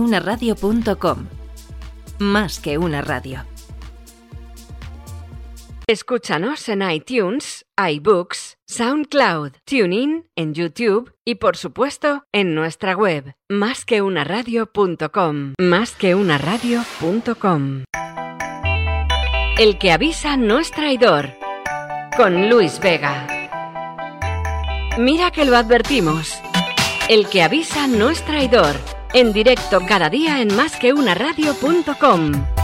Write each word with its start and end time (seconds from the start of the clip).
unaradio.com. 0.00 1.26
Más 2.18 2.60
que 2.60 2.78
una 2.78 3.02
radio. 3.02 3.44
Escúchanos 5.86 6.68
en 6.68 6.82
iTunes, 6.88 7.66
iBooks, 7.76 8.56
SoundCloud, 8.68 9.54
TuneIn, 9.64 10.30
en 10.36 10.54
YouTube 10.54 11.12
y 11.24 11.34
por 11.34 11.56
supuesto 11.56 12.22
en 12.30 12.54
nuestra 12.54 12.94
web 12.94 13.34
másqueunaradio.com. 13.48 15.54
Másqueunaradio.com. 15.58 17.82
El 19.58 19.78
que 19.78 19.90
avisa 19.90 20.36
no 20.36 20.60
es 20.60 20.70
traidor. 20.70 21.30
Con 22.16 22.48
Luis 22.48 22.78
Vega. 22.78 23.26
Mira 24.96 25.32
que 25.32 25.44
lo 25.44 25.56
advertimos. 25.56 26.38
El 27.08 27.28
que 27.28 27.42
avisa 27.42 27.88
no 27.88 28.10
es 28.10 28.24
traidor. 28.24 28.76
En 29.12 29.32
directo 29.32 29.80
cada 29.86 30.08
día 30.08 30.40
en 30.40 30.54
másqueunaradio.com. 30.54 32.32
Lo 32.32 32.59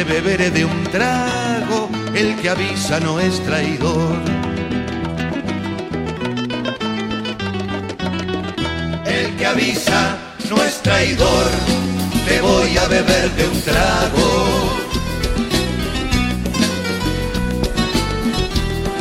te 0.00 0.04
beberé 0.04 0.50
de 0.50 0.64
un 0.64 0.84
trago. 0.84 1.90
El 2.14 2.34
que 2.36 2.48
avisa 2.48 3.00
no 3.00 3.20
es 3.20 3.38
traidor. 3.44 4.16
El 9.04 9.36
que 9.36 9.46
avisa 9.46 10.16
no 10.48 10.62
es 10.62 10.80
traidor. 10.80 11.46
Te 12.26 12.40
voy 12.40 12.78
a 12.78 12.86
beber 12.88 13.30
de 13.32 13.44
un 13.52 13.60
trago. 13.60 14.28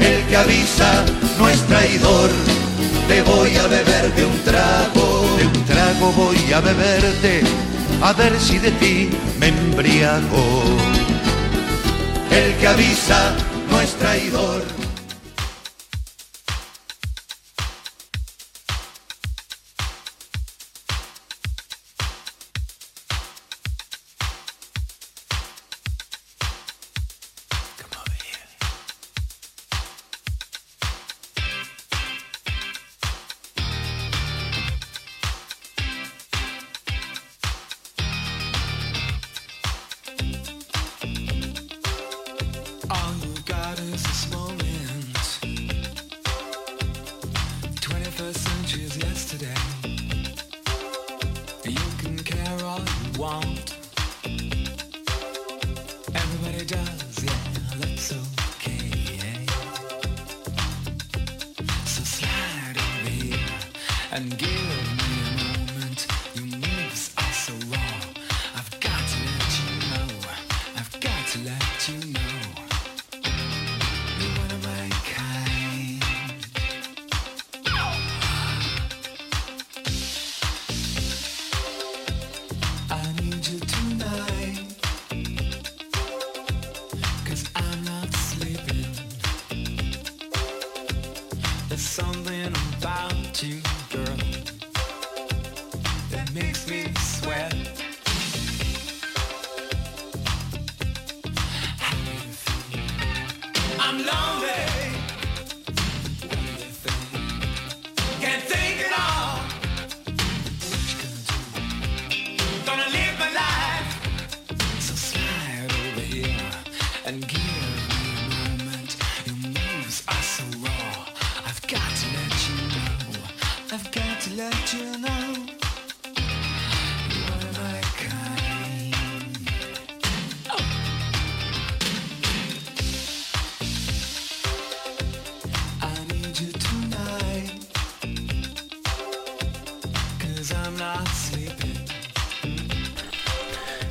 El 0.02 0.22
que 0.28 0.36
avisa 0.36 1.06
no 1.38 1.48
es 1.48 1.62
traidor. 1.68 2.30
Te 3.08 3.22
voy 3.22 3.56
a 3.56 3.68
beber 3.68 4.14
de 4.16 4.26
un 4.26 4.38
trago. 4.44 5.06
De 5.38 5.46
un 5.48 5.66
trago 5.66 6.12
voy 6.12 6.54
a 6.54 6.60
beberte. 6.60 7.69
A 8.02 8.14
ver 8.14 8.40
si 8.40 8.58
de 8.60 8.72
ti 8.72 9.10
me 9.40 9.48
embriago. 9.48 10.64
El 12.32 12.56
que 12.56 12.68
avisa 12.68 13.36
no 13.70 13.82
es 13.82 13.94
traidor. 13.96 14.64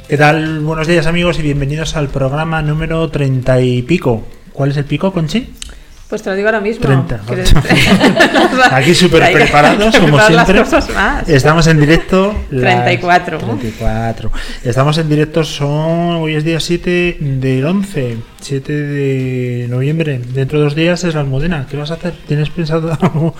¿Qué 0.08 0.16
tal? 0.16 0.60
Buenos 0.60 0.86
días 0.86 1.06
amigos 1.06 1.38
y 1.38 1.42
bienvenidos 1.42 1.94
al 1.96 2.08
programa 2.08 2.62
número 2.62 3.08
treinta 3.10 3.60
y 3.60 3.82
pico. 3.82 4.26
¿Cuál 4.52 4.70
es 4.70 4.76
el 4.78 4.84
pico, 4.84 5.12
Conchi? 5.12 5.52
Pues 6.08 6.22
te 6.22 6.30
lo 6.30 6.36
digo 6.36 6.48
ahora 6.48 6.60
mismo. 6.60 6.86
30. 6.86 7.20
¿Quieres- 7.26 7.54
Aquí 8.72 8.94
súper 8.94 9.30
preparados, 9.32 9.94
como 10.00 10.18
siempre. 10.20 10.62
Estamos 11.26 11.66
en 11.66 11.80
directo. 11.80 12.34
las 12.50 12.84
34. 12.84 13.38
34. 13.38 14.32
Estamos 14.64 14.96
en 14.96 15.08
directo, 15.10 15.44
son. 15.44 16.16
Hoy 16.16 16.34
es 16.34 16.44
día 16.44 16.60
7 16.60 17.18
del 17.20 17.66
11, 17.66 18.16
7 18.40 18.72
de 18.72 19.66
noviembre. 19.68 20.20
Dentro 20.32 20.58
de 20.58 20.64
dos 20.64 20.74
días 20.76 21.02
es 21.04 21.14
la 21.14 21.20
Almudena. 21.20 21.66
¿Qué 21.68 21.76
vas 21.76 21.90
a 21.90 21.94
hacer? 21.94 22.14
¿Tienes 22.26 22.50
pensado 22.50 22.90
algo- 23.00 23.34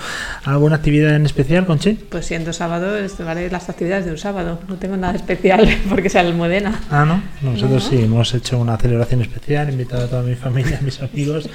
alguna 0.45 0.77
actividad 0.77 1.15
en 1.15 1.25
especial, 1.25 1.67
Conchi? 1.67 1.93
Pues 1.95 2.27
siendo 2.27 2.53
sábado, 2.53 2.93
vale 3.25 3.49
las 3.51 3.69
actividades 3.69 4.05
de 4.07 4.11
un 4.11 4.19
sábado. 4.19 4.61
No 4.69 4.75
tengo 4.77 4.97
nada 4.97 5.15
especial 5.15 5.69
porque 5.89 6.11
sea 6.11 6.23
el 6.23 6.29
Almudena. 6.29 6.81
Ah, 6.91 7.05
no. 7.05 7.23
Nosotros 7.49 7.85
sí, 7.89 7.97
hemos 8.03 8.35
hecho 8.35 8.59
una 8.59 8.77
celebración 8.77 9.23
especial, 9.23 9.69
he 9.69 9.73
invitado 9.73 10.05
a 10.05 10.09
toda 10.09 10.23
mi 10.23 10.35
familia, 10.35 10.79
a 10.79 10.83
mis 10.85 11.01
amigos 11.03 11.49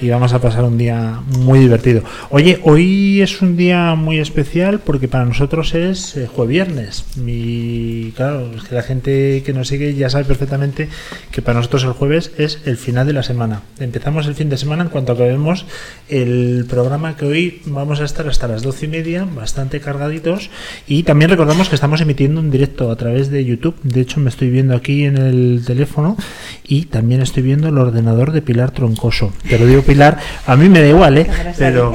y 0.00 0.08
vamos 0.08 0.32
a 0.32 0.40
pasar 0.40 0.64
un 0.64 0.78
día 0.78 1.20
muy 1.38 1.58
divertido. 1.58 2.02
Oye, 2.30 2.60
hoy 2.64 3.20
es 3.20 3.42
un 3.42 3.56
día 3.56 3.94
muy 3.94 4.18
especial 4.18 4.80
porque 4.80 5.06
para 5.08 5.24
nosotros 5.24 5.74
es 5.74 6.16
eh, 6.16 6.26
jueves 6.26 6.46
viernes. 6.46 7.04
Y 7.26 8.12
claro, 8.12 8.50
es 8.56 8.62
que 8.62 8.74
la 8.74 8.82
gente 8.82 9.42
que 9.44 9.52
nos 9.52 9.68
sigue 9.68 9.94
ya 9.94 10.08
sabe 10.08 10.24
perfectamente 10.24 10.88
que 11.32 11.42
para 11.42 11.58
nosotros 11.58 11.82
el 11.84 11.90
jueves 11.90 12.30
es 12.38 12.60
el 12.66 12.76
final 12.86 13.04
de 13.04 13.12
la 13.12 13.24
semana. 13.24 13.62
Empezamos 13.80 14.28
el 14.28 14.36
fin 14.36 14.48
de 14.48 14.56
semana 14.56 14.84
en 14.84 14.90
cuanto 14.90 15.10
acabemos 15.10 15.66
el 16.08 16.66
programa 16.70 17.16
que 17.16 17.26
hoy 17.26 17.62
vamos 17.66 18.00
a 18.00 18.04
estar 18.04 18.28
hasta 18.28 18.46
las 18.46 18.62
doce 18.62 18.84
y 18.86 18.88
media, 18.88 19.24
bastante 19.24 19.80
cargaditos. 19.80 20.50
Y 20.86 21.02
también 21.02 21.32
recordamos 21.32 21.68
que 21.68 21.74
estamos 21.74 22.00
emitiendo 22.00 22.40
un 22.40 22.48
directo 22.48 22.92
a 22.92 22.96
través 22.96 23.28
de 23.28 23.44
YouTube. 23.44 23.74
De 23.82 24.02
hecho, 24.02 24.20
me 24.20 24.30
estoy 24.30 24.50
viendo 24.50 24.76
aquí 24.76 25.04
en 25.04 25.16
el 25.16 25.64
teléfono 25.66 26.16
y 26.62 26.84
también 26.84 27.22
estoy 27.22 27.42
viendo 27.42 27.68
el 27.70 27.76
ordenador 27.76 28.30
de 28.30 28.40
Pilar 28.40 28.70
Troncoso. 28.70 29.32
Te 29.48 29.58
lo 29.58 29.66
digo, 29.66 29.82
Pilar, 29.82 30.18
a 30.46 30.54
mí 30.54 30.68
me 30.68 30.80
da 30.80 30.86
igual, 30.86 31.18
¿eh? 31.18 31.26
Pero 31.58 31.92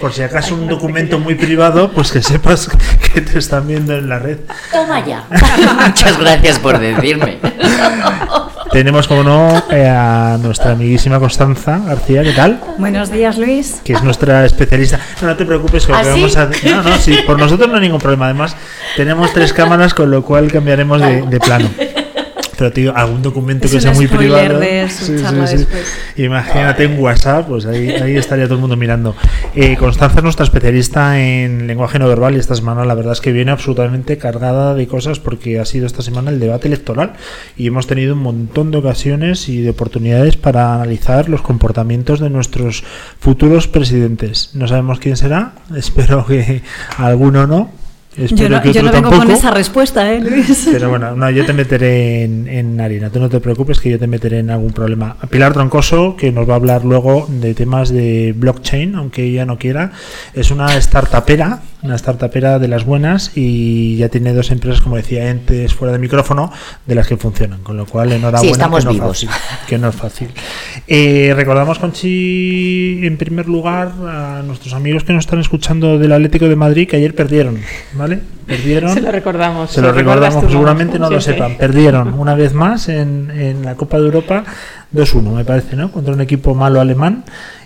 por 0.00 0.12
si 0.12 0.22
acaso 0.22 0.54
un 0.54 0.68
documento 0.68 1.18
muy 1.18 1.34
privado, 1.34 1.90
pues 1.90 2.12
que 2.12 2.22
sepas 2.22 2.68
que 3.12 3.20
te 3.20 3.40
están 3.40 3.66
viendo 3.66 3.96
en 3.96 4.08
la 4.08 4.20
red. 4.20 4.38
Toma 4.70 5.04
ya. 5.04 5.26
Muchas 5.88 6.20
gracias 6.20 6.60
por 6.60 6.78
decirme. 6.78 7.38
Tenemos, 8.74 9.06
como 9.06 9.22
no, 9.22 9.62
eh, 9.70 9.86
a 9.88 10.36
nuestra 10.42 10.72
amiguísima 10.72 11.20
Constanza 11.20 11.78
García, 11.78 12.24
¿qué 12.24 12.32
tal? 12.32 12.58
Buenos 12.76 13.08
días, 13.08 13.38
Luis. 13.38 13.80
Que 13.84 13.92
es 13.92 14.02
nuestra 14.02 14.44
especialista. 14.44 14.98
No, 15.22 15.28
no 15.28 15.36
te 15.36 15.44
preocupes, 15.46 15.86
que 15.86 15.92
lo 15.92 15.98
¿Ah, 15.98 16.02
que 16.02 16.12
sí? 16.12 16.20
vamos 16.22 16.36
a 16.36 16.46
No, 16.46 16.82
no, 16.82 16.96
sí, 16.96 17.16
por 17.24 17.38
nosotros 17.38 17.68
no 17.68 17.76
hay 17.76 17.82
ningún 17.82 18.00
problema. 18.00 18.24
Además, 18.24 18.56
tenemos 18.96 19.32
tres 19.32 19.52
cámaras, 19.52 19.94
con 19.94 20.10
lo 20.10 20.24
cual 20.24 20.50
cambiaremos 20.50 21.00
de, 21.00 21.22
de 21.22 21.38
plano. 21.38 21.70
Pero, 22.56 22.72
tío, 22.72 22.96
algún 22.96 23.22
documento 23.22 23.66
Es 23.66 23.72
que 23.72 23.80
sea 23.80 23.92
muy 23.92 24.06
privado. 24.06 24.58
de. 26.16 26.24
Imagínate 26.24 26.84
en 26.84 26.98
WhatsApp, 26.98 27.48
pues 27.48 27.66
ahí, 27.66 27.90
ahí 27.90 28.16
estaría 28.16 28.44
todo 28.44 28.54
el 28.54 28.60
mundo 28.60 28.76
mirando. 28.76 29.14
Eh, 29.54 29.76
Constanza 29.76 30.18
es 30.18 30.22
nuestra 30.22 30.44
especialista 30.44 31.20
en 31.20 31.66
lenguaje 31.66 31.98
no 31.98 32.08
verbal 32.08 32.34
y 32.34 32.38
esta 32.38 32.54
semana 32.54 32.84
la 32.84 32.94
verdad 32.94 33.12
es 33.12 33.20
que 33.20 33.32
viene 33.32 33.50
absolutamente 33.50 34.18
cargada 34.18 34.74
de 34.74 34.86
cosas 34.86 35.20
porque 35.20 35.60
ha 35.60 35.64
sido 35.64 35.86
esta 35.86 36.02
semana 36.02 36.30
el 36.30 36.40
debate 36.40 36.68
electoral 36.68 37.14
y 37.56 37.66
hemos 37.66 37.86
tenido 37.86 38.14
un 38.14 38.20
montón 38.22 38.70
de 38.70 38.78
ocasiones 38.78 39.48
y 39.48 39.60
de 39.62 39.70
oportunidades 39.70 40.36
para 40.36 40.74
analizar 40.74 41.28
los 41.28 41.42
comportamientos 41.42 42.20
de 42.20 42.30
nuestros 42.30 42.84
futuros 43.18 43.68
presidentes. 43.68 44.50
No 44.54 44.68
sabemos 44.68 44.98
quién 44.98 45.16
será, 45.16 45.54
espero 45.76 46.26
que 46.26 46.62
alguno 46.98 47.46
no. 47.46 47.83
Espero 48.16 48.42
Yo 48.42 48.48
no, 48.48 48.62
que 48.62 48.72
yo 48.72 48.82
no 48.82 48.92
vengo 48.92 49.10
con 49.10 49.30
esa 49.30 49.50
respuesta, 49.50 50.12
¿eh, 50.12 50.20
Luis? 50.20 50.68
Pero 50.72 50.88
bueno, 50.88 51.16
no, 51.16 51.30
yo 51.30 51.44
te 51.44 51.52
meteré 51.52 52.22
en, 52.22 52.46
en 52.48 52.80
harina, 52.80 53.10
tú 53.10 53.18
no 53.18 53.28
te 53.28 53.40
preocupes 53.40 53.80
que 53.80 53.90
yo 53.90 53.98
te 53.98 54.06
meteré 54.06 54.38
en 54.38 54.50
algún 54.50 54.72
problema. 54.72 55.16
Pilar 55.30 55.52
Troncoso, 55.52 56.16
que 56.16 56.30
nos 56.30 56.48
va 56.48 56.52
a 56.54 56.56
hablar 56.56 56.84
luego 56.84 57.26
de 57.28 57.54
temas 57.54 57.90
de 57.90 58.32
blockchain, 58.36 58.94
aunque 58.94 59.24
ella 59.24 59.44
no 59.44 59.58
quiera, 59.58 59.90
es 60.32 60.50
una 60.52 60.80
startupera, 60.80 61.60
una 61.84 61.98
startupera 61.98 62.58
de 62.58 62.66
las 62.66 62.84
buenas 62.84 63.32
y 63.34 63.96
ya 63.96 64.08
tiene 64.08 64.32
dos 64.32 64.50
empresas, 64.50 64.80
como 64.80 64.96
decía 64.96 65.30
antes, 65.30 65.74
fuera 65.74 65.92
de 65.92 65.98
micrófono, 65.98 66.50
de 66.86 66.94
las 66.94 67.06
que 67.06 67.18
funcionan, 67.18 67.62
con 67.62 67.76
lo 67.76 67.84
cual 67.84 68.10
enhorabuena. 68.12 68.50
estamos 68.50 68.80
que 68.80 68.84
no 68.86 68.90
es 68.90 68.96
vivos. 68.96 69.26
fácil, 69.26 69.30
que 69.68 69.78
no 69.78 69.88
es 69.90 69.94
fácil. 69.94 70.28
Eh, 70.88 71.34
recordamos, 71.36 71.78
Conchi, 71.78 73.06
en 73.06 73.18
primer 73.18 73.48
lugar, 73.48 73.92
a 74.08 74.42
nuestros 74.46 74.72
amigos 74.72 75.04
que 75.04 75.12
nos 75.12 75.26
están 75.26 75.40
escuchando 75.40 75.98
del 75.98 76.12
Atlético 76.12 76.48
de 76.48 76.56
Madrid, 76.56 76.88
que 76.88 76.96
ayer 76.96 77.14
perdieron, 77.14 77.58
¿vale? 77.92 78.20
Perdieron. 78.46 78.94
Se 78.94 79.02
lo 79.02 79.12
recordamos. 79.12 79.70
Se 79.70 79.82
lo 79.82 79.92
recuerdas 79.92 80.34
recordamos, 80.34 80.44
tú, 80.44 80.50
seguramente 80.52 80.98
no 80.98 81.10
lo 81.10 81.20
sepan. 81.20 81.56
Perdieron 81.58 82.14
una 82.14 82.34
vez 82.34 82.54
más 82.54 82.88
en, 82.88 83.30
en 83.30 83.62
la 83.62 83.74
Copa 83.74 83.98
de 83.98 84.06
Europa 84.06 84.44
2-1, 84.94 85.34
me 85.34 85.44
parece, 85.44 85.76
¿no? 85.76 85.92
Contra 85.92 86.14
un 86.14 86.20
equipo 86.22 86.54
malo 86.54 86.80
alemán. 86.80 87.24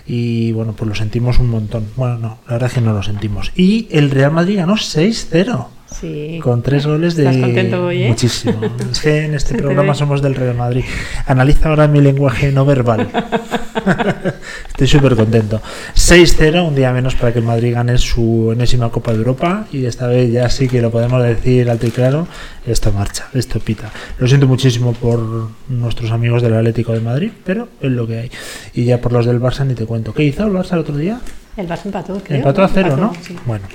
Y 0.09 0.53
bueno, 0.53 0.73
pues 0.73 0.89
lo 0.89 0.95
sentimos 0.95 1.37
un 1.37 1.51
montón. 1.51 1.85
Bueno, 1.95 2.17
no, 2.17 2.39
la 2.47 2.53
verdad 2.53 2.67
es 2.69 2.73
que 2.73 2.81
no 2.81 2.93
lo 2.93 3.03
sentimos. 3.03 3.51
Y 3.55 3.87
el 3.91 4.09
Real 4.09 4.31
Madrid 4.31 4.57
ganó 4.57 4.73
6-0. 4.73 5.67
Sí. 5.91 6.39
Con 6.41 6.61
tres 6.61 6.85
goles 6.85 7.15
de. 7.15 7.23
¿Estás 7.25 7.41
contento 7.41 7.85
hoy, 7.85 8.03
eh? 8.03 8.09
Muchísimo. 8.09 8.59
Es 8.91 8.99
que 8.99 9.25
en 9.25 9.33
este 9.33 9.55
programa 9.57 9.93
somos 9.93 10.21
del 10.21 10.35
Real 10.35 10.55
Madrid. 10.55 10.83
Analiza 11.25 11.69
ahora 11.69 11.87
mi 11.87 12.01
lenguaje 12.01 12.51
no 12.51 12.65
verbal. 12.65 13.09
Estoy 14.69 14.87
súper 14.87 15.15
contento. 15.15 15.61
6-0, 15.95 16.67
un 16.67 16.75
día 16.75 16.91
menos 16.91 17.15
para 17.15 17.33
que 17.33 17.39
el 17.39 17.45
Madrid 17.45 17.73
gane 17.73 17.97
su 17.97 18.51
enésima 18.53 18.89
Copa 18.89 19.11
de 19.11 19.17
Europa. 19.17 19.67
Y 19.71 19.85
esta 19.85 20.07
vez 20.07 20.31
ya 20.31 20.49
sí 20.49 20.67
que 20.67 20.81
lo 20.81 20.91
podemos 20.91 21.21
decir 21.23 21.69
alto 21.69 21.87
y 21.87 21.91
claro. 21.91 22.27
Esto 22.65 22.91
marcha, 22.91 23.27
esto 23.33 23.59
pita. 23.59 23.91
Lo 24.19 24.27
siento 24.27 24.47
muchísimo 24.47 24.93
por 24.93 25.49
nuestros 25.69 26.11
amigos 26.11 26.41
del 26.41 26.53
Atlético 26.53 26.93
de 26.93 26.99
Madrid, 26.99 27.31
pero 27.43 27.67
es 27.81 27.91
lo 27.91 28.05
que 28.05 28.17
hay. 28.19 28.31
Y 28.73 28.85
ya 28.85 29.01
por 29.01 29.11
los 29.11 29.25
del 29.25 29.41
Barça 29.41 29.65
ni 29.65 29.73
te 29.73 29.85
cuento. 29.85 30.13
¿Qué 30.13 30.23
hizo 30.23 30.45
el 30.45 30.53
Barça 30.53 30.73
el 30.73 30.79
otro 30.79 30.95
día? 30.95 31.19
El 31.59 31.67
Barça 31.67 31.85
empató, 31.85 32.21
creo. 32.23 32.37
Empató 32.37 32.63
a 32.63 32.67
cero, 32.69 32.93
Empató, 32.93 33.13
¿no? 33.13 33.13
sí. 33.21 33.35
Bueno, 33.45 33.65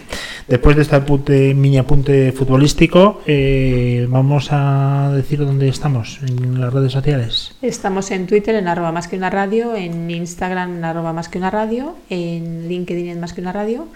después 0.49 0.75
de 0.77 0.83
este 0.83 0.97
apunte, 0.97 1.53
mini 1.55 1.77
apunte 1.77 2.33
futbolístico, 2.33 3.21
eh, 3.27 4.07
vamos 4.09 4.49
a 4.51 5.13
decir 5.15 5.45
dónde 5.45 5.69
estamos 5.69 6.21
en 6.27 6.61
las 6.61 6.73
redes 6.73 6.93
sociales. 6.93 7.55
Estamos 7.61 8.11
en 8.11 8.27
Twitter 8.27 8.55
en 8.55 8.69
arroba 8.69 8.91
más 8.91 9.07
que 9.07 9.17
una 9.17 9.29
radio, 9.29 9.77
en 9.77 10.11
Instagram 10.11 10.79
en 10.79 10.85
arroba 10.85 11.13
más 11.13 11.29
que 11.29 11.39
una 11.39 11.51
radio, 11.51 11.95
en 12.09 12.69
LinkedIn 12.69 13.09
en 13.09 13.21
más 13.21 13.35
que 13.35 13.43
una 13.43 13.53
radio, 13.53 13.87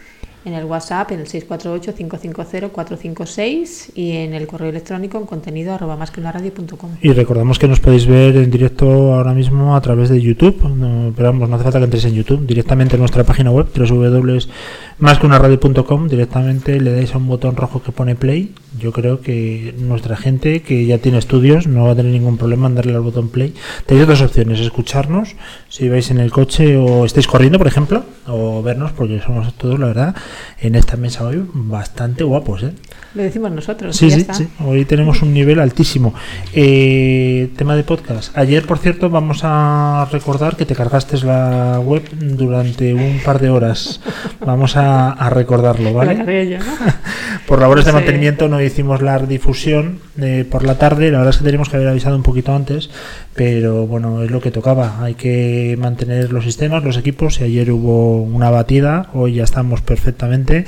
en 0.44 0.54
el 0.54 0.64
WhatsApp 0.64 1.12
en 1.12 1.20
el 1.20 1.26
648-550-456 1.26 3.90
y 3.94 4.12
en 4.12 4.34
el 4.34 4.46
correo 4.46 4.68
electrónico 4.70 5.18
en 5.18 5.26
contenido 5.26 5.74
arroba 5.74 5.96
más 5.96 6.10
que 6.10 6.20
una 6.20 6.32
radio.com. 6.32 6.96
Y 7.02 7.12
recordamos 7.12 7.58
que 7.58 7.68
nos 7.68 7.80
podéis 7.80 8.06
ver 8.06 8.34
en 8.36 8.50
directo 8.50 9.14
ahora 9.14 9.34
mismo 9.34 9.76
a 9.76 9.80
través 9.80 10.08
de 10.08 10.20
YouTube, 10.20 10.64
no, 10.64 11.12
pero 11.16 11.28
vamos, 11.28 11.48
no 11.48 11.54
hace 11.56 11.64
falta 11.64 11.78
que 11.78 11.84
entréis 11.84 12.04
en 12.06 12.14
YouTube, 12.14 12.46
directamente 12.46 12.96
en 12.96 13.00
nuestra 13.00 13.24
página 13.24 13.50
web, 13.50 13.66
www.masqueunaradio.com, 13.76 16.08
directamente 16.08 16.80
le 16.80 16.92
dais 16.92 17.14
a 17.14 17.18
un 17.18 17.28
botón 17.28 17.56
rojo 17.56 17.82
que 17.82 17.92
pone 17.92 18.14
play. 18.14 18.54
Yo 18.78 18.92
creo 18.92 19.20
que 19.20 19.74
nuestra 19.78 20.16
gente 20.16 20.62
que 20.62 20.86
ya 20.86 20.98
tiene 20.98 21.18
estudios 21.18 21.66
no 21.66 21.84
va 21.84 21.92
a 21.92 21.96
tener 21.96 22.12
ningún 22.12 22.38
problema 22.38 22.66
en 22.66 22.74
darle 22.74 22.94
al 22.94 23.00
botón 23.00 23.28
play. 23.28 23.54
Tenéis 23.86 24.06
dos 24.06 24.22
opciones, 24.22 24.60
escucharnos 24.60 25.36
si 25.68 25.88
vais 25.88 26.10
en 26.10 26.18
el 26.18 26.30
coche 26.30 26.76
o 26.76 27.04
estáis 27.04 27.26
corriendo, 27.26 27.58
por 27.58 27.66
ejemplo, 27.66 28.04
o 28.26 28.62
vernos, 28.62 28.92
porque 28.92 29.20
somos 29.20 29.52
todos, 29.54 29.78
la 29.78 29.86
verdad, 29.86 30.16
en 30.60 30.74
esta 30.74 30.96
mesa 30.96 31.24
hoy 31.24 31.44
bastante 31.52 32.24
guapos, 32.24 32.62
¿eh? 32.62 32.72
Lo 33.14 33.22
decimos 33.22 33.50
nosotros. 33.50 33.96
Sí, 33.96 34.10
sí, 34.10 34.26
sí. 34.32 34.48
Hoy 34.64 34.84
tenemos 34.84 35.22
un 35.22 35.32
nivel 35.32 35.60
altísimo. 35.60 36.14
Eh, 36.52 37.48
tema 37.56 37.74
de 37.74 37.82
podcast. 37.82 38.36
Ayer, 38.36 38.66
por 38.66 38.78
cierto, 38.78 39.08
vamos 39.08 39.40
a 39.44 40.06
recordar 40.12 40.56
que 40.56 40.66
te 40.66 40.74
cargaste 40.74 41.16
la 41.24 41.80
web 41.82 42.02
durante 42.12 42.92
un 42.92 43.18
par 43.24 43.40
de 43.40 43.48
horas. 43.48 44.00
Vamos 44.44 44.76
a, 44.76 45.10
a 45.12 45.30
recordarlo, 45.30 45.84
La 45.90 45.96
¿vale? 45.96 46.16
cargué 46.16 46.50
yo, 46.50 46.58
¿no? 46.58 46.64
Por 47.46 47.60
labores 47.62 47.86
de 47.86 47.92
Sí. 47.92 47.94
mantenimiento 47.96 48.46
no 48.48 48.60
hicimos 48.60 49.00
la 49.00 49.18
difusión 49.20 50.00
eh, 50.20 50.44
por 50.48 50.64
la 50.64 50.76
tarde. 50.76 51.10
La 51.10 51.16
verdad 51.18 51.30
es 51.32 51.38
que 51.38 51.44
teníamos 51.44 51.70
que 51.70 51.76
haber 51.76 51.88
avisado 51.88 52.14
un 52.14 52.22
poquito 52.22 52.54
antes, 52.54 52.90
pero 53.34 53.86
bueno, 53.86 54.22
es 54.22 54.30
lo 54.30 54.42
que 54.42 54.50
tocaba. 54.50 55.02
Hay 55.02 55.14
que 55.14 55.74
mantener 55.80 56.30
los 56.30 56.44
sistemas, 56.44 56.84
los 56.84 56.98
equipos. 56.98 57.40
Y 57.40 57.44
ayer 57.44 57.70
hubo 57.72 58.20
una 58.22 58.50
batida. 58.50 59.08
Hoy 59.14 59.32
ya 59.36 59.44
estamos 59.44 59.80
perfectamente 59.80 60.66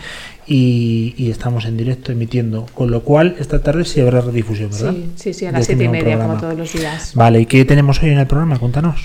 y, 0.51 1.15
y 1.17 1.31
estamos 1.31 1.65
en 1.65 1.77
directo 1.77 2.11
emitiendo. 2.11 2.67
Con 2.75 2.91
lo 2.91 3.05
cual, 3.05 3.37
esta 3.39 3.63
tarde 3.63 3.85
sí 3.85 4.01
habrá 4.01 4.21
redifusión, 4.21 4.71
¿verdad? 4.73 4.93
Sí, 4.93 5.13
sí, 5.15 5.33
sí, 5.33 5.47
a 5.47 5.53
las 5.53 5.65
siete 5.65 5.85
y 5.85 5.89
media, 5.89 6.17
programa. 6.17 6.27
como 6.27 6.41
todos 6.41 6.59
los 6.59 6.73
días. 6.73 7.15
Vale, 7.15 7.41
¿y 7.41 7.47
qué 7.47 7.65
tenemos 7.65 8.03
hoy 8.03 8.11
en 8.11 8.19
el 8.19 8.27
programa? 8.27 8.59
Cuéntanos. 8.59 9.01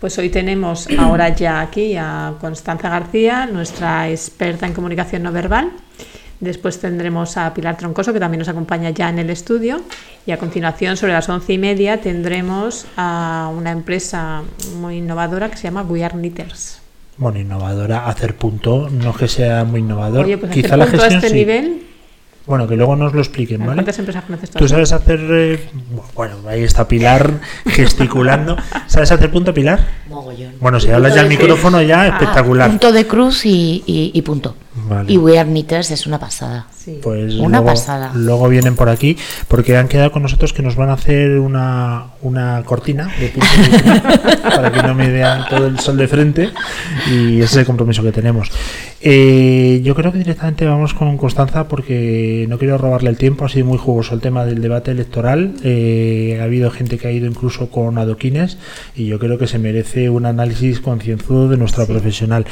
Pues 0.00 0.18
hoy 0.18 0.28
tenemos 0.28 0.88
ahora 0.98 1.28
ya 1.28 1.60
aquí 1.60 1.94
a 1.96 2.34
Constanza 2.40 2.88
García, 2.88 3.46
nuestra 3.46 4.10
experta 4.10 4.66
en 4.66 4.72
comunicación 4.72 5.22
no 5.22 5.30
verbal. 5.30 5.70
Después 6.40 6.80
tendremos 6.80 7.36
a 7.36 7.54
Pilar 7.54 7.76
Troncoso, 7.76 8.12
que 8.12 8.18
también 8.18 8.40
nos 8.40 8.48
acompaña 8.48 8.90
ya 8.90 9.08
en 9.08 9.20
el 9.20 9.30
estudio. 9.30 9.80
Y 10.26 10.32
a 10.32 10.38
continuación, 10.38 10.96
sobre 10.96 11.12
las 11.12 11.28
once 11.28 11.52
y 11.52 11.58
media, 11.58 12.00
tendremos 12.00 12.86
a 12.96 13.52
una 13.56 13.70
empresa 13.70 14.42
muy 14.80 14.96
innovadora 14.96 15.48
que 15.48 15.56
se 15.56 15.62
llama 15.62 15.82
We 15.82 16.02
Are 16.02 16.14
Knitters. 16.14 16.81
Bueno, 17.18 17.38
innovadora, 17.38 18.06
hacer 18.08 18.36
punto, 18.36 18.88
no 18.90 19.10
es 19.10 19.16
que 19.16 19.28
sea 19.28 19.64
muy 19.64 19.80
innovador. 19.80 20.24
Oye, 20.24 20.38
pues 20.38 20.50
Quizá 20.52 20.68
hacer 20.74 20.78
la 20.78 20.86
punto 20.86 21.02
a 21.02 21.04
gestión 21.04 21.18
este 21.18 21.28
sí. 21.28 21.34
nivel, 21.34 21.82
Bueno, 22.46 22.66
que 22.66 22.74
luego 22.74 22.96
nos 22.96 23.12
lo 23.12 23.20
expliquen, 23.20 23.60
¿vale? 23.60 23.74
¿cuántas 23.74 23.98
empresas 23.98 24.24
conoces 24.24 24.50
tú? 24.50 24.58
¿Tú 24.58 24.66
sabes 24.68 24.90
hacer... 24.92 25.20
eh, 25.30 25.68
bueno, 26.14 26.36
ahí 26.48 26.62
está 26.64 26.88
Pilar 26.88 27.30
gesticulando. 27.66 28.56
¿Sabes 28.88 29.12
hacer 29.12 29.30
punto, 29.30 29.54
Pilar? 29.54 29.78
Mogollón. 30.08 30.54
Bueno, 30.60 30.80
si 30.80 30.90
hablas 30.90 31.14
ya 31.14 31.20
al 31.20 31.28
micrófono 31.28 31.80
ya, 31.82 32.02
Ah, 32.02 32.08
espectacular. 32.08 32.68
Punto 32.70 32.90
de 32.92 33.06
cruz 33.06 33.44
y, 33.46 33.84
y- 33.86 34.10
y 34.14 34.22
punto. 34.22 34.56
Vale. 34.88 35.12
Y 35.12 35.18
We 35.18 35.38
Are 35.38 35.48
Knitters 35.48 35.90
es 35.92 36.06
una 36.06 36.18
pasada. 36.18 36.66
Sí. 36.84 36.98
Pues 37.00 37.34
Una 37.34 37.58
luego, 37.58 37.66
pasada. 37.66 38.10
luego 38.14 38.48
vienen 38.48 38.74
por 38.74 38.88
aquí 38.88 39.16
porque 39.46 39.76
han 39.76 39.86
quedado 39.86 40.10
con 40.10 40.22
nosotros 40.22 40.52
que 40.52 40.62
nos 40.62 40.74
van 40.74 40.88
a 40.88 40.94
hacer 40.94 41.38
una, 41.38 42.06
una 42.22 42.62
cortina 42.64 43.08
de 43.20 43.32
para 44.42 44.72
que 44.72 44.82
no 44.82 44.94
me 44.94 45.08
vean 45.08 45.44
todo 45.48 45.66
el 45.66 45.78
sol 45.78 45.96
de 45.96 46.08
frente 46.08 46.50
y 47.08 47.36
ese 47.36 47.44
es 47.44 47.56
el 47.58 47.66
compromiso 47.66 48.02
que 48.02 48.10
tenemos. 48.10 48.50
Eh, 49.00 49.80
yo 49.84 49.94
creo 49.94 50.12
que 50.12 50.18
directamente 50.18 50.64
vamos 50.64 50.94
con 50.94 51.16
Constanza 51.18 51.68
porque 51.68 52.46
no 52.48 52.58
quiero 52.58 52.78
robarle 52.78 53.10
el 53.10 53.16
tiempo, 53.16 53.44
ha 53.44 53.48
sido 53.48 53.66
muy 53.66 53.78
jugoso 53.78 54.14
el 54.14 54.20
tema 54.20 54.44
del 54.44 54.62
debate 54.62 54.90
electoral, 54.92 55.54
eh, 55.64 56.38
ha 56.40 56.44
habido 56.44 56.70
gente 56.70 56.98
que 56.98 57.08
ha 57.08 57.12
ido 57.12 57.26
incluso 57.26 57.68
con 57.70 57.98
adoquines 57.98 58.58
y 58.96 59.06
yo 59.06 59.18
creo 59.18 59.38
que 59.38 59.46
se 59.46 59.58
merece 59.58 60.08
un 60.10 60.26
análisis 60.26 60.80
concienzudo 60.80 61.48
de 61.48 61.56
nuestra 61.56 61.86
profesional. 61.86 62.46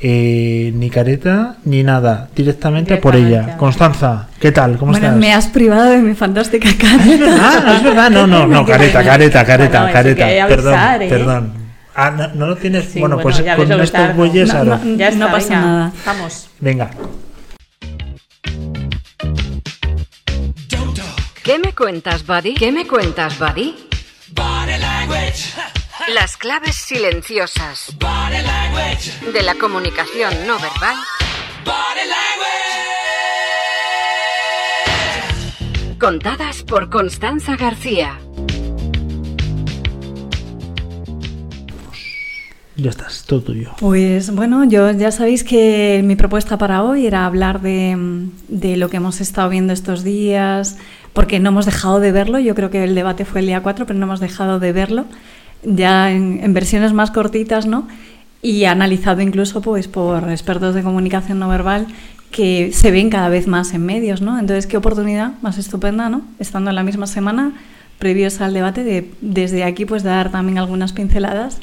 Eh, 0.00 0.72
ni 0.74 0.90
careta 0.90 1.56
ni 1.64 1.82
nada, 1.82 2.28
directamente, 2.36 2.94
a 2.94 3.00
por 3.00 3.16
ella. 3.16 3.26
Directamente, 3.26 3.58
Constanza, 3.76 4.26
¿qué 4.40 4.52
tal? 4.52 4.78
¿Cómo 4.78 4.92
bueno, 4.92 5.06
estás? 5.08 5.20
me 5.20 5.34
has 5.34 5.46
privado 5.48 5.90
de 5.90 5.98
mi 5.98 6.14
fantástica 6.14 6.70
cara. 6.80 7.04
Ah, 7.42 7.74
es 7.76 7.82
verdad, 7.82 8.10
no, 8.10 8.26
no, 8.26 8.46
no, 8.46 8.64
careta, 8.66 9.04
careta, 9.04 9.44
careta, 9.44 9.92
careta. 9.92 10.26
que 10.26 10.44
Perdón, 10.48 10.74
avisar, 10.74 11.02
¿eh? 11.02 11.08
perdón. 11.10 11.52
Ah, 11.94 12.10
no, 12.10 12.28
no 12.28 12.46
lo 12.46 12.56
tienes. 12.56 12.86
Sí, 12.86 13.00
bueno, 13.00 13.16
bueno, 13.16 13.22
pues 13.30 13.44
ya 13.44 13.54
con 13.56 13.70
estos 13.70 13.92
tardo. 13.92 14.14
bueyes, 14.14 14.52
No, 14.52 14.60
Aro. 14.60 14.78
no, 14.82 14.96
Ya 14.96 15.08
está, 15.08 15.26
no 15.26 15.30
pasa 15.32 15.48
venga, 15.48 15.60
nada. 15.66 15.92
Vamos. 16.06 16.48
Venga. 16.60 16.90
¿Qué 21.42 21.58
me 21.58 21.72
cuentas, 21.74 22.26
buddy? 22.26 22.54
¿Qué 22.54 22.72
me 22.72 22.86
cuentas, 22.86 23.38
buddy? 23.38 23.76
Body 24.32 24.78
language. 24.80 25.52
Las 26.14 26.36
claves 26.36 26.76
silenciosas 26.76 27.88
Body 27.98 28.42
language. 28.42 29.32
de 29.32 29.42
la 29.42 29.54
comunicación 29.54 30.32
no 30.46 30.54
verbal 30.58 30.96
contadas 35.98 36.62
por 36.62 36.90
Constanza 36.90 37.56
García. 37.56 38.18
Ya 42.76 42.90
estás, 42.90 43.24
todo 43.24 43.40
tuyo. 43.40 43.70
Pues 43.80 44.34
bueno, 44.34 44.64
yo 44.64 44.90
ya 44.90 45.10
sabéis 45.10 45.44
que 45.44 46.02
mi 46.04 46.14
propuesta 46.14 46.58
para 46.58 46.82
hoy 46.82 47.06
era 47.06 47.24
hablar 47.24 47.62
de, 47.62 48.28
de 48.48 48.76
lo 48.76 48.90
que 48.90 48.98
hemos 48.98 49.22
estado 49.22 49.48
viendo 49.48 49.72
estos 49.72 50.04
días, 50.04 50.76
porque 51.14 51.40
no 51.40 51.48
hemos 51.48 51.64
dejado 51.64 52.00
de 52.00 52.12
verlo. 52.12 52.38
Yo 52.38 52.54
creo 52.54 52.68
que 52.68 52.84
el 52.84 52.94
debate 52.94 53.24
fue 53.24 53.40
el 53.40 53.46
día 53.46 53.62
4, 53.62 53.86
pero 53.86 53.98
no 53.98 54.04
hemos 54.04 54.20
dejado 54.20 54.60
de 54.60 54.72
verlo, 54.72 55.06
ya 55.62 56.12
en, 56.12 56.40
en 56.42 56.52
versiones 56.52 56.92
más 56.92 57.10
cortitas, 57.10 57.64
¿no? 57.64 57.88
Y 58.42 58.66
analizado 58.66 59.22
incluso 59.22 59.62
pues 59.62 59.88
por 59.88 60.30
expertos 60.30 60.74
de 60.74 60.82
comunicación 60.82 61.38
no 61.38 61.48
verbal 61.48 61.86
que 62.30 62.72
se 62.72 62.90
ven 62.90 63.10
cada 63.10 63.28
vez 63.28 63.46
más 63.46 63.72
en 63.74 63.84
medios, 63.84 64.20
¿no? 64.20 64.38
Entonces, 64.38 64.66
qué 64.66 64.76
oportunidad 64.76 65.32
más 65.42 65.58
estupenda, 65.58 66.08
¿no? 66.08 66.22
Estando 66.38 66.70
en 66.70 66.76
la 66.76 66.82
misma 66.82 67.06
semana, 67.06 67.52
previos 67.98 68.40
al 68.40 68.52
debate, 68.52 68.84
de 68.84 69.10
desde 69.20 69.64
aquí 69.64 69.86
pues 69.86 70.02
dar 70.02 70.30
también 70.30 70.58
algunas 70.58 70.92
pinceladas 70.92 71.60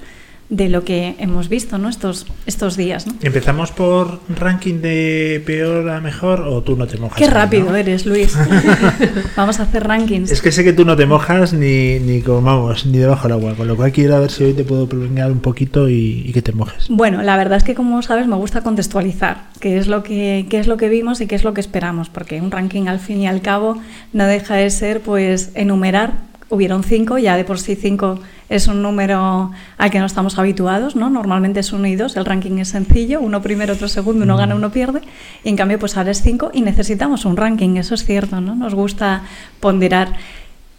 de 0.54 0.70
lo 0.70 0.84
que 0.84 1.16
hemos 1.18 1.50
visto 1.50 1.80
¿no? 1.80 1.90
estos, 1.90 2.28
estos 2.46 2.78
días. 2.78 3.08
¿no? 3.08 3.14
¿Empezamos 3.22 3.72
por 3.72 4.20
ranking 4.30 4.82
de 4.82 5.42
peor 5.46 5.90
a 5.90 6.00
mejor 6.00 6.42
o 6.42 6.62
tú 6.62 6.76
no 6.76 6.86
te 6.86 6.98
mojas? 6.98 7.18
Qué 7.18 7.28
rápido 7.28 7.72
no? 7.72 7.76
eres, 7.76 8.06
Luis. 8.06 8.38
Vamos 9.36 9.60
a 9.60 9.64
hacer 9.64 9.84
rankings. 9.84 10.30
Es 10.32 10.42
que 10.42 10.52
sé 10.52 10.64
que 10.64 10.72
tú 10.72 10.86
no 10.86 10.96
te 10.96 11.08
mojas 11.08 11.54
ni, 11.54 12.00
ni 12.00 12.22
con, 12.22 12.46
vamos, 12.46 12.86
ni 12.86 13.00
debajo 13.00 13.28
del 13.28 13.38
agua, 13.38 13.56
con 13.56 13.68
lo 13.68 13.76
cual 13.76 13.92
quiero 13.92 14.16
a 14.16 14.20
ver 14.20 14.30
si 14.30 14.44
hoy 14.44 14.54
te 14.54 14.64
puedo 14.64 14.88
prolongar 14.88 15.32
un 15.32 15.40
poquito 15.40 15.90
y, 15.90 16.24
y 16.26 16.32
que 16.34 16.44
te 16.44 16.52
mojes. 16.52 16.86
Bueno, 16.90 17.24
la 17.24 17.36
verdad 17.36 17.58
es 17.58 17.64
que 17.64 17.74
como 17.74 18.02
sabes 18.04 18.28
me 18.28 18.36
gusta 18.36 18.62
contextualizar 18.62 19.46
qué 19.60 19.78
es 19.78 19.88
lo 19.88 20.04
que 20.04 20.46
qué 20.50 20.60
es 20.60 20.68
lo 20.68 20.78
que 20.78 20.90
vimos 20.90 21.22
y 21.22 21.28
qué 21.28 21.36
es 21.36 21.44
lo 21.44 21.54
que 21.54 21.62
esperamos, 21.62 22.10
porque 22.10 22.42
un 22.42 22.52
ranking 22.52 22.88
al 22.88 23.00
fin 23.00 23.22
y 23.22 23.28
al 23.28 23.42
cabo 23.42 23.78
no 24.12 24.26
deja 24.26 24.56
de 24.56 24.70
ser 24.70 25.02
pues 25.02 25.52
enumerar. 25.56 26.33
Hubieron 26.54 26.84
cinco, 26.84 27.18
ya 27.18 27.36
de 27.36 27.46
por 27.46 27.60
sí 27.60 27.76
cinco 27.76 28.20
es 28.48 28.68
un 28.68 28.84
número 28.84 29.50
al 29.80 29.90
que 29.90 29.98
no 29.98 30.06
estamos 30.06 30.38
habituados, 30.38 30.96
¿no? 30.96 31.10
Normalmente 31.10 31.62
es 31.62 31.74
uno 31.74 31.88
y 31.88 31.96
dos, 31.96 32.16
el 32.16 32.26
ranking 32.26 32.60
es 32.60 32.68
sencillo, 32.68 33.22
uno 33.22 33.42
primero, 33.42 33.74
otro 33.74 33.88
segundo, 33.88 34.24
uno 34.24 34.38
gana, 34.38 34.54
uno 34.54 34.72
pierde, 34.72 35.02
y 35.44 35.50
en 35.50 35.56
cambio 35.56 35.80
pues 35.80 35.98
ahora 35.98 36.12
es 36.12 36.22
cinco 36.22 36.52
y 36.54 36.62
necesitamos 36.62 37.26
un 37.26 37.38
ranking, 37.38 37.78
eso 37.78 37.96
es 37.96 38.06
cierto, 38.06 38.40
¿no? 38.40 38.54
Nos 38.54 38.76
gusta 38.76 39.24
ponderar. 39.60 40.14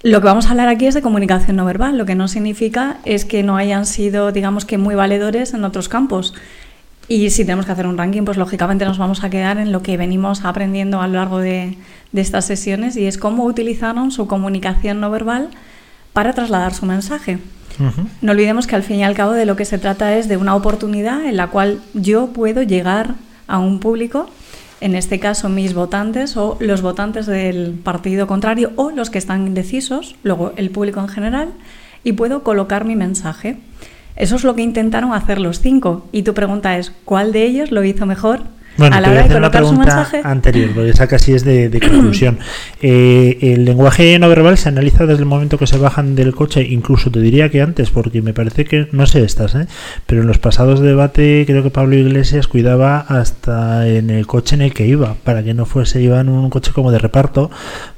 Lo 0.05 0.21
que 0.21 0.27
vamos 0.27 0.47
a 0.47 0.51
hablar 0.51 0.69
aquí 0.69 0.87
es 0.87 0.95
de 0.95 1.03
comunicación 1.03 1.57
no 1.57 1.65
verbal, 1.65 1.99
lo 1.99 2.07
que 2.07 2.15
no 2.15 2.29
significa 2.29 2.99
es 3.05 3.25
que 3.25 3.43
no 3.43 3.57
hayan 3.57 3.85
sido, 3.85 4.31
digamos 4.31 4.65
que 4.65 4.79
muy 4.79 4.95
valedores 4.95 5.55
en 5.55 5.65
otros 5.65 5.89
campos. 5.89 6.35
Y 7.09 7.31
si 7.31 7.45
tenemos 7.45 7.67
que 7.67 7.73
hacer 7.73 7.87
un 7.87 7.99
ranking, 7.99 8.23
pues 8.23 8.39
lógicamente 8.39 8.85
nos 8.85 8.97
vamos 8.97 9.25
a 9.25 9.31
quedar 9.31 9.59
en 9.59 9.73
lo 9.73 9.83
que 9.83 9.97
venimos 9.97 10.45
aprendiendo 10.45 11.01
a 11.01 11.09
lo 11.09 11.15
largo 11.15 11.39
de, 11.39 11.77
de 12.15 12.21
estas 12.21 12.45
sesiones 12.45 12.97
y 12.97 13.07
es 13.07 13.19
cómo 13.19 13.45
utilizaron 13.45 14.13
su 14.13 14.29
comunicación 14.29 15.01
no 15.01 15.11
verbal 15.11 15.51
para 16.13 16.33
trasladar 16.33 16.73
su 16.73 16.87
mensaje. 16.87 17.39
No 18.23 18.31
olvidemos 18.31 18.69
que 18.69 18.77
al 18.77 18.85
fin 18.85 19.01
y 19.01 19.05
al 19.05 19.17
cabo 19.17 19.33
de 19.33 19.47
lo 19.47 19.57
que 19.57 19.65
se 19.65 19.79
trata 19.79 20.17
es 20.17 20.29
de 20.29 20.37
una 20.37 20.55
oportunidad 20.55 21.25
en 21.25 21.37
la 21.37 21.49
cual 21.49 21.81
yo 21.93 22.29
puedo 22.29 22.63
llegar 22.63 23.17
a 23.49 23.59
un 23.59 23.81
público, 23.81 24.31
en 24.81 24.95
este 24.95 25.19
caso 25.19 25.49
mis 25.49 25.75
votantes 25.75 26.37
o 26.37 26.57
los 26.61 26.83
votantes 26.83 27.27
del 27.27 27.73
partido 27.73 28.29
contrario 28.29 28.71
o 28.77 28.93
los 28.93 29.11
que 29.11 29.19
están 29.19 29.49
indecisos, 29.49 30.15
luego 30.23 30.53
el 30.57 30.71
público 30.71 31.01
en 31.01 31.09
general, 31.09 31.49
y 32.05 32.13
puedo 32.13 32.45
colocar 32.45 32.85
mi 32.85 32.95
mensaje. 32.95 33.57
Eso 34.15 34.37
es 34.37 34.45
lo 34.45 34.55
que 34.55 34.63
intentaron 34.63 35.13
hacer 35.13 35.41
los 35.41 35.59
cinco. 35.59 36.07
Y 36.13 36.23
tu 36.23 36.33
pregunta 36.33 36.79
es, 36.79 36.93
¿cuál 37.05 37.33
de 37.33 37.45
ellos 37.45 37.73
lo 37.73 37.83
hizo 37.83 38.07
mejor 38.07 38.43
Bueno, 38.77 38.97
a 38.97 39.01
la 39.01 39.09
te 39.09 39.15
voy 39.15 39.19
a 39.19 39.21
de 39.21 39.27
hacer 39.27 39.39
una 39.39 39.51
pregunta 39.51 40.09
anterior, 40.25 40.71
porque 40.75 40.91
esa 40.91 41.07
casi 41.07 41.33
es 41.33 41.45
de, 41.45 41.69
de 41.69 41.81
conclusión. 41.81 42.39
Eh, 42.87 43.39
el 43.55 43.65
lenguaje 43.65 44.19
no 44.19 44.29
verbal 44.29 44.59
se 44.59 44.69
analiza 44.69 45.07
desde 45.07 45.21
el 45.21 45.27
momento 45.27 45.57
que 45.57 45.67
se 45.67 45.79
bajan 45.79 46.15
del 46.15 46.35
coche, 46.35 46.67
incluso 46.69 47.11
te 47.11 47.19
diría 47.21 47.49
que 47.49 47.63
antes, 47.63 47.89
porque 47.89 48.21
me 48.21 48.35
parece 48.35 48.67
que, 48.67 48.89
no 48.93 49.07
sé 49.07 49.25
estas, 49.25 49.55
¿eh? 49.55 49.67
pero 50.07 50.21
en 50.21 50.27
los 50.27 50.37
pasados 50.37 50.81
debates 50.81 51.47
creo 51.47 51.63
que 51.63 51.71
Pablo 51.71 51.97
Iglesias 51.97 52.47
cuidaba 52.47 52.99
hasta 52.99 53.89
en 53.89 54.11
el 54.11 54.27
coche 54.27 54.57
en 54.57 54.63
el 54.63 54.75
que 54.75 54.87
iba, 54.87 55.15
para 55.25 55.43
que 55.43 55.55
no 55.55 55.65
fuese, 55.65 56.03
iba 56.03 56.21
en 56.21 56.29
un 56.29 56.51
coche 56.51 56.73
como 56.75 56.91
de 56.91 56.99
reparto, 56.99 57.51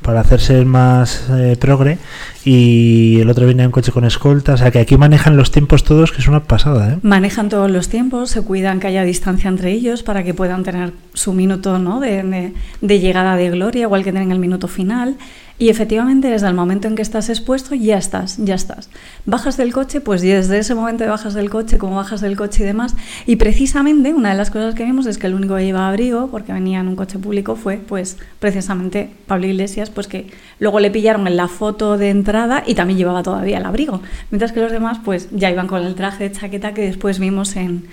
para 0.03 0.21
hacerse 0.21 0.65
más 0.65 1.29
eh, 1.31 1.57
progre, 1.59 1.99
y 2.45 3.19
el 3.21 3.29
otro 3.29 3.45
viene 3.45 3.65
en 3.65 3.67
un 3.67 3.73
coche 3.73 3.91
con 3.91 4.05
escolta, 4.05 4.55
o 4.55 4.57
sea 4.57 4.71
que 4.71 4.79
aquí 4.79 4.97
manejan 4.97 5.37
los 5.37 5.51
tiempos 5.51 5.83
todos, 5.83 6.13
que 6.13 6.21
es 6.21 6.29
una 6.29 6.45
pasada. 6.45 6.93
¿eh? 6.93 6.99
Manejan 7.03 7.49
todos 7.49 7.69
los 7.69 7.89
tiempos, 7.89 8.31
se 8.31 8.43
cuidan 8.43 8.79
que 8.79 8.87
haya 8.87 9.03
distancia 9.03 9.49
entre 9.49 9.73
ellos 9.73 10.05
para 10.05 10.23
que 10.23 10.33
puedan 10.33 10.63
tener 10.67 10.93
su 11.15 11.33
minuto 11.33 11.79
¿no? 11.79 12.01
de, 12.01 12.23
de- 12.23 12.53
de 12.83 13.01
llegada 13.01 13.37
de 13.37 13.51
gloria, 13.51 13.83
igual 13.83 14.05
que 14.05 14.13
tienen 14.13 14.33
el 14.33 14.39
minuto 14.39 14.69
final. 14.69 15.17
Y 15.59 15.71
efectivamente, 15.71 16.29
desde 16.29 16.47
el 16.49 16.53
momento 16.53 16.87
en 16.87 16.97
que 16.97 17.01
estás 17.01 17.31
expuesto, 17.31 17.75
ya 17.75 17.97
estás, 17.97 18.37
ya 18.37 18.55
estás. 18.55 18.91
Bajas 19.25 19.57
del 19.57 19.73
coche, 19.73 20.03
pues 20.03 20.21
desde 20.21 20.59
ese 20.59 20.75
momento 20.75 21.03
de 21.05 21.09
bajas 21.09 21.33
del 21.33 21.49
coche, 21.49 21.79
como 21.79 21.97
bajas 21.97 22.21
del 22.21 22.37
coche 22.37 22.63
y 22.63 22.67
demás. 22.67 22.95
Y 23.25 23.37
precisamente 23.37 24.13
una 24.13 24.33
de 24.33 24.37
las 24.37 24.51
cosas 24.51 24.75
que 24.75 24.85
vimos 24.85 25.07
es 25.07 25.17
que 25.17 25.27
el 25.29 25.35
único 25.35 25.57
que 25.57 25.65
llevaba 25.65 25.89
abrigo, 25.89 26.27
porque 26.31 26.53
venía 26.53 26.81
en 26.81 26.89
un 26.89 26.95
coche 26.95 27.19
público, 27.19 27.57
fue 27.57 27.79
pues 27.79 28.19
precisamente 28.39 29.09
Pablo 29.27 29.47
Iglesias, 29.47 29.89
pues 29.89 30.09
que 30.09 30.27
luego 30.61 30.79
le 30.79 30.91
pillaron 30.91 31.27
en 31.27 31.39
la 31.39 31.49
foto 31.49 31.97
de 31.97 32.11
entrada 32.11 32.63
y 32.67 32.75
también 32.75 32.99
llevaba 32.99 33.23
todavía 33.23 33.57
el 33.57 33.65
abrigo. 33.65 34.03
Mientras 34.31 34.53
que 34.53 34.61
los 34.61 34.71
demás, 34.71 34.99
pues 35.07 35.29
ya 35.33 35.51
iban 35.51 35.69
con 35.69 35.83
el 35.87 35.95
traje 35.95 36.29
de 36.29 36.33
chaqueta 36.33 36.75
que 36.75 36.83
después 36.83 37.19
vimos 37.19 37.57
en, 37.57 37.87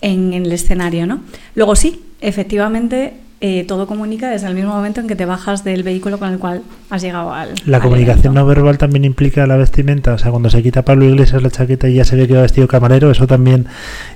en, 0.00 0.32
en 0.32 0.46
el 0.46 0.52
escenario, 0.52 1.06
¿no? 1.06 1.20
Luego 1.54 1.76
sí, 1.76 2.02
efectivamente, 2.20 3.14
eh, 3.42 3.64
todo 3.66 3.86
comunica 3.86 4.28
desde 4.28 4.48
el 4.48 4.54
mismo 4.54 4.74
momento 4.74 5.00
en 5.00 5.06
que 5.06 5.16
te 5.16 5.24
bajas 5.24 5.64
del 5.64 5.82
vehículo 5.82 6.18
con 6.18 6.30
el 6.30 6.38
cual 6.38 6.62
has 6.90 7.00
llegado 7.00 7.32
al. 7.32 7.54
La 7.64 7.78
al 7.78 7.82
comunicación 7.82 8.32
evento. 8.34 8.40
no 8.40 8.46
verbal 8.46 8.76
también 8.76 9.06
implica 9.06 9.46
la 9.46 9.56
vestimenta, 9.56 10.12
o 10.12 10.18
sea, 10.18 10.30
cuando 10.30 10.50
se 10.50 10.62
quita 10.62 10.82
Pablo 10.82 11.06
Iglesias 11.06 11.42
la 11.42 11.50
chaqueta 11.50 11.88
y 11.88 11.94
ya 11.94 12.04
se 12.04 12.16
ve 12.16 12.28
que 12.28 12.34
va 12.34 12.42
vestido 12.42 12.68
camarero, 12.68 13.10
¿eso 13.10 13.26
también 13.26 13.64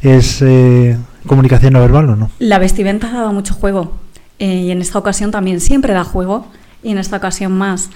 es 0.03 0.43
eh, 0.43 0.99
comunicación 1.26 1.73
no 1.73 1.81
verbal 1.81 2.11
o 2.11 2.17
no? 2.17 2.31
La 2.38 2.59
vestimenta 2.59 3.09
ha 3.09 3.12
dado 3.14 3.33
mucho 3.33 3.55
juego 3.55 3.93
eh, 4.38 4.57
y 4.57 4.71
en 4.71 4.83
esta 4.83 4.99
ocasión 4.99 5.31
también 5.31 5.61
siempre 5.61 5.95
da 5.95 6.05
juego 6.05 6.47
y 6.83 6.91
en 6.91 6.99
esta 6.99 7.17
ocasión 7.17 7.53
más. 7.53 7.88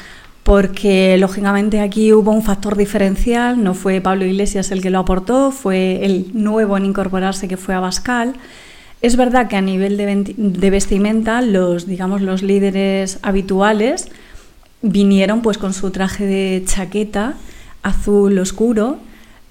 Porque 0.43 1.17
lógicamente 1.19 1.81
aquí 1.81 2.13
hubo 2.13 2.33
un 2.33 2.43
factor 2.43 2.77
diferencial, 2.77 3.63
no 3.63 3.75
fue 3.75 4.01
Pablo 4.01 4.25
Iglesias 4.25 4.71
el 4.71 4.81
que 4.81 4.91
lo 4.91 4.99
aportó, 4.99 5.51
fue 5.51 6.05
el 6.05 6.31
nuevo 6.33 6.77
en 6.77 6.87
incorporarse 6.87 7.49
que 7.49 7.57
fue 7.57 7.75
Abascal. 7.75 8.35
Es 9.03 9.17
verdad 9.17 9.49
que 9.49 9.57
a 9.57 9.61
nivel 9.61 9.97
de, 9.97 10.71
vestimenta, 10.71 11.43
los, 11.43 11.87
digamos, 11.87 12.21
los 12.21 12.43
líderes 12.43 13.19
habituales 13.23 14.09
vinieron 14.83 15.43
pues 15.43 15.59
con 15.59 15.73
su 15.75 15.91
traje 15.91 16.25
de 16.25 16.65
chaqueta 16.67 17.35
azul 17.83 18.39
oscuro, 18.39 18.99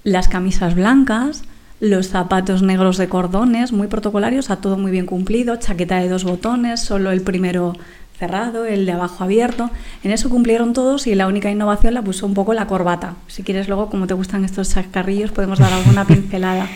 las 0.04 0.28
camisas 0.28 0.74
blancas, 0.74 1.44
los 1.80 2.08
zapatos 2.08 2.62
negros 2.62 2.96
de 2.96 3.08
cordones, 3.08 3.72
muy 3.72 3.86
protocolarios, 3.86 4.50
a 4.50 4.56
todo 4.56 4.76
muy 4.76 4.90
bien 4.90 5.06
cumplido, 5.06 5.56
chaqueta 5.56 5.98
de 5.98 6.08
dos 6.08 6.24
botones, 6.24 6.80
solo 6.80 7.10
el 7.10 7.22
primero 7.22 7.74
cerrado, 8.18 8.66
el 8.66 8.86
de 8.86 8.92
abajo 8.92 9.24
abierto. 9.24 9.70
En 10.02 10.10
eso 10.10 10.28
cumplieron 10.28 10.72
todos 10.72 11.06
y 11.06 11.14
la 11.14 11.26
única 11.26 11.50
innovación 11.50 11.94
la 11.94 12.02
puso 12.02 12.26
un 12.26 12.34
poco 12.34 12.54
la 12.54 12.66
corbata. 12.66 13.14
Si 13.28 13.42
quieres 13.42 13.68
luego, 13.68 13.88
como 13.88 14.06
te 14.06 14.14
gustan 14.14 14.44
estos 14.44 14.74
chascarrillos, 14.74 15.30
podemos 15.30 15.58
dar 15.58 15.72
alguna 15.72 16.04
pincelada 16.06 16.66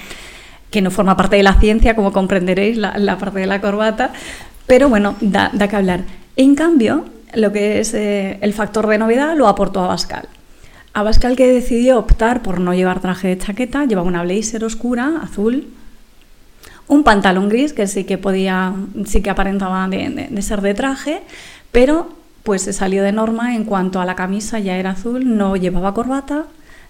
que 0.71 0.81
no 0.81 0.91
forma 0.91 1.17
parte 1.17 1.37
de 1.37 1.43
la 1.43 1.55
ciencia, 1.55 1.95
como 1.95 2.13
comprenderéis, 2.13 2.79
la, 2.79 2.97
la 2.97 3.19
parte 3.19 3.41
de 3.41 3.47
la 3.47 3.61
corbata, 3.61 4.13
pero 4.67 4.89
bueno, 4.89 5.17
da, 5.21 5.51
da 5.53 5.69
que 5.69 5.77
hablar. 5.77 6.05
En 6.37 6.55
cambio, 6.55 7.05
lo 7.35 7.53
que 7.53 7.81
es 7.81 7.93
eh, 7.95 8.39
el 8.41 8.55
factor 8.55 8.87
de 8.87 8.99
novedad 8.99 9.37
lo 9.37 9.49
aportó 9.49 9.85
Abascal. 9.85 10.29
Abascal 10.95 11.37
que 11.37 11.47
decidió 11.47 11.99
optar 11.99 12.43
por 12.43 12.61
no 12.61 12.75
llevar 12.75 13.01
traje 13.01 13.29
de 13.29 13.39
chaqueta, 13.39 13.85
llevaba 13.85 14.09
una 14.09 14.23
blazer 14.23 14.65
oscura, 14.65 15.21
azul, 15.23 15.69
un 16.93 17.03
pantalón 17.05 17.49
gris 17.49 17.73
que 17.73 17.87
sí 17.87 18.05
que 18.05 18.19
podía, 18.19 18.73
sí 19.07 19.23
que 19.23 19.31
aparentaba 19.31 19.89
de, 19.89 20.09
de- 20.11 20.29
de 20.29 20.43
ser 20.43 20.61
de 20.61 20.75
traje, 20.75 21.23
pero 21.73 22.09
pues 22.43 22.63
se 22.63 22.73
salió 22.73 23.03
de 23.03 23.13
norma 23.13 23.55
en 23.55 23.65
cuanto 23.65 24.01
a 24.01 24.05
la 24.05 24.15
camisa, 24.15 24.59
ya 24.59 24.77
era 24.77 24.91
azul, 24.91 25.37
no 25.37 25.57
llevaba 25.57 25.95
corbata, 25.95 26.45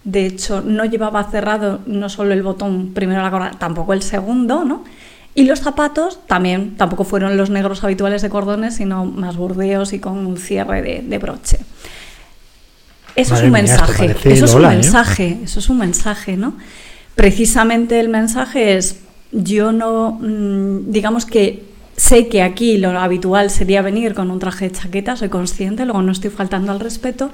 de 0.04 0.26
hecho 0.26 0.62
no 0.62 0.85
llevaba 0.85 1.23
cerrado 1.30 1.80
no 1.87 2.09
solo 2.09 2.32
el 2.32 2.42
botón 2.42 2.92
primero 2.94 3.23
la 3.23 3.30
corbata, 3.30 3.59
tampoco 3.59 3.92
el 3.92 4.02
segundo, 4.02 4.64
¿no? 4.64 4.82
Y 5.35 5.44
los 5.44 5.61
zapatos 5.61 6.18
también, 6.26 6.76
tampoco 6.76 7.04
fueron 7.04 7.37
los 7.37 7.49
negros 7.49 7.82
habituales 7.85 8.21
de 8.23 8.28
cordones, 8.28 8.76
sino 8.76 9.04
más 9.04 9.37
burdeos 9.37 9.92
y 9.92 9.99
con 9.99 10.26
un 10.26 10.37
cierre 10.37 10.82
de, 10.82 11.02
de 11.02 11.18
broche. 11.18 11.59
Eso 13.14 13.32
Madre 13.35 13.47
es 13.47 13.47
un 13.47 13.52
mía, 13.52 13.62
mensaje, 13.62 14.16
eso 14.25 14.44
es 14.47 14.54
un 14.54 14.64
¿eh? 14.64 14.68
mensaje, 14.68 15.38
eso 15.44 15.59
es 15.61 15.68
un 15.68 15.78
mensaje, 15.78 16.37
¿no? 16.37 16.54
Precisamente 17.14 18.00
el 18.00 18.09
mensaje 18.09 18.76
es, 18.76 18.97
yo 19.32 19.72
no, 19.72 20.18
mm, 20.20 20.92
digamos 20.92 21.26
que 21.26 21.64
sé 21.96 22.28
que 22.28 22.42
aquí 22.42 22.78
lo 22.78 22.90
habitual 22.90 23.50
sería 23.50 23.82
venir 23.82 24.14
con 24.14 24.30
un 24.30 24.38
traje 24.38 24.68
de 24.68 24.74
chaqueta, 24.74 25.16
soy 25.16 25.28
consciente, 25.28 25.84
luego 25.84 26.02
no 26.02 26.12
estoy 26.12 26.30
faltando 26.30 26.72
al 26.72 26.80
respeto, 26.80 27.30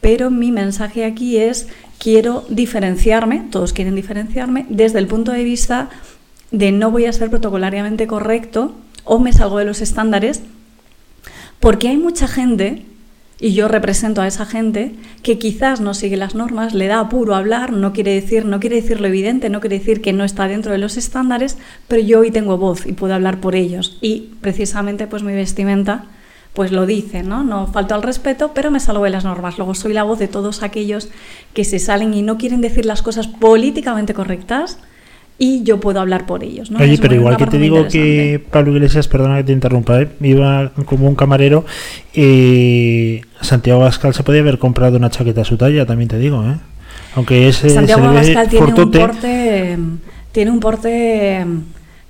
pero 0.00 0.30
mi 0.30 0.50
mensaje 0.50 1.04
aquí 1.04 1.36
es, 1.36 1.68
quiero 1.98 2.44
diferenciarme, 2.48 3.44
todos 3.50 3.72
quieren 3.72 3.94
diferenciarme, 3.94 4.66
desde 4.68 4.98
el 4.98 5.06
punto 5.06 5.32
de 5.32 5.44
vista 5.44 5.90
de 6.50 6.72
no 6.72 6.90
voy 6.90 7.06
a 7.06 7.12
ser 7.12 7.30
protocolariamente 7.30 8.06
correcto 8.06 8.74
o 9.04 9.18
me 9.18 9.32
salgo 9.32 9.58
de 9.58 9.64
los 9.64 9.80
estándares, 9.80 10.42
porque 11.60 11.88
hay 11.88 11.96
mucha 11.96 12.26
gente, 12.26 12.84
y 13.42 13.54
yo 13.54 13.66
represento 13.66 14.22
a 14.22 14.28
esa 14.28 14.46
gente, 14.46 14.94
que 15.24 15.36
quizás 15.36 15.80
no 15.80 15.94
sigue 15.94 16.16
las 16.16 16.36
normas, 16.36 16.74
le 16.74 16.86
da 16.86 17.00
apuro 17.00 17.34
hablar, 17.34 17.72
no 17.72 17.92
quiere 17.92 18.14
decir, 18.14 18.44
no 18.44 18.60
quiere 18.60 18.76
decir 18.76 19.00
lo 19.00 19.08
evidente, 19.08 19.50
no 19.50 19.60
quiere 19.60 19.80
decir 19.80 20.00
que 20.00 20.12
no 20.12 20.22
está 20.22 20.46
dentro 20.46 20.70
de 20.70 20.78
los 20.78 20.96
estándares, 20.96 21.58
pero 21.88 22.00
yo 22.00 22.20
hoy 22.20 22.30
tengo 22.30 22.56
voz 22.56 22.86
y 22.86 22.92
puedo 22.92 23.14
hablar 23.14 23.40
por 23.40 23.56
ellos. 23.56 23.98
Y 24.00 24.30
precisamente 24.40 25.08
pues 25.08 25.24
mi 25.24 25.34
vestimenta 25.34 26.04
pues 26.52 26.70
lo 26.70 26.86
dice, 26.86 27.24
¿no? 27.24 27.42
No 27.42 27.66
falto 27.66 27.96
al 27.96 28.04
respeto, 28.04 28.52
pero 28.54 28.70
me 28.70 28.78
salgo 28.78 29.02
de 29.02 29.10
las 29.10 29.24
normas. 29.24 29.58
Luego 29.58 29.74
soy 29.74 29.92
la 29.92 30.04
voz 30.04 30.20
de 30.20 30.28
todos 30.28 30.62
aquellos 30.62 31.08
que 31.52 31.64
se 31.64 31.80
salen 31.80 32.14
y 32.14 32.22
no 32.22 32.38
quieren 32.38 32.60
decir 32.60 32.86
las 32.86 33.02
cosas 33.02 33.26
políticamente 33.26 34.14
correctas 34.14 34.78
y 35.38 35.64
yo 35.64 35.80
puedo 35.80 36.00
hablar 36.00 36.26
por 36.26 36.44
ellos, 36.44 36.70
¿no? 36.70 36.78
Oye, 36.78 36.98
pero 37.02 37.16
igual 37.16 37.36
que 37.36 37.46
te 37.46 37.58
digo 37.58 37.88
que. 37.88 38.40
Pablo 38.50 38.70
Iglesias, 38.70 39.08
perdona 39.08 39.38
que 39.38 39.44
te 39.44 39.52
interrumpa, 39.52 40.00
¿eh? 40.00 40.08
iba 40.20 40.70
como 40.86 41.08
un 41.08 41.16
camarero, 41.16 41.64
eh, 42.14 43.22
Santiago 43.42 43.82
Abascal 43.82 44.14
se 44.14 44.22
podía 44.22 44.40
haber 44.40 44.58
comprado 44.58 44.96
una 44.96 45.10
chaqueta 45.10 45.42
a 45.42 45.44
su 45.44 45.56
talla, 45.56 45.86
también 45.86 46.08
te 46.08 46.18
digo, 46.18 46.44
¿eh? 46.44 46.56
Aunque 47.14 47.48
ese 47.48 47.68
Santiago 47.70 48.06
Abascal 48.06 48.48
tiene 48.48 48.66
un 48.66 48.90
porte, 48.90 49.78
tiene 50.32 50.50
un 50.50 50.60
porte, 50.60 51.46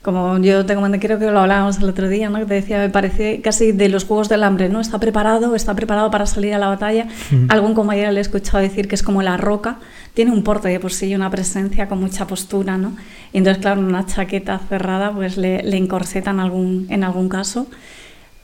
como 0.02 0.38
yo 0.38 0.64
tengo 0.64 0.86
creo 1.00 1.18
que 1.18 1.30
lo 1.30 1.40
hablábamos 1.40 1.78
el 1.78 1.88
otro 1.88 2.08
día, 2.08 2.30
¿no? 2.30 2.38
Que 2.38 2.46
te 2.46 2.54
decía, 2.54 2.78
me 2.78 2.90
parece 2.90 3.40
casi 3.40 3.72
de 3.72 3.88
los 3.88 4.04
juegos 4.04 4.28
del 4.28 4.44
hambre, 4.44 4.68
¿no? 4.68 4.80
Está 4.80 4.98
preparado, 5.00 5.54
está 5.54 5.74
preparado 5.74 6.10
para 6.10 6.26
salir 6.26 6.54
a 6.54 6.58
la 6.58 6.68
batalla. 6.68 7.08
Ujú. 7.32 7.46
Algún 7.48 7.74
compañero 7.74 8.12
le 8.12 8.18
he 8.18 8.22
escuchado 8.22 8.58
decir 8.58 8.86
que 8.86 8.94
es 8.94 9.02
como 9.02 9.22
la 9.22 9.36
roca, 9.36 9.78
tiene 10.14 10.30
un 10.30 10.44
porte 10.44 10.68
de 10.68 10.78
por 10.78 10.92
sí 10.92 11.06
y 11.06 11.14
una 11.14 11.30
presencia 11.30 11.88
con 11.88 12.00
mucha 12.00 12.26
postura, 12.26 12.76
¿no? 12.76 12.96
Y 13.32 13.38
entonces, 13.38 13.60
claro, 13.60 13.80
una 13.80 14.06
chaqueta 14.06 14.60
cerrada, 14.68 15.12
pues 15.12 15.36
le, 15.36 15.62
le 15.62 15.76
encorseta 15.76 16.30
en 16.30 16.40
algún, 16.40 16.86
en 16.90 17.02
algún 17.02 17.28
caso. 17.28 17.66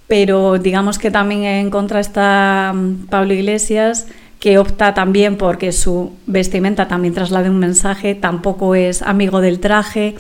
Pero 0.09 0.59
digamos 0.59 0.99
que 0.99 1.11
también 1.11 1.45
en 1.45 1.71
contra 1.71 2.01
está 2.01 2.73
mm, 2.75 3.07
Pablo 3.07 3.35
Iglesias, 3.35 4.07
que 4.41 4.59
opta 4.59 4.95
también 4.95 5.37
porque 5.37 5.73
su 5.73 6.13
vestimenta 6.27 6.89
también 6.89 7.15
traslade 7.15 7.51
un 7.51 7.59
mensaje, 7.59 8.15
tampoco 8.15 8.75
es 8.75 9.03
amigo 9.03 9.41
del 9.41 9.61
traje, 9.61 10.17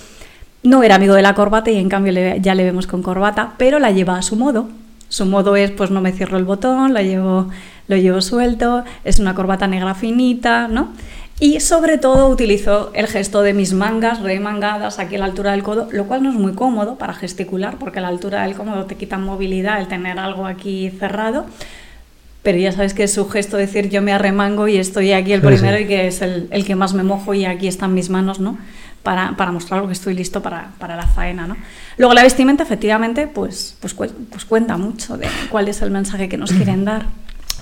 no 0.62 0.83
era 0.83 0.97
amigo 0.97 1.14
de 1.14 1.23
la 1.23 1.35
corbata 1.35 1.71
y 1.71 1.76
en 1.76 1.88
cambio 1.88 2.12
ya 2.37 2.54
le 2.54 2.64
vemos 2.64 2.87
con 2.87 3.02
corbata, 3.02 3.54
pero 3.57 3.78
la 3.78 3.90
lleva 3.90 4.18
a 4.18 4.23
su 4.23 4.37
modo. 4.37 4.68
Su 5.09 5.25
modo 5.25 5.57
es, 5.57 5.71
pues 5.71 5.90
no 5.90 6.02
me 6.02 6.12
cierro 6.12 6.37
el 6.37 6.45
botón, 6.45 6.92
llevo, 6.95 7.49
lo 7.87 7.97
llevo 7.97 8.21
suelto, 8.21 8.85
es 9.04 9.18
una 9.18 9.35
corbata 9.35 9.66
negra 9.66 9.95
finita, 9.95 10.68
¿no? 10.68 10.92
Y 11.40 11.61
sobre 11.61 11.99
todo 11.99 12.28
utilizo 12.28 12.90
el 12.95 13.07
gesto 13.07 13.42
de 13.42 13.54
mis 13.54 13.73
mangas 13.73 14.21
remangadas 14.23 14.99
aquí 14.99 15.14
a 15.14 15.18
la 15.21 15.26
altura 15.26 15.52
del 15.52 15.62
codo, 15.62 15.88
lo 15.92 16.07
cual 16.07 16.25
no 16.25 16.30
es 16.30 16.35
muy 16.35 16.52
cómodo 16.54 16.97
para 16.99 17.14
gesticular, 17.14 17.76
porque 17.78 18.00
a 18.00 18.02
la 18.02 18.09
altura 18.09 18.42
del 18.42 18.57
cómodo 18.57 18.87
te 18.87 18.97
quita 18.97 19.18
movilidad 19.18 19.80
el 19.80 19.87
tener 19.87 20.18
algo 20.18 20.47
aquí 20.47 20.90
cerrado. 20.99 21.47
Pero 22.42 22.59
ya 22.59 22.73
sabes 22.73 22.92
que 22.95 23.04
es 23.04 23.12
su 23.12 23.28
gesto 23.28 23.57
decir 23.57 23.88
yo 23.88 24.02
me 24.02 24.12
arremango 24.12 24.66
y 24.68 24.78
estoy 24.78 25.12
aquí 25.12 25.33
el 25.33 25.40
Sí, 25.40 25.47
primero 25.47 25.76
sí. 25.76 25.85
y 25.85 25.87
que 25.87 26.07
es 26.09 26.23
el, 26.23 26.49
el 26.50 26.64
que 26.64 26.75
más 26.75 26.92
me 26.95 27.02
mojo 27.04 27.35
y 27.35 27.45
aquí 27.45 27.68
están 27.68 27.95
mis 27.95 28.11
manos, 28.11 28.40
¿no? 28.40 28.59
Para, 29.04 29.37
para 29.37 29.52
mostrar 29.52 29.87
que 29.87 29.92
estoy 29.92 30.14
listo 30.14 30.42
para, 30.42 30.71
para 30.78 30.97
la 30.97 31.07
faena, 31.07 31.47
¿no? 31.47 31.57
Luego 31.99 32.14
la 32.14 32.23
vestimenta, 32.25 32.64
efectivamente, 32.64 33.28
pues, 33.28 33.76
pues, 33.80 33.95
pues 33.95 34.45
cuenta 34.45 34.76
mucho 34.76 35.16
de 35.16 35.28
cuál 35.50 35.68
es 35.68 35.83
el 35.83 35.90
mensaje 35.92 36.28
que 36.28 36.37
nos 36.37 36.50
quieren 36.52 36.85
dar. 36.85 37.07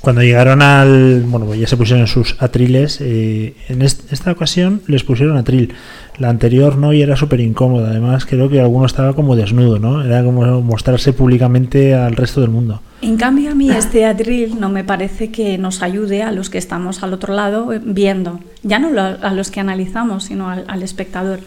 Cuando 0.00 0.22
llegaron 0.22 0.62
al. 0.62 1.22
Bueno, 1.26 1.46
pues 1.46 1.58
ya 1.58 1.66
se 1.66 1.76
pusieron 1.76 2.06
sus 2.06 2.36
atriles. 2.40 2.98
eh, 3.00 3.54
en 3.68 3.82
est- 3.82 4.12
esta 4.12 4.30
ocasión 4.30 4.80
les 4.86 5.02
pusieron 5.02 5.36
atril. 5.36 5.74
La 6.18 6.28
anterior 6.30 6.76
no 6.78 6.92
y 6.92 7.02
era 7.02 7.16
súper 7.16 7.40
incómoda. 7.40 7.90
Además, 7.90 8.24
creo 8.24 8.48
que 8.48 8.60
alguno 8.60 8.86
estaba 8.86 9.14
como 9.14 9.34
desnudo, 9.34 9.78
¿no? 9.78 10.04
Era 10.04 10.22
como 10.22 10.60
mostrarse 10.62 11.12
públicamente 11.12 11.94
al 11.94 12.14
resto 12.14 12.40
del 12.40 12.50
mundo. 12.50 12.80
En 13.02 13.16
cambio, 13.16 13.50
a 13.50 13.54
mí 13.54 13.68
este 13.70 14.06
atril 14.06 14.58
no 14.60 14.68
me 14.68 14.84
parece 14.84 15.30
que 15.30 15.58
nos 15.58 15.82
ayude 15.82 16.22
a 16.22 16.30
los 16.32 16.50
que 16.50 16.58
estamos 16.58 17.02
al 17.02 17.12
otro 17.12 17.34
lado 17.34 17.72
eh, 17.72 17.80
viendo, 17.84 18.40
ya 18.62 18.78
no 18.78 18.88
a 19.00 19.32
los 19.32 19.50
que 19.50 19.60
analizamos, 19.60 20.24
sino 20.24 20.48
al, 20.50 20.64
al 20.68 20.82
espectador. 20.82 21.40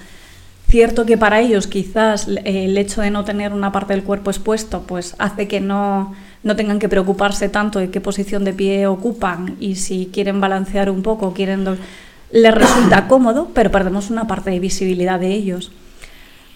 Cierto 0.68 1.06
que 1.08 1.18
para 1.18 1.40
ellos 1.40 1.66
quizás 1.66 2.28
eh, 2.28 2.66
el 2.66 2.78
hecho 2.78 3.02
de 3.02 3.10
no 3.10 3.24
tener 3.24 3.54
una 3.54 3.72
parte 3.72 3.94
del 3.94 4.04
cuerpo 4.04 4.30
expuesto 4.30 4.84
pues 4.86 5.16
hace 5.18 5.48
que 5.48 5.62
no, 5.62 6.14
no 6.44 6.56
tengan 6.56 6.80
que 6.80 6.90
preocuparse 6.90 7.50
tanto 7.50 7.80
de 7.80 7.90
qué 7.90 8.02
posición 8.02 8.44
de 8.44 8.54
pie 8.54 8.88
ocupan 8.88 9.56
y 9.60 9.76
si 9.76 10.10
quieren 10.12 10.40
balancear 10.40 10.90
un 10.90 11.02
poco, 11.02 11.34
quieren 11.34 11.66
les 12.32 12.54
resulta 12.54 13.08
cómodo, 13.08 13.50
pero 13.54 13.72
perdemos 13.72 14.10
una 14.10 14.28
parte 14.28 14.52
de 14.52 14.60
visibilidad 14.60 15.20
de 15.20 15.34
ellos. 15.34 15.72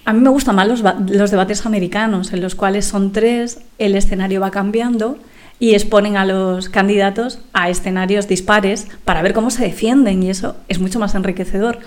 A 0.06 0.14
mí 0.14 0.20
me 0.20 0.30
gustan 0.30 0.56
más 0.56 0.68
los, 0.68 0.84
los 1.10 1.32
debates 1.32 1.66
americanos, 1.66 2.34
en 2.34 2.42
los 2.42 2.56
cuales 2.56 2.86
son 2.86 3.12
tres, 3.12 3.62
el 3.78 3.96
escenario 3.96 4.42
va 4.42 4.52
cambiando 4.52 5.18
y 5.60 5.76
exponen 5.76 6.18
a 6.18 6.26
los 6.26 6.68
candidatos 6.68 7.40
a 7.54 7.70
escenarios 7.70 8.28
dispares 8.28 8.88
para 9.06 9.22
ver 9.22 9.34
cómo 9.34 9.50
se 9.50 9.64
defienden 9.64 10.22
y 10.24 10.30
eso 10.30 10.58
es 10.68 10.80
mucho 10.80 11.00
más 11.00 11.16
enriquecedor. 11.16 11.80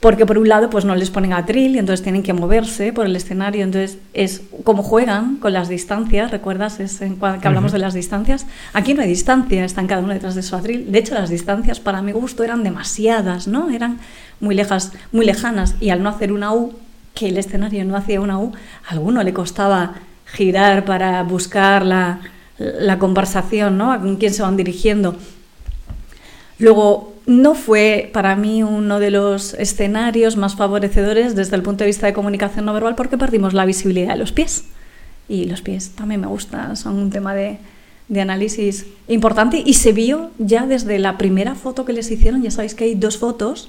Porque 0.00 0.26
por 0.26 0.38
un 0.38 0.48
lado 0.48 0.70
pues 0.70 0.84
no 0.84 0.94
les 0.94 1.10
ponen 1.10 1.32
atril 1.32 1.74
y 1.74 1.78
entonces 1.78 2.04
tienen 2.04 2.22
que 2.22 2.32
moverse 2.32 2.92
por 2.92 3.06
el 3.06 3.16
escenario, 3.16 3.64
entonces 3.64 3.98
es 4.14 4.42
como 4.62 4.84
juegan 4.84 5.36
con 5.38 5.52
las 5.52 5.68
distancias, 5.68 6.30
¿recuerdas? 6.30 6.78
Es 6.78 7.00
en 7.00 7.16
que 7.16 7.48
hablamos 7.48 7.72
de 7.72 7.80
las 7.80 7.94
distancias. 7.94 8.46
Aquí 8.74 8.94
no 8.94 9.02
hay 9.02 9.08
distancia, 9.08 9.64
están 9.64 9.88
cada 9.88 10.00
uno 10.00 10.12
detrás 10.12 10.36
de 10.36 10.42
su 10.44 10.54
atril. 10.54 10.92
De 10.92 11.00
hecho, 11.00 11.14
las 11.14 11.30
distancias 11.30 11.80
para 11.80 12.00
mi 12.00 12.12
gusto 12.12 12.44
eran 12.44 12.62
demasiadas, 12.62 13.48
¿no? 13.48 13.70
Eran 13.70 13.98
muy 14.38 14.54
lejas, 14.54 14.92
muy 15.10 15.26
lejanas 15.26 15.74
y 15.80 15.90
al 15.90 16.00
no 16.00 16.10
hacer 16.10 16.32
una 16.32 16.54
U, 16.54 16.74
que 17.14 17.30
el 17.30 17.36
escenario 17.36 17.84
no 17.84 17.96
hacía 17.96 18.20
una 18.20 18.38
U, 18.38 18.52
a 18.88 18.92
alguno 18.92 19.24
le 19.24 19.32
costaba 19.32 19.94
girar 20.26 20.84
para 20.84 21.20
buscar 21.24 21.84
la, 21.84 22.20
la 22.58 23.00
conversación, 23.00 23.76
¿no? 23.76 23.90
A 23.90 23.98
con 23.98 24.14
quién 24.16 24.32
se 24.32 24.42
van 24.42 24.56
dirigiendo. 24.56 25.16
Luego, 26.58 27.14
no 27.26 27.54
fue 27.54 28.10
para 28.12 28.36
mí 28.36 28.62
uno 28.62 28.98
de 28.98 29.10
los 29.10 29.54
escenarios 29.54 30.36
más 30.36 30.56
favorecedores 30.56 31.36
desde 31.36 31.56
el 31.56 31.62
punto 31.62 31.84
de 31.84 31.88
vista 31.88 32.06
de 32.06 32.14
comunicación 32.14 32.64
no 32.64 32.72
verbal 32.72 32.94
porque 32.94 33.18
perdimos 33.18 33.54
la 33.54 33.66
visibilidad 33.66 34.14
de 34.14 34.18
los 34.18 34.32
pies. 34.32 34.64
Y 35.28 35.44
los 35.44 35.60
pies 35.60 35.90
también 35.90 36.22
me 36.22 36.26
gustan, 36.26 36.76
son 36.76 36.96
un 36.96 37.10
tema 37.10 37.34
de, 37.34 37.58
de 38.08 38.20
análisis 38.20 38.86
importante 39.08 39.62
y 39.64 39.74
se 39.74 39.92
vio 39.92 40.30
ya 40.38 40.66
desde 40.66 40.98
la 40.98 41.18
primera 41.18 41.54
foto 41.54 41.84
que 41.84 41.92
les 41.92 42.10
hicieron, 42.10 42.42
ya 42.42 42.50
sabéis 42.50 42.74
que 42.74 42.84
hay 42.84 42.94
dos 42.94 43.18
fotos 43.18 43.68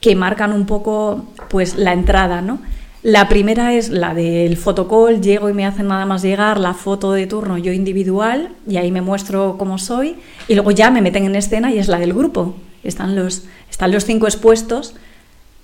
que 0.00 0.16
marcan 0.16 0.52
un 0.54 0.64
poco 0.64 1.26
pues 1.50 1.76
la 1.76 1.92
entrada, 1.92 2.40
¿no? 2.40 2.60
La 3.02 3.28
primera 3.30 3.72
es 3.72 3.88
la 3.88 4.12
del 4.12 4.58
fotocall, 4.58 5.22
llego 5.22 5.48
y 5.48 5.54
me 5.54 5.64
hacen 5.64 5.86
nada 5.86 6.04
más 6.04 6.20
llegar 6.20 6.60
la 6.60 6.74
foto 6.74 7.12
de 7.12 7.26
turno 7.26 7.56
yo 7.56 7.72
individual 7.72 8.50
y 8.68 8.76
ahí 8.76 8.92
me 8.92 9.00
muestro 9.00 9.56
cómo 9.58 9.78
soy 9.78 10.16
y 10.48 10.54
luego 10.54 10.70
ya 10.70 10.90
me 10.90 11.00
meten 11.00 11.24
en 11.24 11.34
escena 11.34 11.72
y 11.72 11.78
es 11.78 11.88
la 11.88 11.98
del 11.98 12.12
grupo. 12.12 12.56
Están 12.84 13.16
los, 13.16 13.44
están 13.70 13.90
los 13.90 14.04
cinco 14.04 14.26
expuestos 14.26 14.94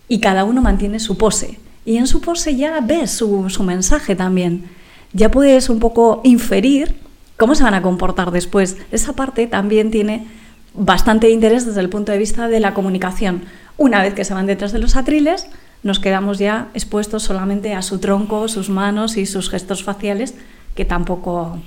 y 0.09 0.21
cada 0.21 0.45
uno 0.45 0.63
mantiene 0.63 0.99
su 0.99 1.19
pose. 1.19 1.59
Y 1.85 1.99
en 1.99 2.07
su 2.07 2.23
pose 2.23 2.57
ya 2.57 2.81
ves 2.81 3.11
su, 3.11 3.51
su 3.51 3.63
mensaje 3.63 4.17
también. 4.17 4.65
Ya 5.13 5.31
puedes 5.31 5.69
un 5.69 5.79
poco 5.79 6.23
inferir 6.25 6.97
cómo 7.37 7.55
se 7.55 7.65
van 7.65 7.75
a 7.75 7.83
comportar 7.83 8.31
después. 8.31 8.79
Esa 8.93 9.13
parte 9.13 9.47
también 9.47 9.91
tiene 9.91 10.27
bastante 10.73 11.29
interés 11.29 11.67
desde 11.67 11.81
el 11.81 11.91
punto 11.91 12.13
de 12.13 12.19
vista 12.19 12.49
de 12.49 12.61
la 12.61 12.73
comunicación. 12.73 13.43
Una 13.77 14.03
vez 14.03 14.15
que 14.15 14.25
se 14.25 14.33
van 14.33 14.47
detrás 14.47 14.73
de 14.73 14.79
los 14.79 14.97
atriles, 14.97 15.49
nos 15.83 15.99
quedamos 15.99 16.39
ya 16.39 16.69
expuestos 16.75 17.23
solamente 17.23 17.75
a 17.75 17.83
su 17.83 17.99
tronco, 17.99 18.49
sus 18.49 18.71
manos 18.71 19.17
y 19.17 19.27
sus 19.27 19.51
gestos 19.51 19.83
faciales, 19.85 20.35
que 20.75 20.85
tampoco 20.85 21.59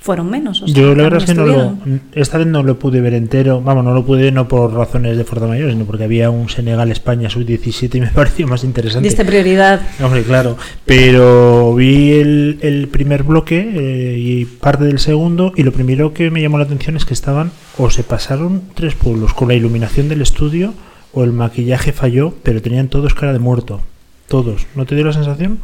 fueron 0.00 0.30
menos. 0.30 0.62
o 0.62 0.66
sea, 0.66 0.74
Yo 0.74 0.94
la 0.94 1.04
verdad 1.04 1.18
es 1.18 1.26
que 1.26 1.34
no 1.34 1.44
lo, 1.44 1.76
esta 2.12 2.38
vez 2.38 2.46
no 2.46 2.62
lo 2.62 2.78
pude 2.78 3.00
ver 3.00 3.14
entero, 3.14 3.60
vamos, 3.60 3.84
no 3.84 3.92
lo 3.92 4.04
pude 4.04 4.30
no 4.32 4.48
por 4.48 4.72
razones 4.72 5.16
de 5.16 5.24
fuerza 5.24 5.46
mayor, 5.46 5.70
sino 5.70 5.84
porque 5.84 6.04
había 6.04 6.30
un 6.30 6.48
Senegal-España 6.48 7.28
sub-17 7.28 7.96
y 7.96 8.00
me 8.00 8.06
pareció 8.14 8.46
más 8.46 8.64
interesante. 8.64 9.08
Diste 9.08 9.24
prioridad. 9.24 9.80
Hombre, 10.02 10.22
claro, 10.22 10.56
pero 10.84 11.74
vi 11.74 12.12
el, 12.12 12.58
el 12.62 12.88
primer 12.88 13.22
bloque 13.22 13.58
eh, 13.58 14.18
y 14.18 14.44
parte 14.44 14.84
del 14.84 14.98
segundo 14.98 15.52
y 15.56 15.62
lo 15.62 15.72
primero 15.72 16.14
que 16.14 16.30
me 16.30 16.40
llamó 16.40 16.58
la 16.58 16.64
atención 16.64 16.96
es 16.96 17.04
que 17.04 17.14
estaban 17.14 17.50
o 17.76 17.90
se 17.90 18.02
pasaron 18.02 18.62
tres 18.74 18.94
pueblos 18.94 19.34
con 19.34 19.48
la 19.48 19.54
iluminación 19.54 20.08
del 20.08 20.22
estudio 20.22 20.74
o 21.12 21.24
el 21.24 21.32
maquillaje 21.32 21.92
falló, 21.92 22.34
pero 22.42 22.62
tenían 22.62 22.88
todos 22.88 23.14
cara 23.14 23.32
de 23.32 23.38
muerto. 23.38 23.80
Todos. 24.28 24.66
¿No 24.74 24.84
te 24.86 24.94
dio 24.94 25.04
la 25.04 25.12
sensación? 25.12 25.58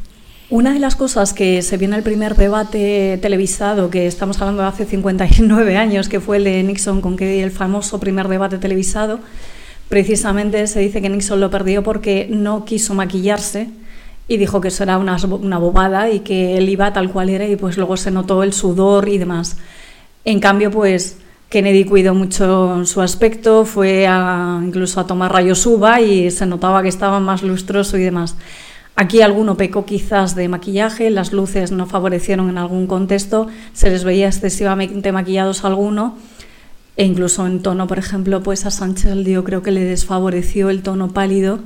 Una 0.51 0.73
de 0.73 0.79
las 0.79 0.95
cosas 0.95 1.33
que 1.33 1.63
se 1.63 1.77
vio 1.77 1.89
en 1.89 1.95
el 1.95 2.03
primer 2.03 2.37
debate 2.37 3.19
televisado, 3.21 3.91
que 3.91 4.07
estamos 4.07 4.41
hablando 4.41 4.63
de 4.63 4.69
hace 4.69 4.85
59 4.85 5.77
años, 5.77 6.09
que 6.09 6.21
fue 6.21 6.37
el 6.37 6.45
de 6.45 6.63
Nixon 6.63 7.01
con 7.01 7.17
Kennedy, 7.17 7.41
el 7.41 7.51
famoso 7.51 7.99
primer 7.99 8.29
debate 8.29 8.59
televisado, 8.59 9.21
precisamente 9.89 10.67
se 10.67 10.81
dice 10.81 11.01
que 11.01 11.09
Nixon 11.09 11.41
lo 11.41 11.51
perdió 11.51 11.83
porque 11.83 12.27
no 12.31 12.65
quiso 12.65 12.95
maquillarse 12.95 13.69
y 14.29 14.37
dijo 14.37 14.61
que 14.61 14.69
eso 14.69 14.83
era 14.83 14.99
una 14.99 15.59
bobada 15.59 16.11
y 16.11 16.21
que 16.21 16.57
él 16.57 16.69
iba 16.69 16.93
tal 16.93 17.11
cual 17.11 17.31
era 17.31 17.47
y 17.47 17.57
pues 17.57 17.77
luego 17.77 17.97
se 17.97 18.11
notó 18.11 18.43
el 18.43 18.53
sudor 18.53 19.09
y 19.09 19.19
demás. 19.19 19.57
En 20.25 20.41
cambio, 20.41 20.71
pues 20.71 21.19
Kennedy 21.49 21.85
cuidó 21.85 22.15
mucho 22.15 22.85
su 22.85 23.01
aspecto, 23.01 23.65
fue 23.65 24.09
incluso 24.65 25.01
a 25.01 25.07
tomar 25.07 25.33
rayos 25.33 25.65
uva 25.67 26.01
y 26.01 26.31
se 26.31 26.47
notaba 26.47 26.83
que 26.83 26.89
estaba 26.89 27.21
más 27.21 27.43
lustroso 27.43 27.97
y 27.97 28.03
demás. 28.03 28.37
Aquí 28.97 29.23
alguno 29.23 29.57
pecó 29.57 29.85
quizás 29.85 30.37
de 30.37 30.49
maquillaje, 30.49 31.11
las 31.11 31.33
luces 31.33 31.73
no 31.73 31.87
favorecieron 31.87 32.49
en 32.49 32.59
algún 32.59 32.87
contexto, 32.87 33.49
se 33.73 33.91
les 33.91 34.05
veía 34.05 34.29
excesivamente 34.29 35.11
maquillados 35.11 35.65
a 35.65 35.69
alguno 35.69 36.17
e 36.97 37.05
incluso 37.05 37.45
en 37.47 37.61
tono, 37.61 37.89
por 37.89 37.99
ejemplo, 37.99 38.43
pues 38.43 38.67
a 38.67 38.71
Sánchez 38.71 39.17
yo 39.25 39.43
creo 39.43 39.63
que 39.63 39.73
le 39.73 39.85
desfavoreció 39.85 40.71
el 40.71 40.83
tono 40.83 41.09
pálido 41.13 41.59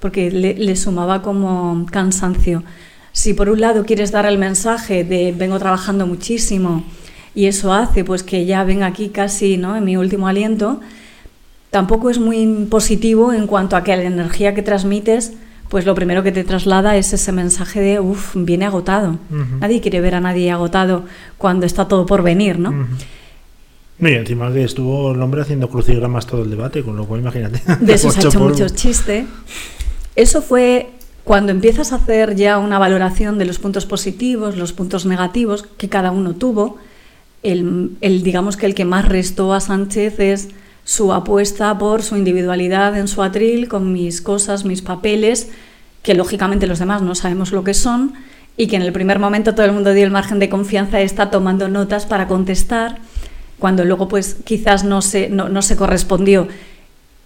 porque 0.00 0.32
le, 0.32 0.54
le 0.54 0.74
sumaba 0.74 1.22
como 1.22 1.86
cansancio. 1.90 2.64
Si 3.12 3.34
por 3.34 3.48
un 3.48 3.60
lado 3.60 3.84
quieres 3.84 4.10
dar 4.10 4.26
el 4.26 4.38
mensaje 4.38 5.04
de 5.04 5.32
vengo 5.36 5.60
trabajando 5.60 6.08
muchísimo 6.08 6.82
y 7.34 7.46
eso 7.46 7.72
hace 7.72 8.04
pues 8.04 8.22
que 8.22 8.44
ya 8.46 8.64
venga 8.64 8.86
aquí 8.86 9.08
casi 9.08 9.56
¿no? 9.56 9.76
en 9.76 9.84
mi 9.84 9.96
último 9.96 10.28
aliento, 10.28 10.80
tampoco 11.70 12.10
es 12.10 12.18
muy 12.18 12.66
positivo 12.70 13.32
en 13.32 13.46
cuanto 13.46 13.76
a 13.76 13.82
que 13.84 13.96
la 13.96 14.02
energía 14.04 14.54
que 14.54 14.62
transmites, 14.62 15.32
pues 15.68 15.86
lo 15.86 15.94
primero 15.94 16.22
que 16.22 16.32
te 16.32 16.44
traslada 16.44 16.96
es 16.96 17.12
ese 17.14 17.32
mensaje 17.32 17.80
de, 17.80 17.98
uff, 18.00 18.32
viene 18.34 18.66
agotado. 18.66 19.18
Ujú. 19.30 19.56
Nadie 19.60 19.80
quiere 19.80 20.02
ver 20.02 20.14
a 20.14 20.20
nadie 20.20 20.50
agotado 20.50 21.04
cuando 21.38 21.64
está 21.64 21.88
todo 21.88 22.04
por 22.04 22.22
venir, 22.22 22.58
¿no? 22.58 22.70
Ujú. 22.70 22.86
No, 23.98 24.08
y 24.08 24.14
encima 24.14 24.52
que 24.52 24.64
estuvo 24.64 25.12
el 25.12 25.22
hombre 25.22 25.42
haciendo 25.42 25.68
crucigramas 25.70 26.26
todo 26.26 26.42
el 26.42 26.50
debate, 26.50 26.82
con 26.82 26.96
lo 26.96 27.06
cual 27.06 27.20
imagínate. 27.20 27.62
De 27.80 27.94
eso 27.94 28.10
se 28.10 28.18
ha 28.18 28.22
hecho 28.28 28.38
polvo. 28.38 28.48
mucho 28.50 28.68
chiste. 28.68 29.24
Eso 30.16 30.42
fue 30.42 30.90
cuando 31.24 31.52
empiezas 31.52 31.92
a 31.92 31.96
hacer 31.96 32.34
ya 32.34 32.58
una 32.58 32.78
valoración 32.78 33.38
de 33.38 33.44
los 33.46 33.58
puntos 33.58 33.86
positivos, 33.86 34.56
los 34.56 34.72
puntos 34.72 35.06
negativos 35.06 35.62
que 35.78 35.88
cada 35.88 36.10
uno 36.10 36.34
tuvo. 36.34 36.78
El, 37.42 37.96
digamos 38.00 38.56
que 38.56 38.66
el 38.66 38.74
que 38.74 38.84
más 38.84 39.08
restó 39.08 39.52
a 39.52 39.60
Sánchez 39.60 40.20
es 40.20 40.48
su 40.84 41.12
apuesta 41.12 41.76
por 41.78 42.02
su 42.02 42.16
individualidad 42.16 42.96
en 42.96 43.08
su 43.08 43.22
atril, 43.22 43.68
con 43.68 43.92
mis 43.92 44.20
cosas, 44.20 44.64
mis 44.64 44.82
papeles, 44.82 45.50
que 46.02 46.14
lógicamente 46.14 46.66
los 46.66 46.78
demás 46.78 47.02
no 47.02 47.14
sabemos 47.14 47.52
lo 47.52 47.64
que 47.64 47.74
son, 47.74 48.14
y 48.56 48.66
que 48.66 48.76
en 48.76 48.82
el 48.82 48.92
primer 48.92 49.18
momento 49.18 49.54
todo 49.54 49.66
el 49.66 49.72
mundo 49.72 49.92
dio 49.92 50.04
el 50.04 50.10
margen 50.10 50.38
de 50.38 50.48
confianza, 50.48 51.00
está 51.00 51.30
tomando 51.30 51.68
notas 51.68 52.06
para 52.06 52.28
contestar, 52.28 52.98
cuando 53.58 53.84
luego 53.84 54.08
pues 54.08 54.36
quizás 54.44 54.84
no 54.84 55.02
se, 55.02 55.28
no, 55.28 55.48
no 55.48 55.62
se 55.62 55.76
correspondió. 55.76 56.48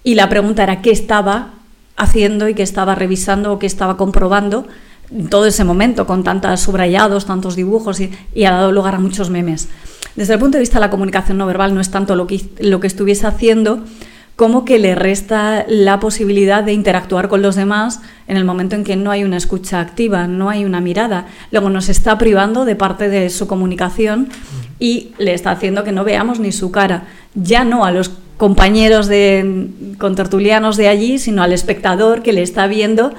Y 0.05 0.15
la 0.15 0.29
pregunta 0.29 0.63
era 0.63 0.83
qué 0.83 0.91
estaba 0.91 1.55
haciendo 1.97 2.49
y 2.49 2.55
qué 2.55 2.63
estaba 2.63 2.95
revisando 2.95 3.53
o 3.53 3.59
qué 3.59 3.67
estaba 3.67 3.97
comprobando 3.97 4.67
todo 5.31 5.47
ese 5.47 5.65
momento, 5.65 6.07
con 6.07 6.25
tantos 6.25 6.61
subrayados, 6.61 7.27
tantos 7.27 7.57
dibujos, 7.57 8.01
y, 8.01 8.45
ha 8.45 8.53
dado 8.53 8.73
lugar 8.73 8.95
a 8.95 8.99
muchos 8.99 9.31
memes. 9.31 9.69
Desde 10.15 10.35
el 10.35 10.41
punto 10.41 10.57
de 10.57 10.61
vista 10.61 10.79
de 10.79 10.87
la 10.87 10.91
comunicación 10.91 11.39
no 11.39 11.47
verbal, 11.47 11.75
no 11.75 11.81
es 11.81 11.91
tanto 11.91 12.17
lo 12.17 12.27
que, 12.27 12.41
lo 12.61 12.81
que 12.81 12.87
estuviese 12.87 13.27
haciendo, 13.27 13.85
como 14.37 14.67
que 14.67 14.79
le 14.79 14.95
resta 14.95 15.65
la 15.67 15.99
posibilidad 15.99 16.63
de 16.63 16.75
interactuar 16.75 17.29
con 17.29 17.41
los 17.41 17.57
demás 17.57 18.03
en 18.29 18.37
el 18.37 18.45
momento 18.45 18.77
en 18.77 18.85
que 18.85 18.95
no 18.95 19.11
hay 19.11 19.25
una 19.25 19.39
escucha 19.39 19.81
activa, 19.81 20.27
no 20.27 20.51
hay 20.51 20.67
una 20.67 20.83
mirada. 20.83 21.27
Luego 21.51 21.71
nos 21.71 21.89
está 21.89 22.19
privando 22.19 22.67
de 22.67 22.77
parte 22.77 23.09
de 23.09 23.31
su 23.31 23.47
comunicación 23.47 24.29
y 24.79 25.13
le 25.17 25.33
está 25.33 25.53
haciendo 25.53 25.85
que 25.85 25.93
no 25.93 26.05
veamos 26.05 26.39
ni 26.39 26.53
su 26.53 26.71
cara. 26.71 27.05
Ya 27.35 27.65
no 27.65 27.87
a 27.87 27.91
los 27.91 28.11
compañeros 28.37 29.07
de 29.07 29.71
contertulianos 29.99 30.77
de 30.77 30.89
allí, 30.89 31.19
sino 31.19 31.43
al 31.43 31.55
espectador 31.55 32.23
que 32.23 32.35
le 32.35 32.43
está 32.43 32.67
viendo 32.67 33.15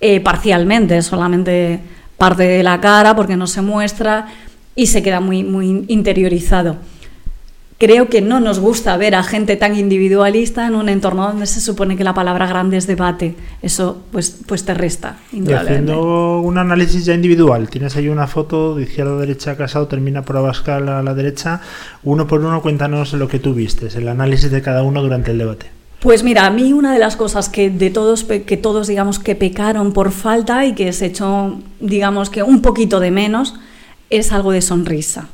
eh, 0.00 0.20
parcialmente, 0.20 1.02
solamente 1.02 1.80
parte 2.16 2.42
de 2.42 2.62
la 2.62 2.80
cara 2.80 3.16
porque 3.16 3.36
no 3.36 3.46
se 3.46 3.62
muestra 3.62 4.28
y 4.74 4.86
se 4.86 5.02
queda 5.02 5.20
muy, 5.20 5.44
muy 5.44 5.84
interiorizado. 5.88 6.76
Creo 7.78 8.10
que 8.10 8.20
no 8.20 8.40
nos 8.40 8.60
gusta 8.60 8.94
ver 8.98 9.14
a 9.14 9.22
gente 9.22 9.56
tan 9.56 9.74
individualista 9.74 10.66
en 10.66 10.74
un 10.74 10.90
entorno 10.90 11.28
donde 11.28 11.46
se 11.46 11.62
supone 11.62 11.96
que 11.96 12.04
la 12.04 12.12
palabra 12.12 12.46
grande 12.46 12.76
es 12.76 12.86
debate. 12.86 13.36
Eso 13.62 14.02
pues, 14.12 14.42
pues 14.46 14.66
te 14.66 14.74
resta. 14.74 15.16
Y 15.32 15.50
haciendo 15.50 16.40
un 16.40 16.58
análisis 16.58 17.06
ya 17.06 17.14
individual, 17.14 17.70
tienes 17.70 17.96
ahí 17.96 18.08
una 18.08 18.26
foto 18.26 18.74
de 18.74 18.82
izquierda 18.82 19.14
a 19.14 19.20
derecha, 19.20 19.56
Casado 19.56 19.86
termina 19.86 20.22
por 20.22 20.36
Abascal 20.36 20.90
a 20.90 21.02
la 21.02 21.14
derecha. 21.14 21.62
Uno 22.02 22.26
por 22.26 22.40
uno, 22.40 22.60
cuéntanos 22.60 23.14
lo 23.14 23.28
que 23.28 23.38
tú 23.38 23.54
vistes, 23.54 23.96
el 23.96 24.08
análisis 24.08 24.50
de 24.50 24.60
cada 24.60 24.82
uno 24.82 25.02
durante 25.02 25.30
el 25.30 25.38
debate. 25.38 25.79
Pues 26.00 26.22
mira, 26.22 26.46
a 26.46 26.50
mí 26.50 26.72
una 26.72 26.94
de 26.94 26.98
las 26.98 27.14
cosas 27.14 27.50
que 27.50 27.68
de 27.68 27.90
todos 27.90 28.24
que 28.24 28.56
todos 28.56 28.86
digamos 28.86 29.18
que 29.18 29.34
pecaron 29.34 29.92
por 29.92 30.12
falta 30.12 30.64
y 30.64 30.74
que 30.74 30.94
se 30.94 31.06
echó 31.06 31.58
digamos 31.78 32.30
que 32.30 32.42
un 32.42 32.62
poquito 32.62 33.00
de 33.00 33.10
menos 33.10 33.54
es 34.08 34.32
algo 34.32 34.50
de 34.50 34.62
sonrisa. 34.62 35.28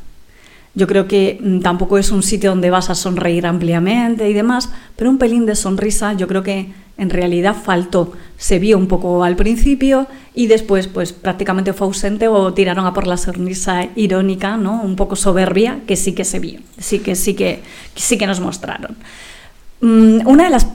Yo 0.74 0.88
creo 0.88 1.07
que 1.07 1.38
mm, 1.40 1.61
tampoco 1.61 1.98
es 1.98 2.11
un 2.11 2.24
sitio 2.24 2.50
donde 2.50 2.70
vas 2.70 2.90
a 2.90 2.96
sonreír 2.96 3.46
ampliamente 3.46 4.29
y 4.29 4.33
demás, 4.33 4.68
pero 4.96 5.09
un 5.09 5.18
pelín 5.18 5.46
de 5.46 5.55
sonrisa 5.55 6.14
yo 6.14 6.26
creo 6.26 6.42
que 6.42 6.72
en 6.98 7.11
realidad 7.11 7.55
faltó. 7.55 8.12
Se 8.37 8.59
vio 8.59 8.76
un 8.76 8.88
poco 8.88 9.22
al 9.22 9.37
principio 9.37 10.09
y 10.35 10.48
después 10.48 10.88
pues 10.88 11.12
prácticamente 11.12 11.74
fue 11.74 11.87
ausente 11.87 12.26
o 12.26 12.52
tiraron 12.52 12.87
a 12.87 12.92
por 12.92 13.07
la 13.07 13.16
sonrisa 13.16 13.87
irónica, 13.94 14.57
¿no? 14.57 14.83
Un 14.83 14.96
poco 14.96 15.14
soberbia 15.14 15.79
que 15.87 15.94
sí 15.94 16.12
que 16.12 16.24
se 16.24 16.40
vio, 16.40 16.59
sí 16.79 16.98
que 16.98 17.14
sí 17.14 17.35
que 17.35 17.62
sí 17.94 18.18
que 18.18 18.26
nos 18.26 18.40
mostraron. 18.40 18.96
Mm, 19.81 20.27
Una 20.27 20.45
de 20.45 20.51
las 20.51 20.67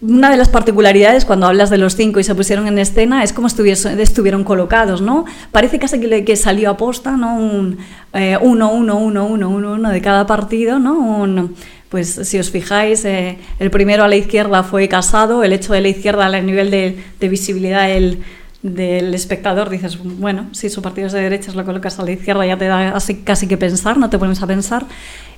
una 0.00 0.30
de 0.30 0.36
las 0.36 0.50
particularidades 0.50 1.24
cuando 1.24 1.46
hablas 1.46 1.70
de 1.70 1.78
los 1.78 1.96
cinco 1.96 2.20
y 2.20 2.24
se 2.24 2.34
pusieron 2.34 2.66
en 2.66 2.78
escena 2.78 3.24
es 3.24 3.34
estuvies- 3.34 3.86
estuvieron 3.98 4.44
colocados, 4.44 5.00
¿no? 5.00 5.24
Parece 5.50 5.78
casi 5.78 5.98
que, 5.98 6.24
que 6.26 6.36
salió 6.36 6.68
a 6.68 6.76
posta, 6.76 7.16
¿no? 7.16 7.36
Un 7.38 7.78
eh, 8.12 8.36
uno, 8.38 8.70
uno, 8.70 8.98
uno, 8.98 9.24
uno, 9.26 9.48
uno, 9.48 9.72
uno 9.72 9.88
de 9.90 10.02
cada 10.02 10.26
partido, 10.26 10.78
¿no? 10.78 10.98
Un- 10.98 11.54
pues 11.88 12.20
si 12.24 12.38
os 12.38 12.50
fijáis, 12.50 13.04
eh, 13.06 13.38
el 13.58 13.70
primero 13.70 14.04
a 14.04 14.08
la 14.08 14.16
izquierda 14.16 14.62
fue 14.62 14.88
Casado, 14.88 15.42
el 15.42 15.52
hecho 15.54 15.72
de 15.72 15.80
la 15.80 15.88
izquierda 15.88 16.26
al 16.26 16.44
nivel 16.44 16.70
de, 16.70 16.98
visibilidad 17.28 17.86
del, 17.88 18.18
del 18.62 19.14
espectador, 19.14 19.70
dices, 19.70 19.96
bueno, 20.02 20.48
si 20.52 20.68
su 20.68 20.82
partido 20.82 21.06
es 21.06 21.12
de 21.14 21.20
derechas 21.22 21.54
lo 21.54 21.64
colocas 21.64 21.98
a 21.98 22.02
la 22.04 22.10
izquierda 22.10 22.44
ya 22.44 22.58
te 22.58 22.66
da 22.66 22.98
casi 23.24 23.46
que 23.46 23.56
pensar, 23.56 23.96
no 23.96 24.10
te 24.10 24.18
pones 24.18 24.42
a 24.42 24.46
pensar. 24.46 24.84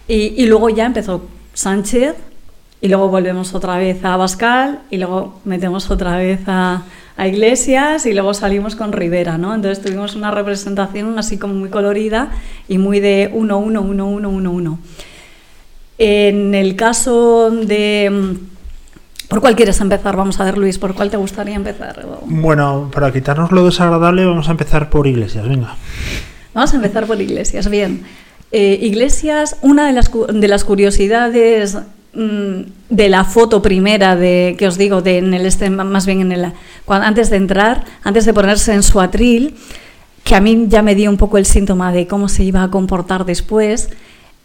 Y, 0.09 0.35
y 0.42 0.46
luego 0.46 0.70
ya 0.70 0.87
empezó 0.87 1.26
Sánchez, 1.55 2.14
y 2.80 2.88
luego 2.88 3.08
volvemos 3.08 3.54
otra 3.54 3.78
vez 3.78 4.04
a 4.04 4.16
Bascal 4.16 4.80
y 4.90 4.98
luego 4.98 5.40
metemos 5.44 5.90
otra 5.90 6.16
vez 6.18 6.40
a, 6.46 6.82
a 7.16 7.26
Iglesias 7.26 8.04
y 8.06 8.12
luego 8.12 8.34
salimos 8.34 8.76
con 8.76 8.92
Rivera, 8.92 9.38
¿no? 9.38 9.54
Entonces 9.54 9.82
tuvimos 9.82 10.14
una 10.14 10.30
representación 10.30 11.18
así 11.18 11.38
como 11.38 11.54
muy 11.54 11.70
colorida 11.70 12.30
y 12.68 12.78
muy 12.78 13.00
de 13.00 13.30
1, 13.32 13.58
1, 13.58 13.80
1, 13.80 14.06
1, 14.06 14.28
1, 14.28 14.50
1. 14.50 14.78
En 15.98 16.54
el 16.54 16.76
caso 16.76 17.50
de... 17.50 18.10
mm, 18.10 18.56
¿Por 19.28 19.40
cuál 19.40 19.56
quieres 19.56 19.80
empezar? 19.80 20.14
Vamos 20.14 20.38
a 20.38 20.44
ver, 20.44 20.56
Luis, 20.56 20.78
¿por 20.78 20.94
cuál 20.94 21.10
te 21.10 21.16
gustaría 21.16 21.56
empezar? 21.56 22.06
Bueno, 22.26 22.90
para 22.94 23.12
quitarnos 23.12 23.50
lo 23.50 23.64
desagradable, 23.64 24.24
vamos 24.24 24.46
a 24.48 24.52
empezar 24.52 24.88
por 24.88 25.08
Iglesias, 25.08 25.48
venga. 25.48 25.74
Vamos 26.54 26.72
a 26.72 26.76
empezar 26.76 27.06
por 27.06 27.20
Iglesias. 27.20 27.68
Bien. 27.68 28.04
Eh, 28.52 28.78
Iglesias, 28.82 29.56
una 29.62 29.88
de 29.88 29.92
las, 29.94 30.12
de 30.32 30.46
las 30.46 30.62
curiosidades 30.62 31.76
de 32.16 33.09
la 33.09 33.24
foto 33.24 33.61
primera 33.61 34.16
de 34.16 34.57
que 34.59 34.66
os 34.66 34.79
digo, 34.79 35.02
de 35.02 35.18
en 35.18 35.35
el 35.35 35.44
este, 35.44 35.68
más 35.70 36.07
bien 36.07 36.20
en 36.20 36.33
el 36.33 36.52
antes 36.87 37.31
de 37.31 37.37
entrar, 37.37 37.85
antes 38.02 38.24
de 38.24 38.33
ponerse 38.33 38.72
en 38.72 38.83
su 38.83 39.00
atril, 39.00 39.55
que 40.24 40.35
a 40.35 40.40
mí 40.40 40.66
ya 40.68 40.83
me 40.83 40.94
dio 40.94 41.11
un 41.11 41.18
poco 41.18 41.38
el 41.38 41.46
síntoma 41.46 41.92
de 41.92 42.07
cómo 42.07 42.29
se 42.29 42.42
iba 42.42 42.62
a 42.62 42.70
comportar 42.70 43.24
después, 43.26 43.90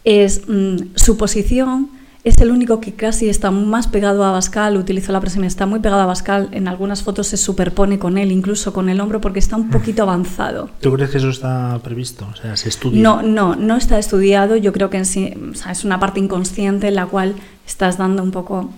es 0.04 0.42
mm, 0.48 0.94
su 0.94 1.16
posición. 1.16 1.90
Es 2.24 2.38
el 2.38 2.52
único 2.52 2.80
que 2.80 2.92
casi 2.92 3.28
está 3.28 3.50
más 3.50 3.88
pegado 3.88 4.24
a 4.24 4.30
Bascal, 4.30 4.76
utilizo 4.76 5.10
la 5.10 5.20
próxima, 5.20 5.44
está 5.46 5.66
muy 5.66 5.80
pegado 5.80 6.02
a 6.02 6.06
Bascal, 6.06 6.48
en 6.52 6.68
algunas 6.68 7.02
fotos 7.02 7.26
se 7.26 7.36
superpone 7.36 7.98
con 7.98 8.16
él, 8.16 8.30
incluso 8.30 8.72
con 8.72 8.88
el 8.88 9.00
hombro, 9.00 9.20
porque 9.20 9.40
está 9.40 9.56
un 9.56 9.70
poquito 9.70 10.02
avanzado. 10.04 10.70
¿Tú 10.80 10.92
crees 10.92 11.10
que 11.10 11.18
eso 11.18 11.30
está 11.30 11.80
previsto? 11.82 12.28
O 12.32 12.36
sea, 12.36 12.56
se 12.56 12.68
estudia. 12.68 13.02
No, 13.02 13.22
no, 13.22 13.56
no 13.56 13.76
está 13.76 13.98
estudiado. 13.98 14.54
Yo 14.54 14.72
creo 14.72 14.88
que 14.88 14.98
en 14.98 15.06
sí, 15.06 15.34
o 15.50 15.54
sea, 15.56 15.72
es 15.72 15.84
una 15.84 15.98
parte 15.98 16.20
inconsciente 16.20 16.88
en 16.88 16.94
la 16.94 17.06
cual 17.06 17.34
estás 17.66 17.98
dando 17.98 18.22
un 18.22 18.30
poco 18.30 18.70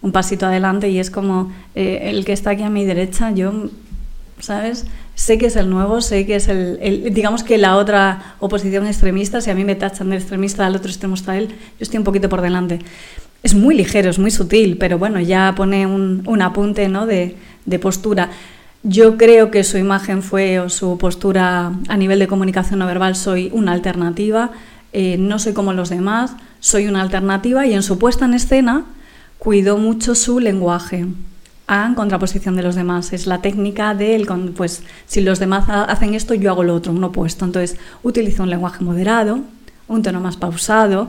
un 0.00 0.12
pasito 0.12 0.46
adelante 0.46 0.88
y 0.88 0.98
es 0.98 1.10
como 1.10 1.52
eh, 1.74 2.10
el 2.10 2.24
que 2.24 2.32
está 2.32 2.50
aquí 2.50 2.62
a 2.62 2.70
mi 2.70 2.84
derecha, 2.84 3.30
yo, 3.30 3.52
¿sabes? 4.40 4.86
Sé 5.14 5.38
que 5.38 5.46
es 5.46 5.56
el 5.56 5.70
nuevo, 5.70 6.00
sé 6.00 6.26
que 6.26 6.36
es 6.36 6.48
el, 6.48 7.12
digamos 7.12 7.42
que 7.42 7.58
la 7.58 7.76
otra 7.76 8.36
oposición 8.38 8.86
extremista, 8.86 9.40
si 9.40 9.50
a 9.50 9.54
mí 9.54 9.64
me 9.64 9.74
tachan 9.74 10.10
de 10.10 10.16
extremista, 10.16 10.66
al 10.66 10.76
otro 10.76 10.90
extremo 10.90 11.14
está 11.14 11.36
él, 11.36 11.48
yo 11.48 11.54
estoy 11.80 11.98
un 11.98 12.04
poquito 12.04 12.28
por 12.28 12.42
delante. 12.42 12.80
Es 13.42 13.54
muy 13.54 13.74
ligero, 13.74 14.10
es 14.10 14.18
muy 14.18 14.30
sutil, 14.30 14.76
pero 14.76 14.98
bueno, 14.98 15.20
ya 15.20 15.54
pone 15.56 15.86
un, 15.86 16.22
un 16.26 16.42
apunte 16.42 16.88
¿no? 16.88 17.06
de, 17.06 17.36
de 17.64 17.78
postura. 17.78 18.30
Yo 18.82 19.16
creo 19.16 19.50
que 19.50 19.64
su 19.64 19.78
imagen 19.78 20.22
fue 20.22 20.60
o 20.60 20.68
su 20.68 20.98
postura 20.98 21.72
a 21.88 21.96
nivel 21.96 22.18
de 22.18 22.28
comunicación 22.28 22.78
no 22.78 22.86
verbal, 22.86 23.16
soy 23.16 23.50
una 23.52 23.72
alternativa, 23.72 24.50
eh, 24.92 25.16
no 25.18 25.38
soy 25.38 25.52
como 25.52 25.72
los 25.72 25.90
demás, 25.90 26.32
soy 26.60 26.86
una 26.86 27.02
alternativa 27.02 27.66
y 27.66 27.74
en 27.74 27.82
su 27.82 27.98
puesta 27.98 28.24
en 28.24 28.34
escena 28.34 28.84
cuidó 29.38 29.76
mucho 29.76 30.14
su 30.14 30.40
lenguaje 30.40 31.06
a 31.68 31.92
contraposición 31.96 32.54
de 32.56 32.62
los 32.62 32.74
demás. 32.74 33.12
Es 33.12 33.26
la 33.26 33.40
técnica 33.42 33.94
de, 33.94 34.24
pues, 34.56 34.82
si 35.06 35.20
los 35.20 35.38
demás 35.38 35.68
ha- 35.68 35.84
hacen 35.84 36.14
esto, 36.14 36.34
yo 36.34 36.50
hago 36.50 36.62
lo 36.62 36.74
otro, 36.74 36.92
un 36.92 37.02
opuesto. 37.04 37.44
Entonces, 37.44 37.78
utiliza 38.02 38.42
un 38.42 38.50
lenguaje 38.50 38.84
moderado, 38.84 39.40
un 39.88 40.02
tono 40.02 40.20
más 40.20 40.36
pausado. 40.36 41.08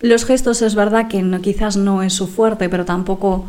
Los 0.00 0.24
gestos 0.24 0.62
es 0.62 0.74
verdad 0.74 1.08
que 1.08 1.22
no- 1.22 1.40
quizás 1.40 1.76
no 1.76 2.02
es 2.02 2.12
su 2.12 2.26
fuerte, 2.28 2.68
pero 2.68 2.84
tampoco, 2.84 3.46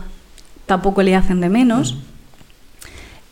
tampoco 0.66 1.04
le 1.04 1.16
hacen 1.16 1.42
de 1.42 1.50
menos. 1.50 1.98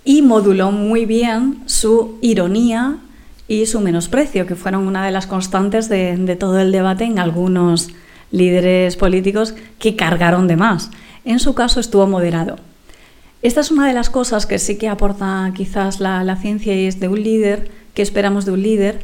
Y 0.06 0.22
moduló 0.22 0.72
muy 0.72 1.06
bien 1.06 1.62
su 1.65 2.17
ironía 2.22 2.98
y 3.48 3.65
su 3.65 3.82
menosprecio, 3.82 4.45
que 4.45 4.56
fueron 4.56 4.88
una 4.88 5.04
de 5.06 5.12
las 5.12 5.26
constantes 5.28 5.89
de, 5.89 6.15
de 6.15 6.36
todo 6.36 6.60
el 6.60 6.72
debate 6.72 7.04
en 7.06 7.17
algunos 7.19 7.89
líderes 8.32 8.95
políticos 8.95 9.56
que 9.80 9.95
cargaron 9.95 10.48
de 10.48 10.56
más. 10.56 10.91
En 11.26 11.39
su 11.39 11.54
caso 11.56 11.80
estuvo 11.80 12.06
moderado. 12.08 12.58
Esta 13.41 13.62
es 13.62 13.71
una 13.71 13.88
de 13.88 13.93
las 13.93 14.10
cosas 14.10 14.45
que 14.45 14.60
sí 14.60 14.78
que 14.78 14.89
aporta 14.89 15.52
quizás 15.56 15.99
la, 15.99 16.23
la 16.23 16.36
ciencia 16.36 16.75
y 16.75 16.86
es 16.88 16.99
de 16.99 17.08
un 17.08 17.23
líder, 17.23 17.71
que 17.93 18.02
esperamos 18.02 18.45
de 18.45 18.52
un 18.52 18.62
líder, 18.62 18.99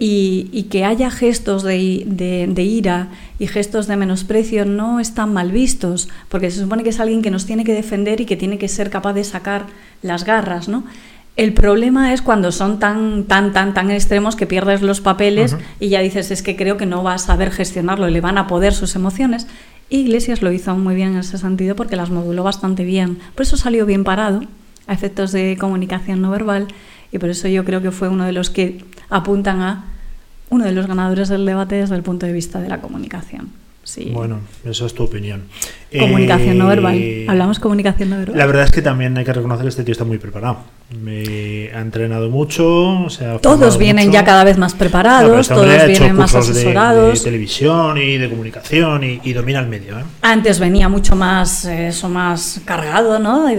y, 0.00 0.48
y 0.52 0.64
que 0.64 0.84
haya 0.84 1.10
gestos 1.10 1.62
de, 1.64 1.76
i- 1.78 2.04
de- 2.06 2.46
de 2.48 2.62
ira 2.62 3.08
y 3.40 3.48
gestos 3.48 3.88
de 3.88 3.96
menosprecio 3.96 4.64
no 4.64 5.00
están 5.00 5.32
mal 5.32 5.50
vistos, 5.50 6.08
porque 6.28 6.50
se 6.52 6.60
supone 6.60 6.84
que 6.84 6.90
es 6.90 7.00
alguien 7.00 7.20
que 7.22 7.30
nos 7.32 7.46
tiene 7.46 7.64
que 7.64 7.72
defender 7.74 8.20
y 8.20 8.26
que 8.26 8.36
tiene 8.36 8.58
que 8.58 8.68
ser 8.68 8.90
capaz 8.90 9.12
de 9.14 9.24
sacar 9.24 9.66
las 10.02 10.24
garras, 10.24 10.68
¿no? 10.68 10.84
El 11.36 11.52
problema 11.52 12.12
es 12.12 12.20
cuando 12.22 12.50
son 12.50 12.80
tan, 12.80 13.24
tan, 13.24 13.52
tan, 13.52 13.72
tan 13.74 13.90
extremos 13.92 14.34
que 14.34 14.46
pierdes 14.46 14.82
los 14.82 15.00
papeles 15.00 15.52
y 15.78 15.88
ya 15.88 16.00
dices, 16.00 16.32
es 16.32 16.42
que 16.42 16.56
creo 16.56 16.76
que 16.76 16.86
no 16.86 17.04
va 17.04 17.14
a 17.14 17.18
saber 17.18 17.52
gestionarlo, 17.52 18.08
le 18.08 18.20
van 18.20 18.38
a 18.38 18.48
poder 18.48 18.74
sus 18.74 18.96
emociones. 18.96 19.46
Iglesias 19.90 20.42
lo 20.42 20.52
hizo 20.52 20.76
muy 20.76 20.94
bien 20.94 21.12
en 21.12 21.18
ese 21.18 21.38
sentido 21.38 21.74
porque 21.74 21.96
las 21.96 22.10
moduló 22.10 22.42
bastante 22.44 22.84
bien. 22.84 23.18
Por 23.34 23.42
eso 23.42 23.56
salió 23.56 23.86
bien 23.86 24.04
parado 24.04 24.42
a 24.86 24.92
efectos 24.92 25.32
de 25.32 25.56
comunicación 25.58 26.20
no 26.20 26.30
verbal 26.30 26.68
y 27.10 27.18
por 27.18 27.30
eso 27.30 27.48
yo 27.48 27.64
creo 27.64 27.80
que 27.80 27.90
fue 27.90 28.08
uno 28.08 28.24
de 28.24 28.32
los 28.32 28.50
que 28.50 28.84
apuntan 29.08 29.60
a 29.60 29.84
uno 30.50 30.64
de 30.64 30.72
los 30.72 30.86
ganadores 30.86 31.28
del 31.28 31.46
debate 31.46 31.76
desde 31.76 31.94
el 31.94 32.02
punto 32.02 32.26
de 32.26 32.32
vista 32.32 32.60
de 32.60 32.68
la 32.68 32.80
comunicación. 32.80 33.50
Sí. 33.88 34.10
Bueno, 34.12 34.40
eso 34.66 34.84
es 34.84 34.92
tu 34.92 35.04
opinión. 35.04 35.44
comunicación 35.98 36.58
no 36.58 36.66
Eh, 36.66 36.68
verbal. 36.76 37.24
Hablamos 37.26 37.58
comunicación 37.58 38.10
no 38.10 38.18
verbal. 38.18 38.36
La 38.36 38.44
verdad 38.44 38.64
es 38.64 38.70
que 38.70 38.82
también 38.82 39.16
hay 39.16 39.24
que 39.24 39.32
reconocer 39.32 39.62
que 39.64 39.70
este 39.70 39.82
tío 39.82 39.92
está 39.92 40.04
muy 40.04 40.18
preparado. 40.18 40.58
Me 41.00 41.70
ha 41.74 41.80
entrenado 41.80 42.28
mucho, 42.28 43.06
se 43.08 43.24
ha 43.24 43.38
Todos 43.38 43.78
vienen 43.78 44.08
mucho. 44.08 44.18
ya 44.18 44.24
cada 44.26 44.44
vez 44.44 44.58
más 44.58 44.74
preparados, 44.74 45.40
este 45.40 45.54
todos 45.54 45.86
vienen 45.86 46.16
más 46.16 46.30
cursos 46.32 46.54
de- 46.54 46.60
asesorados. 46.60 47.18
De, 47.18 47.24
televisión 47.24 47.96
y 47.96 48.18
de 48.18 48.28
comunicación 48.28 49.04
y, 49.04 49.20
y 49.24 49.32
domina 49.32 49.60
el 49.60 49.68
medio. 49.68 49.98
¿eh? 49.98 50.02
Antes 50.20 50.58
venía 50.60 50.90
mucho 50.90 51.16
más, 51.16 51.64
eh, 51.64 51.88
eso 51.88 52.10
más 52.10 52.60
cargado, 52.66 53.18
¿no? 53.18 53.50
Y 53.50 53.56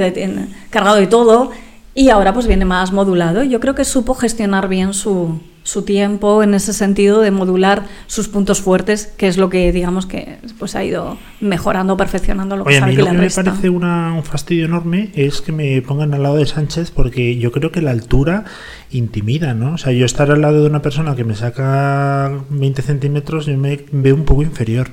cargado 0.69 0.97
de 0.97 1.07
todo. 1.07 1.49
Y 1.95 2.09
ahora 2.11 2.33
pues 2.35 2.45
viene 2.45 2.65
más 2.65 2.91
modulado. 2.91 3.43
Yo 3.43 3.59
creo 3.59 3.73
que 3.73 3.83
supo 3.83 4.13
gestionar 4.13 4.67
bien 4.69 4.93
su, 4.93 5.41
su 5.69 5.83
tiempo 5.83 6.41
en 6.43 6.53
ese 6.53 6.73
sentido 6.73 7.21
de 7.21 7.31
modular 7.31 7.85
sus 8.07 8.27
puntos 8.27 8.61
fuertes, 8.61 9.05
que 9.17 9.27
es 9.27 9.37
lo 9.37 9.49
que 9.49 9.71
digamos 9.71 10.05
que 10.05 10.37
pues 10.57 10.75
ha 10.75 10.83
ido 10.83 11.17
mejorando, 11.41 11.95
perfeccionando 11.95 12.55
lo 12.57 12.63
que 12.63 12.69
Oye, 12.69 12.77
a 12.77 12.79
sabe 12.81 12.91
mí 12.91 12.95
que 12.95 13.01
lo 13.03 13.07
le 13.07 13.11
que 13.11 13.21
me 13.25 13.29
parece 13.29 13.69
una- 13.69 14.13
un 14.13 14.23
fastidio 14.23 14.65
enorme 14.65 15.11
es 15.13 15.41
que 15.41 15.51
me 15.51 15.81
pongan 15.81 16.13
al 16.13 16.23
lado 16.23 16.37
de 16.37 16.45
Sánchez 16.45 16.91
porque 16.91 17.37
yo 17.37 17.51
creo 17.51 17.71
que 17.71 17.81
la 17.81 17.91
altura 17.91 18.45
intimida, 18.91 19.53
¿no? 19.53 19.73
O 19.73 19.77
sea, 19.77 19.91
yo 19.93 20.05
estar 20.05 20.31
al 20.31 20.41
lado 20.41 20.61
de 20.63 20.67
una 20.69 20.81
persona 20.81 21.15
que 21.15 21.23
me 21.23 21.35
saca 21.35 22.31
20 22.49 22.81
centímetros, 22.81 23.45
yo 23.45 23.57
me 23.57 23.85
veo 23.91 24.15
un 24.15 24.25
poco 24.25 24.41
inferior, 24.41 24.87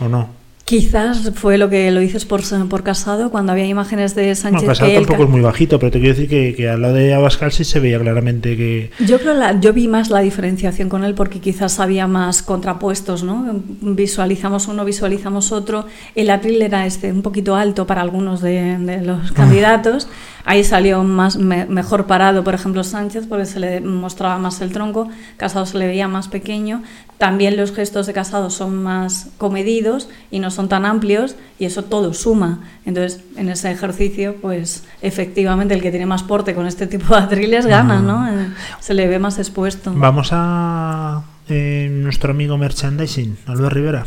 ¿o 0.00 0.08
no? 0.08 0.28
Quizás 0.64 1.30
fue 1.34 1.58
lo 1.58 1.68
que 1.68 1.90
lo 1.90 2.00
dices 2.00 2.24
por, 2.24 2.40
por 2.70 2.82
casado, 2.82 3.30
cuando 3.30 3.52
había 3.52 3.66
imágenes 3.66 4.14
de 4.14 4.34
Sánchez 4.34 4.62
Bueno, 4.62 4.68
Casado 4.72 4.90
que 4.90 4.96
tampoco 4.96 5.24
es 5.24 5.28
muy 5.28 5.40
bajito, 5.42 5.78
pero 5.78 5.92
te 5.92 5.98
quiero 6.00 6.14
decir 6.14 6.26
que, 6.30 6.54
que 6.54 6.70
al 6.70 6.80
lado 6.80 6.94
de 6.94 7.12
Abascal 7.12 7.52
sí 7.52 7.64
se 7.64 7.80
veía 7.80 8.00
claramente 8.00 8.56
que... 8.56 8.90
Yo 9.06 9.18
creo 9.20 9.34
la, 9.34 9.60
yo 9.60 9.74
vi 9.74 9.88
más 9.88 10.08
la 10.08 10.20
diferenciación 10.20 10.88
con 10.88 11.04
él 11.04 11.14
porque 11.14 11.38
quizás 11.40 11.80
había 11.80 12.06
más 12.06 12.42
contrapuestos, 12.42 13.22
¿no? 13.24 13.60
Visualizamos 13.82 14.66
uno, 14.66 14.86
visualizamos 14.86 15.52
otro. 15.52 15.84
El 16.14 16.30
atril 16.30 16.62
era 16.62 16.86
este 16.86 17.12
un 17.12 17.20
poquito 17.20 17.56
alto 17.56 17.86
para 17.86 18.00
algunos 18.00 18.40
de, 18.40 18.78
de 18.78 19.02
los 19.02 19.32
candidatos. 19.32 20.08
Ahí 20.46 20.64
salió 20.64 21.02
más 21.04 21.36
me- 21.36 21.66
mejor 21.66 22.06
parado, 22.06 22.42
por 22.42 22.54
ejemplo, 22.54 22.84
Sánchez, 22.84 23.26
porque 23.28 23.44
se 23.46 23.60
le 23.60 23.80
mostraba 23.82 24.38
más 24.38 24.60
el 24.62 24.72
tronco. 24.72 25.08
Casado 25.36 25.66
se 25.66 25.76
le 25.78 25.86
veía 25.86 26.08
más 26.08 26.28
pequeño. 26.28 26.82
También 27.24 27.56
los 27.56 27.72
gestos 27.72 28.06
de 28.06 28.12
Casado 28.12 28.50
son 28.50 28.82
más 28.82 29.28
comedidos 29.38 30.10
y 30.30 30.40
no 30.40 30.50
son 30.50 30.68
tan 30.68 30.84
amplios 30.84 31.36
y 31.58 31.64
eso 31.64 31.82
todo 31.84 32.12
suma. 32.12 32.60
Entonces, 32.84 33.24
en 33.38 33.48
ese 33.48 33.70
ejercicio, 33.70 34.36
pues 34.42 34.84
efectivamente 35.00 35.72
el 35.72 35.80
que 35.80 35.90
tiene 35.90 36.04
más 36.04 36.22
porte 36.22 36.54
con 36.54 36.66
este 36.66 36.86
tipo 36.86 37.16
de 37.16 37.22
atriles 37.22 37.64
gana, 37.64 38.02
¿no? 38.02 38.28
Eh, 38.28 38.48
Se 38.78 38.92
le 38.92 39.08
ve 39.08 39.18
más 39.18 39.38
expuesto. 39.38 39.90
Vamos 39.96 40.28
a 40.32 41.24
eh, 41.48 41.88
nuestro 41.90 42.32
amigo 42.32 42.58
merchandising, 42.58 43.38
Albert 43.46 43.72
Rivera. 43.72 44.06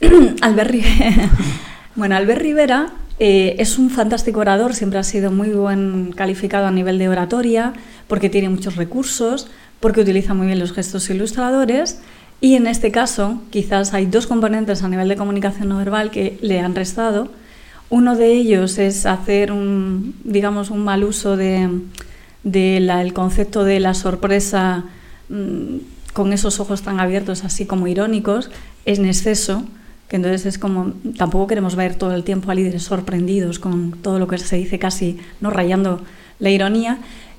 Albert 0.40 0.70
Rivera. 0.72 1.30
bueno, 1.94 2.16
Albert 2.16 2.42
Rivera 2.42 2.94
eh, 3.20 3.54
es 3.60 3.78
un 3.78 3.90
fantástico 3.90 4.40
orador, 4.40 4.74
siempre 4.74 4.98
ha 4.98 5.04
sido 5.04 5.30
muy 5.30 5.50
buen 5.50 6.10
calificado 6.10 6.66
a 6.66 6.72
nivel 6.72 6.98
de 6.98 7.08
oratoria, 7.08 7.74
porque 8.08 8.28
tiene 8.28 8.48
muchos 8.48 8.74
recursos, 8.74 9.46
porque 9.78 10.00
utiliza 10.00 10.34
muy 10.34 10.48
bien 10.48 10.58
los 10.58 10.72
gestos 10.72 11.08
ilustradores. 11.10 12.00
Y 12.44 12.56
en 12.56 12.66
este 12.66 12.90
caso, 12.90 13.40
quizás 13.48 13.94
hay 13.94 14.04
dos 14.04 14.26
componentes 14.26 14.82
a 14.82 14.88
nivel 14.90 15.08
de 15.08 15.16
comunicación 15.16 15.70
no 15.70 15.78
verbal 15.78 16.10
que 16.10 16.36
le 16.42 16.60
han 16.60 16.74
restado. 16.74 17.28
Uno 17.88 18.16
de 18.16 18.32
ellos 18.32 18.76
es 18.76 19.06
hacer 19.06 19.50
un, 19.50 20.14
digamos, 20.24 20.68
un 20.68 20.84
mal 20.84 21.04
uso 21.04 21.38
de, 21.38 21.70
de 22.42 22.76
el 22.76 23.14
concepto 23.14 23.64
de 23.64 23.80
la 23.80 23.94
sorpresa 23.94 24.84
mm, 25.30 25.76
con 26.12 26.34
esos 26.34 26.60
ojos 26.60 26.82
tan 26.82 27.00
abiertos, 27.00 27.44
así 27.44 27.64
como 27.64 27.86
irónicos, 27.86 28.50
en 28.84 29.06
exceso, 29.06 29.64
que 30.08 30.16
entonces 30.16 30.44
es 30.44 30.58
como, 30.58 30.92
tampoco 31.16 31.46
queremos 31.46 31.76
ver 31.76 31.94
todo 31.94 32.14
el 32.14 32.24
tiempo 32.24 32.50
a 32.50 32.54
líderes 32.54 32.82
sorprendidos 32.82 33.58
con 33.58 33.92
todo 33.92 34.18
lo 34.18 34.28
que 34.28 34.36
se 34.36 34.56
dice 34.56 34.78
casi, 34.78 35.18
no 35.40 35.48
rayando 35.48 36.02
la 36.40 36.50
ironía, 36.50 36.98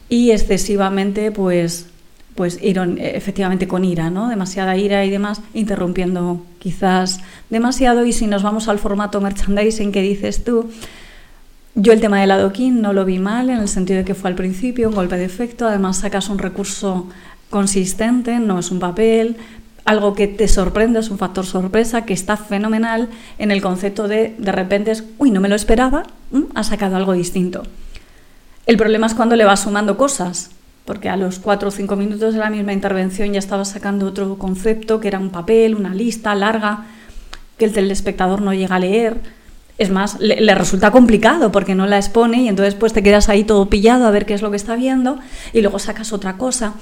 y 0.09 0.31
excesivamente, 0.31 1.29
pues, 1.29 1.89
pues 2.35 2.59
iron- 2.61 2.97
efectivamente 2.99 3.67
con 3.67 3.85
ira, 3.85 4.09
¿no? 4.09 4.29
Demasiada 4.29 4.75
ira 4.77 5.05
y 5.05 5.09
demás, 5.09 5.41
interrumpiendo 5.53 6.45
quizás 6.59 7.21
demasiado. 7.49 8.05
Y 8.05 8.13
si 8.13 8.27
nos 8.27 8.43
vamos 8.43 8.67
al 8.67 8.77
formato 8.77 9.21
merchandising 9.21 9.91
que 9.91 10.01
dices 10.01 10.43
tú, 10.43 10.69
yo 11.75 11.91
el 11.93 12.01
tema 12.01 12.19
del 12.21 12.31
adoquín 12.31 12.81
no 12.81 12.93
lo 12.93 13.05
vi 13.05 13.19
mal, 13.19 13.49
en 13.49 13.57
el 13.59 13.67
sentido 13.67 13.99
de 13.99 14.05
que 14.05 14.15
fue 14.15 14.29
al 14.29 14.35
principio 14.35 14.89
un 14.89 14.95
golpe 14.95 15.17
de 15.17 15.25
efecto, 15.25 15.67
además 15.67 15.97
sacas 15.97 16.29
un 16.29 16.37
recurso 16.37 17.07
consistente, 17.49 18.39
no 18.39 18.59
es 18.59 18.71
un 18.71 18.79
papel, 18.79 19.37
algo 19.85 20.13
que 20.15 20.27
te 20.27 20.47
sorprende, 20.47 20.99
es 20.99 21.09
un 21.09 21.17
factor 21.17 21.45
sorpresa, 21.45 22.05
que 22.05 22.13
está 22.13 22.37
fenomenal 22.37 23.07
en 23.37 23.51
el 23.51 23.61
concepto 23.61 24.07
de 24.07 24.35
de 24.37 24.51
repente 24.51 24.91
es, 24.91 25.03
uy, 25.19 25.31
no 25.31 25.41
me 25.41 25.47
lo 25.49 25.55
esperaba, 25.55 26.03
ha 26.55 26.63
sacado 26.63 26.95
algo 26.95 27.13
distinto. 27.13 27.63
El 28.65 28.77
problema 28.77 29.05
es 29.05 29.13
cuando 29.13 29.35
le 29.35 29.45
vas 29.45 29.59
sumando 29.59 29.95
cosas, 29.95 30.49
porque 30.85 31.09
a 31.09 31.17
los 31.17 31.39
cuatro 31.39 31.69
o 31.69 31.71
cinco 31.71 31.95
minutos 31.95 32.33
de 32.33 32.39
la 32.39 32.49
misma 32.49 32.73
intervención 32.73 33.33
ya 33.33 33.39
estaba 33.39 33.65
sacando 33.65 34.05
otro 34.05 34.37
concepto, 34.37 34.99
que 34.99 35.07
era 35.07 35.19
un 35.19 35.31
papel, 35.31 35.75
una 35.75 35.93
lista 35.93 36.35
larga, 36.35 36.85
que 37.57 37.65
el 37.65 37.73
telespectador 37.73 38.41
no 38.41 38.53
llega 38.53 38.75
a 38.75 38.79
leer. 38.79 39.17
Es 39.77 39.89
más, 39.89 40.19
le, 40.19 40.39
le 40.39 40.55
resulta 40.55 40.91
complicado 40.91 41.51
porque 41.51 41.75
no 41.75 41.85
la 41.85 41.97
expone 41.97 42.43
y 42.43 42.47
entonces 42.47 42.75
pues 42.75 42.93
te 42.93 43.03
quedas 43.03 43.27
ahí 43.27 43.43
todo 43.43 43.69
pillado 43.69 44.05
a 44.05 44.11
ver 44.11 44.25
qué 44.25 44.33
es 44.33 44.41
lo 44.41 44.51
que 44.51 44.57
está 44.57 44.75
viendo 44.75 45.19
y 45.51 45.61
luego 45.61 45.79
sacas 45.79 46.13
otra 46.13 46.37
cosa. 46.37 46.75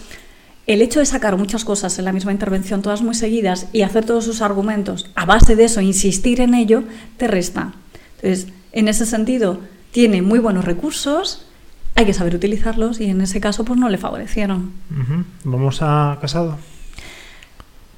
El 0.65 0.81
hecho 0.81 0.99
de 0.99 1.05
sacar 1.05 1.35
muchas 1.35 1.65
cosas 1.65 1.99
en 1.99 2.05
la 2.05 2.13
misma 2.13 2.31
intervención, 2.31 2.81
todas 2.81 3.01
muy 3.01 3.15
seguidas, 3.15 3.67
y 3.73 3.81
hacer 3.81 4.05
todos 4.05 4.23
sus 4.23 4.41
argumentos 4.41 5.09
a 5.13 5.25
base 5.25 5.57
de 5.57 5.65
eso, 5.65 5.81
insistir 5.81 6.39
en 6.39 6.53
ello, 6.53 6.83
te 7.17 7.27
resta. 7.27 7.73
Entonces, 8.21 8.47
en 8.71 8.87
ese 8.87 9.05
sentido, 9.05 9.59
tiene 9.91 10.21
muy 10.21 10.39
buenos 10.39 10.63
recursos, 10.63 11.45
hay 11.95 12.05
que 12.05 12.13
saber 12.13 12.35
utilizarlos 12.35 12.99
y 12.99 13.05
en 13.05 13.21
ese 13.21 13.39
caso 13.39 13.65
pues 13.65 13.79
no 13.79 13.89
le 13.89 13.97
favorecieron. 13.97 14.71
Vamos 15.43 15.79
a 15.81 16.17
Casado. 16.21 16.57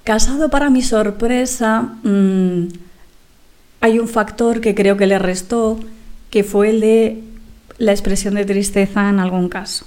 Casado, 0.03 0.49
para 0.49 0.69
mi 0.69 0.83
sorpresa, 0.83 1.81
mm, 2.03 2.67
hay 3.81 3.99
un 3.99 4.07
factor 4.07 4.61
que 4.61 4.75
creo 4.75 4.97
que 4.97 5.07
le 5.07 5.17
restó, 5.17 5.79
que 6.29 6.43
fue 6.43 6.69
el 6.69 6.79
de 6.79 7.23
la 7.77 7.91
expresión 7.91 8.35
de 8.35 8.45
tristeza 8.45 9.09
en 9.09 9.19
algún 9.19 9.49
caso. 9.49 9.85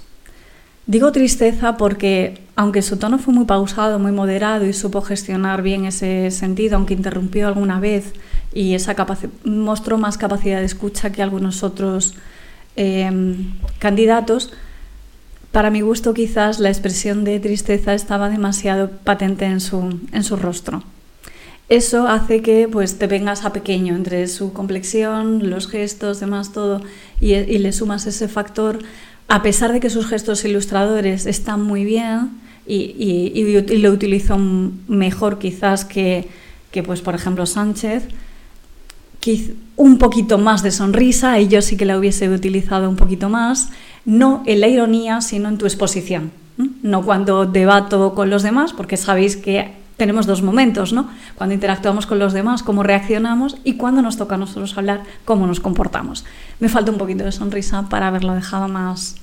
Digo 0.87 1.13
tristeza 1.13 1.77
porque, 1.77 2.41
aunque 2.57 2.83
su 2.83 2.97
tono 2.97 3.19
fue 3.19 3.35
muy 3.35 3.45
pausado, 3.45 3.99
muy 3.99 4.11
moderado 4.11 4.65
y 4.65 4.73
supo 4.73 5.03
gestionar 5.03 5.63
bien 5.63 5.85
ese 5.85 6.31
sentido, 6.31 6.77
aunque 6.77 6.95
interrumpió 6.95 7.47
alguna 7.47 7.79
vez 7.79 8.13
y 8.55 8.75
esa 8.75 8.97
mostró 9.45 9.99
más 9.99 10.17
capacidad 10.17 10.61
de 10.61 10.65
escucha 10.65 11.13
que 11.13 11.23
algunos 11.23 11.63
otros 11.63 12.15
eh, 12.77 13.11
candidatos, 13.79 14.51
para 15.53 15.71
mi 15.71 15.81
gusto 15.81 16.15
quizás 16.15 16.61
la 16.61 16.69
expresión 16.69 17.25
de 17.25 17.41
tristeza 17.41 17.95
estaba 17.95 18.29
demasiado 18.29 18.91
patente 18.91 19.47
en 19.47 19.61
su, 19.61 19.99
en 20.13 20.23
su 20.23 20.37
rostro. 20.37 20.83
Eso 21.69 22.09
hace 22.09 22.41
que 22.41 22.69
pues, 22.71 22.99
te 22.99 23.07
vengas 23.07 23.45
a 23.45 23.53
pequeño 23.53 23.95
entre 23.95 24.27
su 24.29 24.53
complexión, 24.53 25.51
los 25.51 25.69
gestos, 25.69 26.21
demás, 26.21 26.53
todo, 26.53 26.81
y, 27.21 27.35
y 27.35 27.59
le 27.59 27.73
sumas 27.73 28.07
ese 28.07 28.29
factor, 28.29 28.79
a 29.29 29.43
pesar 29.43 29.73
de 29.73 29.81
que 29.81 29.91
sus 29.91 30.07
gestos 30.07 30.45
ilustradores 30.47 31.27
están 31.27 31.63
muy 31.63 31.85
bien 31.85 32.31
y, 32.67 32.95
y- 32.99 33.33
y- 33.35 33.79
lo 33.79 33.91
utilizo 33.91 34.39
mejor 34.89 35.39
quizás 35.39 35.85
que, 35.85 36.29
que, 36.71 36.83
pues, 36.83 37.01
por 37.03 37.15
ejemplo, 37.15 37.45
Sánchez, 37.45 38.05
un 39.77 39.99
poquito 39.99 40.39
más 40.39 40.63
de 40.63 40.71
sonrisa, 40.71 41.39
y 41.39 41.49
yo 41.49 41.63
sí 41.63 41.77
que 41.77 41.85
la 41.85 41.99
hubiese 41.99 42.29
utilizado 42.29 42.89
un 42.89 42.97
poquito 42.97 43.29
más, 43.29 43.71
no 44.05 44.43
en 44.47 44.61
la 44.61 44.69
ironía, 44.69 45.21
sino 45.21 45.49
en 45.49 45.59
tu 45.59 45.67
exposición. 45.67 46.33
No 46.83 47.03
cuando 47.03 47.47
debato 47.47 48.15
con 48.15 48.31
los 48.31 48.43
demás, 48.43 48.73
porque 48.73 48.97
sabéis 48.97 49.37
que 49.37 49.73
tenemos 49.97 50.27
dos 50.27 50.43
momentos, 50.43 50.93
¿no? 50.93 51.09
Cuando 51.35 51.55
interactuamos 51.55 52.07
con 52.07 52.19
los 52.19 52.33
demás, 52.33 52.63
cómo 52.63 52.83
reaccionamos, 52.83 53.59
y 53.65 53.75
cuando 53.75 54.01
nos 54.01 54.17
toca 54.17 54.37
a 54.37 54.39
nosotros 54.39 54.77
hablar, 54.79 55.03
cómo 55.25 55.47
nos 55.47 55.61
comportamos. 55.61 56.25
Me 56.61 56.69
falta 56.69 56.91
un 56.91 56.99
poquito 56.99 57.25
de 57.25 57.33
sonrisa 57.33 57.89
para 57.89 58.09
haberlo 58.09 58.35
dejado 58.35 58.69
más, 58.69 59.17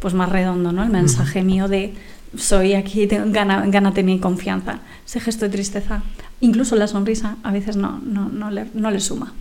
pues 0.00 0.14
más 0.14 0.30
redondo, 0.30 0.72
¿no? 0.72 0.82
El 0.82 0.90
mensaje 0.90 1.42
mío 1.42 1.68
de 1.68 1.94
soy 2.36 2.74
aquí, 2.74 3.06
gana, 3.06 3.64
gánate 3.66 4.02
mi 4.02 4.18
confianza. 4.18 4.80
Ese 5.06 5.20
gesto 5.20 5.46
de 5.46 5.50
tristeza, 5.50 6.02
incluso 6.40 6.76
la 6.76 6.86
sonrisa, 6.86 7.36
a 7.42 7.52
veces 7.52 7.76
no, 7.76 8.00
no, 8.04 8.28
no, 8.28 8.50
le, 8.50 8.66
no 8.74 8.90
le 8.90 9.00
suma. 9.00 9.32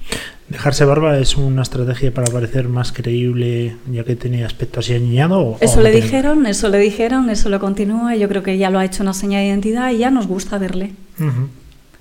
¿Dejarse 0.50 0.86
barba 0.86 1.18
es 1.20 1.36
una 1.36 1.62
estrategia 1.62 2.14
para 2.14 2.32
parecer 2.32 2.70
más 2.70 2.92
creíble, 2.92 3.76
ya 3.92 4.04
que 4.04 4.16
tenía 4.16 4.46
aspecto 4.46 4.80
así 4.80 4.94
añado? 4.94 5.40
o- 5.40 5.58
Eso 5.62 5.82
le 5.82 5.92
tiene- 5.92 6.06
dijeron, 6.06 6.46
eso 6.46 6.70
le 6.70 6.80
dijeron, 6.80 7.30
eso 7.30 7.50
lo 7.50 7.60
continúa. 7.60 8.16
Yo 8.16 8.28
creo 8.30 8.44
que 8.44 8.58
ya 8.58 8.70
lo 8.70 8.80
ha 8.80 8.86
hecho 8.86 9.04
una 9.04 9.14
señal 9.14 9.42
de 9.42 9.48
identidad 9.50 9.92
y 9.92 9.98
ya 9.98 10.10
nos 10.10 10.26
gusta 10.28 10.58
verle. 10.58 10.94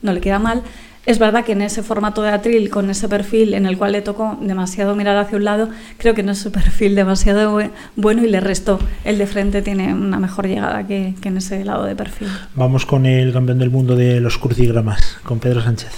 No 0.03 0.13
le 0.13 0.21
queda 0.21 0.39
mal. 0.39 0.63
Es 1.07 1.19
verdad 1.21 1.45
que 1.45 1.53
en 1.53 1.63
ese 1.63 1.83
formato 1.85 2.21
de 2.23 2.31
atril, 2.31 2.69
con 2.69 2.91
ese 2.91 3.09
perfil 3.09 3.55
en 3.55 3.65
el 3.65 3.79
cual 3.79 3.93
le 3.93 4.03
tocó 4.03 4.37
demasiado 4.41 4.97
mirar 4.97 5.17
hacia 5.17 5.39
un 5.39 5.45
lado, 5.45 5.69
creo 5.99 6.15
que 6.15 6.23
no 6.25 6.33
es 6.33 6.39
su 6.39 6.51
perfil 6.61 6.95
demasiado 6.97 7.57
bue- 7.57 7.71
bueno 7.95 8.25
y 8.25 8.29
le 8.29 8.41
restó. 8.41 8.79
El 9.05 9.17
de 9.19 9.27
frente 9.27 9.63
tiene 9.63 9.95
una 9.95 10.19
mejor 10.19 10.49
llegada 10.49 10.87
que, 10.87 11.15
que 11.21 11.29
en 11.29 11.37
ese 11.37 11.65
lado 11.65 11.85
de 11.85 11.95
perfil. 11.95 12.29
Vamos 12.57 12.85
con 12.85 13.07
el 13.07 13.33
campeón 13.33 13.59
del 13.61 13.71
mundo 13.71 13.95
de 13.95 14.21
los 14.21 14.37
crucigramas, 14.37 15.19
con 15.23 15.39
Pedro 15.39 15.63
Sánchez. 15.63 15.91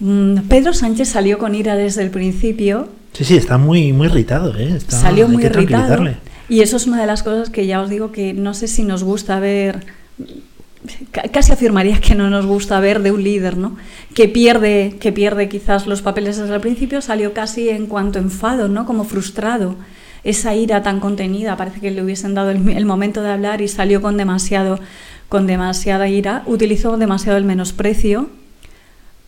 Mm, 0.00 0.38
Pedro 0.48 0.72
Sánchez 0.72 1.08
salió 1.08 1.38
con 1.38 1.54
ira 1.54 1.76
desde 1.76 2.02
el 2.02 2.10
principio, 2.10 2.88
Sí, 3.12 3.24
sí, 3.24 3.36
está 3.36 3.58
muy, 3.58 3.92
muy 3.92 4.08
irritado, 4.08 4.56
¿eh? 4.56 4.74
Está- 4.76 4.98
salió 4.98 5.28
muy 5.28 5.44
irritado. 5.44 6.04
Y 6.48 6.62
eso 6.62 6.76
es 6.78 6.86
una 6.88 7.00
de 7.00 7.06
las 7.06 7.22
cosas 7.22 7.48
que 7.48 7.64
ya 7.66 7.80
os 7.80 7.88
digo 7.88 8.10
que 8.10 8.32
no 8.32 8.54
sé 8.54 8.66
si 8.66 8.82
nos 8.82 9.04
gusta 9.04 9.38
ver, 9.38 9.84
casi 11.32 11.52
afirmaría 11.52 12.00
que 12.00 12.14
no 12.14 12.30
nos 12.30 12.46
gusta 12.46 12.80
ver 12.80 13.02
de 13.02 13.12
un 13.12 13.22
líder, 13.22 13.56
¿no? 13.56 13.76
Que 14.14 14.28
pierde, 14.28 14.96
que 15.00 15.12
pierde 15.12 15.48
quizás 15.48 15.86
los 15.86 16.02
papeles 16.02 16.36
desde 16.36 16.54
el 16.54 16.60
principio, 16.60 17.00
salió 17.00 17.32
casi 17.32 17.70
en 17.70 17.86
cuanto 17.86 18.18
enfado, 18.18 18.68
¿no? 18.68 18.86
Como 18.86 19.04
frustrado. 19.04 19.76
Esa 20.24 20.54
ira 20.54 20.82
tan 20.82 21.00
contenida, 21.00 21.56
parece 21.56 21.80
que 21.80 21.90
le 21.90 22.02
hubiesen 22.02 22.34
dado 22.34 22.50
el, 22.50 22.68
el 22.68 22.86
momento 22.86 23.22
de 23.22 23.30
hablar 23.30 23.60
y 23.60 23.68
salió 23.68 24.00
con 24.00 24.16
demasiado, 24.16 24.78
con 25.28 25.46
demasiada 25.46 26.08
ira, 26.08 26.42
utilizó 26.46 26.96
demasiado 26.96 27.36
el 27.36 27.44
menosprecio 27.44 28.30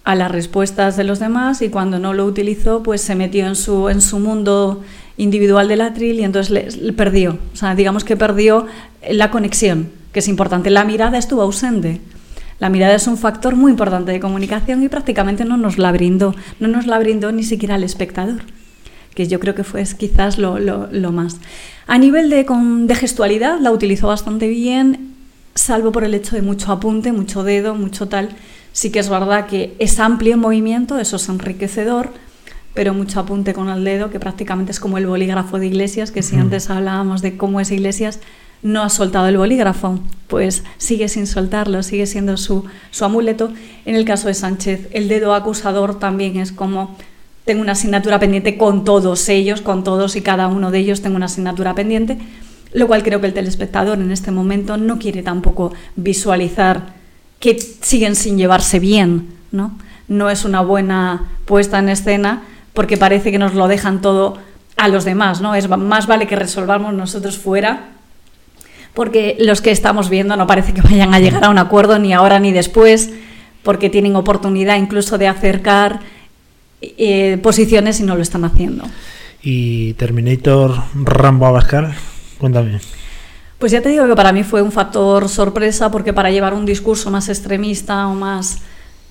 a 0.07 0.15
las 0.15 0.31
respuestas 0.31 0.97
de 0.97 1.03
los 1.03 1.19
demás 1.19 1.63
y 1.63 1.69
cuando 1.69 1.99
no 1.99 2.15
lo 2.15 2.25
utilizó, 2.27 2.81
pues 2.83 3.01
se 3.01 3.17
metió 3.17 3.45
en 3.47 3.57
su, 3.57 3.89
en 3.89 4.01
su 4.01 4.21
mundo 4.21 4.85
individual 5.17 5.67
del 5.67 5.81
atril 5.81 6.21
y 6.21 6.23
entonces 6.23 6.79
le, 6.81 6.93
perdió. 6.93 7.39
O 7.53 7.57
sea, 7.57 7.75
digamos 7.75 8.05
que 8.05 8.17
perdió 8.17 8.67
la 9.11 9.33
conexión, 9.33 9.89
que 10.13 10.21
es 10.21 10.29
importante. 10.29 10.71
La 10.71 10.85
mirada 10.85 11.19
estuvo 11.19 11.43
ausente. 11.43 12.01
La 12.61 12.69
mirada 12.69 12.95
es 12.95 13.09
un 13.09 13.19
factor 13.19 13.57
muy 13.57 13.73
importante 13.73 14.13
de 14.13 14.21
comunicación 14.21 14.81
y 14.85 14.89
prácticamente 14.89 15.45
no 15.45 15.57
nos 15.57 15.77
la 15.77 15.91
brindó. 15.91 16.37
No 16.61 16.69
nos 16.69 16.87
la 16.87 17.01
brindó 17.01 17.33
ni 17.33 17.43
siquiera 17.43 17.75
el 17.75 17.83
espectador, 17.83 18.43
que 19.15 19.27
yo 19.27 19.41
creo 19.41 19.57
que 19.57 19.65
fue 19.65 19.83
quizás 19.99 20.39
lo, 20.39 20.61
lo- 20.61 21.13
más. 21.13 21.39
A 21.89 21.99
nivel 21.99 22.31
de, 22.31 22.45
de 22.45 22.95
gestualidad, 22.95 23.59
la 23.61 23.73
utilizó 23.73 24.07
bastante 24.07 24.47
bien, 24.47 25.15
salvo 25.57 25.91
por 25.91 26.05
el 26.05 26.15
hecho 26.15 26.37
de 26.37 26.43
mucho 26.43 26.71
apunte, 26.71 27.11
mucho 27.13 27.43
dedo, 27.43 27.75
mucho 27.75 28.07
tal. 28.07 28.29
Sí 28.77 28.91
que 28.91 28.99
es 28.99 29.09
verdad 29.09 29.47
que 29.47 29.75
es 29.79 29.99
amplio 30.01 30.35
en 30.35 30.41
movimiento, 30.41 30.99
eso 30.99 31.17
es 31.17 31.31
enriquecedor, 31.31 32.11
pero 32.75 32.93
mucho 32.93 33.21
apunte 33.21 33.55
con 33.55 33.71
el 33.71 33.83
dedo, 33.85 34.11
que 34.11 34.21
prácticamente 34.21 34.71
es 34.71 34.81
como 34.81 34.99
el 34.99 35.07
bolígrafo 35.07 35.59
de 35.59 35.69
Iglesias, 35.69 36.11
que 36.11 36.23
si 36.23 36.37
antes 36.37 36.69
hablábamos 36.69 37.23
de 37.23 37.39
cómo 37.39 37.59
es 37.59 37.71
Iglesias, 37.71 38.21
no 38.61 38.83
ha 38.83 38.91
soltado 38.91 39.29
el 39.29 39.39
bolígrafo, 39.39 39.99
pues 40.27 40.63
sigue 40.77 41.09
sin 41.09 41.27
soltarlo, 41.27 41.83
sigue 41.83 42.07
siendo 42.07 42.37
su, 42.37 42.67
su 42.91 43.07
amuleto. 43.07 43.51
En 43.87 43.95
el 43.95 44.05
caso 44.05 44.29
de 44.29 44.35
Sánchez, 44.35 44.89
el 44.91 45.09
dedo 45.09 45.35
acusador 45.35 45.99
también 45.99 46.37
es 46.37 46.53
como 46.53 46.99
tengo 47.47 47.63
una 47.63 47.73
asignatura 47.73 48.19
pendiente 48.19 48.59
con 48.59 48.85
todos 48.85 49.27
ellos, 49.31 49.63
con 49.63 49.85
todos 49.85 50.17
y 50.17 50.21
cada 50.21 50.49
uno 50.49 50.71
de 50.71 50.81
ellos 50.81 51.01
tengo 51.01 51.17
una 51.17 51.27
asignatura 51.27 51.75
pendiente, 51.75 52.19
lo 52.75 52.87
cual 52.89 53.03
creo 53.03 53.23
que 53.23 53.29
el 53.29 53.33
telespectador 53.33 53.99
en 54.01 54.11
este 54.11 54.33
momento 54.33 54.77
no 54.77 54.99
quiere 54.99 55.23
tampoco 55.23 55.73
visualizar 55.97 57.06
que 57.41 57.59
siguen 57.59 58.17
sin 58.17 58.39
llevarse 58.39 58.79
bien, 58.79 59.29
¿no? 59.53 59.79
No 60.09 60.31
es 60.31 60.45
una 60.45 60.61
buena 60.61 61.29
puesta 61.45 61.79
en 61.79 61.89
escena 61.89 62.43
porque 62.75 62.97
parece 62.97 63.31
que 63.31 63.39
nos 63.39 63.55
lo 63.55 63.69
dejan 63.69 64.01
todo 64.01 64.39
a 64.77 64.89
los 64.89 65.05
demás, 65.05 65.41
¿no? 65.41 65.55
Es 65.55 65.69
más 65.69 66.07
vale 66.07 66.27
que 66.27 66.37
resolvamos 66.37 66.95
nosotros 66.95 67.39
fuera 67.39 67.97
porque 68.97 69.37
los 69.39 69.61
que 69.61 69.71
estamos 69.71 70.09
viendo 70.09 70.37
no 70.37 70.47
parece 70.47 70.73
que 70.73 70.81
vayan 70.81 71.13
a 71.13 71.21
llegar 71.21 71.45
a 71.45 71.51
un 71.51 71.59
acuerdo 71.59 71.99
ni 71.99 72.15
ahora 72.15 72.41
ni 72.41 72.51
después, 72.51 73.11
porque 73.63 73.91
tienen 73.91 74.17
oportunidad 74.17 74.79
incluso 74.79 75.19
de 75.19 75.29
acercar 75.29 76.01
eh, 76.81 77.39
posiciones 77.43 78.01
y 78.01 78.05
no 78.05 78.17
lo 78.17 78.23
están 78.23 78.47
haciendo. 78.47 78.85
Y 79.43 79.93
Terminator 79.95 80.83
Rambo 80.95 81.47
Abascal, 81.47 81.95
cuéntame. 82.39 82.81
Pues 83.59 83.73
ya 83.73 83.81
te 83.81 83.89
digo 83.89 84.07
que 84.07 84.15
para 84.15 84.33
mí 84.33 84.43
fue 84.43 84.61
un 84.61 84.71
factor 84.71 85.31
sorpresa 85.31 85.91
porque 85.91 86.13
para 86.13 86.31
llevar 86.31 86.53
un 86.53 86.67
discurso 86.67 87.11
más 87.11 87.31
extremista 87.31 88.07
o 88.07 88.15
más 88.15 88.59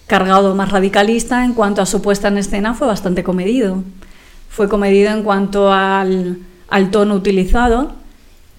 cargado, 0.06 0.54
más 0.54 0.72
radicalista, 0.72 1.44
en 1.44 1.54
cuanto 1.54 1.82
a 1.82 1.88
su 1.88 2.02
puesta 2.02 2.28
en 2.28 2.38
escena 2.38 2.76
fue 2.76 2.86
bastante 2.86 3.24
comedido. 3.24 3.84
Fue 4.50 4.70
comedido 4.70 5.10
en 5.10 5.24
cuanto 5.24 5.74
al, 5.74 6.38
tono 6.92 7.16
utilizado. 7.16 7.94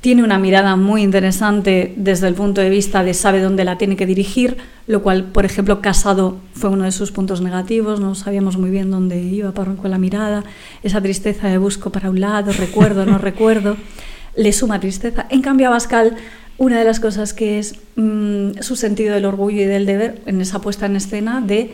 Tiene 0.00 0.24
una 0.24 0.38
mirada 0.38 0.74
muy 0.74 1.02
interesante 1.02 1.94
desde 1.96 2.26
el 2.26 2.34
punto 2.34 2.60
de 2.60 2.68
vista 2.68 3.04
de 3.04 3.14
sabe 3.14 3.40
dónde 3.40 3.64
la 3.64 3.78
tiene 3.78 3.94
que 3.94 4.06
dirigir, 4.06 4.56
lo 4.88 5.02
cual, 5.02 5.24
por 5.24 5.44
ejemplo, 5.44 5.80
Casado 5.80 6.36
fue 6.52 6.70
uno 6.70 6.84
de 6.84 6.92
sus 6.92 7.12
puntos 7.12 7.40
negativos, 7.40 8.00
no 8.00 8.14
sabíamos 8.14 8.56
muy 8.56 8.70
bien 8.70 8.90
dónde 8.90 9.20
iba 9.20 9.52
con 9.52 9.78
la 9.90 9.98
mirada, 9.98 10.44
esa 10.82 11.00
tristeza 11.00 11.48
de 11.48 11.58
busco 11.58 11.90
para 11.90 12.10
un 12.10 12.20
lado, 12.20 12.52
recuerdo, 12.52 13.06
no 13.06 13.18
recuerdo, 13.18 13.76
le 14.36 14.52
suma 14.52 14.80
tristeza. 14.80 15.26
En 15.30 15.42
cambio, 15.42 15.68
a 15.68 15.70
Bascal, 15.70 16.16
una 16.58 16.78
de 16.78 16.84
las 16.84 17.00
cosas 17.00 17.32
que 17.32 17.58
es 17.58 17.74
mm, 17.96 18.60
su 18.60 18.76
sentido 18.76 19.14
del 19.14 19.24
orgullo 19.24 19.62
y 19.62 19.66
del 19.66 19.86
deber 19.86 20.22
en 20.26 20.40
esa 20.40 20.60
puesta 20.60 20.86
en 20.86 20.96
escena 20.96 21.40
de 21.40 21.72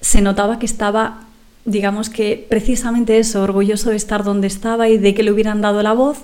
se 0.00 0.20
notaba 0.20 0.58
que 0.58 0.66
estaba, 0.66 1.24
digamos 1.64 2.10
que 2.10 2.46
precisamente 2.48 3.18
eso, 3.18 3.42
orgulloso 3.42 3.90
de 3.90 3.96
estar 3.96 4.24
donde 4.24 4.46
estaba 4.46 4.88
y 4.88 4.98
de 4.98 5.14
que 5.14 5.22
le 5.22 5.32
hubieran 5.32 5.60
dado 5.60 5.82
la 5.82 5.92
voz 5.92 6.18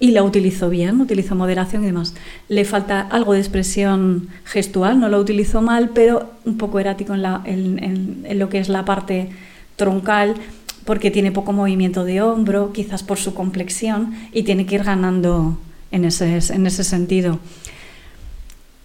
y 0.00 0.12
la 0.12 0.22
utilizó 0.22 0.70
bien, 0.70 1.00
utilizó 1.00 1.34
moderación 1.34 1.84
y 1.84 1.86
demás. 1.86 2.14
Le 2.48 2.64
falta 2.64 3.02
algo 3.02 3.34
de 3.34 3.40
expresión 3.40 4.28
gestual, 4.44 4.98
no 4.98 5.10
lo 5.10 5.18
utilizó 5.18 5.60
mal, 5.60 5.90
pero 5.90 6.30
un 6.46 6.56
poco 6.56 6.80
erático 6.80 7.14
en, 7.14 8.24
lo 8.38 8.48
que 8.48 8.58
es 8.58 8.70
la 8.70 8.86
parte 8.86 9.28
troncal, 9.76 10.34
porque 10.84 11.10
tiene 11.10 11.32
poco 11.32 11.52
movimiento 11.52 12.04
de 12.04 12.22
hombro, 12.22 12.72
quizás 12.72 13.02
por 13.02 13.18
su 13.18 13.34
complexión, 13.34 14.14
y 14.32 14.42
tiene 14.42 14.66
que 14.66 14.76
ir 14.76 14.84
ganando 14.84 15.58
en 15.90 16.04
ese, 16.04 16.38
en 16.52 16.66
ese 16.66 16.84
sentido. 16.84 17.38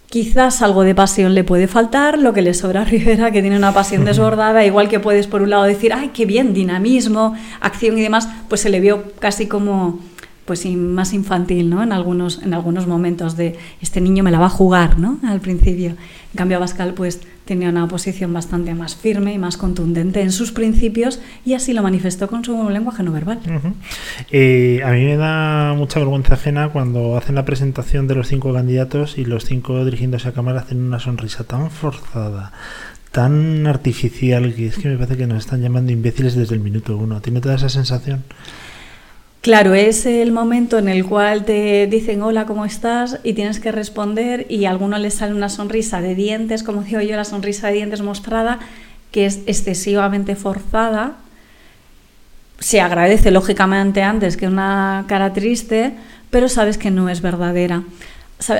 Quizás 0.08 0.62
algo 0.62 0.82
de 0.82 0.94
pasión 0.94 1.34
le 1.34 1.42
puede 1.42 1.66
faltar, 1.66 2.18
lo 2.18 2.32
que 2.32 2.40
le 2.40 2.54
sobra 2.54 2.82
a 2.82 2.84
Rivera, 2.84 3.32
que 3.32 3.40
tiene 3.40 3.56
una 3.56 3.74
pasión 3.74 4.04
desbordada, 4.06 4.64
igual 4.64 4.88
que 4.88 5.00
puedes 5.00 5.26
por 5.26 5.42
un 5.42 5.50
lado 5.50 5.64
decir, 5.64 5.92
ay, 5.92 6.10
qué 6.14 6.26
bien, 6.26 6.54
dinamismo, 6.54 7.34
acción 7.60 7.98
y 7.98 8.02
demás, 8.02 8.28
pues 8.48 8.60
se 8.60 8.70
le 8.70 8.80
vio 8.80 9.12
casi 9.18 9.46
como 9.46 10.00
pues 10.46 10.64
más 10.66 11.12
infantil, 11.12 11.68
¿no? 11.68 11.82
En 11.82 11.92
algunos, 11.92 12.40
en 12.42 12.54
algunos 12.54 12.86
momentos 12.86 13.36
de 13.36 13.58
este 13.82 14.00
niño 14.00 14.22
me 14.22 14.30
la 14.30 14.38
va 14.38 14.46
a 14.46 14.50
jugar, 14.50 14.98
¿no? 14.98 15.18
Al 15.24 15.40
principio. 15.40 15.90
En 15.90 16.36
cambio, 16.36 16.56
Abascal 16.56 16.94
pues 16.94 17.20
tenía 17.46 17.68
una 17.68 17.88
posición 17.88 18.32
bastante 18.32 18.74
más 18.74 18.96
firme 18.96 19.32
y 19.32 19.38
más 19.38 19.56
contundente 19.56 20.20
en 20.20 20.32
sus 20.32 20.52
principios 20.52 21.20
y 21.44 21.54
así 21.54 21.72
lo 21.72 21.82
manifestó 21.82 22.28
con 22.28 22.44
su 22.44 22.68
lenguaje 22.70 23.02
no 23.02 23.12
verbal. 23.12 23.40
Eh, 24.30 24.82
a 24.84 24.90
mí 24.90 25.04
me 25.04 25.16
da 25.16 25.74
mucha 25.74 26.00
vergüenza 26.00 26.34
ajena 26.34 26.68
cuando 26.68 27.16
hacen 27.16 27.34
la 27.36 27.44
presentación 27.44 28.06
de 28.06 28.16
los 28.16 28.28
cinco 28.28 28.52
candidatos 28.52 29.16
y 29.16 29.24
los 29.24 29.44
cinco 29.44 29.84
dirigiéndose 29.84 30.28
a 30.28 30.32
cámara 30.32 30.60
hacen 30.60 30.82
una 30.82 31.00
sonrisa 31.00 31.44
tan 31.44 31.70
forzada, 31.70 32.52
tan 33.12 33.66
artificial, 33.66 34.54
que 34.54 34.66
es 34.66 34.78
que 34.78 34.88
me 34.88 34.96
parece 34.96 35.16
que 35.16 35.26
nos 35.26 35.38
están 35.38 35.62
llamando 35.62 35.92
imbéciles 35.92 36.34
desde 36.34 36.54
el 36.54 36.60
minuto 36.60 36.96
uno. 36.96 37.20
¿Tiene 37.20 37.40
toda 37.40 37.54
esa 37.54 37.68
sensación? 37.68 38.24
Claro, 39.46 39.74
es 39.74 40.06
el 40.06 40.32
momento 40.32 40.76
en 40.76 40.88
el 40.88 41.06
cual 41.06 41.44
te 41.44 41.86
dicen 41.86 42.20
hola, 42.20 42.46
¿cómo 42.46 42.64
estás? 42.64 43.20
y 43.22 43.34
tienes 43.34 43.60
que 43.60 43.70
responder 43.70 44.44
y 44.48 44.64
a 44.64 44.70
alguno 44.70 44.98
le 44.98 45.08
sale 45.12 45.34
una 45.34 45.48
sonrisa 45.48 46.00
de 46.00 46.16
dientes, 46.16 46.64
como 46.64 46.82
digo 46.82 47.00
yo, 47.00 47.14
la 47.14 47.22
sonrisa 47.22 47.68
de 47.68 47.74
dientes 47.74 48.02
mostrada, 48.02 48.58
que 49.12 49.24
es 49.24 49.42
excesivamente 49.46 50.34
forzada. 50.34 51.18
Se 52.58 52.80
agradece 52.80 53.30
lógicamente 53.30 54.02
antes 54.02 54.36
que 54.36 54.48
una 54.48 55.04
cara 55.06 55.32
triste, 55.32 55.92
pero 56.30 56.48
sabes 56.48 56.76
que 56.76 56.90
no 56.90 57.08
es 57.08 57.22
verdadera. 57.22 57.84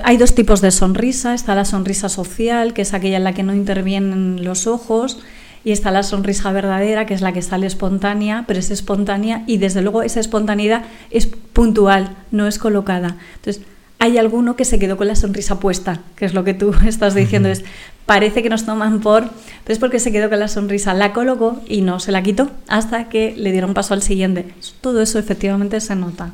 Hay 0.04 0.18
dos 0.18 0.36
tipos 0.36 0.60
de 0.60 0.70
sonrisa. 0.70 1.34
Está 1.34 1.56
la 1.56 1.64
sonrisa 1.64 2.08
social, 2.08 2.74
que 2.74 2.82
es 2.82 2.94
aquella 2.94 3.16
en 3.16 3.24
la 3.24 3.34
que 3.34 3.42
no 3.42 3.56
intervienen 3.56 4.44
los 4.44 4.68
ojos, 4.68 5.18
y 5.66 5.72
está 5.72 5.90
la 5.90 6.04
sonrisa 6.04 6.52
verdadera, 6.52 7.06
que 7.06 7.14
es 7.14 7.22
la 7.22 7.32
que 7.32 7.42
sale 7.42 7.66
espontánea, 7.66 8.44
pero 8.46 8.60
es 8.60 8.70
espontánea 8.70 9.42
y 9.48 9.58
desde 9.58 9.82
luego 9.82 10.04
esa 10.04 10.20
espontaneidad 10.20 10.84
es 11.10 11.26
puntual, 11.26 12.14
no 12.30 12.46
es 12.46 12.60
colocada. 12.60 13.16
Entonces, 13.34 13.64
hay 13.98 14.16
alguno 14.16 14.54
que 14.54 14.64
se 14.64 14.78
quedó 14.78 14.96
con 14.96 15.08
la 15.08 15.16
sonrisa 15.16 15.58
puesta, 15.58 16.02
que 16.14 16.24
es 16.24 16.34
lo 16.34 16.44
que 16.44 16.54
tú 16.54 16.72
estás 16.86 17.16
diciendo, 17.16 17.48
es 17.48 17.64
parece 18.06 18.44
que 18.44 18.48
nos 18.48 18.64
toman 18.64 19.00
por, 19.00 19.24
pero 19.64 19.72
es 19.72 19.80
porque 19.80 19.98
se 19.98 20.12
quedó 20.12 20.30
con 20.30 20.38
la 20.38 20.46
sonrisa, 20.46 20.94
la 20.94 21.12
colocó 21.12 21.60
y 21.66 21.80
no 21.80 21.98
se 21.98 22.12
la 22.12 22.22
quitó 22.22 22.48
hasta 22.68 23.08
que 23.08 23.34
le 23.36 23.50
dieron 23.50 23.74
paso 23.74 23.92
al 23.92 24.02
siguiente. 24.02 24.46
Todo 24.80 25.02
eso 25.02 25.18
efectivamente 25.18 25.80
se 25.80 25.96
nota. 25.96 26.30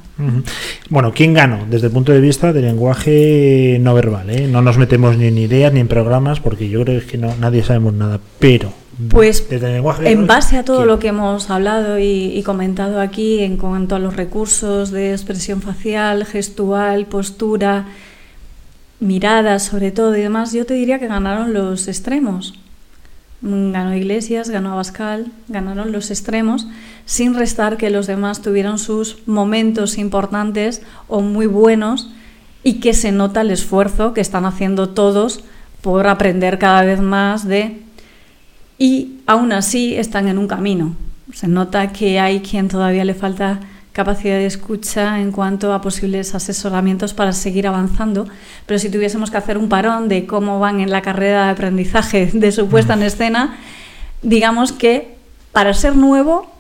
Bueno, 0.90 1.14
¿quién 1.14 1.32
ganó? 1.32 1.64
Desde 1.70 1.86
el 1.86 1.92
punto 1.94 2.12
de 2.12 2.20
vista 2.20 2.52
del 2.52 2.66
lenguaje 2.66 3.78
no 3.80 3.94
verbal, 3.94 4.28
¿eh? 4.28 4.46
No 4.46 4.60
nos 4.60 4.76
metemos 4.76 5.16
ni 5.16 5.28
en 5.28 5.38
ideas 5.38 5.72
ni 5.72 5.80
en 5.80 5.88
programas 5.88 6.38
porque 6.38 6.68
yo 6.68 6.84
creo 6.84 7.00
que 7.06 7.16
no, 7.16 7.34
nadie 7.36 7.62
sabemos 7.62 7.94
nada, 7.94 8.20
pero 8.38 8.81
Pues 9.08 9.46
en 9.50 10.26
base 10.26 10.58
a 10.58 10.64
todo 10.64 10.84
lo 10.84 10.98
que 10.98 11.08
hemos 11.08 11.50
hablado 11.50 11.98
y, 11.98 12.36
y 12.36 12.42
comentado 12.42 13.00
aquí 13.00 13.40
en 13.40 13.56
cuanto 13.56 13.96
a 13.96 13.98
los 13.98 14.16
recursos 14.16 14.90
de 14.90 15.12
expresión 15.12 15.62
facial, 15.62 16.24
gestual, 16.26 17.06
postura, 17.06 17.86
miradas 19.00 19.64
sobre 19.64 19.90
todo 19.90 20.16
y 20.16 20.22
demás, 20.22 20.52
yo 20.52 20.64
te 20.64 20.74
diría 20.74 20.98
que 20.98 21.08
ganaron 21.08 21.52
los 21.52 21.88
extremos. 21.88 22.54
Mm, 23.42 23.72
Ganó 23.72 23.94
Iglesias, 23.94 24.48
ganó 24.48 24.72
Abascal, 24.72 25.32
ganaron 25.48 25.90
los 25.92 26.10
extremos, 26.10 26.68
sin 27.04 27.34
restar 27.34 27.76
que 27.76 27.90
los 27.90 28.06
demás 28.06 28.40
tuvieron 28.40 28.78
sus 28.78 29.26
momentos 29.26 29.98
importantes 29.98 30.82
o 31.08 31.20
muy 31.20 31.46
buenos 31.46 32.10
y 32.62 32.74
que 32.74 32.94
se 32.94 33.10
nota 33.10 33.40
el 33.40 33.50
esfuerzo 33.50 34.14
que 34.14 34.20
están 34.20 34.44
haciendo 34.44 34.90
todos 34.90 35.42
por 35.80 36.06
aprender 36.06 36.60
cada 36.60 36.84
vez 36.84 37.00
más 37.00 37.46
de 37.48 37.81
y 38.78 39.20
aún 39.26 39.52
así 39.52 39.94
están 39.94 40.28
en 40.28 40.38
un 40.38 40.48
camino. 40.48 40.96
Se 41.32 41.48
nota 41.48 41.92
que 41.92 42.18
hay 42.18 42.40
quien 42.40 42.68
todavía 42.68 43.04
le 43.04 43.14
falta 43.14 43.60
capacidad 43.92 44.36
de 44.36 44.46
escucha 44.46 45.20
en 45.20 45.32
cuanto 45.32 45.72
a 45.72 45.82
posibles 45.82 46.34
asesoramientos 46.34 47.12
para 47.12 47.32
seguir 47.32 47.66
avanzando, 47.66 48.26
pero 48.66 48.78
si 48.78 48.90
tuviésemos 48.90 49.30
que 49.30 49.36
hacer 49.36 49.58
un 49.58 49.68
parón 49.68 50.08
de 50.08 50.26
cómo 50.26 50.58
van 50.58 50.80
en 50.80 50.90
la 50.90 51.02
carrera 51.02 51.44
de 51.44 51.50
aprendizaje 51.50 52.26
de 52.32 52.52
su 52.52 52.68
puesta 52.68 52.94
en 52.94 53.02
escena, 53.02 53.58
digamos 54.22 54.72
que 54.72 55.14
para 55.52 55.74
ser 55.74 55.94
nuevo, 55.96 56.50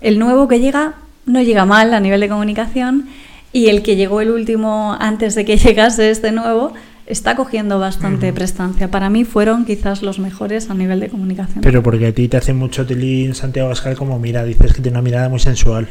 el 0.00 0.18
nuevo 0.18 0.46
que 0.48 0.60
llega 0.60 0.94
no 1.26 1.40
llega 1.42 1.64
mal 1.64 1.94
a 1.94 2.00
nivel 2.00 2.20
de 2.20 2.28
comunicación 2.28 3.08
y 3.52 3.68
el 3.68 3.82
que 3.82 3.96
llegó 3.96 4.20
el 4.20 4.30
último 4.30 4.96
antes 4.98 5.34
de 5.34 5.44
que 5.44 5.56
llegase 5.58 6.10
este 6.10 6.32
nuevo 6.32 6.72
está 7.06 7.36
cogiendo 7.36 7.78
bastante 7.78 8.32
prestancia. 8.32 8.90
Para 8.90 9.10
mí 9.10 9.24
fueron 9.24 9.64
quizás 9.64 10.02
los 10.02 10.18
mejores 10.18 10.70
a 10.70 10.74
nivel 10.74 11.00
de 11.00 11.08
comunicación. 11.08 11.60
Pero 11.62 11.82
porque 11.82 12.08
a 12.08 12.14
ti 12.14 12.28
te 12.28 12.36
hace 12.36 12.52
mucho 12.52 12.86
tilín 12.86 13.34
Santiago 13.34 13.68
Pascal 13.68 13.96
como 13.96 14.18
mira, 14.18 14.44
dices 14.44 14.72
que 14.72 14.82
tiene 14.82 14.98
una 14.98 15.02
mirada 15.02 15.28
muy 15.28 15.40
sensual. 15.40 15.88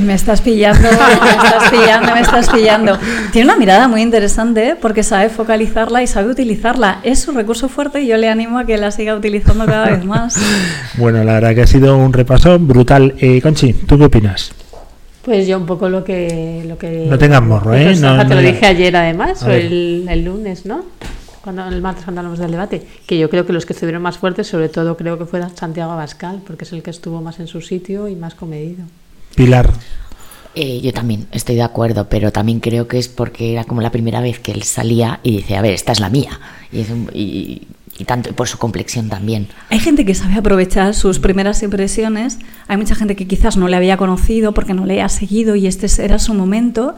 Me 0.00 0.14
estás 0.14 0.42
pillando, 0.42 0.82
me 0.82 1.30
estás 1.30 1.70
pillando, 1.70 2.14
me 2.14 2.20
estás 2.20 2.50
pillando. 2.50 2.98
Tiene 3.32 3.50
una 3.50 3.56
mirada 3.56 3.88
muy 3.88 4.02
interesante 4.02 4.76
porque 4.80 5.02
sabe 5.02 5.30
focalizarla 5.30 6.02
y 6.02 6.06
sabe 6.06 6.30
utilizarla. 6.30 6.98
Es 7.02 7.20
su 7.20 7.32
recurso 7.32 7.68
fuerte 7.68 8.02
y 8.02 8.08
yo 8.08 8.16
le 8.16 8.28
animo 8.28 8.58
a 8.58 8.66
que 8.66 8.76
la 8.76 8.90
siga 8.90 9.14
utilizando 9.14 9.64
cada 9.64 9.90
vez 9.90 10.04
más. 10.04 10.36
Bueno, 10.98 11.22
la 11.24 11.34
verdad 11.34 11.54
que 11.54 11.62
ha 11.62 11.66
sido 11.66 11.96
un 11.98 12.12
repaso 12.12 12.58
brutal. 12.58 13.14
Eh, 13.18 13.40
Conchi, 13.42 13.74
¿tú 13.74 13.98
qué 13.98 14.04
opinas? 14.04 14.50
Pues 15.26 15.48
yo 15.48 15.58
un 15.58 15.66
poco 15.66 15.88
lo 15.88 16.04
que... 16.04 16.62
Lo 16.68 16.78
que 16.78 17.06
No 17.10 17.18
tengas 17.18 17.42
morro, 17.42 17.74
¿eh? 17.74 17.82
Pues, 17.86 18.00
No- 18.00 18.16
te 18.16 18.24
no- 18.32 18.34
lo 18.36 18.40
dije 18.40 18.64
ayer 18.64 18.94
además, 18.94 19.42
o 19.42 19.50
el, 19.50 20.06
el 20.08 20.24
lunes, 20.24 20.64
¿no? 20.66 20.84
Cuando, 21.42 21.66
el 21.66 21.82
martes 21.82 22.04
cuando 22.04 22.20
hablamos 22.20 22.38
del 22.38 22.52
debate, 22.52 22.86
que 23.08 23.18
yo 23.18 23.28
creo 23.28 23.44
que 23.44 23.52
los 23.52 23.66
que 23.66 23.72
estuvieron 23.72 24.02
más 24.02 24.18
fuertes, 24.18 24.46
sobre 24.46 24.68
todo 24.68 24.96
creo 24.96 25.18
que 25.18 25.24
fue 25.26 25.40
Santiago 25.56 25.90
Abascal, 25.90 26.42
porque 26.46 26.62
es 26.64 26.72
el 26.72 26.84
que 26.84 26.90
estuvo 26.90 27.20
más 27.20 27.40
en 27.40 27.48
su 27.48 27.60
sitio 27.60 28.06
y 28.06 28.14
más 28.14 28.36
comedido. 28.36 28.84
Pilar. 29.34 29.72
Eh, 30.54 30.80
yo 30.80 30.92
también 30.92 31.26
estoy 31.32 31.56
de 31.56 31.62
acuerdo, 31.62 32.08
pero 32.08 32.30
también 32.32 32.60
creo 32.60 32.86
que 32.88 32.98
es 32.98 33.08
porque 33.08 33.52
era 33.52 33.64
como 33.64 33.80
la 33.80 33.90
primera 33.90 34.20
vez 34.20 34.38
que 34.38 34.52
él 34.52 34.62
salía 34.62 35.18
y 35.24 35.38
dice, 35.38 35.56
a 35.56 35.60
ver, 35.62 35.72
esta 35.74 35.90
es 35.92 35.98
la 36.00 36.08
mía. 36.08 36.38
Y, 36.72 36.80
es 36.82 36.90
un- 36.90 37.10
y- 37.12 37.62
y 37.98 38.04
tanto 38.04 38.32
por 38.32 38.46
su 38.48 38.58
complexión 38.58 39.08
también. 39.08 39.48
Hay 39.70 39.78
gente 39.80 40.04
que 40.04 40.14
sabe 40.14 40.34
aprovechar 40.34 40.94
sus 40.94 41.18
primeras 41.18 41.62
impresiones. 41.62 42.38
Hay 42.68 42.76
mucha 42.76 42.94
gente 42.94 43.16
que 43.16 43.26
quizás 43.26 43.56
no 43.56 43.68
le 43.68 43.76
había 43.76 43.96
conocido 43.96 44.52
porque 44.52 44.74
no 44.74 44.84
le 44.86 45.00
ha 45.02 45.08
seguido 45.08 45.56
y 45.56 45.66
este 45.66 45.86
era 46.02 46.18
su 46.18 46.34
momento. 46.34 46.94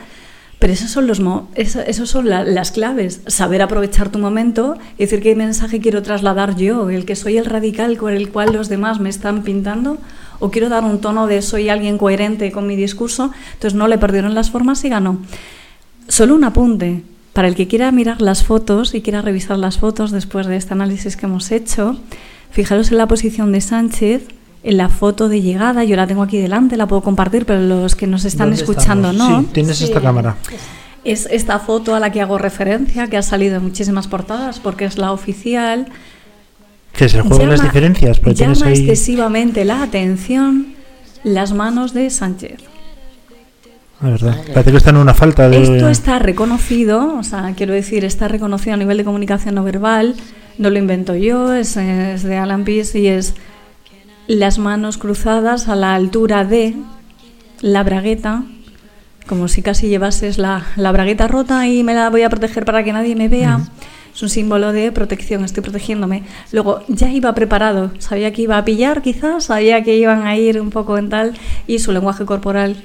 Pero 0.59 0.73
esos 0.73 0.91
son, 0.91 1.07
los 1.07 1.21
esos 1.55 2.11
son 2.11 2.29
la- 2.29 2.43
las 2.43 2.73
claves. 2.73 3.21
Saber 3.29 3.63
aprovechar 3.63 4.11
tu 4.11 4.19
momento 4.19 4.77
y 4.97 5.05
decir 5.05 5.23
qué 5.23 5.37
mensaje 5.37 5.79
quiero 5.79 6.03
trasladar 6.03 6.57
yo, 6.57 6.91
el 6.91 7.05
que 7.05 7.15
soy 7.15 7.39
el 7.39 7.45
radical 7.45 7.97
con 7.97 8.13
el 8.13 8.31
cual 8.31 8.53
los 8.53 8.69
demás 8.69 8.99
me 8.99 9.09
están 9.09 9.45
pintando, 9.45 9.99
o 10.41 10.51
quiero 10.51 10.69
dar 10.69 10.83
un 10.83 11.01
tono 11.01 11.29
de 11.29 11.43
soy 11.43 11.69
alguien 11.69 11.97
coherente 11.97 12.51
con 12.51 12.67
mi 12.67 12.75
discurso. 12.75 13.31
Entonces 13.53 13.75
no 13.79 13.87
le 13.87 13.99
perdieron 13.99 14.35
las 14.35 14.51
formas 14.51 14.85
y 14.85 14.89
ganó. 14.89 15.19
Solo 16.09 16.35
un 16.35 16.43
apunte. 16.43 17.05
Para 17.39 17.47
el 17.47 17.55
que 17.55 17.69
quiera 17.69 17.93
mirar 17.93 18.21
las 18.21 18.43
fotos 18.43 18.97
y 18.97 19.01
quiera 19.01 19.23
revisar 19.23 19.59
las 19.59 19.79
fotos 19.79 20.11
después 20.11 20.49
de 20.49 20.57
este 20.57 20.75
análisis 20.75 21.17
que 21.17 21.27
hemos 21.27 21.53
hecho, 21.53 21.97
fijaros 22.51 22.91
en 22.91 22.99
la 22.99 23.07
posición 23.07 23.53
de 23.53 23.61
Sánchez, 23.61 24.27
en 24.65 24.77
la 24.77 24.89
foto 24.89 25.29
de 25.29 25.41
llegada. 25.41 25.85
Yo 25.85 25.95
la 25.95 26.09
tengo 26.09 26.25
aquí 26.25 26.39
delante, 26.39 26.77
la 26.77 26.89
puedo 26.89 27.01
compartir, 27.01 27.47
pero 27.47 27.61
los 27.61 27.95
que 27.95 28.09
nos 28.09 28.25
están 28.25 28.49
¿Dónde 28.49 28.63
escuchando 28.63 29.13
estamos? 29.13 29.31
no. 29.31 29.41
Sí, 29.43 29.49
tienes 29.53 29.81
esta 29.81 30.01
cámara. 30.01 30.35
Es 31.05 31.29
esta 31.31 31.61
foto 31.61 31.95
a 31.95 32.01
la 32.01 32.11
que 32.11 32.21
hago 32.21 32.39
referencia, 32.39 33.07
que 33.07 33.17
ha 33.17 33.23
salido 33.23 33.59
en 33.59 33.63
muchísimas 33.63 34.09
portadas 34.09 34.59
porque 34.59 34.87
es 34.87 34.99
la 34.99 35.13
oficial. 35.13 35.87
Que 36.93 37.05
es 37.05 37.15
el 37.15 37.23
juego 37.23 37.39
de 37.39 37.47
las 37.47 37.63
diferencias, 37.63 38.19
pero 38.19 38.33
llama 38.33 38.55
tienes 38.55 38.79
ahí... 38.81 38.85
excesivamente 38.85 39.65
la 39.65 39.85
atención 39.85 40.75
las 41.23 41.53
manos 41.53 41.95
de 41.95 42.11
Sánchez. 42.11 42.59
La 44.01 44.11
verdad, 44.11 44.37
parece 44.55 44.71
que 44.71 44.77
está 44.77 44.91
en 44.91 44.97
una 44.99 45.13
falta 45.13 45.49
de... 45.49 45.61
Esto 45.61 45.89
está 45.89 46.21
reconocido, 46.21 47.17
o 47.17 47.25
sea, 47.25 47.53
quiero 47.57 47.75
decir, 47.75 48.05
está 48.05 48.29
reconocido 48.29 48.75
a 48.75 48.77
nivel 48.77 48.97
de 48.97 49.05
comunicación 49.05 49.57
no 49.57 49.65
verbal, 49.65 50.15
no 50.57 50.71
lo 50.71 50.79
invento 50.79 51.17
yo, 51.17 51.53
es, 51.53 51.77
es 51.77 52.23
de 52.23 52.37
Alan 52.37 52.65
Pease 52.65 53.01
y 53.01 53.09
es 53.09 53.35
las 54.29 54.59
manos 54.59 54.99
cruzadas 54.99 55.69
a 55.69 55.75
la 55.75 55.97
altura 55.97 56.45
de 56.45 56.77
la 57.61 57.83
bragueta, 57.83 58.45
como 59.27 59.49
si 59.49 59.63
casi 59.63 59.89
llevases 59.89 60.39
la, 60.39 60.65
la 60.77 60.93
bragueta 60.93 61.27
rota 61.27 61.67
y 61.67 61.83
me 61.83 61.95
la 61.95 62.09
voy 62.09 62.23
a 62.23 62.31
proteger 62.31 62.65
para 62.65 62.85
que 62.85 62.93
nadie 62.93 63.17
me 63.17 63.29
vea. 63.29 63.61
Es 64.15 64.23
un 64.23 64.29
símbolo 64.29 64.73
de 64.73 64.93
protección, 64.93 65.45
estoy 65.45 65.63
protegiéndome. 65.63 66.23
Luego, 66.53 66.83
ya 66.89 67.11
iba 67.11 67.35
preparado, 67.35 67.91
sabía 67.99 68.33
que 68.33 68.43
iba 68.43 68.59
a 68.59 68.65
pillar 68.65 69.03
quizás, 69.03 69.45
sabía 69.45 69.83
que 69.83 69.97
iban 69.97 70.27
a 70.27 70.37
ir 70.37 70.61
un 70.61 70.71
poco 70.71 70.99
en 70.99 71.09
tal, 71.09 71.35
y 71.67 71.81
su 71.81 71.91
lenguaje 71.91 72.25
corporal 72.25 72.77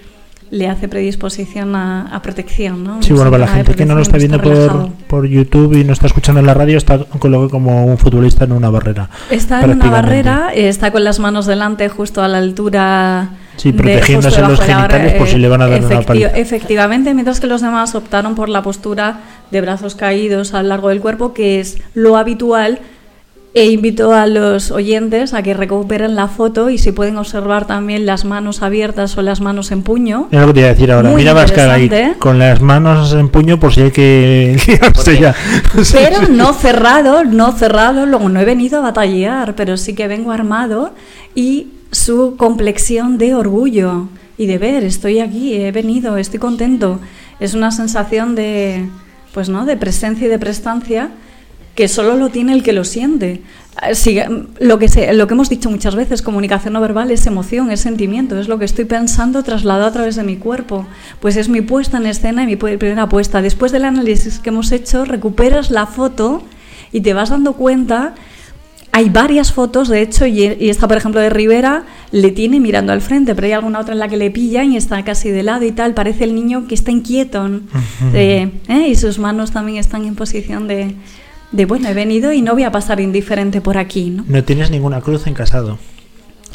le 0.54 0.68
hace 0.68 0.88
predisposición 0.88 1.76
a, 1.76 2.16
a 2.16 2.22
protección, 2.22 2.84
¿no? 2.84 3.02
Sí, 3.02 3.12
bueno, 3.12 3.32
para 3.32 3.48
la 3.48 3.52
gente 3.52 3.74
que 3.74 3.88
no 3.88 3.96
lo 3.96 4.04
está 4.04 4.18
viendo 4.18 4.38
está 4.38 4.72
por, 4.72 4.92
por 5.08 5.26
YouTube 5.26 5.74
y 5.74 5.84
no 5.84 5.94
está 5.94 6.06
escuchando 6.06 6.42
en 6.42 6.46
la 6.46 6.54
radio, 6.54 6.78
está 6.78 7.00
colocado 7.00 7.50
como 7.50 7.86
un 7.88 7.98
futbolista 7.98 8.44
en 8.44 8.52
una 8.52 8.70
barrera. 8.70 9.10
Está 9.32 9.64
en 9.64 9.72
una 9.72 9.90
barrera, 9.90 10.52
está 10.54 10.92
con 10.92 11.04
las 11.04 11.18
manos 11.18 11.48
delante, 11.48 11.90
justo 11.90 12.22
a 12.22 12.28
la 12.28 12.38
altura. 12.38 13.30
Sí, 13.56 13.72
protegiéndose 13.72 14.42
los 14.42 14.60
de 14.60 14.68
la 14.68 14.76
genitales 14.76 15.14
por 15.14 15.28
si 15.28 15.38
le 15.40 15.50
van 15.50 15.64
a 15.64 15.68
dar 15.68 15.84
una 15.84 16.02
paliza. 16.02 16.38
Efectivamente, 16.38 17.16
mientras 17.16 17.40
que 17.40 17.48
los 17.48 17.62
demás 17.62 17.96
optaron 17.96 18.36
por 18.36 18.48
la 18.48 18.62
postura 18.62 19.22
de 19.50 19.60
brazos 19.60 19.96
caídos 19.96 20.54
a 20.54 20.62
lo 20.62 20.70
largo 20.70 20.90
del 20.90 21.02
cuerpo, 21.02 21.34
que 21.34 21.62
es 21.62 21.80
lo 21.96 22.16
habitual. 22.16 22.80
E 23.56 23.66
invito 23.66 24.16
a 24.16 24.26
los 24.26 24.72
oyentes 24.72 25.36
a 25.36 25.44
que 25.44 25.54
recuperen 25.54 26.16
la 26.16 26.28
foto 26.28 26.72
y 26.72 26.80
si 26.80 26.92
pueden 26.92 27.18
observar 27.18 27.68
también 27.68 28.08
las 28.08 28.26
manos 28.26 28.64
abiertas 28.64 29.16
o 29.16 29.22
las 29.22 29.42
manos 29.42 29.72
en 29.72 29.84
puño. 29.84 30.28
Es 30.32 30.40
lo 30.40 30.48
que 30.48 30.54
te 30.54 30.60
iba 30.62 30.70
a 30.70 30.74
decir 30.74 30.92
ahora. 30.92 31.10
Muy 31.10 31.22
Mira 31.22 31.34
Vascar 31.34 31.70
ahí, 31.70 31.88
con 32.18 32.40
las 32.40 32.62
manos 32.62 33.14
en 33.14 33.30
puño 33.30 33.60
por 33.60 33.72
si 33.72 33.82
hay 33.82 33.92
que 33.92 34.58
liarse 34.68 35.20
ya. 35.20 35.36
Pero 35.94 36.28
no 36.30 36.54
cerrado, 36.54 37.24
no 37.26 37.52
cerrado, 37.52 38.08
luego 38.08 38.28
no 38.28 38.40
he 38.40 38.46
venido 38.46 38.80
a 38.80 38.82
batallar, 38.82 39.56
pero 39.56 39.78
sí 39.78 39.94
que 39.94 40.08
vengo 40.08 40.32
armado 40.32 40.94
y 41.36 41.68
su 41.92 42.36
complexión 42.38 43.20
de 43.20 43.36
orgullo 43.36 44.08
y 44.36 44.48
de 44.48 44.58
ver, 44.58 44.84
estoy 44.84 45.20
aquí, 45.20 45.54
he 45.54 45.72
venido, 45.72 46.18
estoy 46.18 46.40
contento. 46.40 47.00
Es 47.40 47.54
una 47.54 47.70
sensación 47.70 48.34
de, 48.34 48.90
pues 49.32 49.50
no, 49.50 49.66
de 49.66 49.78
presencia 49.78 50.26
y 50.26 50.30
de 50.30 50.40
prestancia 50.40 51.12
que 51.76 51.88
solo 51.88 52.16
lo 52.16 52.30
tiene 52.30 52.54
el 52.54 52.62
que 52.64 52.74
lo 52.74 52.84
siente. 52.84 53.42
Eh, 53.82 53.96
sí, 53.96 54.20
lo, 54.60 54.78
que 54.78 54.88
se- 54.88 55.12
lo 55.14 55.26
que 55.28 55.34
hemos 55.34 55.50
dicho 55.50 55.70
muchas 55.72 55.96
veces, 55.96 56.22
comunicación 56.22 56.74
no 56.74 56.82
verbal 56.82 57.10
es 57.10 57.26
emoción, 57.26 57.72
es 57.72 57.80
sentimiento, 57.80 58.38
es 58.40 58.48
lo 58.48 58.60
que 58.60 58.66
estoy 58.66 58.86
pensando 58.86 59.42
trasladado 59.44 59.88
a 59.88 59.92
través 59.92 60.16
de 60.16 60.24
mi 60.24 60.36
cuerpo. 60.38 60.86
Pues 61.20 61.36
es 61.36 61.50
mi 61.50 61.62
puesta 61.62 61.98
en 61.98 62.06
escena 62.06 62.44
y 62.44 62.46
mi 62.46 62.56
primera 62.56 63.10
puesta. 63.10 63.42
Después 63.42 63.72
del 63.72 63.86
análisis 63.86 64.40
que 64.40 64.50
hemos 64.50 64.72
hecho, 64.72 65.06
recuperas 65.06 65.72
la 65.72 65.88
foto 65.88 66.44
y 66.92 67.02
te 67.02 67.14
vas 67.14 67.30
dando 67.32 67.54
cuenta. 67.54 68.14
Hay 68.96 69.10
varias 69.10 69.52
fotos, 69.52 69.88
de 69.90 70.04
hecho, 70.04 70.28
y, 70.28 70.44
y 70.60 70.70
esta, 70.70 70.88
por 70.88 70.98
ejemplo, 70.98 71.20
de 71.20 71.32
Rivera, 71.32 71.86
le 72.12 72.30
tiene 72.30 72.60
mirando 72.60 72.94
al 72.94 73.02
frente, 73.02 73.34
pero 73.34 73.48
hay 73.48 73.54
alguna 73.54 73.80
otra 73.80 73.94
en 73.94 74.00
la 74.00 74.08
que 74.08 74.18
le 74.18 74.30
pilla 74.30 74.64
y 74.64 74.78
está 74.78 75.04
casi 75.04 75.32
de 75.32 75.42
lado 75.42 75.66
y 75.66 75.72
tal. 75.72 75.96
Parece 75.96 76.26
el 76.26 76.36
niño 76.36 76.68
que 76.68 76.76
está 76.76 76.92
inquieto. 76.92 77.50
¿eh? 78.14 78.52
Y 78.88 78.94
sus 78.94 79.18
manos 79.18 79.50
también 79.52 79.80
están 79.80 80.06
en 80.06 80.14
posición 80.14 80.68
de, 80.68 80.94
de, 81.54 81.66
bueno, 81.66 81.88
he 81.88 81.94
venido 81.94 82.34
y 82.34 82.42
no 82.42 82.54
voy 82.54 82.64
a 82.64 82.72
pasar 82.72 83.00
indiferente 83.00 83.62
por 83.62 83.78
aquí, 83.78 84.10
¿no? 84.10 84.26
No 84.28 84.44
tienes 84.44 84.72
ninguna 84.72 85.00
cruz 85.02 85.28
en 85.28 85.34
casado. 85.34 85.78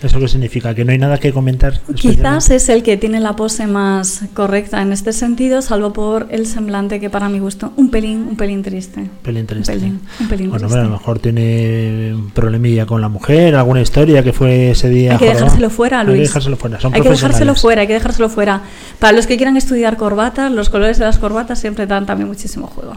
¿Eso 0.02 0.20
qué 0.20 0.28
significa? 0.28 0.76
Que 0.76 0.84
no 0.84 0.92
hay 0.92 0.98
nada 0.98 1.18
que 1.18 1.32
comentar. 1.32 1.80
Quizás 1.96 2.50
es 2.50 2.68
el 2.68 2.84
que 2.84 2.96
tiene 2.96 3.18
la 3.18 3.34
pose 3.34 3.66
más 3.66 4.22
correcta 4.32 4.80
en 4.80 4.92
este 4.92 5.12
sentido, 5.12 5.60
salvo 5.60 5.92
por 5.92 6.28
el 6.30 6.46
semblante 6.46 7.00
que 7.00 7.10
para 7.10 7.28
mi 7.28 7.40
gusto 7.40 7.72
un 7.74 7.90
pelín, 7.90 8.28
un 8.30 8.36
pelín 8.36 8.62
triste. 8.62 9.10
Pelín 9.22 9.46
triste. 9.46 9.72
Un 9.72 9.78
pelín, 9.80 10.00
un 10.20 10.28
pelín 10.28 10.50
Bueno, 10.50 10.66
triste. 10.66 10.66
hombre, 10.66 10.80
a 10.80 10.84
lo 10.84 10.98
mejor 10.98 11.18
tiene 11.18 12.14
un 12.14 12.30
problemilla 12.30 12.86
con 12.86 13.00
la 13.00 13.08
mujer, 13.08 13.56
alguna 13.56 13.80
historia 13.80 14.22
que 14.22 14.32
fue 14.32 14.70
ese 14.70 14.88
día. 14.88 15.12
Hay 15.12 15.18
que 15.18 15.24
jorobado. 15.26 15.44
dejárselo 15.46 15.70
fuera, 15.70 16.04
Luis. 16.04 16.12
Hay 16.14 16.18
que 16.20 16.26
dejárselo 16.28 16.56
fuera. 16.56 16.80
Son 16.80 16.94
Hay 16.94 17.00
que 17.00 17.08
dejárselo 17.10 17.54
fuera, 17.56 17.80
hay 17.80 17.86
que 17.88 17.94
dejárselo 17.94 18.28
fuera. 18.28 18.62
Para 19.00 19.12
los 19.14 19.26
que 19.26 19.36
quieran 19.36 19.56
estudiar 19.56 19.96
corbatas, 19.96 20.52
los 20.52 20.70
colores 20.70 20.98
de 20.98 21.06
las 21.06 21.18
corbatas 21.18 21.58
siempre 21.58 21.88
dan 21.88 22.06
también 22.06 22.28
muchísimo 22.28 22.68
juego. 22.68 22.94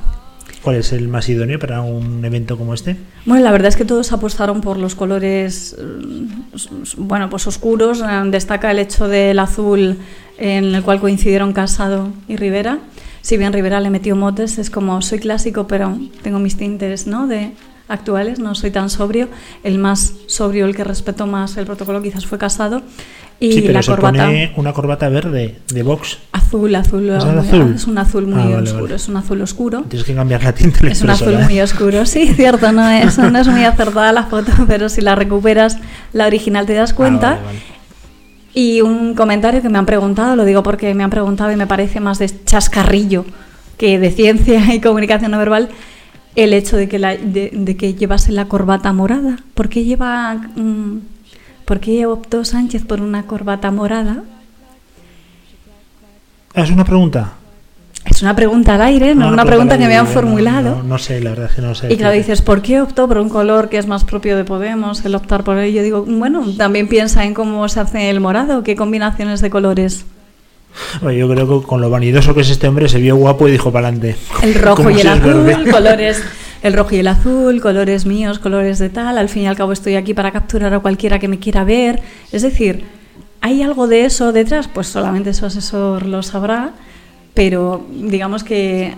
¿Cuál 0.61 0.75
es 0.75 0.93
el 0.93 1.07
más 1.07 1.27
idóneo 1.27 1.57
para 1.57 1.81
un 1.81 2.23
evento 2.23 2.55
como 2.57 2.73
este? 2.75 2.95
Bueno, 3.25 3.43
la 3.43 3.51
verdad 3.51 3.69
es 3.69 3.75
que 3.75 3.85
todos 3.85 4.11
apostaron 4.11 4.61
por 4.61 4.77
los 4.77 4.93
colores, 4.93 5.75
mm, 5.79 7.07
bueno, 7.07 7.29
pues 7.29 7.47
oscuros. 7.47 8.01
Eh, 8.01 8.21
Destaca 8.25 8.69
el 8.69 8.77
hecho 8.77 9.07
del 9.07 9.39
azul 9.39 9.97
en 10.37 10.75
el 10.75 10.83
cual 10.83 10.99
coincidieron 10.99 11.53
Casado 11.53 12.09
y 12.27 12.35
Rivera. 12.35 12.79
Si 13.21 13.37
bien 13.37 13.53
Rivera 13.53 13.79
le 13.79 13.89
metió 13.89 14.15
motes, 14.15 14.59
es 14.59 14.69
como 14.69 15.01
soy 15.01 15.19
clásico, 15.19 15.67
pero 15.67 15.97
tengo 16.21 16.39
mis 16.39 16.57
tintes, 16.57 17.07
¿no? 17.07 17.27
De 17.27 17.53
actuales, 17.87 18.39
no 18.39 18.55
soy 18.55 18.71
tan 18.71 18.89
sobrio. 18.89 19.29
El 19.63 19.77
más 19.79 20.13
sobrio, 20.27 20.65
el 20.65 20.75
que 20.75 20.83
respetó 20.83 21.27
más 21.27 21.57
el 21.57 21.65
protocolo, 21.65 22.01
quizás 22.01 22.25
fue 22.25 22.37
Casado. 22.37 22.81
Y 23.43 23.53
sí, 23.53 23.61
pero 23.61 23.73
la 23.73 23.81
se 23.81 23.89
corbata 23.91 24.25
pone 24.25 24.53
una 24.55 24.71
corbata 24.71 25.09
verde 25.09 25.55
de 25.73 25.81
box. 25.83 26.19
azul, 26.31 26.75
azul, 26.75 27.09
¿Es 27.09 27.25
muy- 27.25 27.37
azul? 27.39 27.73
es 27.75 27.87
un 27.87 27.97
azul 27.97 28.27
muy 28.27 28.39
Ah, 28.39 28.45
vale, 28.45 28.61
oscuro, 28.61 28.83
vale. 28.83 28.95
es 28.95 29.07
un 29.09 29.17
azul 29.17 29.41
oscuro. 29.41 29.81
Tienes 29.89 30.05
que 30.05 30.13
cambiar 30.13 30.43
la 30.43 30.53
tinta 30.53 30.87
Es 30.87 31.01
un 31.01 31.09
azul 31.09 31.33
¿eh? 31.33 31.43
muy 31.45 31.59
oscuro, 31.59 32.05
sí, 32.05 32.27
cierto, 32.35 32.71
no 32.71 32.87
es, 32.87 33.17
no 33.17 33.39
es 33.39 33.47
muy 33.47 33.63
acertada 33.63 34.11
la 34.13 34.25
foto, 34.25 34.51
pero 34.67 34.89
si 34.89 35.01
la 35.01 35.15
recuperas, 35.15 35.79
la 36.13 36.27
original 36.27 36.67
te 36.67 36.75
das 36.75 36.91
Ah, 36.91 36.95
cuenta. 36.95 37.29
vale. 37.43 37.59
Y 38.53 38.81
un 38.81 39.15
comentario 39.15 39.61
que 39.63 39.69
me 39.69 39.79
han 39.79 39.85
preguntado, 39.87 40.35
lo 40.35 40.45
digo 40.45 40.61
porque 40.61 40.93
me 40.93 41.03
han 41.03 41.09
preguntado 41.09 41.51
y 41.51 41.55
me 41.55 41.65
parece 41.67 41.99
más 41.99 42.19
de 42.19 42.29
chascarrillo 42.45 43.25
que 43.77 43.97
de 43.97 44.11
ciencia 44.11 44.71
y 44.75 44.79
comunicación 44.81 45.31
no 45.31 45.39
verbal, 45.39 45.69
el 46.35 46.53
hecho 46.53 46.77
de 46.77 46.87
que, 46.87 46.99
la, 46.99 47.15
de, 47.15 47.49
de 47.53 47.75
que 47.77 47.95
llevase 47.95 48.31
la 48.33 48.45
corbata 48.45 48.93
morada. 48.93 49.37
¿Por 49.55 49.67
qué 49.69 49.83
lleva... 49.83 50.35
mm, 50.35 50.97
¿Por 51.71 51.79
qué 51.79 52.05
optó 52.05 52.43
Sánchez 52.43 52.83
por 52.83 52.99
una 52.99 53.23
corbata 53.23 53.71
morada? 53.71 54.25
Ah, 56.53 56.63
Es 56.63 56.69
una 56.69 56.83
pregunta. 56.83 57.31
Es 58.03 58.21
una 58.21 58.35
pregunta 58.35 58.75
al 58.75 58.81
aire, 58.81 59.15
no, 59.15 59.29
Ah, 59.29 59.31
una 59.31 59.45
pregunta 59.45 59.77
que 59.77 59.87
me 59.87 59.95
han 59.95 60.03
no, 60.03 60.11
formulado. 60.11 60.75
No, 60.75 60.83
no 60.83 60.97
sé, 60.97 61.21
la 61.21 61.29
verdad 61.29 61.45
es 61.49 61.55
que 61.55 61.61
no 61.61 61.73
sé. 61.73 61.93
Y 61.93 61.95
claro, 61.95 62.13
dices, 62.13 62.41
¿por 62.41 62.61
qué 62.61 62.81
optó 62.81 63.07
por 63.07 63.19
un 63.19 63.29
color 63.29 63.69
que 63.69 63.77
es 63.77 63.87
más 63.87 64.03
propio 64.03 64.35
de 64.35 64.43
Podemos, 64.43 65.05
el 65.05 65.15
optar 65.15 65.45
por 65.45 65.57
él? 65.59 65.73
Yo 65.73 65.81
digo, 65.81 66.03
bueno, 66.05 66.45
también 66.57 66.89
piensa 66.89 67.23
en 67.23 67.33
cómo 67.33 67.69
se 67.69 67.79
hace 67.79 68.09
el 68.09 68.19
morado, 68.19 68.63
qué 68.63 68.75
combinaciones 68.75 69.39
de 69.39 69.49
colores. 69.49 70.03
Bueno, 71.01 71.17
yo 71.17 71.29
creo 71.33 71.61
que 71.61 71.65
con 71.65 71.79
lo 71.79 71.89
vanidoso 71.89 72.35
que 72.35 72.41
es 72.41 72.49
este 72.49 72.67
hombre 72.67 72.89
se 72.89 72.99
vio 72.99 73.15
guapo 73.15 73.47
y 73.47 73.51
dijo 73.51 73.71
para 73.71 73.87
adelante. 73.87 74.17
El 74.43 74.55
rojo 74.55 74.89
y 74.89 74.99
el 74.99 75.07
azul, 75.07 75.71
colores, 75.71 76.21
el 76.63 76.73
rojo 76.73 76.95
y 76.95 76.99
el 76.99 77.07
azul, 77.07 77.61
colores 77.61 78.05
míos, 78.05 78.39
colores 78.39 78.79
de 78.79 78.89
tal. 78.89 79.17
Al 79.17 79.29
fin 79.29 79.43
y 79.43 79.47
al 79.47 79.55
cabo 79.55 79.71
estoy 79.71 79.95
aquí 79.95 80.13
para 80.13 80.31
capturar 80.31 80.73
a 80.73 80.79
cualquiera 80.79 81.19
que 81.19 81.27
me 81.27 81.39
quiera 81.39 81.63
ver. 81.63 82.01
Es 82.31 82.41
decir, 82.41 82.85
¿hay 83.41 83.61
algo 83.63 83.87
de 83.87 84.05
eso 84.05 84.31
detrás? 84.31 84.67
Pues 84.67 84.87
solamente 84.87 85.33
su 85.33 85.45
asesor 85.45 86.05
lo 86.05 86.23
sabrá, 86.23 86.73
pero 87.33 87.85
digamos 87.91 88.43
que 88.43 88.93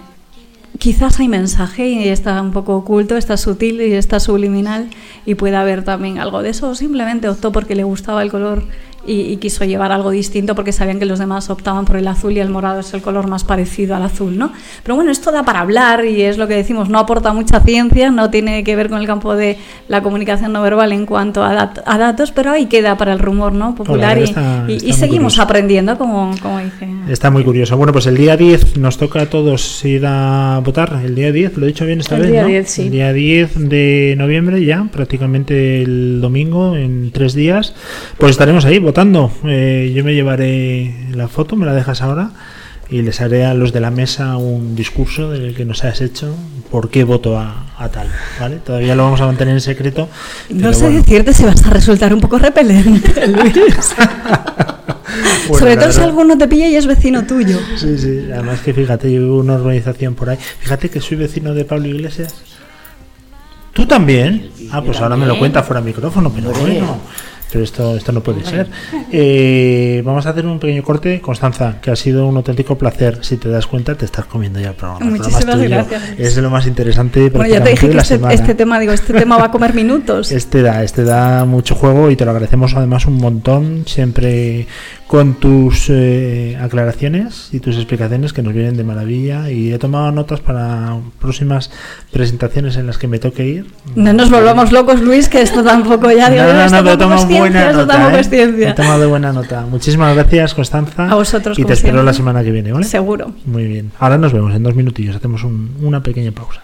quizás 0.78 1.20
hay 1.20 1.30
mensaje 1.30 1.88
y 1.88 2.08
está 2.10 2.42
un 2.42 2.52
poco 2.52 2.76
oculto, 2.76 3.16
está 3.16 3.38
sutil 3.38 3.80
y 3.82 3.94
está 3.94 4.20
subliminal 4.20 4.90
y 5.26 5.36
puede 5.36 5.56
haber 5.56 5.84
también 5.84 6.20
algo 6.20 6.42
de 6.42 6.50
eso. 6.50 6.70
O 6.70 6.76
simplemente 6.76 7.30
optó 7.30 7.52
porque 7.52 7.76
le 7.76 7.84
gustaba 7.84 8.22
el 8.24 8.32
color 8.32 8.64
y, 9.06 9.22
y 9.32 9.38
quiso 9.38 9.66
llevar 9.66 9.92
algo 9.92 10.12
distinto 10.12 10.56
porque 10.56 10.72
sabían 10.72 11.00
que 11.00 11.06
los 11.06 11.20
demás 11.20 11.50
optaban 11.50 11.86
por 11.86 11.98
el 11.98 12.08
azul 12.08 12.32
y 12.34 12.40
el 12.40 12.50
morado 12.50 12.80
es 12.80 12.94
el 12.94 13.02
color 13.02 13.28
más 13.28 13.44
parecido 13.44 13.96
al 13.96 14.04
azul, 14.04 14.38
¿no? 14.38 14.52
Pero 14.84 14.96
bueno, 14.96 15.12
esto 15.12 15.32
da 15.32 15.44
para 15.44 15.60
hablar 15.62 16.06
y 16.06 16.22
es 16.22 16.38
lo 16.38 16.48
que 16.48 16.56
decimos, 16.56 16.90
no 16.90 17.00
aporta 17.00 17.34
mucha 17.34 17.60
ciencia, 17.62 18.12
no 18.12 18.30
tiene 18.30 18.64
que 18.64 18.76
ver 18.76 18.90
con 18.90 19.00
el 19.00 19.08
campo 19.08 19.36
de 19.36 19.58
la 19.88 20.02
comunicación 20.04 20.54
no 20.54 20.62
verbal 20.62 20.92
en 20.92 21.06
cuanto 21.06 21.44
a, 21.44 21.54
dat- 21.54 21.82
a 21.86 21.98
datos, 21.98 22.32
pero 22.32 22.52
ahí 22.52 22.66
queda 22.68 22.98
para 22.98 23.14
el 23.14 23.20
rumor, 23.20 23.54
¿no? 23.54 23.76
Popular 23.76 24.18
y, 24.18 24.24
está- 24.24 24.66
y- 24.68 24.76
está 24.78 24.88
y 24.90 24.94
seguimos 24.94 25.34
curioso. 25.34 25.42
aprendiendo, 25.42 25.98
como, 25.98 26.32
como 26.42 26.60
dice. 26.60 26.88
Está 27.10 27.30
muy 27.32 27.44
curioso. 27.44 27.76
Bueno, 27.78 27.92
pues 27.94 28.06
el 28.08 28.16
día 28.18 28.38
10 28.38 28.78
nos 28.78 28.98
toca 28.98 29.22
a 29.24 29.26
todos 29.26 29.84
ir 29.86 30.06
a 30.06 30.62
votar. 30.64 31.02
El 31.04 31.16
día 31.16 31.32
10, 31.32 31.58
lo 31.58 31.66
he 31.66 31.68
dicho 31.68 31.86
bien 31.86 32.00
esta 32.00 32.16
El 32.16 32.22
vez, 32.22 32.32
día 32.32 32.42
¿no? 32.44 32.48
10, 32.48 32.70
sí. 32.70 32.82
El 32.84 32.92
día 32.92 33.14
10 33.14 33.70
de 33.70 34.16
noviembre 34.18 34.64
ya, 34.64 34.86
prácticamente 34.92 35.82
el 35.84 36.20
domingo, 36.22 36.76
en 36.76 37.12
tres 37.12 37.34
días. 37.34 37.74
Pues 38.18 38.32
estaremos 38.32 38.66
ahí 38.66 38.80
votando. 38.94 39.32
Eh, 39.46 39.92
yo 39.96 40.04
me 40.04 40.14
llevaré 40.14 40.94
la 41.16 41.28
foto, 41.28 41.56
me 41.56 41.66
la 41.66 41.74
dejas 41.74 42.04
ahora. 42.04 42.30
Y 42.92 43.02
les 43.02 43.22
haré 43.22 43.44
a 43.44 43.56
los 43.56 43.74
de 43.74 43.80
la 43.80 43.90
mesa 43.90 44.38
un 44.38 44.76
discurso 44.76 45.32
del 45.32 45.56
que 45.56 45.66
nos 45.66 45.84
has 45.84 46.00
hecho, 46.02 46.36
por 46.70 46.92
qué 46.92 47.04
voto 47.04 47.40
a, 47.40 47.66
a 47.80 47.90
tal, 47.90 48.08
¿vale? 48.40 48.58
Todavía 48.58 48.94
lo 48.94 49.06
vamos 49.06 49.20
a 49.22 49.26
mantener 49.26 49.56
en 49.56 49.62
secreto. 49.62 50.10
No 50.50 50.74
sé 50.74 50.84
bueno. 50.84 51.00
decirte 51.00 51.34
si 51.34 51.44
vas 51.44 51.66
a 51.66 51.72
resultar 51.72 52.14
un 52.14 52.22
poco 52.22 52.38
repelente, 52.38 53.28
Luis. 53.56 53.96
Bueno, 55.48 55.60
Sobre 55.60 55.76
todo 55.78 55.92
si 55.92 56.02
alguno 56.02 56.38
te 56.38 56.48
pilla 56.48 56.68
y 56.68 56.76
es 56.76 56.86
vecino 56.86 57.26
tuyo. 57.26 57.58
Sí, 57.78 57.98
sí, 57.98 58.28
además 58.32 58.60
que 58.60 58.76
fíjate, 58.76 59.12
yo 59.12 59.22
vivo 59.22 59.40
una 59.40 59.56
urbanización 59.56 60.14
por 60.14 60.30
ahí. 60.30 60.38
Fíjate 60.60 60.90
que 60.90 61.02
soy 61.02 61.18
vecino 61.18 61.56
de 61.56 61.66
Pablo 61.66 61.88
Iglesias. 61.88 62.36
¿Tú 63.74 63.88
también? 63.88 64.52
Ah, 64.72 64.84
pues 64.84 65.00
ahora 65.00 65.18
me 65.18 65.26
lo 65.26 65.40
cuenta 65.40 65.64
fuera 65.64 65.82
de 65.82 65.88
micrófono, 65.88 66.32
pero 66.32 66.52
bueno. 66.52 67.00
Pero 67.54 67.66
esto, 67.66 67.96
esto 67.96 68.12
no 68.12 68.22
puede 68.22 68.44
ser. 68.44 68.68
Eh, 69.12 70.02
vamos 70.04 70.26
a 70.26 70.32
hacer 70.32 70.48
un 70.48 70.58
pequeño 70.58 70.82
corte. 70.82 71.22
Constanza, 71.22 71.80
que 71.80 71.92
ha 71.92 71.96
sido 71.96 72.26
un 72.26 72.36
auténtico 72.36 72.76
placer. 72.80 73.20
Si 73.22 73.38
te 73.38 73.48
das 73.48 73.68
cuenta, 73.68 73.94
te 73.94 74.06
estás 74.06 74.26
comiendo 74.26 74.60
ya 74.60 74.70
el 74.70 74.76
programa. 74.76 75.16
Es 75.16 75.46
gracias. 75.46 76.38
Lo 76.38 76.50
más 76.50 76.66
interesante. 76.66 77.30
Bueno, 77.30 77.54
ya 77.54 77.64
te 77.64 77.70
dije 77.70 77.92
que 77.92 77.98
este, 77.98 78.20
este 78.32 78.56
tema, 78.56 78.80
digo, 78.80 78.92
este 78.92 79.14
tema 79.14 79.38
va 79.38 79.46
a 79.46 79.52
comer 79.52 79.76
minutos. 79.76 80.32
Este 80.32 80.64
da, 80.64 80.84
este 80.84 81.04
da 81.04 81.46
mucho 81.46 81.76
juego 81.76 82.10
y 82.10 82.16
te 82.16 82.26
lo 82.26 82.32
agradecemos 82.32 82.74
además 82.74 83.06
un 83.06 83.18
montón, 83.18 83.84
siempre 83.86 84.66
con 85.14 85.36
tus 85.36 85.92
eh, 85.92 86.58
aclaraciones 86.60 87.50
y 87.52 87.60
tus 87.60 87.76
explicaciones 87.76 88.34
que 88.34 88.42
nos 88.42 88.52
vienen 88.52 88.76
de 88.78 88.84
maravilla 88.84 89.52
y 89.52 89.72
he 89.72 89.78
tomado 89.78 90.12
notas 90.12 90.40
para 90.40 90.98
próximas 91.20 91.70
presentaciones 92.12 92.78
en 92.78 92.88
las 92.88 92.98
que 92.98 93.08
me 93.08 93.20
toque 93.20 93.46
ir. 93.46 93.68
No 93.96 94.12
nos 94.12 94.32
volvamos 94.32 94.72
locos, 94.72 95.02
Luis, 95.02 95.30
que 95.30 95.44
esto 95.44 95.64
tampoco 95.64 96.10
ya 96.10 96.32
digo, 96.32 96.42
No, 96.42 96.54
no, 96.54 96.62
esto 96.66 96.78
no, 96.78 96.84
pero 96.84 96.94
he 96.96 96.98
tampoco 96.98 97.28
ciencia, 97.28 97.40
buena 97.42 97.66
esto 97.68 97.78
nota. 97.82 97.94
tampoco 97.94 98.18
¿eh? 98.18 98.20
es 98.22 98.30
ciencia. 98.32 98.70
He 98.70 98.74
tomado 98.74 99.08
buena 99.10 99.32
nota. 99.32 99.62
Muchísimas 99.70 100.16
gracias, 100.16 100.56
Constanza. 100.56 101.08
A 101.08 101.14
vosotros, 101.14 101.60
Y 101.60 101.64
te 101.64 101.74
espero 101.74 101.92
siempre. 101.98 102.06
la 102.06 102.14
semana 102.14 102.44
que 102.44 102.50
viene, 102.50 102.72
¿vale? 102.72 102.86
Seguro. 102.86 103.34
Muy 103.46 103.66
bien. 103.68 103.92
Ahora 104.00 104.18
nos 104.18 104.34
vemos 104.34 104.56
en 104.56 104.64
dos 104.64 104.74
minutillos. 104.74 105.16
Hacemos 105.16 105.44
un- 105.44 105.76
una 105.84 106.02
pequeña 106.02 106.32
pausa. 106.32 106.64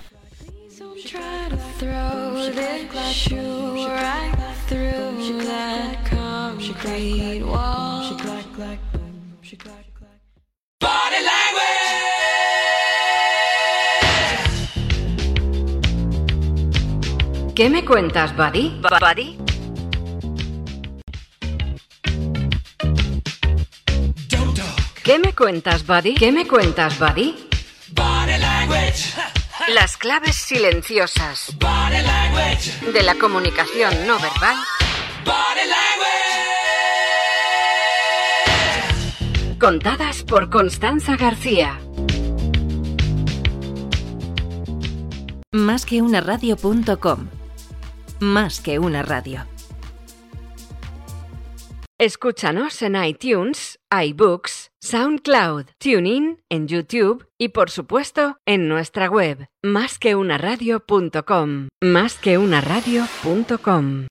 ¿Qué 17.59 17.69
me 17.69 17.84
cuentas, 17.84 18.34
Buddy? 18.38 18.80
¿Buddy? 18.80 19.38
¿Qué 25.03 25.19
me 25.19 25.36
cuentas, 25.36 25.86
Buddy? 25.86 26.15
¿Qué 26.15 26.32
me 26.32 26.47
cuentas, 26.47 26.97
Buddy? 26.97 27.49
Body 27.89 28.38
language. 28.38 29.13
Las 29.67 29.97
claves 29.97 30.38
silenciosas 30.38 31.53
Body 31.59 32.01
language. 32.01 32.91
de 32.93 33.03
la 33.03 33.15
comunicación 33.15 34.07
no 34.07 34.17
verbal 34.19 34.55
contadas 39.60 40.24
por 40.24 40.49
Constanza 40.49 41.18
García. 41.18 41.80
Más 45.51 45.86
que 45.86 46.01
una 46.01 46.22
radio.com. 46.22 47.28
Más 48.22 48.62
que 48.62 48.80
una 48.80 49.03
radio. 49.03 49.45
Escúchanos 51.97 52.82
en 52.82 53.03
iTunes, 53.03 53.80
iBooks, 53.91 54.68
SoundCloud, 54.82 55.65
TuneIn, 55.77 56.41
en 56.47 56.67
YouTube 56.69 57.27
y 57.38 57.49
por 57.49 57.69
supuesto 57.69 58.38
en 58.45 58.69
nuestra 58.69 59.09
web 59.09 59.49
más 59.61 59.99
que 59.99 60.15
una 60.15 60.38
radio.com. 60.38 61.67
Más 61.82 62.15
que 62.15 62.38
una 62.38 62.61
radio.com. 62.61 64.07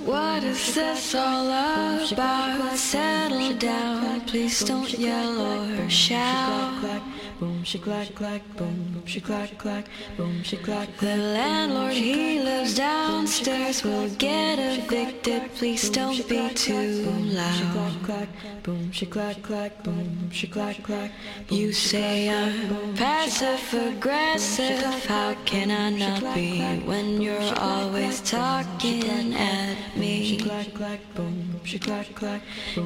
What 0.00 0.42
is 0.42 0.74
this 0.74 1.14
all 1.14 1.50
about? 1.50 2.76
Settle 2.76 3.58
down, 3.58 4.20
please 4.26 4.64
don't 4.64 4.90
yell 4.98 5.40
or 5.40 5.90
shout. 5.90 7.02
Boom, 7.40 7.64
she 7.64 7.78
clack, 7.78 8.14
clack, 8.14 8.42
boom, 8.56 9.02
she 9.06 9.20
clack. 9.20 9.33
Clack, 9.58 9.86
boom, 10.16 10.42
she 10.42 10.56
clack. 10.56 10.88
The 10.98 11.16
landlord 11.16 11.92
he 11.92 12.40
lives 12.40 12.76
downstairs 12.76 13.82
will 13.82 14.08
get 14.16 14.58
evicted. 14.58 15.52
Please 15.54 15.90
don't 15.90 16.26
be 16.28 16.48
too 16.54 17.04
loud. 17.38 18.28
Boom, 18.62 18.92
she 18.92 19.06
clack 19.06 19.42
clack, 19.42 19.82
boom, 19.82 20.30
she 20.30 20.46
clack 20.46 20.82
clack. 20.82 21.10
You 21.50 21.72
say 21.72 22.30
I'm 22.30 22.94
passive 22.94 23.74
aggressive. 23.74 24.82
How 25.06 25.34
can 25.44 25.70
I 25.70 25.90
not 25.90 26.34
be 26.34 26.60
when 26.86 27.20
you're 27.20 27.54
always 27.58 28.20
talking 28.20 29.34
at 29.34 29.76
me? 29.96 30.38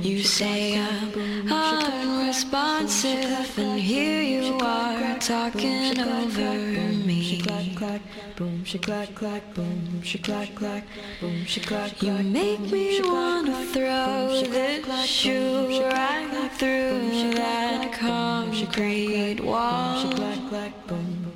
You 0.02 0.22
say 0.22 0.78
I'm 0.78 1.50
unresponsive, 1.50 3.58
and 3.58 3.80
here 3.80 4.22
you 4.22 4.56
are 4.58 5.18
talking 5.18 5.98
over 6.00 6.37
me. 6.38 7.22
She 7.22 7.40
clack 7.40 7.74
clack, 7.76 8.00
boom, 8.36 8.64
she 8.64 8.78
clack 8.78 9.14
clack, 9.14 9.54
boom, 9.54 10.02
she 10.02 10.18
clack 10.18 10.54
clack, 10.54 10.84
boom, 11.20 11.44
she 11.44 11.60
clack 11.60 11.98
clack. 11.98 12.02
You 12.02 12.24
make 12.24 12.60
me 12.60 13.00
wanna 13.02 13.64
throw 13.66 14.28
this 14.28 15.06
shoe 15.06 15.82
right 15.84 16.50
through 16.52 17.32
that 17.34 17.92
concrete 17.92 19.40
wall. 19.40 20.00
She 20.02 20.16
clack 20.16 20.48
clack, 20.48 20.86
boom. 20.86 21.27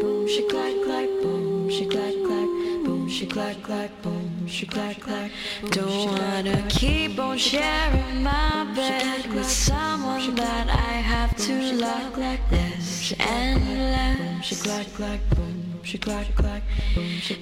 boom, 0.00 0.26
she 0.26 0.42
clack 0.48 0.74
clack, 0.84 1.08
boom, 1.22 1.68
she 1.70 1.86
clack 1.86 2.14
clack, 2.26 2.48
boom, 2.84 3.08
she 3.08 3.26
clack 3.26 3.62
clack, 3.62 3.90
boom, 4.02 4.46
she 4.46 4.66
clack 4.66 5.00
clack. 5.00 5.30
Don't 5.70 6.06
wanna 6.08 6.64
keep 6.68 7.18
on 7.18 7.36
sharing 7.38 8.22
my 8.22 8.64
bed 8.74 9.32
with 9.34 9.50
someone 9.50 10.34
that 10.34 10.68
I 10.68 10.94
have 11.12 11.36
to 11.46 11.72
love 11.74 12.16
less 12.18 12.40
this 12.50 13.14
endless. 13.18 14.64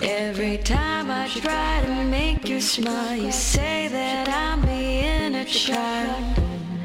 Every 0.03 0.59
time 0.59 1.11
I 1.11 1.29
try 1.29 1.83
to 1.87 2.05
make 2.05 2.49
you 2.49 2.61
smile, 2.61 3.17
you 3.17 3.33
say 3.33 3.89
that 3.89 4.29
I'm 4.29 4.61
being 4.63 5.35
a 5.35 5.45
child. 5.45 6.48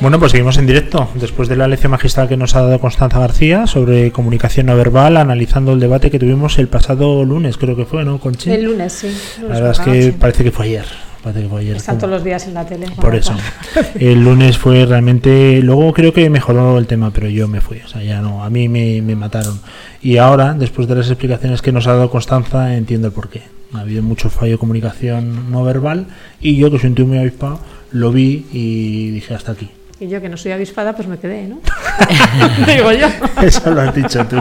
Bueno, 0.00 0.18
pues 0.18 0.32
seguimos 0.32 0.56
en 0.58 0.66
directo, 0.66 1.08
después 1.14 1.48
de 1.48 1.56
la 1.56 1.68
lección 1.68 1.90
magistral 1.90 2.28
que 2.28 2.36
nos 2.36 2.54
ha 2.54 2.62
dado 2.62 2.78
Constanza 2.80 3.18
García 3.18 3.66
sobre 3.66 4.12
comunicación 4.12 4.66
no 4.66 4.76
verbal, 4.76 5.16
analizando 5.16 5.72
el 5.72 5.80
debate 5.80 6.10
que 6.10 6.18
tuvimos 6.18 6.58
el 6.58 6.68
pasado 6.68 7.24
lunes, 7.24 7.56
creo 7.56 7.76
que 7.76 7.84
fue, 7.84 8.04
¿no, 8.04 8.18
Conchi? 8.18 8.50
El 8.50 8.64
lunes, 8.64 8.92
sí. 8.92 9.08
La 9.42 9.60
verdad 9.60 9.70
es 9.72 9.80
que 9.80 10.12
parece 10.12 10.44
que 10.44 10.50
fue 10.50 10.66
ayer. 10.66 10.86
Parece 11.22 11.42
que 11.42 11.48
fue 11.48 11.60
ayer. 11.60 11.76
Están 11.76 11.98
todos 11.98 12.10
los 12.10 12.24
días 12.24 12.46
en 12.46 12.54
la 12.54 12.64
tele. 12.64 12.86
Por 12.98 13.14
eso. 13.14 13.34
El 14.00 14.24
lunes 14.24 14.56
fue 14.56 14.86
realmente. 14.86 15.60
Luego 15.60 15.92
creo 15.92 16.14
que 16.14 16.30
mejoró 16.30 16.78
el 16.78 16.86
tema, 16.86 17.10
pero 17.10 17.28
yo 17.28 17.46
me 17.46 17.60
fui. 17.60 17.78
O 17.84 17.88
sea, 17.88 18.02
ya 18.02 18.22
no. 18.22 18.42
A 18.42 18.48
mí 18.48 18.70
me, 18.70 19.02
me 19.02 19.14
mataron. 19.14 19.60
Y 20.00 20.16
ahora, 20.16 20.54
después 20.54 20.88
de 20.88 20.94
las 20.94 21.08
explicaciones 21.08 21.60
que 21.60 21.72
nos 21.72 21.86
ha 21.86 21.92
dado 21.92 22.10
Constanza, 22.10 22.74
entiendo 22.74 23.08
el 23.08 23.12
porqué. 23.12 23.42
Ha 23.74 23.80
habido 23.80 24.02
mucho 24.02 24.30
fallo 24.30 24.52
de 24.52 24.58
comunicación 24.58 25.50
no 25.52 25.62
verbal. 25.62 26.06
Y 26.40 26.56
yo, 26.56 26.70
que 26.70 26.78
soy 26.78 26.88
un 26.88 26.94
tío 26.94 27.06
muy 27.06 27.18
avispado, 27.18 27.60
lo 27.92 28.12
vi 28.12 28.46
y 28.52 29.10
dije 29.10 29.34
hasta 29.34 29.52
aquí. 29.52 29.70
Y 30.00 30.08
yo, 30.08 30.20
que 30.22 30.30
no 30.30 30.38
soy 30.38 30.52
avispada, 30.52 30.96
pues 30.96 31.06
me 31.08 31.18
quedé, 31.18 31.46
¿no? 31.46 31.60
Digo 32.66 32.90
yo. 32.92 33.06
Eso 33.42 33.70
lo 33.70 33.82
has 33.82 33.94
dicho 33.94 34.24
tú. 34.24 34.40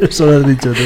Eso 0.00 0.26
lo 0.26 0.38
has 0.38 0.46
dicho 0.46 0.72
tú. 0.72 0.82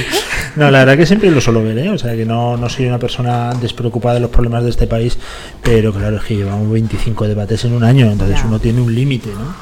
No, 0.56 0.70
la 0.70 0.80
verdad 0.80 0.98
que 0.98 1.06
siempre 1.06 1.30
lo 1.30 1.40
suelo 1.40 1.62
ver, 1.62 1.78
¿eh? 1.78 1.88
O 1.88 1.96
sea, 1.96 2.14
que 2.14 2.26
no, 2.26 2.56
no 2.56 2.68
soy 2.68 2.86
una 2.86 2.98
persona 2.98 3.54
despreocupada 3.54 4.16
de 4.16 4.20
los 4.20 4.30
problemas 4.30 4.64
de 4.64 4.70
este 4.70 4.86
país, 4.86 5.16
pero 5.62 5.92
claro, 5.92 6.16
es 6.18 6.24
que 6.24 6.36
llevamos 6.36 6.70
25 6.70 7.28
debates 7.28 7.64
en 7.64 7.72
un 7.72 7.82
año, 7.82 8.10
entonces 8.10 8.38
uno 8.44 8.58
tiene 8.58 8.82
un 8.82 8.94
límite, 8.94 9.30
¿no? 9.30 9.54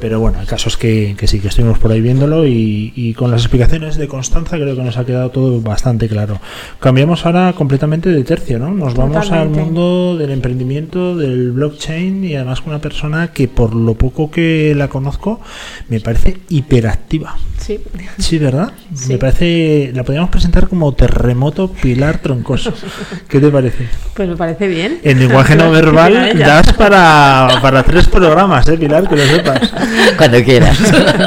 Pero 0.00 0.20
bueno, 0.20 0.40
el 0.40 0.46
caso 0.46 0.68
es 0.68 0.76
que, 0.76 1.14
que 1.18 1.26
sí, 1.26 1.40
que 1.40 1.48
estuvimos 1.48 1.78
por 1.78 1.90
ahí 1.90 2.00
viéndolo 2.00 2.46
y, 2.46 2.92
y 2.94 3.14
con 3.14 3.30
las 3.30 3.42
explicaciones 3.42 3.96
de 3.96 4.08
Constanza 4.08 4.56
creo 4.56 4.76
que 4.76 4.82
nos 4.82 4.98
ha 4.98 5.06
quedado 5.06 5.30
todo 5.30 5.60
bastante 5.60 6.08
claro. 6.08 6.38
Cambiamos 6.80 7.24
ahora 7.24 7.54
completamente 7.54 8.10
de 8.10 8.22
tercio, 8.24 8.58
¿no? 8.58 8.70
Nos 8.70 8.94
vamos 8.94 9.30
al 9.30 9.48
mundo 9.48 10.16
del 10.18 10.30
emprendimiento, 10.30 11.16
del 11.16 11.52
blockchain 11.52 12.24
y 12.24 12.34
además 12.36 12.60
con 12.60 12.70
una 12.74 12.80
persona 12.80 13.28
que 13.28 13.48
por 13.48 13.74
lo 13.74 13.94
poco 13.94 14.30
que 14.30 14.74
la 14.76 14.88
conozco 14.88 15.40
me 15.88 16.00
parece 16.00 16.38
hiperactiva. 16.48 17.36
Sí. 17.58 17.80
Sí, 18.18 18.38
¿verdad? 18.38 18.72
Sí. 18.94 19.12
Me 19.12 19.18
parece, 19.18 19.92
la 19.94 20.04
podríamos 20.04 20.30
presentar 20.30 20.68
como 20.68 20.92
terremoto 20.92 21.70
Pilar 21.72 22.18
Troncoso. 22.18 22.72
¿Qué 23.28 23.40
te 23.40 23.48
parece? 23.48 23.88
Pues 24.14 24.28
me 24.28 24.36
parece 24.36 24.68
bien. 24.68 24.98
En 25.02 25.18
lenguaje 25.18 25.56
no 25.56 25.70
verbal 25.70 26.38
das 26.38 26.72
para, 26.74 27.48
para 27.62 27.82
tres 27.82 28.06
programas, 28.08 28.68
¿eh, 28.68 28.76
Pilar? 28.76 29.08
Que 29.08 29.16
lo 29.16 29.24
sepas. 29.24 29.72
Cuando 30.16 30.42
quieras. 30.42 30.78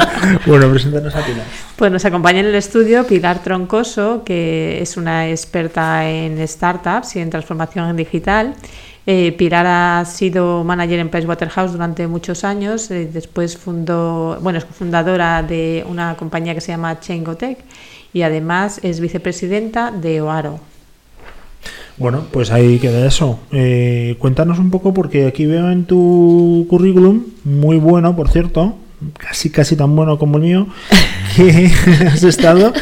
bueno, 0.46 0.70
preséntanos 0.70 1.14
a 1.14 1.24
Pilar. 1.24 1.44
Pues 1.76 1.92
nos 1.92 2.04
acompaña 2.04 2.40
en 2.40 2.46
el 2.46 2.54
estudio 2.54 3.06
Pilar 3.06 3.42
Troncoso, 3.42 4.22
que 4.24 4.80
es 4.82 4.96
una 4.96 5.28
experta 5.28 6.08
en 6.08 6.46
startups 6.46 7.16
y 7.16 7.20
en 7.20 7.30
transformación 7.30 7.96
digital. 7.96 8.54
Eh, 9.06 9.32
Pilar 9.32 9.66
ha 9.66 10.04
sido 10.04 10.62
manager 10.62 10.98
en 11.00 11.08
Pricewaterhouse 11.08 11.72
durante 11.72 12.06
muchos 12.06 12.44
años. 12.44 12.90
eh, 12.90 13.08
después 13.12 13.56
fundó, 13.56 14.38
bueno, 14.40 14.58
es 14.58 14.64
fundadora 14.64 15.42
de 15.42 15.84
una 15.88 16.16
compañía 16.16 16.54
que 16.54 16.60
se 16.60 16.72
llama 16.72 17.00
Chengotech 17.00 17.58
y 18.12 18.22
además 18.22 18.80
es 18.82 19.00
vicepresidenta 19.00 19.90
de 19.90 20.20
Oaro. 20.20 20.69
Bueno, 22.00 22.22
pues 22.32 22.50
ahí 22.50 22.78
queda 22.78 23.06
eso. 23.06 23.38
Eh, 23.52 24.16
cuéntanos 24.18 24.58
un 24.58 24.70
poco, 24.70 24.92
porque 24.92 25.26
aquí 25.26 25.46
veo 25.46 25.70
en 25.70 25.84
tu 25.84 26.66
currículum, 26.68 27.22
muy 27.44 27.76
bueno, 27.76 28.16
por 28.16 28.28
cierto, 28.30 28.74
casi 29.18 29.50
casi 29.50 29.76
tan 29.76 29.94
bueno 29.94 30.18
como 30.18 30.38
el 30.38 30.42
mío, 30.42 30.66
que 31.36 31.70
has 32.08 32.22
estado. 32.24 32.72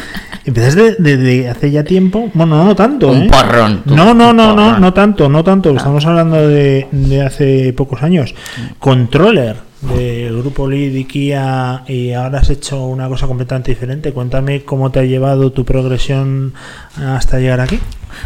Empezaste 0.46 0.94
de, 0.94 0.94
de- 0.98 1.16
de 1.18 1.48
hace 1.50 1.70
ya 1.70 1.84
tiempo. 1.84 2.30
Bueno, 2.32 2.64
no 2.64 2.74
tanto, 2.74 3.08
Un 3.10 3.24
¿eh? 3.24 3.28
porrón, 3.30 3.82
tú, 3.84 3.94
No, 3.94 4.14
no, 4.14 4.32
no, 4.32 4.54
no, 4.56 4.78
no 4.78 4.94
tanto, 4.94 5.28
no 5.28 5.44
tanto. 5.44 5.70
Estamos 5.76 6.06
hablando 6.06 6.48
de, 6.48 6.86
de 6.90 7.20
hace 7.22 7.72
pocos 7.74 8.02
años. 8.02 8.34
Controller 8.78 9.56
del 9.80 10.36
grupo 10.38 10.68
Lead 10.68 10.94
y 10.94 11.04
Kia 11.04 11.84
y 11.86 12.12
ahora 12.12 12.40
has 12.40 12.50
hecho 12.50 12.84
una 12.86 13.08
cosa 13.08 13.26
completamente 13.26 13.70
diferente. 13.70 14.12
Cuéntame 14.12 14.64
cómo 14.64 14.90
te 14.90 15.00
ha 15.00 15.04
llevado 15.04 15.52
tu 15.52 15.64
progresión 15.64 16.54
hasta 16.96 17.38
llegar 17.38 17.60
aquí. 17.60 17.78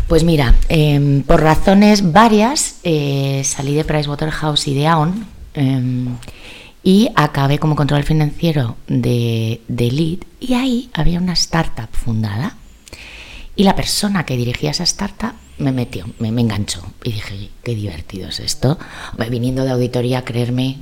Pues 0.09 0.25
mira, 0.25 0.55
em, 0.69 1.23
por 1.23 1.43
razones 1.43 2.13
varias 2.13 2.77
eh, 2.85 3.43
salí 3.45 3.75
de 3.75 3.85
Pricewaterhouse 3.85 4.69
y 4.69 4.75
de 4.75 4.87
Aon 4.87 5.27
em, 5.55 6.17
y 6.83 7.11
acabé 7.15 7.59
como 7.59 7.77
control 7.77 8.03
financiero 8.03 8.77
de, 8.87 9.61
de 9.69 9.91
Lead 9.91 10.19
y 10.41 10.55
ahí 10.55 10.91
había 10.95 11.19
una 11.19 11.35
startup 11.35 11.89
fundada 11.93 12.57
y 13.55 13.65
la 13.65 13.77
persona 13.77 14.25
que 14.25 14.37
dirigía 14.37 14.71
esa 14.71 14.85
startup 14.85 15.35
me 15.59 15.73
metió, 15.73 16.07
me, 16.19 16.33
me 16.33 16.41
enganchó 16.41 16.83
y 17.05 17.13
dije, 17.13 17.51
qué 17.63 17.75
divertido 17.75 18.29
es 18.29 18.41
esto. 18.41 18.79
Viniendo 19.31 19.65
de 19.65 19.71
auditoría, 19.71 20.25
creerme. 20.25 20.79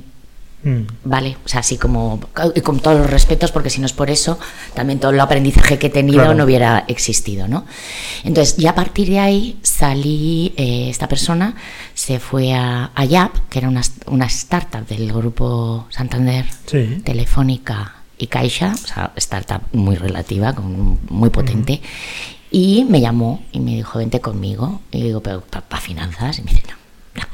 Vale, 1.03 1.37
o 1.43 1.47
sea, 1.47 1.61
así 1.61 1.77
como, 1.77 2.19
y 2.55 2.61
con 2.61 2.79
todos 2.79 2.97
los 2.99 3.09
respetos, 3.09 3.51
porque 3.51 3.69
si 3.71 3.79
no 3.79 3.87
es 3.87 3.93
por 3.93 4.09
eso, 4.11 4.37
también 4.75 4.99
todo 4.99 5.09
el 5.11 5.19
aprendizaje 5.19 5.79
que 5.79 5.87
he 5.87 5.89
tenido 5.89 6.19
Claro. 6.19 6.35
no 6.35 6.43
hubiera 6.43 6.85
existido, 6.87 7.47
¿no? 7.47 7.65
Entonces, 8.23 8.57
ya 8.57 8.71
a 8.71 8.75
partir 8.75 9.09
de 9.09 9.19
ahí 9.19 9.59
salí, 9.63 10.53
eh, 10.57 10.89
esta 10.89 11.07
persona 11.07 11.55
se 11.95 12.19
fue 12.19 12.53
a, 12.53 12.91
a 12.93 13.05
Yap, 13.05 13.49
que 13.49 13.57
era 13.59 13.69
una, 13.69 13.81
una 14.05 14.25
startup 14.27 14.85
del 14.87 15.11
grupo 15.11 15.87
Santander, 15.89 16.45
Sí. 16.67 17.01
Telefónica 17.03 17.95
y 18.19 18.27
Caixa, 18.27 18.73
o 18.73 18.87
sea, 18.87 19.11
startup 19.15 19.61
muy 19.73 19.95
relativa, 19.95 20.53
con- 20.53 20.99
muy 21.09 21.31
potente, 21.31 21.81
y 22.51 22.85
me 22.87 23.01
llamó 23.01 23.43
y 23.51 23.59
me 23.61 23.71
dijo, 23.77 23.97
vente 23.97 24.19
conmigo, 24.21 24.81
y 24.91 25.01
digo, 25.01 25.21
pero 25.23 25.41
para 25.41 25.81
finanzas, 25.81 26.37
y 26.37 26.43
me 26.43 26.51
dice, 26.51 26.63
no, 27.15 27.21
no, 27.21 27.27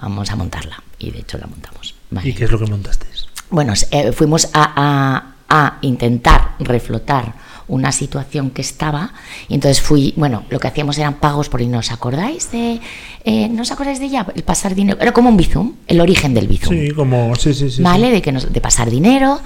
vamos 0.00 0.30
a 0.30 0.36
montarla, 0.36 0.82
y 0.98 1.10
de 1.10 1.18
hecho 1.18 1.36
la 1.36 1.46
montamos. 1.48 1.95
Vale. 2.10 2.28
¿Y 2.28 2.32
qué 2.34 2.44
es 2.44 2.50
lo 2.50 2.58
que 2.58 2.66
montasteis? 2.66 3.26
Bueno, 3.50 3.74
eh, 3.90 4.12
fuimos 4.12 4.48
a, 4.52 4.72
a- 4.76 5.32
a 5.48 5.78
intentar 5.82 6.54
reflotar 6.58 7.34
una 7.68 7.90
situación 7.90 8.50
que 8.50 8.62
estaba 8.62 9.12
y 9.48 9.54
entonces 9.54 9.80
fui, 9.80 10.14
bueno, 10.16 10.44
lo 10.50 10.60
que 10.60 10.68
hacíamos 10.68 10.98
eran 10.98 11.14
pagos 11.14 11.48
por 11.48 11.60
¿no 11.62 11.78
os 11.78 11.90
acordáis 11.90 12.50
de, 12.52 12.80
eh, 13.24 13.48
no 13.48 13.62
os 13.62 13.72
acordáis 13.72 13.98
de 13.98 14.08
ya 14.08 14.24
el 14.36 14.44
pasar 14.44 14.74
dinero? 14.76 14.98
Era 15.00 15.10
como 15.12 15.28
un 15.30 15.36
Bizum, 15.36 15.72
el 15.88 16.00
origen 16.00 16.32
del 16.32 16.46
Bizum. 16.46 16.72
Sí, 16.76 16.90
como. 16.92 17.34
Sí, 17.34 17.52
sí, 17.54 17.70
sí. 17.70 17.82
¿Vale? 17.82 18.06
sí. 18.06 18.12
De, 18.12 18.22
que 18.22 18.30
nos- 18.32 18.52
de 18.52 18.60
pasar 18.60 18.88
dinero 18.90 19.40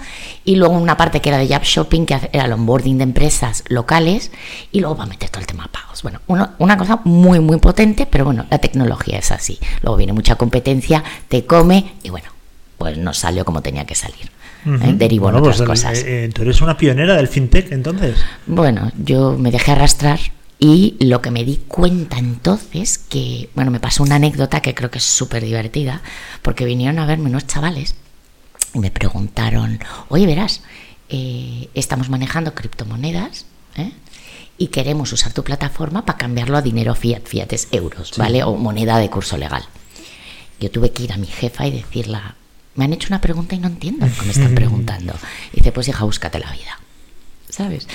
y 0.44 0.56
luego 0.56 0.74
una 0.74 0.98
parte 0.98 1.20
que 1.20 1.30
era 1.30 1.38
de 1.38 1.48
Jab 1.48 1.62
Shopping, 1.64 2.04
que 2.04 2.18
era 2.32 2.44
el 2.44 2.52
onboarding 2.52 2.98
de 2.98 3.04
empresas 3.04 3.64
locales 3.68 4.30
y 4.70 4.80
luego 4.80 4.96
va 4.96 5.04
a 5.04 5.06
meter 5.06 5.30
todo 5.30 5.40
el 5.40 5.46
tema 5.46 5.62
de 5.64 5.70
pagos. 5.70 6.02
Bueno, 6.02 6.20
uno- 6.26 6.50
una 6.58 6.76
cosa 6.76 7.00
muy, 7.04 7.40
muy 7.40 7.56
potente, 7.58 8.04
pero 8.06 8.26
bueno, 8.26 8.44
la 8.50 8.58
tecnología 8.58 9.18
es 9.18 9.30
así. 9.32 9.58
Luego 9.82 9.96
viene 9.96 10.12
mucha 10.12 10.34
competencia, 10.36 11.02
te 11.28 11.46
come 11.46 11.92
y 12.02 12.10
bueno, 12.10 12.28
pues 12.80 12.96
no 12.96 13.12
salió 13.12 13.44
como 13.44 13.60
tenía 13.60 13.84
que 13.84 13.94
salir. 13.94 14.30
Ujú. 14.64 14.74
¿eh? 14.82 14.94
Derivó 14.94 15.28
en 15.28 15.34
Bueno, 15.34 15.38
otras 15.48 15.58
pues, 15.58 15.68
cosas. 15.68 15.98
eh, 15.98 16.24
eh, 16.24 16.28
tú 16.34 16.40
eres 16.42 16.62
una 16.62 16.78
pionera 16.78 17.14
del 17.14 17.28
fintech, 17.28 17.70
entonces. 17.72 18.16
Bueno, 18.46 18.90
yo 19.04 19.36
me 19.38 19.50
dejé 19.50 19.72
arrastrar 19.72 20.18
y 20.58 20.96
lo 21.00 21.20
que 21.20 21.30
me 21.30 21.44
di 21.44 21.58
cuenta 21.68 22.16
entonces, 22.18 22.96
que, 22.96 23.50
bueno, 23.54 23.70
me 23.70 23.80
pasó 23.80 24.02
una 24.02 24.14
anécdota 24.14 24.60
que 24.62 24.74
creo 24.74 24.90
que 24.90 24.96
es 24.98 25.04
súper 25.04 25.44
divertida, 25.44 26.00
porque 26.40 26.64
vinieron 26.64 26.98
a 26.98 27.04
verme 27.06 27.28
unos 27.28 27.46
chavales 27.46 27.96
y 28.72 28.78
me 28.78 28.90
preguntaron, 28.90 29.78
oye, 30.08 30.24
verás, 30.24 30.62
eh, 31.10 31.68
estamos 31.74 32.08
manejando 32.08 32.54
criptomonedas 32.54 33.44
¿eh? 33.76 33.92
y 34.56 34.68
queremos 34.68 35.12
usar 35.12 35.34
tu 35.34 35.44
plataforma 35.44 36.06
para 36.06 36.16
cambiarlo 36.18 36.56
a 36.56 36.62
dinero 36.62 36.94
fiat, 36.94 37.24
fiat 37.26 37.52
es 37.52 37.68
euros, 37.72 38.12
¿vale? 38.16 38.42
O 38.42 38.56
moneda 38.56 38.96
de 38.98 39.10
curso 39.10 39.36
legal. 39.36 39.64
Yo 40.60 40.70
tuve 40.70 40.92
que 40.92 41.02
ir 41.04 41.12
a 41.12 41.16
mi 41.16 41.26
jefa 41.26 41.66
y 41.66 41.70
decirle, 41.72 42.18
me 42.80 42.86
han 42.86 42.94
hecho 42.94 43.08
una 43.10 43.20
pregunta 43.20 43.54
y 43.54 43.58
no 43.58 43.68
entiendo 43.68 44.06
lo 44.06 44.14
que 44.14 44.22
me 44.22 44.32
están 44.32 44.54
preguntando. 44.54 45.12
Y 45.52 45.56
dice, 45.56 45.70
pues 45.70 45.86
hija, 45.88 46.02
búscate 46.02 46.38
la 46.38 46.50
vida. 46.50 46.80
¿Sabes? 47.50 47.86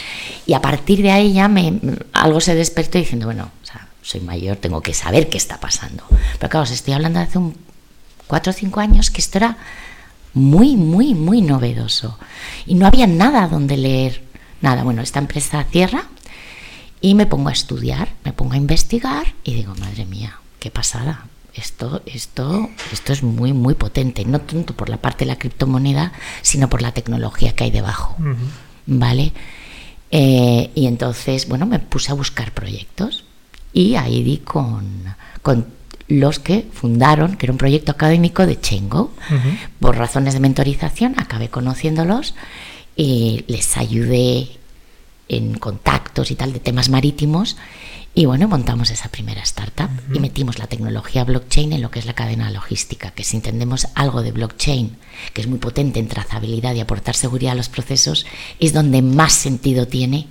Y 0.46 0.54
a 0.54 0.62
partir 0.62 1.02
de 1.02 1.10
ahí 1.10 1.34
ya 1.34 1.48
me, 1.48 1.80
algo 2.14 2.40
se 2.40 2.54
despertó 2.54 3.00
diciendo, 3.00 3.26
bueno, 3.26 3.50
o 3.64 3.66
sea, 3.66 3.88
soy 4.04 4.22
mayor, 4.22 4.58
tengo 4.58 4.82
que 4.82 4.94
saber 4.94 5.28
qué 5.28 5.40
está 5.40 5.60
pasando. 5.60 6.04
Pero 6.38 6.50
claro, 6.52 6.66
os 6.66 6.72
estoy 6.72 6.94
hablando 6.94 7.18
de 7.18 7.26
hace 7.26 7.40
un 7.40 7.58
cuatro 8.28 8.52
o 8.52 8.54
cinco 8.54 8.80
años 8.80 9.10
que 9.10 9.22
esto 9.22 9.40
era 9.40 9.58
muy, 10.36 10.76
muy, 10.76 11.16
muy 11.16 11.42
novedoso. 11.42 12.20
Y 12.68 12.76
no 12.76 12.86
había 12.86 13.08
nada 13.08 13.48
donde 13.48 13.78
leer 13.78 14.22
nada. 14.62 14.84
Bueno, 14.84 15.02
esta 15.02 15.18
empresa 15.18 15.64
cierra 15.64 16.04
y 17.02 17.16
me 17.16 17.26
pongo 17.26 17.50
a 17.50 17.54
estudiar, 17.54 18.10
me 18.24 18.34
pongo 18.34 18.54
a 18.54 18.58
investigar 18.58 19.34
y 19.44 19.56
digo, 19.56 19.74
madre 19.80 20.06
mía, 20.06 20.38
qué 20.60 20.70
pasada. 20.70 21.26
Esto, 21.56 22.02
esto, 22.06 22.70
esto 22.92 23.14
es 23.14 23.24
muy, 23.24 23.54
muy 23.54 23.76
potente, 23.76 24.26
no 24.26 24.42
tanto 24.42 24.76
por 24.76 24.90
la 24.90 24.98
parte 24.98 25.26
de 25.26 25.32
la 25.32 25.40
criptomoneda, 25.40 26.12
sino 26.42 26.70
por 26.70 26.82
la 26.82 26.92
tecnología 26.92 27.54
que 27.54 27.64
hay 27.64 27.72
debajo. 27.72 28.18
¿Vale? 28.86 29.32
Eh, 30.12 30.70
y 30.76 30.88
entonces, 30.88 31.48
bueno, 31.48 31.66
me 31.66 31.80
puse 31.80 32.12
a 32.12 32.16
buscar 32.16 32.52
proyectos 32.52 33.24
y 33.72 33.96
ahí 33.96 34.24
di 34.24 34.38
con, 34.38 35.16
con 35.42 35.68
los 36.08 36.40
que 36.40 36.68
fundaron, 36.72 37.36
que 37.36 37.46
era 37.46 37.54
un 37.54 37.58
proyecto 37.58 37.92
académico 37.92 38.46
de 38.46 38.60
Chengo. 38.60 39.12
Por 39.80 39.98
razones 39.98 40.34
de 40.34 40.40
mentorización 40.40 41.16
acabé 41.18 41.50
conociéndolos 41.50 42.36
y 42.96 43.44
les 43.48 43.78
ayudé 43.78 44.50
en 45.28 45.58
contactos 45.58 46.32
y 46.32 46.36
tal 46.36 46.54
de 46.54 46.60
temas 46.60 46.90
marítimos. 46.90 47.58
Y 48.14 48.26
bueno, 48.26 48.48
montamos 48.48 48.92
esa 48.92 49.10
primera 49.10 49.42
startup 49.42 49.90
y 50.14 50.20
metimos 50.20 50.58
la 50.58 50.68
tecnología 50.68 51.26
blockchain 51.26 51.74
en 51.74 51.82
lo 51.82 51.92
que 51.92 52.00
es 52.00 52.06
la 52.06 52.14
cadena 52.14 52.50
logística, 52.50 53.12
que 53.12 53.26
si 53.26 53.36
entendemos 53.36 53.88
algo 53.94 54.22
de 54.22 54.32
blockchain, 54.32 54.98
que 55.34 55.42
es 55.42 55.48
muy 55.48 55.60
potente 55.60 56.00
en 56.00 56.08
trazabilidad 56.08 56.74
y 56.76 56.80
aportar 56.80 57.16
seguridad 57.16 57.52
a 57.52 57.56
los 57.56 57.68
procesos, 57.68 58.26
es 58.60 58.72
donde 58.72 59.02
más 59.02 59.34
sentido 59.34 59.88
tiene 59.88 60.28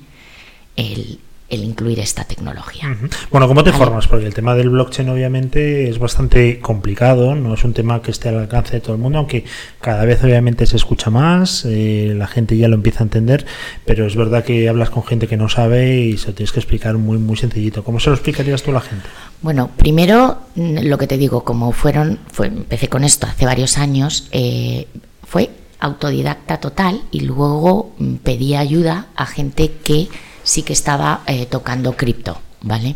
el, 0.77 1.21
el 1.51 1.63
incluir 1.63 2.01
esta 2.01 2.25
tecnología. 2.25 2.97
Bueno, 3.31 3.47
¿cómo 3.47 3.63
te 3.63 3.71
Vale. 3.71 3.85
formas? 3.85 4.07
Porque 4.07 4.27
el 4.27 4.35
tema 4.35 4.55
del 4.55 4.71
blockchain 4.71 5.09
obviamente 5.09 5.89
es 5.89 5.99
bastante 5.99 6.59
complicado, 6.59 7.35
no 7.35 7.55
es 7.55 7.65
un 7.65 7.75
tema 7.75 8.01
que 8.03 8.11
esté 8.11 8.31
al 8.31 8.39
alcance 8.39 8.75
de 8.75 8.81
todo 8.81 8.95
el 8.95 9.01
mundo, 9.01 9.19
aunque 9.19 9.45
cada 9.81 10.05
vez 10.05 10.25
obviamente 10.25 10.67
se 10.67 10.77
escucha 10.77 11.11
más, 11.11 11.65
eh, 11.67 12.15
la 12.17 12.27
gente 12.27 12.57
ya 12.57 12.69
lo 12.69 12.77
empieza 12.77 13.01
a 13.01 13.05
entender, 13.05 13.47
pero 13.85 14.07
es 14.07 14.17
verdad 14.17 14.45
que 14.45 14.69
hablas 14.69 14.91
con 14.91 15.05
gente 15.05 15.29
que 15.29 15.37
no 15.37 15.49
sabe 15.49 15.99
y 15.99 16.17
se 16.17 16.29
lo 16.29 16.35
tienes 16.35 16.53
que 16.53 16.61
explicar 16.61 16.97
muy 16.97 17.19
muy 17.19 17.37
sencillito. 17.37 17.85
¿Cómo 17.85 18.01
se 18.01 18.11
lo 18.11 18.17
explicarías 18.17 18.63
tú 18.63 18.71
a 18.71 18.75
la 18.75 18.81
gente? 18.81 19.07
Bueno, 19.43 19.71
primero 19.77 20.39
mm, 20.55 20.79
lo 20.85 20.99
que 20.99 21.07
te 21.07 21.19
digo, 21.19 21.45
como 21.45 21.73
fueron, 21.73 22.19
fue, 22.33 22.47
empecé 22.47 22.89
con 22.89 23.05
esto 23.05 23.27
hace 23.27 23.45
varios 23.45 23.77
años, 23.77 24.29
eh, 24.33 24.87
fue 25.23 25.51
autodidacta 25.81 26.59
total 26.59 27.03
y 27.11 27.21
luego 27.21 27.95
mm, 27.99 28.15
pedí 28.17 28.55
ayuda 28.55 29.07
a 29.17 29.27
gente 29.27 29.71
que 29.85 30.09
sí 30.45 30.63
que 30.63 30.73
estaba 30.73 31.23
eh, 31.27 31.47
tocando 31.47 31.97
cripto, 31.97 32.39
¿vale? 32.63 32.95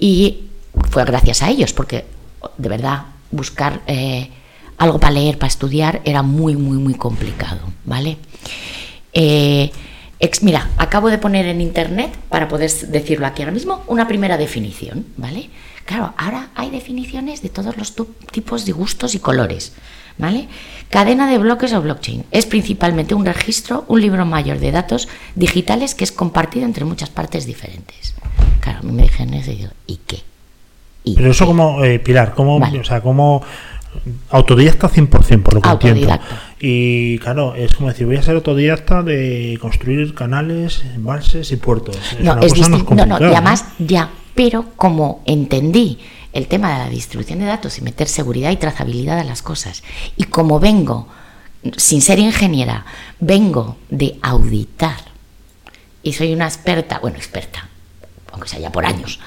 Y 0.00 0.46
fue 0.90 1.04
gracias 1.04 1.42
a 1.42 1.50
ellos, 1.50 1.72
porque 1.72 2.04
de 2.58 2.68
verdad 2.68 3.04
buscar 3.30 3.82
eh, 3.86 4.30
algo 4.78 4.98
para 4.98 5.12
leer, 5.12 5.38
para 5.38 5.48
estudiar, 5.48 6.00
era 6.04 6.22
muy, 6.22 6.56
muy, 6.56 6.78
muy 6.78 6.94
complicado, 6.94 7.60
¿vale? 7.84 8.16
Eh, 9.12 9.70
ex- 10.18 10.42
mira, 10.42 10.70
acabo 10.78 11.10
de 11.10 11.18
poner 11.18 11.46
en 11.46 11.60
internet, 11.60 12.16
para 12.28 12.48
poder 12.48 12.70
decirlo 12.88 13.26
aquí 13.26 13.42
ahora 13.42 13.52
mismo, 13.52 13.82
una 13.86 14.08
primera 14.08 14.36
definición, 14.36 15.06
¿vale? 15.16 15.50
Claro, 15.84 16.14
ahora 16.16 16.50
hay 16.54 16.70
definiciones 16.70 17.42
de 17.42 17.48
todos 17.48 17.76
los 17.76 17.94
tipos 18.32 18.64
de 18.64 18.72
gustos 18.72 19.14
y 19.14 19.18
colores, 19.18 19.72
¿vale? 20.20 20.48
Cadena 20.90 21.30
de 21.30 21.38
bloques 21.38 21.72
o 21.72 21.80
blockchain 21.80 22.24
es 22.30 22.46
principalmente 22.46 23.14
un 23.14 23.24
registro, 23.24 23.84
un 23.88 24.00
libro 24.00 24.26
mayor 24.26 24.58
de 24.58 24.72
datos 24.72 25.08
digitales 25.34 25.94
que 25.94 26.04
es 26.04 26.12
compartido 26.12 26.64
entre 26.66 26.84
muchas 26.84 27.10
partes 27.10 27.46
diferentes. 27.46 28.14
Claro, 28.60 28.80
a 28.80 28.82
mí 28.82 28.92
me 28.92 29.02
dijeron 29.02 29.34
eso 29.34 29.52
y 29.52 29.56
digo, 29.56 29.70
¿y 29.86 29.96
qué? 30.06 30.18
¿Y 31.04 31.14
Pero 31.14 31.30
eso 31.30 31.44
qué? 31.44 31.48
como, 31.48 31.84
eh, 31.84 31.98
Pilar, 31.98 32.34
como, 32.34 32.58
Vale. 32.58 32.80
o 32.80 32.84
sea, 32.84 33.00
como 33.00 33.42
autodidacta 34.30 34.88
100%, 34.88 35.42
por 35.42 35.54
lo 35.54 35.62
que 35.62 35.88
entiendo. 35.88 36.18
Y 36.60 37.18
claro, 37.18 37.54
es 37.54 37.74
como 37.74 37.88
decir, 37.88 38.06
voy 38.06 38.16
a 38.16 38.22
ser 38.22 38.34
autodidacta 38.34 39.02
de 39.02 39.58
construir 39.60 40.14
canales, 40.14 40.84
embalses 40.94 41.50
y 41.52 41.56
puertos. 41.56 41.96
Es 41.96 42.20
No, 42.20 42.38
es 42.40 42.52
distinto. 42.52 42.94
No, 42.94 43.06
no, 43.06 43.20
y 43.20 43.32
además 43.32 43.64
ya, 43.78 44.10
pero 44.34 44.66
como 44.76 45.22
entendí 45.24 45.98
el 46.32 46.46
tema 46.46 46.72
de 46.72 46.84
la 46.84 46.90
distribución 46.90 47.40
de 47.40 47.46
datos 47.46 47.78
y 47.78 47.82
meter 47.82 48.08
seguridad 48.08 48.50
y 48.50 48.56
trazabilidad 48.56 49.18
a 49.18 49.24
las 49.24 49.42
cosas, 49.42 49.82
y 50.16 50.24
como 50.24 50.60
vengo, 50.60 51.08
sin 51.76 52.00
ser 52.02 52.18
ingeniera, 52.18 52.86
vengo 53.18 53.76
de 53.88 54.18
auditar, 54.22 55.00
y 56.02 56.12
soy 56.12 56.32
una 56.32 56.46
experta, 56.46 56.98
bueno, 57.00 57.16
experta, 57.16 57.68
aunque 58.32 58.48
sea 58.48 58.60
ya 58.60 58.72
por 58.72 58.86
años, 58.86 59.20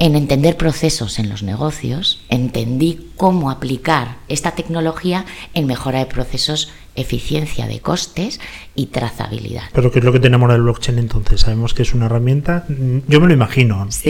en 0.00 0.16
entender 0.16 0.56
procesos 0.56 1.18
en 1.18 1.28
los 1.28 1.42
negocios, 1.42 2.22
entendí 2.30 3.10
cómo 3.18 3.50
aplicar 3.50 4.16
esta 4.28 4.52
tecnología 4.52 5.26
en 5.52 5.66
mejora 5.66 5.98
de 5.98 6.06
procesos, 6.06 6.70
eficiencia 6.96 7.66
de 7.66 7.80
costes 7.80 8.40
y 8.74 8.86
trazabilidad. 8.86 9.64
Pero 9.74 9.92
¿qué 9.92 9.98
es 9.98 10.04
lo 10.06 10.12
que 10.12 10.18
tenemos 10.18 10.50
del 10.50 10.62
blockchain 10.62 10.98
entonces? 10.98 11.42
Sabemos 11.42 11.74
que 11.74 11.82
es 11.82 11.92
una 11.92 12.06
herramienta, 12.06 12.64
yo 13.08 13.20
me 13.20 13.26
lo 13.28 13.34
imagino, 13.34 13.86
Sí. 13.90 14.08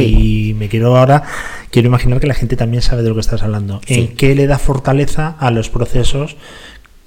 y 0.51 0.55
me 0.55 0.69
quiero 0.69 0.97
ahora, 0.97 1.25
quiero 1.73 1.89
imaginar 1.89 2.21
que 2.21 2.29
la 2.29 2.35
gente 2.35 2.55
también 2.55 2.83
sabe 2.83 3.03
de 3.03 3.09
lo 3.09 3.17
que 3.17 3.23
estás 3.23 3.43
hablando. 3.43 3.81
Sí. 3.85 3.95
¿En 3.95 4.17
qué 4.17 4.37
le 4.37 4.47
da 4.47 4.59
fortaleza 4.61 5.35
a 5.41 5.51
los 5.51 5.71
procesos 5.71 6.37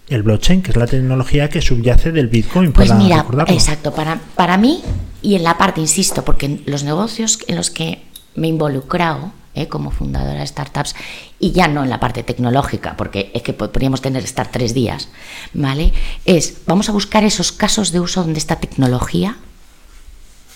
el 0.10 0.24
blockchain, 0.24 0.62
que 0.62 0.72
es 0.72 0.78
la 0.78 0.88
tecnología 0.88 1.50
que 1.50 1.62
subyace 1.62 2.12
del 2.12 2.28
Bitcoin? 2.28 2.74
Pues 2.74 2.90
para 2.90 3.00
mira, 3.00 3.18
recordarlo? 3.22 3.54
exacto, 3.54 3.94
para, 3.94 4.20
para 4.36 4.58
mí 4.58 4.82
y 5.22 5.36
en 5.36 5.44
la 5.44 5.58
parte, 5.58 5.80
insisto, 5.80 6.26
porque 6.26 6.48
en 6.48 6.64
los 6.66 6.84
negocios 6.84 7.40
en 7.48 7.56
los 7.56 7.72
que 7.72 8.04
me 8.36 8.48
he 8.48 8.50
involucrado 8.50 9.32
¿eh? 9.56 9.68
como 9.68 9.92
fundadora 9.92 10.40
de 10.40 10.48
startups, 10.48 10.96
y 11.40 11.52
ya 11.52 11.68
no 11.68 11.84
en 11.84 11.90
la 11.90 12.00
parte 12.00 12.24
tecnológica, 12.24 12.96
porque 12.98 13.32
es 13.34 13.42
que 13.42 13.54
podríamos 13.54 14.02
tener 14.02 14.24
estar 14.24 14.50
tres 14.52 14.74
días, 14.74 15.10
¿vale? 15.54 15.94
Es, 16.26 16.62
vamos 16.66 16.90
a 16.90 16.92
buscar 16.92 17.24
esos 17.24 17.52
casos 17.52 17.92
de 17.92 18.00
uso 18.00 18.24
donde 18.24 18.40
esta 18.40 18.58
tecnología 18.58 19.38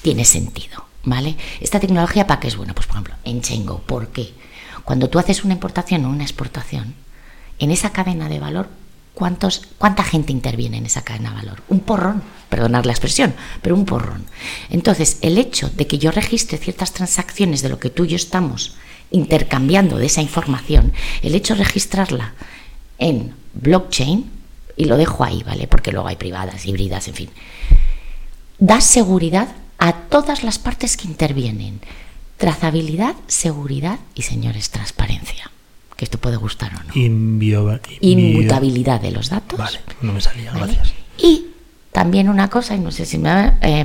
tiene 0.02 0.26
sentido, 0.26 0.86
¿vale? 1.04 1.38
Esta 1.62 1.80
tecnología 1.80 2.28
para 2.28 2.40
qué 2.40 2.48
es 2.48 2.58
buena, 2.58 2.74
pues 2.74 2.88
por 2.88 2.96
ejemplo, 2.96 3.16
en 3.24 3.42
Chengo, 3.42 3.80
¿por 3.80 4.08
qué? 4.10 4.34
Cuando 4.84 5.10
tú 5.10 5.20
haces 5.20 5.44
una 5.44 5.54
importación 5.54 6.06
o 6.06 6.10
una 6.10 6.24
exportación, 6.24 6.96
en 7.60 7.72
esa 7.72 7.92
cadena 7.92 8.30
de 8.30 8.40
valor, 8.40 8.70
¿cuántos, 9.14 9.68
¿cuánta 9.78 10.04
gente 10.04 10.32
interviene 10.32 10.78
en 10.78 10.86
esa 10.86 11.02
cadena 11.02 11.32
de 11.32 11.36
valor? 11.36 11.62
Un 11.70 11.80
porrón, 11.82 12.24
perdonad 12.50 12.86
la 12.86 12.92
expresión, 12.92 13.34
pero 13.62 13.76
un 13.76 13.86
porrón. 13.86 14.26
Entonces, 14.70 15.18
el 15.22 15.38
hecho 15.38 15.70
de 15.70 15.88
que 15.88 15.98
yo 15.98 16.12
registre 16.12 16.58
ciertas 16.58 16.94
transacciones 16.94 17.62
de 17.62 17.70
lo 17.70 17.80
que 17.80 17.90
tú 17.90 18.06
y 18.06 18.10
yo 18.10 18.16
estamos 18.16 18.76
intercambiando 19.12 19.98
de 19.98 20.08
esa 20.08 20.22
información, 20.22 20.94
el 21.22 21.36
hecho 21.36 21.56
de 21.56 21.64
registrarla 21.64 22.34
en 22.98 23.34
blockchain, 23.54 24.32
y 24.76 24.86
lo 24.86 24.98
dejo 24.98 25.24
ahí, 25.24 25.44
¿vale? 25.44 25.68
Porque 25.68 25.92
luego 25.92 26.08
hay 26.08 26.16
privadas, 26.16 26.66
híbridas, 26.66 27.08
en 27.08 27.16
fin, 27.16 27.30
da 28.60 28.80
seguridad 28.80 29.48
a 29.80 29.94
todas 29.94 30.44
las 30.44 30.60
partes 30.60 30.98
que 30.98 31.08
intervienen. 31.08 31.82
Trazabilidad, 32.38 33.16
seguridad 33.26 34.00
y, 34.14 34.22
señores, 34.22 34.70
transparencia. 34.70 35.52
Que 35.96 36.06
esto 36.06 36.20
puede 36.20 36.38
gustar 36.38 36.72
o 36.76 36.84
no. 36.84 36.94
Inmutabilidad 38.02 39.02
de 39.02 39.12
los 39.12 39.30
datos. 39.30 39.58
Vale, 39.58 39.80
no 40.02 40.14
me 40.14 40.22
salía, 40.22 40.52
¿vale? 40.52 40.74
gracias. 40.74 40.94
Y 41.18 41.48
también 41.98 42.30
una 42.30 42.48
cosa, 42.48 42.76
y 42.76 42.80
no 42.80 42.92
sé 42.92 43.06
si 43.08 43.18
me 43.18 43.54
eh, 43.62 43.84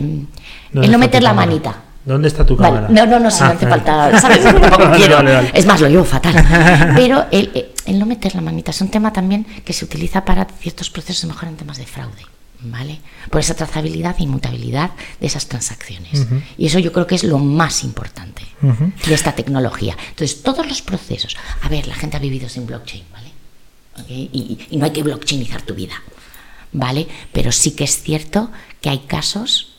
¿Dónde 0.70 0.86
el 0.86 0.92
no 0.92 0.98
meter 0.98 1.22
la 1.22 1.32
manita. 1.32 1.74
¿Dónde 2.04 2.28
está 2.28 2.44
tu 2.44 2.56
Vale, 2.56 2.74
cámara? 2.74 2.88
No, 2.92 3.06
no, 3.06 3.18
no, 3.18 3.30
si 3.30 3.40
no 3.42 3.46
Ah, 3.46 3.52
hace 3.52 3.64
vale. 3.64 3.82
falta, 3.82 4.20
¿sabes? 4.20 4.42
Tampoco 4.44 4.84
Vale, 4.84 4.96
quiero. 4.98 5.16
vale, 5.16 5.32
vale. 5.34 5.50
Es 5.54 5.64
más, 5.64 5.80
lo 5.80 5.88
llevo 5.88 6.04
fatal. 6.04 6.34
Pero 6.94 7.24
el, 7.30 7.50
eh, 7.54 7.72
el 7.86 7.98
no 7.98 8.04
meter 8.04 8.34
la 8.34 8.42
manita 8.42 8.70
es 8.70 8.80
un 8.82 8.88
tema 8.88 9.14
también 9.14 9.46
que 9.64 9.72
se 9.72 9.86
utiliza 9.86 10.26
para 10.26 10.44
ciertos 10.44 10.90
procesos, 10.90 11.24
mejor 11.26 11.48
en 11.48 11.56
temas 11.56 11.78
de 11.78 11.86
fraude, 11.86 12.20
¿vale? 12.60 13.00
Por 13.30 13.40
esa 13.40 13.54
trazabilidad 13.54 14.16
e 14.18 14.24
inmutabilidad 14.24 14.90
de 15.20 15.26
esas 15.26 15.46
transacciones. 15.46 16.26
Y 16.58 16.66
eso 16.66 16.78
yo 16.80 16.92
creo 16.92 17.06
que 17.06 17.14
es 17.14 17.24
lo 17.24 17.38
más 17.38 17.82
importante 17.82 18.42
Ujú. 18.62 18.92
de 19.06 19.14
esta 19.14 19.32
tecnología. 19.32 19.96
Entonces, 20.10 20.42
todos 20.42 20.66
los 20.68 20.82
procesos. 20.82 21.36
A 21.62 21.68
ver, 21.70 21.86
la 21.86 21.94
gente 21.94 22.18
ha 22.18 22.20
vivido 22.20 22.46
sin 22.50 22.66
blockchain, 22.66 23.04
¿vale? 23.10 23.28
¿Ok? 24.00 24.10
Y, 24.10 24.58
y 24.70 24.76
no 24.76 24.84
hay 24.86 24.90
que 24.90 25.02
blockchainizar 25.02 25.62
tu 25.62 25.72
vida, 25.74 25.94
¿vale? 26.72 27.08
Pero 27.32 27.52
sí 27.52 27.72
que 27.72 27.84
es 27.84 28.02
cierto 28.02 28.50
que 28.80 28.90
hay 28.90 29.00
casos 29.00 29.71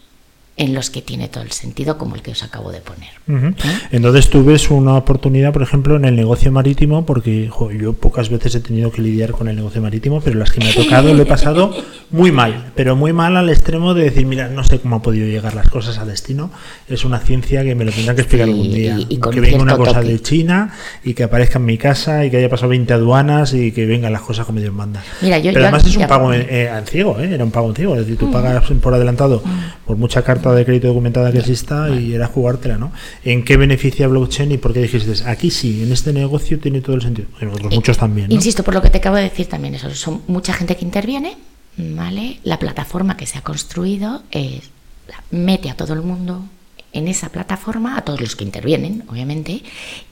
en 0.56 0.76
los 0.76 0.92
que 0.92 1.02
tiene 1.02 1.30
todo 1.30 1.44
el 1.44 1.52
sentido, 1.52 1.98
como 1.98 2.14
el 2.16 2.22
que 2.22 2.30
os 2.32 2.44
acabo 2.44 2.72
de 2.72 2.80
poner. 2.80 3.10
Ujú. 3.28 3.48
¿Eh? 3.48 3.80
Entonces 3.92 4.30
tú 4.30 4.44
ves 4.46 4.70
una 4.70 4.94
oportunidad, 4.96 5.52
por 5.52 5.64
ejemplo, 5.64 5.96
en 5.96 6.06
el 6.06 6.16
negocio 6.16 6.52
marítimo, 6.52 7.08
porque 7.08 7.48
jo, 7.50 7.72
yo 7.72 7.94
pocas 7.94 8.30
veces 8.30 8.54
he 8.54 8.60
tenido 8.60 8.92
que 8.92 9.02
lidiar 9.02 9.32
con 9.32 9.48
el 9.48 9.56
negocio 9.56 9.82
marítimo, 9.82 10.22
pero 10.22 10.38
las 10.38 10.52
que 10.52 10.60
me 10.60 10.70
ha 10.70 10.76
tocado 10.76 11.12
lo 11.14 11.24
he 11.24 11.26
pasado 11.26 11.74
muy 12.12 12.32
mal, 12.32 12.72
pero 12.76 12.96
muy 12.96 13.14
mal 13.14 13.36
al 13.36 13.50
extremo 13.50 13.96
de 13.96 14.04
decir, 14.04 14.28
mira, 14.28 14.48
no 14.48 14.64
sé 14.64 14.80
cómo 14.80 14.98
ha 14.98 15.02
podido 15.02 15.26
llegar 15.26 15.56
las 15.56 15.70
cosas 15.70 15.98
a 15.98 16.06
destino. 16.06 16.52
Es 16.88 17.04
una 17.04 17.18
ciencia 17.20 17.64
que 17.64 17.74
me 17.74 17.84
lo 17.86 17.92
tendrán 17.92 18.16
que 18.16 18.22
explicar 18.22 18.46
Sí, 18.48 18.52
algún 18.54 18.72
día. 18.72 18.96
y- 19.00 19.08
y 19.10 19.18
que 19.20 19.40
venga 19.42 19.58
una 19.64 19.76
cosa 19.76 20.02
toque. 20.02 20.08
de 20.14 20.22
China 20.22 20.72
y 21.04 21.16
que 21.16 21.24
aparezca 21.24 21.58
en 21.58 21.66
mi 21.66 21.80
casa 21.80 22.26
y 22.26 22.30
que 22.30 22.38
haya 22.38 22.50
pasado 22.50 22.70
20 22.70 22.94
aduanas 22.94 23.56
y 23.56 23.72
que 23.72 23.88
vengan 23.88 24.14
las 24.14 24.22
cosas 24.22 24.46
como 24.46 24.60
Dios 24.60 24.72
manda. 24.74 25.04
Mira, 25.24 25.40
yo- 25.40 25.46
pero 25.52 25.62
yo- 25.62 25.68
además 25.70 25.88
es 25.88 25.98
un 25.98 26.06
pago 26.08 26.32
en, 26.32 26.42
eh, 26.48 26.70
en 26.78 26.86
ciego, 26.86 27.20
¿eh? 27.20 27.34
era 27.34 27.44
un 27.44 27.50
pago 27.50 27.70
en 27.70 27.76
ciego, 27.76 27.94
es 27.96 28.02
decir, 28.02 28.18
tú 28.18 28.32
pagas 28.32 28.64
por 28.80 28.94
adelantado 28.94 29.42
por 29.88 29.98
mucha 29.98 30.22
carta 30.22 30.43
de 30.52 30.66
crédito 30.66 30.88
documentada 30.88 31.32
que 31.32 31.40
exista 31.40 31.90
y 31.90 32.14
era 32.14 32.28
jugártela, 32.28 32.78
¿no? 32.78 32.92
¿En 33.24 33.46
qué 33.46 33.56
beneficia 33.58 34.08
blockchain 34.08 34.52
y 34.52 34.58
por 34.58 34.74
qué 34.74 34.82
dijiste, 34.82 35.14
aquí 35.26 35.50
sí, 35.50 35.84
en 35.84 35.92
este 35.94 36.12
negocio 36.12 36.60
tiene 36.60 36.82
todo 36.82 36.96
el 36.98 37.02
sentido? 37.02 37.30
En 37.40 37.50
otros 37.50 37.72
Eh, 37.72 37.76
muchos 37.76 37.98
también, 37.98 38.28
¿no? 38.30 38.36
Insisto, 38.36 38.64
por 38.64 38.74
lo 38.74 38.82
que 38.82 38.90
te 38.90 38.98
acabo 38.98 39.16
de 39.16 39.24
decir 39.24 39.48
también, 39.48 39.76
eso 39.76 39.90
son 39.96 40.22
mucha 40.28 40.54
gente 40.54 40.76
que 40.76 40.84
interviene, 40.86 41.38
¿vale? 41.78 42.40
La 42.44 42.60
plataforma 42.60 43.16
que 43.18 43.26
se 43.26 43.38
ha 43.38 43.42
construido 43.42 44.24
la- 44.34 45.24
mete 45.32 45.70
a 45.70 45.76
todo 45.76 45.94
el 45.94 46.02
mundo 46.02 46.44
en 46.92 47.08
esa 47.08 47.30
plataforma, 47.30 47.98
a 47.98 48.02
todos 48.04 48.22
los 48.22 48.36
que 48.36 48.44
intervienen, 48.44 49.04
obviamente, 49.08 49.64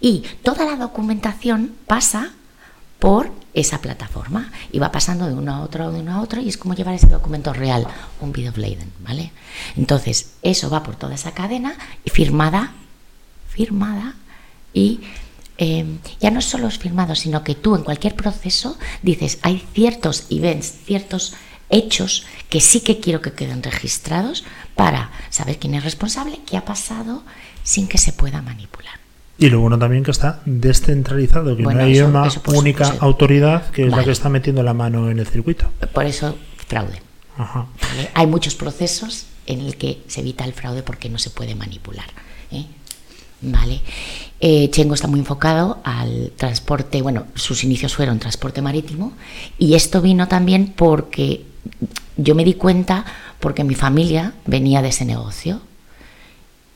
y 0.02 0.24
toda 0.44 0.66
la 0.66 0.76
documentación 0.78 1.74
pasa 1.86 2.32
por 3.02 3.32
esa 3.56 3.82
plataforma 3.82 4.52
y 4.72 4.78
va 4.78 4.92
pasando 4.92 5.26
de 5.26 5.34
uno 5.34 5.56
a 5.56 5.62
otro, 5.62 5.92
de 5.92 6.02
uno 6.02 6.14
a 6.14 6.22
otro, 6.22 6.40
y 6.40 6.50
es 6.50 6.56
como 6.56 6.76
llevar 6.76 6.94
ese 6.94 7.08
documento 7.08 7.52
real, 7.52 7.88
un 8.22 8.30
of 8.30 8.58
lading, 8.58 8.94
¿vale? 9.00 9.32
Entonces, 9.76 10.34
eso 10.44 10.70
va 10.70 10.84
por 10.84 10.96
toda 10.96 11.16
esa 11.16 11.32
cadena 11.32 11.74
y 12.06 12.12
firmada, 12.12 12.74
firmada, 13.50 14.14
y 14.72 15.00
eh, 15.58 15.98
ya 16.20 16.30
no 16.30 16.42
solo 16.42 16.68
es 16.68 16.78
firmado, 16.78 17.16
sino 17.16 17.44
que 17.44 17.56
tú 17.56 17.76
en 17.76 17.84
cualquier 17.84 18.16
proceso 18.16 18.78
dices, 19.02 19.40
hay 19.42 19.66
ciertos 19.74 20.28
events, 20.30 20.72
ciertos 20.86 21.34
hechos 21.72 22.28
que 22.50 22.62
sí 22.62 22.82
que 22.82 23.00
quiero 23.00 23.20
que 23.20 23.34
queden 23.34 23.64
registrados 23.64 24.44
para 24.76 25.10
saber 25.32 25.58
quién 25.58 25.74
es 25.74 25.84
responsable, 25.84 26.40
qué 26.46 26.56
ha 26.56 26.66
pasado, 26.66 27.24
sin 27.64 27.88
que 27.88 27.98
se 27.98 28.14
pueda 28.14 28.44
manipular. 28.44 29.01
Y 29.42 29.50
lo 29.50 29.60
bueno 29.60 29.78
también 29.80 30.04
que 30.04 30.12
está 30.12 30.40
descentralizado, 30.46 31.58
que 31.58 31.64
Bueno, 31.64 31.80
no 31.82 31.86
hay 31.88 31.98
eso- 31.98 32.08
una 32.08 32.28
eso 32.28 32.42
única 32.54 32.86
supuesto. 32.86 33.06
autoridad 33.06 33.72
que 33.72 33.88
es 33.88 33.92
la 33.92 34.04
que 34.04 34.12
está 34.12 34.30
metiendo 34.30 34.62
la 34.62 34.74
mano 34.74 35.10
en 35.10 35.18
el 35.20 35.26
circuito. 35.26 35.66
Por 35.94 36.06
eso, 36.06 36.38
fraude. 36.68 37.02
Ajá. 37.38 37.66
¿vale? 37.82 38.10
Hay 38.14 38.28
muchos 38.28 38.54
procesos 38.56 39.26
en 39.48 39.62
el 39.62 39.78
que 39.78 40.04
se 40.08 40.22
evita 40.22 40.46
el 40.46 40.54
fraude 40.54 40.84
porque 40.84 41.10
no 41.10 41.18
se 41.18 41.32
puede 41.32 41.56
manipular. 41.56 42.06
¿eh? 42.52 42.66
¿Vale? 43.42 43.82
Eh, 44.40 44.70
Chengo 44.70 44.94
está 44.94 45.08
muy 45.08 45.20
enfocado 45.20 45.80
al 45.84 46.32
transporte, 46.38 47.02
bueno, 47.02 47.26
sus 47.34 47.64
inicios 47.64 47.96
fueron 47.96 48.20
transporte 48.20 48.62
marítimo 48.62 49.14
y 49.58 49.74
esto 49.74 50.02
vino 50.04 50.28
también 50.28 50.74
porque 50.76 51.46
yo 52.18 52.36
me 52.36 52.44
di 52.46 52.54
cuenta 52.54 53.06
porque 53.40 53.64
mi 53.64 53.74
familia 53.74 54.34
venía 54.46 54.84
de 54.84 54.90
ese 54.90 55.06
negocio 55.06 55.62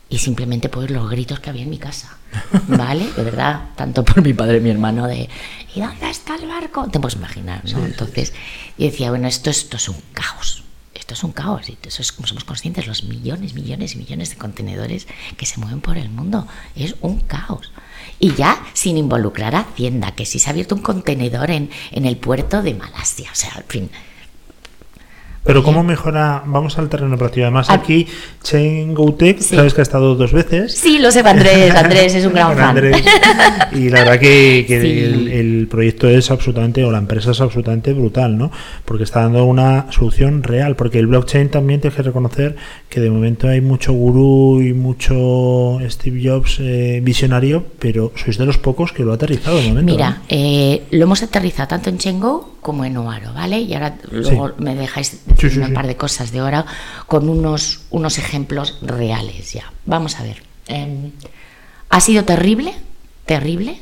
y 0.10 0.20
simplemente 0.20 0.70
por 0.70 0.90
los 0.92 1.10
gritos 1.10 1.40
que 1.40 1.50
había 1.50 1.64
en 1.64 1.70
mi 1.70 1.78
casa, 1.78 2.18
¿vale? 2.68 3.12
De 3.16 3.24
verdad, 3.24 3.70
tanto 3.76 4.04
por 4.04 4.22
mi 4.22 4.34
padre 4.34 4.58
y 4.58 4.62
mi 4.62 4.70
hermano 4.70 5.08
de 5.08 5.30
¿y 5.74 5.80
dónde 5.80 6.10
está 6.10 6.36
el 6.36 6.48
barco? 6.48 6.88
Te 6.90 7.00
puedes 7.00 7.16
imaginar, 7.16 7.64
¿no? 7.66 7.84
Entonces, 7.86 8.34
y 8.78 8.86
decía, 8.86 9.10
bueno, 9.10 9.28
esto, 9.28 9.50
esto 9.50 9.78
es 9.78 9.90
un 9.90 9.98
caos, 10.14 10.64
esto 10.94 11.16
es 11.16 11.24
un 11.24 11.32
caos, 11.32 11.70
y 11.70 11.78
eso 11.86 12.02
es 12.02 12.12
como 12.12 12.28
somos 12.28 12.44
conscientes, 12.44 12.88
los 12.88 13.04
millones, 13.04 13.54
millones 13.56 13.96
y 13.96 13.98
millones 13.98 14.30
de 14.30 14.38
contenedores 14.38 15.08
que 15.38 15.46
se 15.46 15.60
mueven 15.60 15.82
por 15.82 15.98
el 15.98 16.10
mundo, 16.10 16.48
es 16.76 16.96
un 17.02 17.20
caos. 17.22 17.72
Y 18.20 18.34
ya 18.34 18.64
sin 18.74 18.98
involucrar 18.98 19.56
a 19.56 19.62
Hacienda, 19.62 20.12
que 20.12 20.26
si 20.26 20.40
se 20.40 20.50
ha 20.50 20.52
abierto 20.52 20.76
un 20.76 20.82
contenedor 20.82 21.52
en, 21.52 21.70
en 21.92 22.06
el 22.06 22.18
puerto 22.18 22.62
de 22.62 22.76
Malasia, 22.76 23.32
o 23.32 23.36
sea, 23.36 23.52
al 23.56 23.64
fin, 23.64 23.90
Pero 25.46 25.62
¿cómo 25.64 25.84
mejora? 25.84 26.42
Vamos 26.46 26.78
al 26.80 26.90
terreno 26.90 27.18
práctico. 27.18 27.44
Además, 27.46 27.70
aquí 27.70 28.08
Chen 28.42 28.94
Goutek, 28.96 29.40
Sí. 29.40 29.56
sabes 29.56 29.74
que 29.76 29.82
ha 29.82 29.84
estado 29.84 30.16
dos 30.16 30.34
veces. 30.34 30.74
Sí, 30.76 30.98
lo 30.98 31.12
sé, 31.12 31.20
Andrés. 31.20 31.74
Andrés 31.76 32.16
es 32.16 32.26
un 32.26 32.34
gran 32.34 32.56
fan. 32.58 32.70
Andrés. 32.70 32.98
Y 33.74 33.90
la 33.90 34.00
verdad 34.00 34.20
que, 34.20 34.66
que 34.68 34.82
Sí. 34.82 35.00
el, 35.00 35.28
el 35.28 35.68
proyecto 35.68 36.10
es 36.10 36.32
absolutamente, 36.32 36.84
o 36.84 36.92
la 36.92 36.98
empresa 36.98 37.30
es 37.32 37.42
absolutamente 37.42 37.94
brutal, 37.94 38.38
¿no? 38.38 38.52
Porque 38.86 39.04
está 39.04 39.22
dando 39.22 39.46
una 39.46 39.92
solución 39.92 40.42
real. 40.42 40.76
Porque 40.76 40.98
el 40.98 41.08
blockchain 41.08 41.50
también 41.50 41.80
tienes 41.80 41.96
que 41.96 42.04
reconocer 42.04 42.56
que 42.90 43.00
de 43.00 43.12
momento 43.12 43.48
hay 43.48 43.62
mucho 43.62 43.94
gurú 43.94 44.62
y 44.62 44.74
mucho 44.74 45.78
Steve 45.88 46.22
Jobs 46.28 46.58
eh, 46.60 47.02
visionario, 47.04 47.66
pero 47.78 48.12
sois 48.16 48.38
de 48.40 48.46
los 48.46 48.58
pocos 48.58 48.92
que 48.92 49.04
lo 49.04 49.12
ha 49.12 49.16
aterrizado 49.16 49.58
de 49.58 49.68
momento. 49.68 49.92
Mira, 49.94 50.10
¿no? 50.10 50.18
eh, 50.30 50.84
lo 50.92 51.04
hemos 51.04 51.22
aterrizado 51.22 51.68
tanto 51.68 51.90
en 51.92 51.98
Chengo 52.00 52.56
como 52.62 52.84
en 52.84 52.98
Oaro, 52.98 53.32
¿vale? 53.34 53.60
Y 53.60 53.74
ahora 53.76 53.96
luego 54.12 54.54
me 54.58 54.74
dejáis 54.74 55.20
Sí, 55.38 55.50
sí, 55.50 55.60
un 55.60 55.74
par 55.74 55.88
de 55.88 55.98
cosas 55.98 56.32
de 56.32 56.42
Oaro 56.42 56.66
con 57.08 57.30
unos, 57.30 57.82
unos 57.90 58.18
ejemplos 58.18 58.80
reales 58.82 59.54
ya. 59.54 59.72
Vamos 59.86 60.20
a 60.20 60.24
ver. 60.24 60.44
Em, 60.68 61.12
ha 61.90 62.00
sido 62.00 62.24
terrible, 62.24 62.74
terrible 63.26 63.80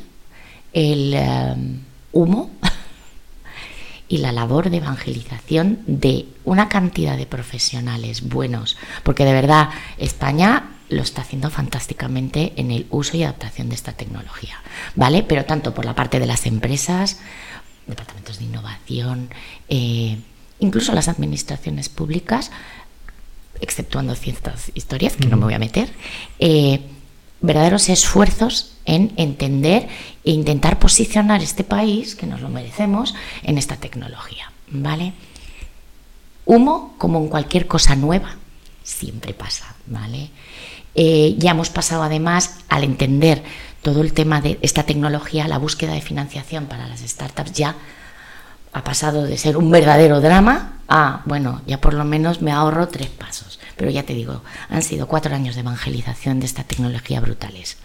el 0.72 1.14
em, 1.14 1.80
humo 2.12 2.50
y 4.08 4.18
la 4.18 4.32
labor 4.32 4.70
de 4.70 4.78
evangelización 4.78 5.80
de 5.86 6.26
una 6.44 6.68
cantidad 6.68 7.16
de 7.16 7.26
profesionales 7.26 8.28
buenos, 8.28 8.76
porque 9.02 9.24
de 9.24 9.32
verdad 9.32 9.70
España 9.98 10.70
lo 10.90 11.02
está 11.02 11.22
haciendo 11.22 11.50
fantásticamente 11.50 12.52
en 12.56 12.70
el 12.70 12.86
uso 12.90 13.16
y 13.16 13.22
adaptación 13.22 13.68
de 13.68 13.74
esta 13.74 13.92
tecnología, 13.92 14.56
¿vale? 14.94 15.22
Pero 15.22 15.44
tanto 15.44 15.74
por 15.74 15.84
la 15.84 15.94
parte 15.94 16.20
de 16.20 16.26
las 16.26 16.46
empresas, 16.46 17.20
departamentos 17.86 18.38
de 18.38 18.44
innovación, 18.44 19.30
eh, 19.68 20.18
incluso 20.64 20.92
las 20.92 21.08
administraciones 21.08 21.88
públicas, 21.88 22.50
exceptuando 23.60 24.14
ciertas 24.14 24.72
historias 24.74 25.16
que 25.16 25.28
no 25.28 25.36
me 25.36 25.44
voy 25.44 25.54
a 25.54 25.58
meter, 25.58 25.92
eh, 26.38 26.80
verdaderos 27.40 27.88
esfuerzos 27.88 28.72
en 28.84 29.12
entender 29.16 29.88
e 30.24 30.32
intentar 30.32 30.78
posicionar 30.78 31.42
este 31.42 31.64
país, 31.64 32.14
que 32.16 32.26
nos 32.26 32.40
lo 32.40 32.48
merecemos, 32.48 33.14
en 33.42 33.58
esta 33.58 33.76
tecnología. 33.76 34.50
¿Vale? 34.68 35.12
Humo, 36.46 36.94
como 36.98 37.18
en 37.20 37.28
cualquier 37.28 37.66
cosa 37.66 37.96
nueva, 37.96 38.36
siempre 38.82 39.34
pasa, 39.34 39.74
¿vale? 39.86 40.30
Eh, 40.94 41.34
ya 41.38 41.52
hemos 41.52 41.70
pasado 41.70 42.02
además 42.02 42.56
al 42.68 42.84
entender 42.84 43.42
todo 43.82 44.00
el 44.00 44.12
tema 44.12 44.40
de 44.40 44.58
esta 44.62 44.84
tecnología, 44.84 45.48
la 45.48 45.58
búsqueda 45.58 45.92
de 45.92 46.00
financiación 46.00 46.66
para 46.66 46.88
las 46.88 47.00
startups 47.00 47.52
ya 47.52 47.76
ha 48.74 48.82
pasado 48.82 49.22
de 49.22 49.38
ser 49.38 49.56
un 49.56 49.70
verdadero 49.70 50.20
drama 50.20 50.80
a, 50.88 51.22
bueno, 51.24 51.62
ya 51.66 51.80
por 51.80 51.94
lo 51.94 52.04
menos 52.04 52.42
me 52.42 52.50
ahorro 52.50 52.88
tres 52.88 53.08
pasos. 53.08 53.60
Pero 53.76 53.90
ya 53.90 54.02
te 54.02 54.14
digo, 54.14 54.42
han 54.68 54.82
sido 54.82 55.06
cuatro 55.06 55.34
años 55.34 55.54
de 55.54 55.62
evangelización 55.62 56.40
de 56.40 56.46
esta 56.46 56.64
tecnología 56.64 57.20
brutales. 57.20 57.78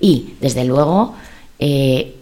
Y, 0.00 0.34
desde 0.40 0.64
luego, 0.64 1.14
eh, 1.58 2.16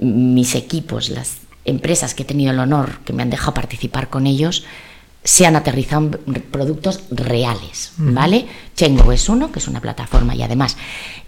mis 0.00 0.54
equipos, 0.54 1.10
las 1.10 1.38
empresas 1.64 2.14
que 2.14 2.22
he 2.22 2.26
tenido 2.26 2.52
el 2.52 2.60
honor, 2.60 3.00
que 3.04 3.12
me 3.12 3.22
han 3.22 3.30
dejado 3.30 3.54
participar 3.54 4.08
con 4.08 4.26
ellos, 4.26 4.64
se 5.24 5.46
han 5.46 5.54
aterrizado 5.54 6.10
productos 6.50 7.04
reales, 7.10 7.92
¿vale? 7.96 8.46
Chengo 8.74 9.12
es 9.12 9.28
uno, 9.28 9.52
que 9.52 9.60
es 9.60 9.68
una 9.68 9.80
plataforma 9.80 10.34
y 10.34 10.42
además 10.42 10.76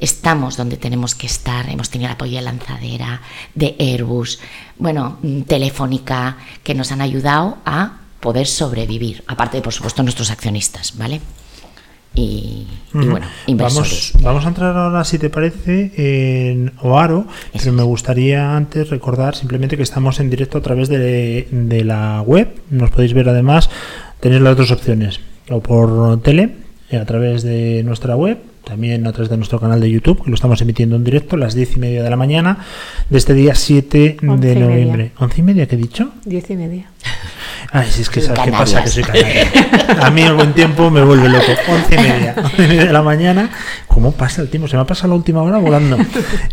estamos 0.00 0.56
donde 0.56 0.76
tenemos 0.76 1.14
que 1.14 1.26
estar, 1.26 1.68
hemos 1.68 1.90
tenido 1.90 2.08
el 2.08 2.14
apoyo 2.14 2.36
de 2.36 2.42
Lanzadera, 2.42 3.22
de 3.54 3.76
Airbus, 3.78 4.40
bueno, 4.78 5.18
mm, 5.22 5.42
Telefónica, 5.42 6.38
que 6.64 6.74
nos 6.74 6.90
han 6.90 7.02
ayudado 7.02 7.58
a 7.64 7.98
poder 8.18 8.46
sobrevivir, 8.46 9.22
aparte 9.28 9.58
de, 9.58 9.62
por 9.62 9.72
supuesto, 9.72 10.02
nuestros 10.02 10.30
accionistas, 10.30 10.96
¿vale? 10.96 11.20
Y, 12.14 12.66
bueno, 12.92 13.26
inversores. 13.46 14.12
Vamos, 14.14 14.24
vamos 14.24 14.44
a 14.44 14.48
entrar 14.48 14.76
ahora, 14.76 15.02
si 15.04 15.18
te 15.18 15.30
parece, 15.30 15.92
en 15.96 16.72
Oaro, 16.80 17.26
pero 17.52 17.72
me 17.72 17.82
gustaría 17.82 18.56
antes 18.56 18.90
recordar 18.90 19.34
simplemente 19.34 19.76
que 19.76 19.82
estamos 19.82 20.20
en 20.20 20.30
directo 20.30 20.58
a 20.58 20.60
través 20.60 20.88
de, 20.88 21.48
de 21.50 21.84
la 21.84 22.22
web. 22.22 22.54
Nos 22.70 22.90
podéis 22.90 23.14
ver 23.14 23.28
además, 23.28 23.68
tenéis 24.20 24.42
las 24.42 24.56
dos 24.56 24.70
opciones, 24.70 25.20
o 25.50 25.60
por 25.60 26.20
tele, 26.22 26.50
eh, 26.90 26.98
a 26.98 27.04
través 27.04 27.42
de 27.42 27.82
nuestra 27.82 28.14
web, 28.14 28.38
también 28.62 29.06
a 29.06 29.12
través 29.12 29.28
de 29.28 29.36
nuestro 29.36 29.58
canal 29.58 29.80
de 29.80 29.90
YouTube, 29.90 30.22
que 30.22 30.30
lo 30.30 30.34
estamos 30.34 30.60
emitiendo 30.60 30.96
en 30.96 31.04
directo 31.04 31.36
a 31.36 31.38
las 31.38 31.54
diez 31.54 31.76
y 31.76 31.80
media 31.80 32.02
de 32.02 32.10
la 32.10 32.16
mañana 32.16 32.58
de 33.10 33.18
este 33.18 33.34
día 33.34 33.54
7 33.54 34.18
Once 34.26 34.46
de 34.46 34.54
noviembre. 34.54 35.12
¿Once 35.18 35.40
y 35.40 35.42
media 35.42 35.66
qué 35.66 35.74
he 35.74 35.78
dicho? 35.78 36.10
Diez 36.24 36.48
y 36.50 36.56
media. 36.56 36.90
Ay, 37.76 37.90
si 37.90 38.02
es 38.02 38.08
que 38.08 38.20
sabes 38.20 38.38
qué 38.44 38.52
pasa, 38.52 38.84
que 38.84 38.88
soy 38.88 39.02
canaria. 39.02 39.50
A 40.00 40.08
mí 40.08 40.22
el 40.22 40.34
buen 40.34 40.52
tiempo 40.52 40.92
me 40.92 41.02
vuelve 41.02 41.28
loco. 41.28 41.50
Once 41.68 41.92
y 41.92 41.98
media, 41.98 42.36
once 42.38 42.64
y 42.64 42.68
media 42.68 42.84
de 42.84 42.92
la 42.92 43.02
mañana. 43.02 43.50
¿Cómo 43.88 44.12
pasa 44.12 44.42
el 44.42 44.48
tiempo? 44.48 44.68
Se 44.68 44.76
me 44.76 44.82
ha 44.82 44.86
pasado 44.86 45.08
la 45.08 45.16
última 45.16 45.42
hora 45.42 45.58
volando. 45.58 45.96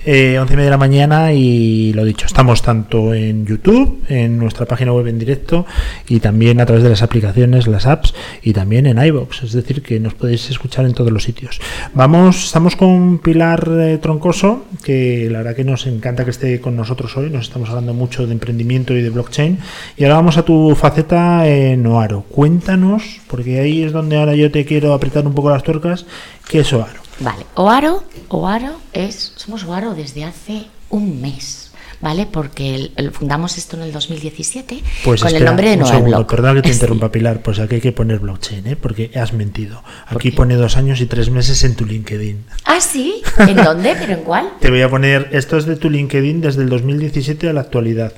Eh, 0.04 0.40
once 0.40 0.54
y 0.54 0.58
media 0.58 0.66
de 0.66 0.72
la 0.72 0.80
mañana 0.80 1.32
y 1.32 1.94
lo 1.94 2.04
dicho, 2.06 2.26
estamos 2.26 2.64
tanto 2.64 3.14
en 3.14 3.46
YouTube, 3.46 4.04
en 4.10 4.40
nuestra 4.40 4.66
página 4.66 4.94
web 4.94 5.06
en 5.08 5.20
directo 5.20 5.68
y 6.08 6.20
también 6.20 6.60
a 6.60 6.66
través 6.66 6.84
de 6.84 6.90
las 6.90 7.04
aplicaciones, 7.04 7.68
las 7.68 7.86
apps 7.86 8.16
y 8.42 8.54
también 8.54 8.88
en 8.88 8.98
iBox. 8.98 9.44
Es 9.44 9.54
decir, 9.54 9.84
que 9.84 10.00
nos 10.00 10.16
podéis 10.16 10.50
escuchar 10.50 10.86
en 10.86 10.96
todos 10.96 11.12
los 11.12 11.24
sitios. 11.24 11.62
Vamos, 11.94 12.46
estamos 12.46 12.76
con 12.76 13.20
Pilar 13.20 13.70
eh, 13.80 14.00
Troncoso, 14.02 14.66
que 14.84 15.30
la 15.30 15.40
verdad 15.40 15.56
que 15.56 15.64
nos 15.64 15.86
encanta 15.86 16.24
que 16.26 16.32
esté 16.32 16.60
con 16.60 16.76
nosotros 16.76 17.16
hoy. 17.16 17.30
Nos 17.30 17.44
estamos 17.48 17.70
hablando 17.70 17.94
mucho 17.94 18.26
de 18.26 18.34
emprendimiento 18.34 18.96
y 18.96 19.04
de 19.04 19.12
blockchain. 19.12 19.60
Y 19.98 20.04
ahora 20.06 20.16
vamos 20.16 20.38
a 20.38 20.44
tu 20.44 20.76
faceta 20.76 21.11
en 21.16 21.86
Oaro. 21.88 22.24
Cuéntanos, 22.30 23.04
porque 23.28 23.60
ahí 23.60 23.84
es 23.84 23.92
donde 23.92 24.18
ahora 24.18 24.36
yo 24.36 24.52
te 24.52 24.66
quiero 24.66 24.94
apretar 24.94 25.26
un 25.28 25.34
poco 25.34 25.50
las 25.50 25.64
tuercas, 25.64 26.06
¿qué 26.48 26.60
es 26.62 26.72
Oaro? 26.74 27.02
Vale, 27.20 27.46
Oaro, 27.56 28.04
Oaro 28.30 28.80
es, 28.94 29.34
somos 29.36 29.64
Oaro 29.66 29.94
desde 29.94 30.24
hace 30.24 30.64
un 30.90 31.22
mes, 31.22 31.72
¿vale? 32.02 32.26
Porque 32.32 32.74
el- 32.76 32.92
el- 32.96 33.12
fundamos 33.12 33.58
esto 33.58 33.76
en 33.78 33.84
el 33.84 33.92
2017 33.92 34.82
Pues 35.04 35.22
con 35.22 35.36
el 35.36 35.46
nombre 35.46 35.70
de 35.70 35.78
Noa 35.78 36.26
perdona 36.26 36.56
que 36.56 36.62
te 36.64 36.72
interrumpa 36.74 37.12
Pilar, 37.12 37.42
pues 37.44 37.60
aquí 37.60 37.76
hay 37.76 37.82
que 37.82 37.92
poner 37.92 38.20
blockchain, 38.20 38.66
¿eh? 38.68 38.76
porque 38.76 39.12
has 39.16 39.34
mentido. 39.34 39.84
Aquí 40.08 40.32
pone 40.32 40.56
dos 40.56 40.78
años 40.78 41.00
y 41.02 41.06
tres 41.06 41.30
meses 41.30 41.64
en 41.64 41.76
tu 41.76 41.86
LinkedIn. 41.86 42.44
Ah, 42.66 42.80
sí, 42.82 43.22
¿en 43.38 43.56
dónde? 43.58 43.96
¿Pero 44.00 44.14
en 44.14 44.22
cuál? 44.22 44.50
Te 44.60 44.72
voy 44.72 44.82
a 44.82 44.90
poner, 44.90 45.30
esto 45.32 45.58
es 45.58 45.66
de 45.66 45.76
tu 45.76 45.90
LinkedIn 45.90 46.42
desde 46.42 46.64
el 46.64 46.70
2017 46.70 47.50
a 47.50 47.54
la 47.54 47.62
actualidad. 47.62 48.14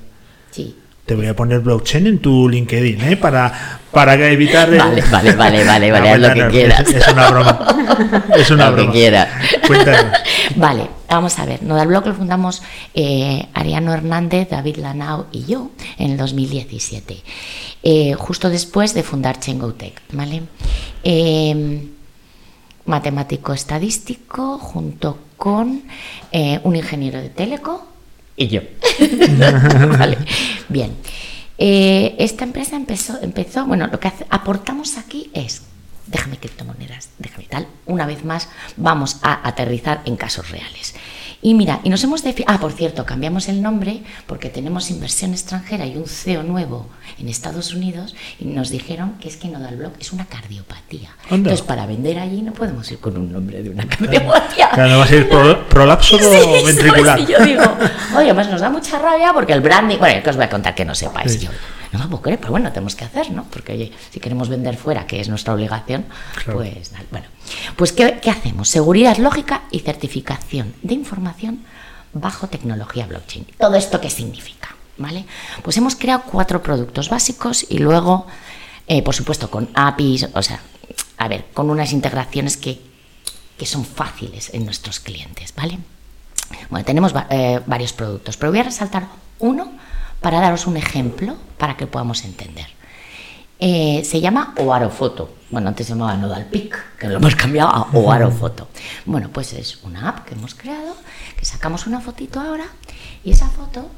Te 1.06 1.16
voy 1.16 1.28
a 1.28 1.36
poner 1.36 1.60
blockchain 1.60 2.08
en 2.08 2.20
tu 2.20 2.48
LinkedIn, 2.48 3.02
¿eh? 3.02 3.18
Para, 3.18 3.80
para 3.92 4.14
evitar... 4.30 4.70
el- 4.74 4.78
Vale, 4.80 5.02
vale, 5.12 5.34
vale, 5.36 5.66
vale, 5.66 5.92
vale, 5.92 6.10
haz 6.12 6.20
lo 6.20 6.34
que 6.34 6.48
quieras. 6.50 6.80
Es, 6.80 6.94
es 6.96 7.08
una 7.10 7.30
broma. 7.30 7.68
Es 8.38 8.52
una 8.52 8.70
Lo 8.70 8.76
que 8.76 8.82
broma. 8.84 8.94
quieras. 8.94 9.30
Cuéntanos. 9.68 10.18
Vale, 10.56 10.88
vamos 11.10 11.38
a 11.40 11.46
ver. 11.46 11.62
Nodal 11.62 11.88
Block 11.90 12.06
lo 12.08 12.14
fundamos 12.14 12.64
eh, 12.94 13.48
Ariano 13.54 13.94
Hernández, 13.94 14.48
David 14.50 14.78
Lanao 14.78 15.28
y 15.34 15.44
yo 15.44 15.72
en 15.98 16.12
el 16.12 16.18
2017, 16.18 17.22
eh, 17.84 18.14
justo 18.14 18.50
después 18.50 18.94
de 18.94 19.04
fundar 19.04 19.42
Chengotech, 19.42 20.02
¿vale? 20.14 20.44
Eh, 21.04 21.86
matemático 22.86 23.52
estadístico 23.54 24.58
junto 24.58 25.18
con 25.36 25.84
eh, 26.32 26.60
un 26.64 26.76
ingeniero 26.78 27.20
de 27.22 27.30
teleco 27.30 27.88
y 28.36 28.48
yo. 28.48 28.62
vale, 29.98 30.18
bien. 30.70 30.96
Eh, 31.58 32.16
esta 32.20 32.44
empresa 32.44 32.76
empezó, 32.76 33.20
empezó, 33.22 33.66
bueno, 33.66 33.88
lo 33.88 34.00
que 34.00 34.08
hace- 34.08 34.26
aportamos 34.30 34.98
aquí 34.98 35.30
es, 35.34 35.62
déjame 36.08 36.38
criptomonedas, 36.38 37.10
déjame 37.20 37.46
tal, 37.46 37.68
una 37.86 38.06
vez 38.06 38.26
más 38.26 38.50
vamos 38.76 39.18
a 39.22 39.48
aterrizar 39.48 40.02
en 40.06 40.16
casos 40.16 40.50
reales. 40.50 40.96
Y 41.46 41.54
mira, 41.56 41.82
y 41.84 41.90
nos 41.90 42.02
hemos 42.06 42.24
defi- 42.24 42.46
ah, 42.48 42.58
por 42.58 42.72
cierto, 42.72 43.06
cambiamos 43.06 43.50
el 43.50 43.62
nombre 43.62 44.02
porque 44.28 44.50
tenemos 44.50 44.90
inversión 44.90 45.32
extranjera 45.34 45.86
y 45.86 45.98
un 45.98 46.08
CEO 46.08 46.42
nuevo 46.42 46.88
en 47.20 47.28
Estados 47.28 47.74
Unidos 47.74 48.16
y 48.40 48.46
nos 48.46 48.70
dijeron 48.70 49.16
que 49.20 49.28
es 49.28 49.36
que 49.36 49.50
Nodal 49.50 49.76
Block 49.76 49.94
es 50.00 50.14
una 50.14 50.26
cardiopatía. 50.26 51.10
Entonces, 51.30 51.62
para 51.62 51.86
vender 51.86 52.18
allí 52.18 52.42
no 52.42 52.54
podemos 52.54 52.90
ir 52.92 53.00
con 53.00 53.18
un 53.18 53.32
nombre 53.32 53.62
de 53.62 53.70
una 53.72 53.86
cardiopatía. 53.88 54.70
Claro, 54.74 54.92
no 54.92 54.98
va 55.00 55.04
a 55.04 55.08
ser 55.08 55.28
pro- 55.28 55.68
prolapso 55.68 56.18
ventricular. 56.66 57.20
Y 57.20 57.26
yo 57.26 57.44
digo, 57.46 57.64
oye, 58.18 58.34
pues 58.34 58.48
nos 58.50 58.62
da 58.62 58.70
mucha 58.70 58.98
rabia 58.98 59.34
porque 59.34 59.52
el 59.52 59.60
branding, 59.62 59.98
bueno, 59.98 60.24
que 60.24 60.30
os 60.30 60.38
voy 60.38 60.46
a 60.46 60.50
contar 60.50 60.74
que 60.74 60.86
no 60.86 60.96
sepáis. 60.96 61.34
Sí. 61.34 61.40
Yo, 61.40 61.50
no 61.98 62.00
me 62.06 62.10
puedo 62.10 62.22
creer, 62.24 62.40
pero 62.40 62.52
bueno, 62.52 62.70
tenemos 62.72 62.96
que 62.96 63.06
hacer, 63.06 63.32
¿no? 63.32 63.44
Porque 63.46 63.74
oye, 63.74 63.92
si 64.12 64.20
queremos 64.20 64.50
vender 64.50 64.78
fuera, 64.78 65.06
que 65.08 65.20
es 65.20 65.30
nuestra 65.30 65.54
obligación, 65.54 66.06
Claro. 66.44 66.60
pues 66.60 66.92
bueno. 67.12 67.28
Pues 67.76 67.92
¿qué, 67.92 68.20
¿qué 68.22 68.30
hacemos? 68.30 68.70
Seguridad 68.70 69.18
lógica 69.18 69.64
y 69.72 69.80
certificación 69.80 70.74
de 70.82 70.94
información 70.94 71.64
bajo 72.14 72.48
tecnología 72.48 73.06
blockchain. 73.08 73.46
¿Todo 73.60 73.76
esto 73.76 74.00
qué 74.02 74.10
significa? 74.10 74.76
¿Vale? 74.98 75.26
Pues 75.64 75.76
hemos 75.78 75.96
creado 75.96 76.24
cuatro 76.32 76.62
productos 76.62 77.10
básicos 77.10 77.66
y 77.70 77.80
luego, 77.80 78.28
eh, 78.88 79.02
por 79.02 79.16
supuesto, 79.16 79.50
con 79.50 79.70
APIs, 79.74 80.28
o 80.34 80.42
sea, 80.44 80.60
a 81.18 81.28
ver, 81.28 81.46
con 81.54 81.70
unas 81.72 81.92
integraciones 81.94 82.58
que, 82.58 82.80
que 83.58 83.66
son 83.66 83.86
fáciles 83.86 84.54
en 84.54 84.66
nuestros 84.66 85.00
clientes, 85.00 85.54
¿vale? 85.56 85.80
Bueno, 86.70 86.86
tenemos 86.86 87.14
eh, 87.32 87.62
varios 87.66 87.94
productos, 87.94 88.38
pero 88.38 88.52
voy 88.52 88.60
a 88.60 88.64
resaltar 88.64 89.08
uno 89.40 89.72
para 90.24 90.40
daros 90.40 90.66
un 90.66 90.78
ejemplo 90.78 91.38
para 91.60 91.78
que 91.78 91.86
podamos 91.86 92.26
entender. 92.26 92.66
Eh, 93.60 94.04
se 94.04 94.20
llama 94.20 94.56
Oaro 94.58 94.90
Foto. 94.90 95.36
Bueno, 95.52 95.70
antes 95.70 95.86
se 95.86 95.94
llamaba 95.94 96.18
Nodal 96.18 96.46
Pic, 96.48 96.98
que 96.98 97.08
lo 97.08 97.18
hemos 97.18 97.36
cambiado 97.36 97.70
a 97.70 97.82
Oaro 97.94 98.32
Foto. 98.32 98.68
Bueno, 99.06 99.30
pues 99.32 99.54
es 99.54 99.84
una 99.84 100.10
app 100.10 100.26
que 100.26 100.34
hemos 100.34 100.56
creado, 100.56 100.96
que 101.38 101.46
sacamos 101.46 101.86
una 101.86 102.02
fotito 102.02 102.40
ahora, 102.40 102.66
y 103.24 103.32
esa 103.32 103.48
foto 103.50 103.92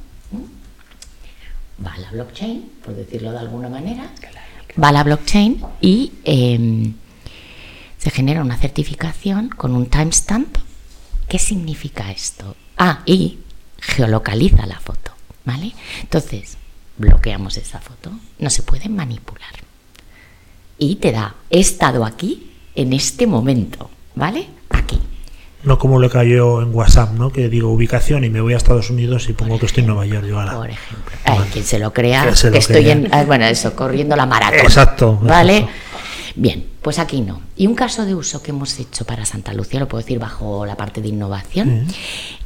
va 1.83 1.93
a 1.93 1.97
la 1.97 2.11
blockchain, 2.11 2.69
por 2.83 2.95
decirlo 2.95 3.31
de 3.31 3.39
alguna 3.39 3.69
manera, 3.69 4.09
va 4.81 4.89
a 4.89 4.91
la 4.91 5.03
blockchain 5.03 5.63
y 5.81 6.11
em, 6.25 6.93
se 7.97 8.11
genera 8.11 8.41
una 8.41 8.57
certificación 8.57 9.49
con 9.49 9.75
un 9.75 9.87
timestamp. 9.87 10.57
¿Qué 11.27 11.39
significa 11.39 12.11
esto? 12.11 12.55
Ah, 12.77 13.01
y 13.05 13.39
geolocaliza 13.79 14.65
la 14.65 14.79
foto, 14.79 15.14
¿vale? 15.45 15.73
Entonces, 16.01 16.57
bloqueamos 16.97 17.57
esa 17.57 17.79
foto, 17.79 18.11
no 18.39 18.49
se 18.49 18.63
puede 18.63 18.89
manipular. 18.89 19.53
Y 20.77 20.95
te 20.95 21.11
da, 21.11 21.35
he 21.49 21.59
estado 21.59 22.05
aquí 22.05 22.51
en 22.75 22.93
este 22.93 23.27
momento, 23.27 23.89
¿vale? 24.15 24.47
Aquí. 24.69 24.99
No 25.63 25.79
como 25.79 25.99
lo 25.99 26.09
cayó 26.09 26.61
en 26.61 26.75
WhatsApp, 26.75 27.13
¿no? 27.13 27.31
Que 27.31 27.49
digo 27.49 27.71
ubicación 27.71 28.23
y 28.23 28.29
me 28.29 28.41
voy 28.41 28.53
a 28.53 28.57
Estados 28.57 28.89
Unidos 28.89 29.29
y 29.29 29.33
pongo 29.33 29.57
que 29.57 29.65
estoy 29.65 29.81
en 29.81 29.87
Nueva 29.87 30.05
York. 30.05 30.25
Ala. 30.37 30.53
Por 30.53 30.69
ejemplo. 30.69 31.15
Ay, 31.23 31.39
quien 31.51 31.65
se 31.65 31.79
lo 31.79 31.91
crea, 31.91 32.29
Que 32.29 32.35
se 32.35 32.47
lo 32.47 32.53
que 32.53 32.59
estoy 32.59 32.89
en, 32.89 33.09
ah, 33.11 33.23
bueno, 33.23 33.45
eso, 33.45 33.75
corriendo 33.75 34.15
la 34.15 34.25
maratón. 34.25 34.59
Exacto, 34.59 35.17
¿Vale? 35.23 35.57
exacto. 35.59 35.85
Bien, 36.35 36.65
pues 36.81 36.99
aquí 36.99 37.21
no. 37.21 37.41
Y 37.55 37.65
un 37.65 37.75
caso 37.75 38.05
de 38.05 38.13
uso 38.13 38.43
que 38.43 38.51
hemos 38.51 38.77
hecho 38.77 39.05
para 39.05 39.25
Santa 39.25 39.53
Lucía, 39.53 39.79
lo 39.79 39.87
puedo 39.87 40.03
decir 40.03 40.19
bajo 40.19 40.65
la 40.65 40.75
parte 40.75 41.01
de 41.01 41.07
innovación, 41.07 41.87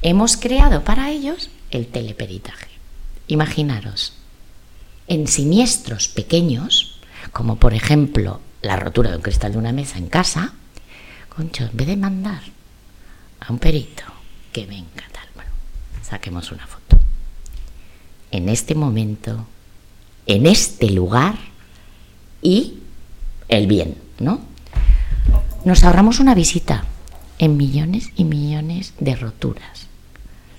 hemos 0.04 0.38
creado 0.38 0.84
para 0.84 1.10
ellos 1.10 1.50
el 1.72 1.88
teleperitaje. 1.88 2.69
Imaginaros, 3.30 4.14
en 5.08 5.28
siniestros 5.28 6.08
pequeños, 6.08 7.00
como 7.32 7.56
por 7.56 7.74
ejemplo 7.74 8.42
la 8.62 8.76
rotura 8.76 9.12
de 9.12 9.18
un 9.18 9.22
cristal 9.22 9.54
de 9.54 9.58
una 9.58 9.72
mesa 9.72 9.98
en 9.98 10.08
casa, 10.08 10.54
concho, 11.30 11.64
en 11.64 11.78
vez 11.78 11.88
de 11.88 11.96
mandar 11.96 12.42
a 13.40 13.54
un 13.54 13.60
perito 13.60 14.04
que 14.52 14.66
venga 14.66 15.04
tal, 15.14 15.28
bueno, 15.36 15.52
saquemos 16.04 16.52
una 16.52 16.68
foto. 16.68 17.00
En 18.32 18.50
este 18.50 18.76
momento, 18.76 19.48
en 20.26 20.46
este 20.46 20.90
lugar 20.90 21.36
y 22.42 22.80
el 23.48 23.68
bien, 23.68 23.96
¿no? 24.20 24.42
Nos 25.66 25.84
ahorramos 25.84 26.20
una 26.20 26.36
visita 26.36 26.84
en 27.38 27.58
millones 27.58 28.10
y 28.16 28.26
millones 28.26 28.94
de 29.00 29.16
roturas. 29.16 29.90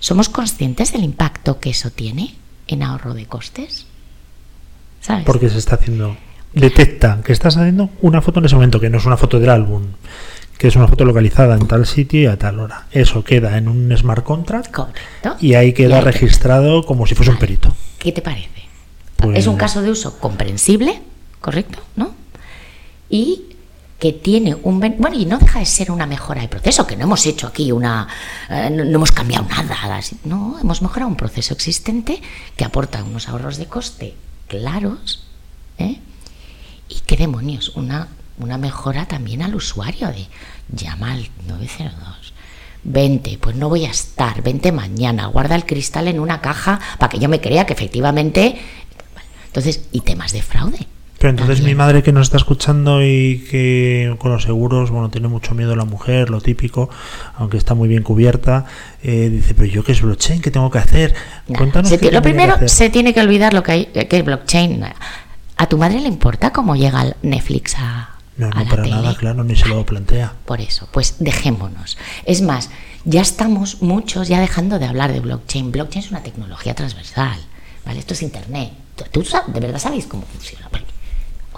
¿somos 0.00 0.30
conscientes 0.30 0.92
del 0.92 1.04
impacto 1.04 1.60
que 1.60 1.70
eso 1.70 1.90
tiene 1.90 2.34
en 2.74 2.82
ahorro 2.82 3.14
de 3.14 3.26
costes? 3.26 3.86
¿Sabes? 5.00 5.24
Porque 5.24 5.48
se 5.48 5.58
está 5.58 5.76
haciendo. 5.76 6.16
Detecta 6.52 7.20
que 7.24 7.32
estás 7.32 7.56
haciendo 7.56 7.90
una 8.02 8.20
foto 8.20 8.40
en 8.40 8.46
ese 8.46 8.56
momento, 8.56 8.80
que 8.80 8.90
no 8.90 8.98
es 8.98 9.06
una 9.06 9.16
foto 9.16 9.38
del 9.38 9.50
álbum, 9.50 9.84
que 10.58 10.66
es 10.68 10.76
una 10.76 10.88
foto 10.88 11.04
localizada 11.04 11.54
en 11.56 11.66
tal 11.68 11.86
sitio 11.86 12.20
y 12.22 12.26
a 12.26 12.36
tal 12.38 12.58
hora. 12.58 12.86
Eso 12.90 13.22
queda 13.22 13.56
en 13.56 13.68
un 13.68 13.96
smart 13.96 14.24
contract 14.24 14.70
Correcto. 14.72 15.36
y 15.40 15.54
ahí 15.54 15.72
queda 15.72 15.98
ahí 15.98 16.04
registrado 16.04 16.84
como 16.84 17.06
si 17.06 17.14
fuese 17.14 17.30
un 17.30 17.38
perito. 17.38 17.74
¿Qué 17.98 18.10
te 18.12 18.20
parece? 18.20 18.48
Pues- 19.16 19.38
es 19.38 19.46
un 19.46 19.56
caso 19.56 19.80
de 19.80 19.90
uso 19.90 20.18
comprensible, 20.18 21.00
correcto, 21.40 21.78
¿no? 21.96 22.14
Y 23.08 23.49
que 24.00 24.14
tiene 24.14 24.56
un 24.62 24.80
bueno 24.80 25.14
y 25.14 25.26
no 25.26 25.38
deja 25.38 25.60
de 25.60 25.66
ser 25.66 25.90
una 25.90 26.06
mejora 26.06 26.40
de 26.40 26.48
proceso 26.48 26.86
que 26.86 26.96
no 26.96 27.04
hemos 27.04 27.24
hecho 27.26 27.46
aquí 27.46 27.70
una 27.70 28.08
eh, 28.48 28.70
no, 28.70 28.82
hemos 28.82 29.12
cambiado 29.12 29.46
nada 29.46 30.00
no 30.24 30.58
hemos 30.58 30.82
mejorado 30.82 31.08
un 31.08 31.16
proceso 31.16 31.54
existente 31.54 32.20
que 32.56 32.64
aporta 32.64 33.04
unos 33.04 33.28
ahorros 33.28 33.58
de 33.58 33.66
coste 33.66 34.14
claros 34.48 35.24
¿eh? 35.78 36.00
y 36.88 37.00
qué 37.00 37.16
demonios 37.16 37.76
una 37.76 38.08
una 38.38 38.56
mejora 38.56 39.06
también 39.06 39.42
al 39.42 39.54
usuario 39.54 40.08
de 40.08 40.26
llama 40.72 41.12
al 41.12 41.28
902 41.46 42.32
Vente, 42.82 43.36
pues 43.38 43.56
no 43.56 43.68
voy 43.68 43.84
a 43.84 43.90
estar, 43.90 44.42
vente 44.42 44.72
mañana, 44.72 45.26
guarda 45.26 45.54
el 45.54 45.66
cristal 45.66 46.08
en 46.08 46.18
una 46.18 46.40
caja 46.40 46.80
para 46.98 47.10
que 47.10 47.18
yo 47.18 47.28
me 47.28 47.38
crea 47.38 47.66
que 47.66 47.74
efectivamente... 47.74 48.58
Entonces, 49.48 49.82
y 49.92 50.00
temas 50.00 50.32
de 50.32 50.40
fraude. 50.40 50.86
Pero 51.20 51.32
entonces 51.32 51.60
mi 51.62 51.74
madre 51.74 52.02
que 52.02 52.12
nos 52.12 52.28
está 52.28 52.38
escuchando 52.38 53.04
y 53.04 53.44
que 53.50 54.14
con 54.18 54.32
los 54.32 54.42
seguros, 54.42 54.90
bueno, 54.90 55.10
tiene 55.10 55.28
mucho 55.28 55.54
miedo 55.54 55.76
la 55.76 55.84
mujer, 55.84 56.30
lo 56.30 56.40
típico, 56.40 56.88
aunque 57.36 57.58
está 57.58 57.74
muy 57.74 57.88
bien 57.88 58.02
cubierta, 58.02 58.64
eh, 59.02 59.28
dice, 59.28 59.52
pero 59.52 59.66
yo 59.66 59.84
qué 59.84 59.92
es 59.92 60.00
blockchain, 60.00 60.40
¿qué 60.40 60.50
tengo 60.50 60.70
que 60.70 60.78
hacer? 60.78 61.14
Cuéntanos 61.54 61.90
se 61.90 61.98
qué 61.98 62.06
lo 62.10 62.22
que 62.22 62.30
primero, 62.30 62.54
hacer. 62.54 62.70
se 62.70 62.88
tiene 62.88 63.12
que 63.12 63.20
olvidar 63.20 63.52
lo 63.52 63.62
que 63.62 63.72
hay, 63.72 63.84
que 63.86 64.16
es 64.16 64.24
blockchain. 64.24 64.82
¿A 65.58 65.66
tu 65.68 65.76
madre 65.76 66.00
le 66.00 66.08
importa 66.08 66.54
cómo 66.54 66.74
llega 66.74 67.02
el 67.02 67.14
Netflix 67.20 67.74
a, 67.76 68.16
No, 68.38 68.46
a 68.46 68.50
no, 68.50 68.64
la 68.64 68.70
para 68.70 68.82
tele? 68.84 68.94
nada, 68.96 69.14
claro, 69.14 69.44
ni 69.44 69.56
se 69.56 69.68
lo 69.68 69.84
plantea. 69.84 70.32
Por 70.46 70.62
eso, 70.62 70.88
pues 70.90 71.16
dejémonos. 71.18 71.98
Es 72.24 72.40
más, 72.40 72.70
ya 73.04 73.20
estamos 73.20 73.82
muchos 73.82 74.26
ya 74.28 74.40
dejando 74.40 74.78
de 74.78 74.86
hablar 74.86 75.12
de 75.12 75.20
blockchain. 75.20 75.70
Blockchain 75.70 76.02
es 76.02 76.10
una 76.10 76.22
tecnología 76.22 76.74
transversal, 76.74 77.38
¿vale? 77.84 77.98
Esto 77.98 78.14
es 78.14 78.22
Internet. 78.22 78.70
¿Tú, 79.12 79.22
de 79.22 79.60
verdad 79.60 79.78
sabéis 79.78 80.06
cómo 80.06 80.22
funciona? 80.22 80.66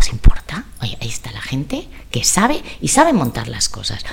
Porque, 0.02 0.08
¿Os 0.08 0.12
importa? 0.12 0.64
Oye, 0.82 0.96
ahí 1.00 1.08
está 1.08 1.30
la 1.32 1.40
gente 1.40 1.86
que 2.10 2.24
sabe 2.24 2.62
y 2.80 2.88
sabe 2.88 3.12
montar 3.12 3.48
las 3.48 3.68
cosas. 3.68 4.04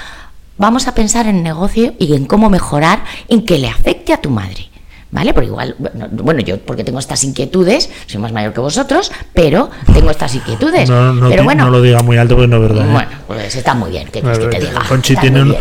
Vamos 0.58 0.88
a 0.88 0.94
pensar 0.94 1.28
en 1.28 1.42
negocio 1.42 1.94
y 2.00 2.14
en 2.16 2.26
cómo 2.26 2.50
mejorar 2.50 3.04
en 3.28 3.46
que 3.46 3.58
le 3.58 3.70
afecte 3.70 4.14
a 4.14 4.22
tu 4.22 4.30
madre. 4.30 4.68
¿Vale? 5.12 5.34
Porque 5.34 5.48
igual, 5.48 5.76
bueno, 5.80 6.08
bueno, 6.12 6.42
yo 6.42 6.60
porque 6.60 6.84
tengo 6.84 7.00
estas 7.00 7.24
inquietudes, 7.24 7.90
soy 8.06 8.22
más 8.22 8.32
mayor 8.32 8.54
que 8.54 8.60
vosotros, 8.60 9.12
pero 9.34 9.72
tengo 9.92 10.12
estas 10.12 10.36
inquietudes. 10.36 10.88
No, 10.88 11.14
no, 11.14 11.30
pero 11.30 11.44
bueno, 11.44 11.66
no 11.66 11.72
lo 11.72 11.82
diga 11.82 12.04
muy 12.04 12.18
alto 12.18 12.36
porque 12.36 12.48
no 12.48 12.58
es 12.58 12.62
verdad. 12.62 12.88
¿eh? 12.88 12.92
bueno, 12.92 13.10
pues 13.26 13.56
está 13.56 13.74
muy 13.74 13.90
bien, 13.90 14.08
que, 14.10 14.22
que 14.22 14.30
te 14.30 14.60
diga. 14.60 14.84
Conchi 14.88 15.16
tiene 15.16 15.42
un-. 15.42 15.56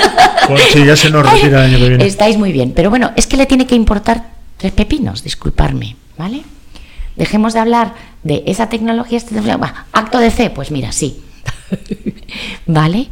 Conchi 0.46 0.86
ya 0.86 0.96
se 0.96 1.10
nos 1.10 1.30
retira 1.30 1.66
el 1.66 1.72
año 1.72 1.78
que 1.78 1.88
viene. 1.90 2.06
Estáis 2.06 2.38
muy 2.38 2.50
bien, 2.50 2.72
pero 2.74 2.88
bueno, 2.88 3.12
es 3.14 3.26
que 3.26 3.36
le 3.36 3.44
tiene 3.44 3.66
que 3.66 3.74
importar 3.74 4.30
tres 4.56 4.72
pepinos, 4.72 5.22
disculparme, 5.22 5.96
¿vale? 6.16 6.42
Dejemos 7.16 7.54
de 7.54 7.60
hablar 7.60 7.94
de 8.22 8.42
esa 8.46 8.68
tecnología, 8.68 9.18
este- 9.18 9.34
acto 9.92 10.18
de 10.18 10.30
fe, 10.30 10.50
pues 10.50 10.70
mira, 10.70 10.92
sí. 10.92 11.22
¿Vale? 12.66 13.08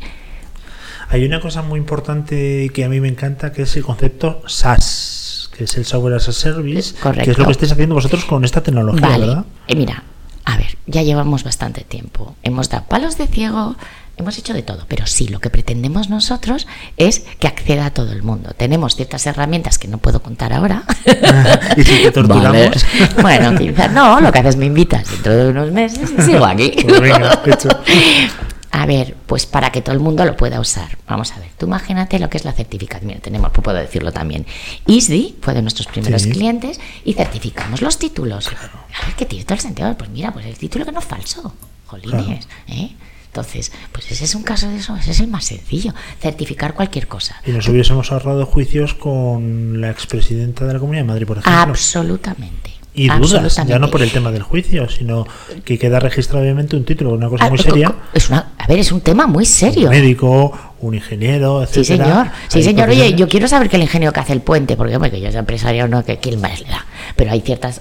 Hay 1.09 1.25
una 1.25 1.41
cosa 1.41 1.63
muy 1.63 1.79
importante 1.79 2.71
que 2.73 2.85
a 2.85 2.89
mí 2.89 3.01
me 3.01 3.09
encanta, 3.09 3.53
que 3.53 3.63
es 3.63 3.77
el 3.77 3.83
concepto 3.85 4.43
SaaS, 4.47 5.51
que 5.57 5.65
es 5.65 5.77
el 5.77 5.85
Software 5.85 6.15
as 6.15 6.29
a 6.29 6.33
Service, 6.33 6.95
Correcto. 7.01 7.25
que 7.25 7.31
es 7.33 7.39
lo 7.39 7.45
que 7.45 7.53
estáis 7.53 7.73
haciendo 7.73 7.95
vosotros 7.95 8.25
con 8.25 8.45
esta 8.45 8.63
tecnología, 8.63 9.07
Vale. 9.09 9.27
¿verdad? 9.27 9.45
Eh, 9.69 9.77
mira, 9.77 10.03
a 10.45 10.57
ver, 10.57 10.79
ya 10.87 11.03
llevamos 11.03 11.45
bastante 11.45 11.83
tiempo. 11.83 12.35
Hemos 12.43 12.71
dado 12.71 12.85
palos 12.87 13.19
de 13.19 13.27
ciego, 13.27 13.77
hemos 14.17 14.39
hecho 14.39 14.53
de 14.53 14.63
todo, 14.63 14.85
pero 14.89 15.07
sí, 15.07 15.29
lo 15.29 15.41
que 15.41 15.51
pretendemos 15.51 16.09
nosotros 16.09 16.67
es 16.97 17.21
que 17.39 17.47
acceda 17.49 17.87
a 17.87 17.91
todo 17.93 18.13
el 18.13 18.23
mundo. 18.23 18.53
Tenemos 18.57 18.95
ciertas 18.97 19.27
herramientas 19.27 19.79
que 19.79 19.89
no 19.89 19.99
puedo 19.99 20.23
contar 20.23 20.53
ahora. 20.53 20.85
y 21.77 21.83
si 21.83 22.03
te 22.03 22.11
torturamos. 22.13 22.85
Vale. 23.17 23.23
Bueno, 23.23 23.59
quizás 23.59 23.91
no, 23.93 24.21
lo 24.21 24.33
que 24.33 24.39
haces 24.39 24.57
me 24.57 24.67
invitas 24.67 25.11
dentro 25.11 25.37
de 25.37 25.49
unos 25.51 25.71
meses 25.73 26.13
y 26.17 26.23
sigo 26.23 26.45
aquí. 26.45 26.73
Pues 26.87 27.01
venga, 27.01 27.41
hecho. 27.47 27.69
A 28.75 28.87
ver, 28.87 29.15
pues 29.27 29.45
para 29.45 29.71
que 29.71 29.83
todo 29.83 29.95
el 29.95 30.01
mundo 30.01 30.25
lo 30.25 30.35
pueda 30.35 30.59
usar. 30.59 30.97
Vamos 31.07 31.31
a 31.33 31.39
ver, 31.39 31.51
tú 31.59 31.67
imagínate 31.67 32.19
lo 32.19 32.31
que 32.31 32.39
es 32.39 32.47
la 32.47 32.53
certificación. 32.53 33.07
Mira, 33.09 33.21
tenemos, 33.21 33.51
puedo 33.53 33.77
decirlo 33.77 34.13
también. 34.13 34.47
ISDI 34.87 35.37
fue 35.43 35.53
de 35.53 35.61
nuestros 35.61 35.89
primeros 35.89 36.23
Sí. 36.23 36.31
clientes 36.31 36.81
y 37.05 37.13
certificamos 37.13 37.83
los 37.83 37.99
títulos. 37.99 38.49
A 38.49 39.07
ver, 39.07 39.15
que 39.15 39.27
tiene 39.27 39.45
todo 39.45 39.57
el 39.57 39.61
sentido. 39.61 39.95
Pues 39.97 40.09
mira, 40.09 40.33
pues 40.33 40.47
el 40.47 40.57
título 40.57 40.87
que 40.87 40.93
no 40.93 41.01
es 41.01 41.05
falso. 41.05 41.55
Jolines, 41.87 42.49
¿eh? 42.67 42.93
Entonces, 43.33 43.73
pues 43.93 44.11
ese 44.13 44.25
es 44.27 44.35
un 44.35 44.43
caso 44.43 44.69
de 44.69 44.77
eso, 44.77 44.95
ese 44.95 45.13
es 45.13 45.21
el 45.21 45.29
más 45.29 45.47
sencillo. 45.47 45.95
Certificar 46.21 46.75
cualquier 46.75 47.09
cosa. 47.09 47.41
Y 47.47 47.51
nos 47.53 47.67
hubiésemos 47.67 48.13
ahorrado 48.13 48.45
juicios 48.45 48.93
con 48.93 49.81
la 49.81 49.91
expresidenta 49.91 50.67
de 50.67 50.75
la 50.75 50.79
Comunidad 50.79 51.05
de 51.05 51.09
Madrid, 51.09 51.27
por 51.27 51.39
ejemplo. 51.39 51.59
Absolutamente. 51.63 52.73
Y 52.95 53.09
dudas, 53.09 53.59
ya 53.67 53.79
no 53.79 53.91
por 53.91 54.03
el 54.03 54.11
tema 54.11 54.31
del 54.31 54.43
juicio, 54.43 54.87
sino 54.91 55.27
que 55.65 55.79
queda 55.79 55.99
registrado 55.99 56.43
obviamente 56.43 56.77
un 56.77 56.85
título, 56.85 57.15
una 57.15 57.31
cosa 57.31 57.47
Ah, 57.47 57.49
muy 57.49 57.57
seria. 57.57 57.95
Es 58.13 58.29
una, 58.29 58.53
a 58.59 58.67
ver, 58.67 58.81
es 58.81 58.93
un 58.93 59.01
tema 59.01 59.27
muy 59.27 59.47
serio. 59.47 59.85
Un 59.89 59.95
médico, 59.95 60.53
un 60.81 60.95
ingeniero, 60.95 61.67
Sí, 61.67 61.81
etcétera. 61.81 62.05
señor. 62.05 62.27
Sí, 62.49 62.63
señor. 62.63 62.91
Oye, 62.91 63.15
yo 63.15 63.29
quiero 63.29 63.49
saber 63.49 63.71
que 63.71 63.77
el 63.77 63.83
ingenio 63.83 64.13
que 64.13 64.21
hace 64.21 64.35
el 64.35 64.43
puente, 64.43 64.77
porque, 64.77 64.95
hombre, 64.95 65.11
que 65.11 65.23
yo 65.23 65.31
soy 65.31 65.39
empresario, 65.39 65.89
no, 65.89 66.05
que 66.05 66.19
quién 66.19 66.39
más 66.39 66.61
le 66.61 66.69
da. 66.69 66.85
Pero 67.17 67.31
hay 67.33 67.41
ciertas, 67.41 67.81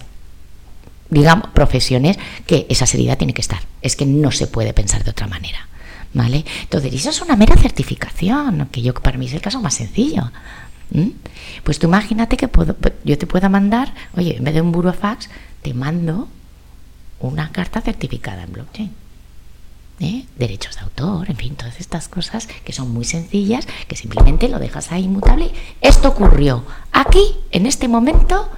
digamos, 1.12 1.49
profesiones 1.51 2.18
que 2.47 2.66
esa 2.70 2.88
seriedad 2.88 3.18
tiene 3.18 3.34
que 3.34 3.41
estar. 3.41 3.59
Es 3.84 3.95
que 3.95 4.07
no 4.07 4.32
se 4.32 4.47
puede 4.47 4.74
pensar 4.74 5.03
de 5.03 5.12
otra 5.12 5.28
manera. 5.28 5.68
¿Vale? 6.14 6.43
Entonces, 6.64 6.93
eso 6.93 7.09
es 7.09 7.22
una 7.22 7.38
mera 7.38 7.55
certificación, 7.55 8.68
que 8.72 8.82
yo 8.82 8.93
para 8.93 9.18
mí 9.18 9.28
es 9.28 9.34
el 9.34 9.41
caso 9.41 9.62
más 9.62 9.76
sencillo. 9.76 10.32
Pues 11.64 11.80
tú 11.80 11.88
imagínate 11.88 12.36
que 12.36 12.49
puedo, 12.49 12.76
yo 13.05 13.18
te 13.18 13.28
pueda 13.28 13.47
mandar, 13.47 13.93
oye, 14.18 14.36
en 14.36 14.43
vez 14.43 14.53
de 14.53 14.62
un 14.62 14.74
burofax, 14.74 15.30
te 15.62 15.74
mando 15.74 16.28
una 17.20 17.51
carta 17.51 17.80
certificada 17.80 18.43
en 18.43 18.51
blockchain. 18.51 18.91
¿eh? 20.01 20.26
derechos 20.38 20.76
de 20.76 20.82
autor, 20.82 21.30
en 21.30 21.38
fin, 21.38 21.55
todas 21.55 21.80
estas 21.80 22.07
cosas 22.07 22.47
que 22.66 22.74
son 22.74 22.91
muy 22.91 23.05
sencillas, 23.05 23.68
que 23.88 23.95
simplemente 23.95 24.49
lo 24.49 24.59
dejas 24.59 24.91
ahí 24.91 25.03
inmutable. 25.03 25.51
Esto 25.80 26.09
ocurrió 26.09 26.66
aquí, 26.91 27.36
en 27.51 27.66
este 27.68 27.88
momento, 27.88 28.49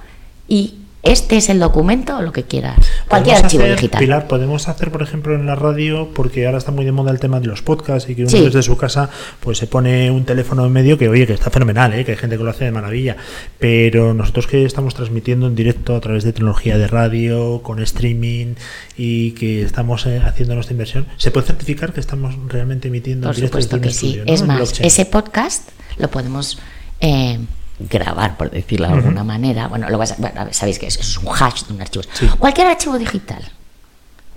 y 0.48 0.83
este 1.04 1.36
es 1.36 1.48
el 1.48 1.58
documento 1.60 2.16
o 2.16 2.22
lo 2.22 2.32
que 2.32 2.42
quieras. 2.44 2.76
Cualquier 3.08 3.36
archivo 3.36 3.62
hacer, 3.64 3.76
digital. 3.76 4.00
Pilar, 4.00 4.26
podemos 4.28 4.68
hacer, 4.68 4.90
por 4.90 5.02
ejemplo, 5.02 5.34
en 5.34 5.46
la 5.46 5.54
radio, 5.54 6.08
porque 6.14 6.46
ahora 6.46 6.58
está 6.58 6.72
muy 6.72 6.84
de 6.84 6.92
moda 6.92 7.10
el 7.10 7.20
tema 7.20 7.40
de 7.40 7.46
los 7.46 7.62
podcasts 7.62 8.08
y 8.10 8.14
que 8.14 8.22
uno 8.22 8.30
Sí. 8.30 8.40
desde 8.40 8.62
su 8.62 8.76
casa 8.76 9.10
pues 9.40 9.58
se 9.58 9.66
pone 9.66 10.10
un 10.10 10.24
teléfono 10.24 10.64
en 10.66 10.72
medio 10.72 10.96
que, 10.98 11.08
oye, 11.08 11.26
que 11.26 11.34
está 11.34 11.50
fenomenal, 11.50 11.92
¿eh? 11.94 12.04
que 12.04 12.12
hay 12.12 12.16
gente 12.18 12.36
que 12.38 12.42
lo 12.44 12.50
hace 12.50 12.64
de 12.64 12.70
maravilla. 12.70 13.16
Pero 13.58 14.14
nosotros 14.14 14.46
que 14.46 14.64
estamos 14.64 14.94
transmitiendo 14.94 15.46
en 15.46 15.54
directo 15.54 15.94
a 15.96 16.00
través 16.00 16.24
de 16.24 16.32
tecnología 16.32 16.78
de 16.78 16.86
radio, 16.86 17.60
con 17.62 17.82
streaming 17.82 18.54
y 18.96 19.32
que 19.32 19.62
estamos 19.62 20.06
eh, 20.06 20.20
haciendo 20.24 20.54
nuestra 20.54 20.72
inversión, 20.72 21.06
¿se 21.16 21.30
puede 21.30 21.46
certificar 21.46 21.92
que 21.92 22.00
estamos 22.00 22.34
realmente 22.48 22.88
emitiendo 22.88 23.26
Por 23.28 23.34
en 23.34 23.42
directo 23.42 23.60
supuesto 23.60 23.76
desde 23.76 23.88
un 23.88 23.92
que 23.92 23.98
sí. 23.98 24.06
estudio, 24.06 24.24
¿no? 24.26 24.32
Es 24.32 24.42
más, 24.42 24.56
blockchain. 24.58 24.86
ese 24.86 25.04
podcast 25.06 25.68
lo 25.98 26.08
podemos 26.10 26.58
eh, 27.00 27.38
grabar, 27.78 28.36
por 28.36 28.50
decirlo 28.50 28.86
de 28.88 28.94
alguna 28.94 29.24
manera. 29.24 29.68
Bueno, 29.68 29.88
lo 29.90 29.98
vas 29.98 30.12
a- 30.12 30.16
bueno, 30.18 30.46
sabéis 30.52 30.78
que 30.78 30.86
eso 30.86 31.00
es 31.00 31.18
un 31.18 31.28
hash 31.28 31.64
de 31.64 31.74
un 31.74 31.80
archivo. 31.80 32.04
Sí. 32.12 32.26
Cualquier 32.38 32.68
archivo 32.68 32.98
digital 32.98 33.42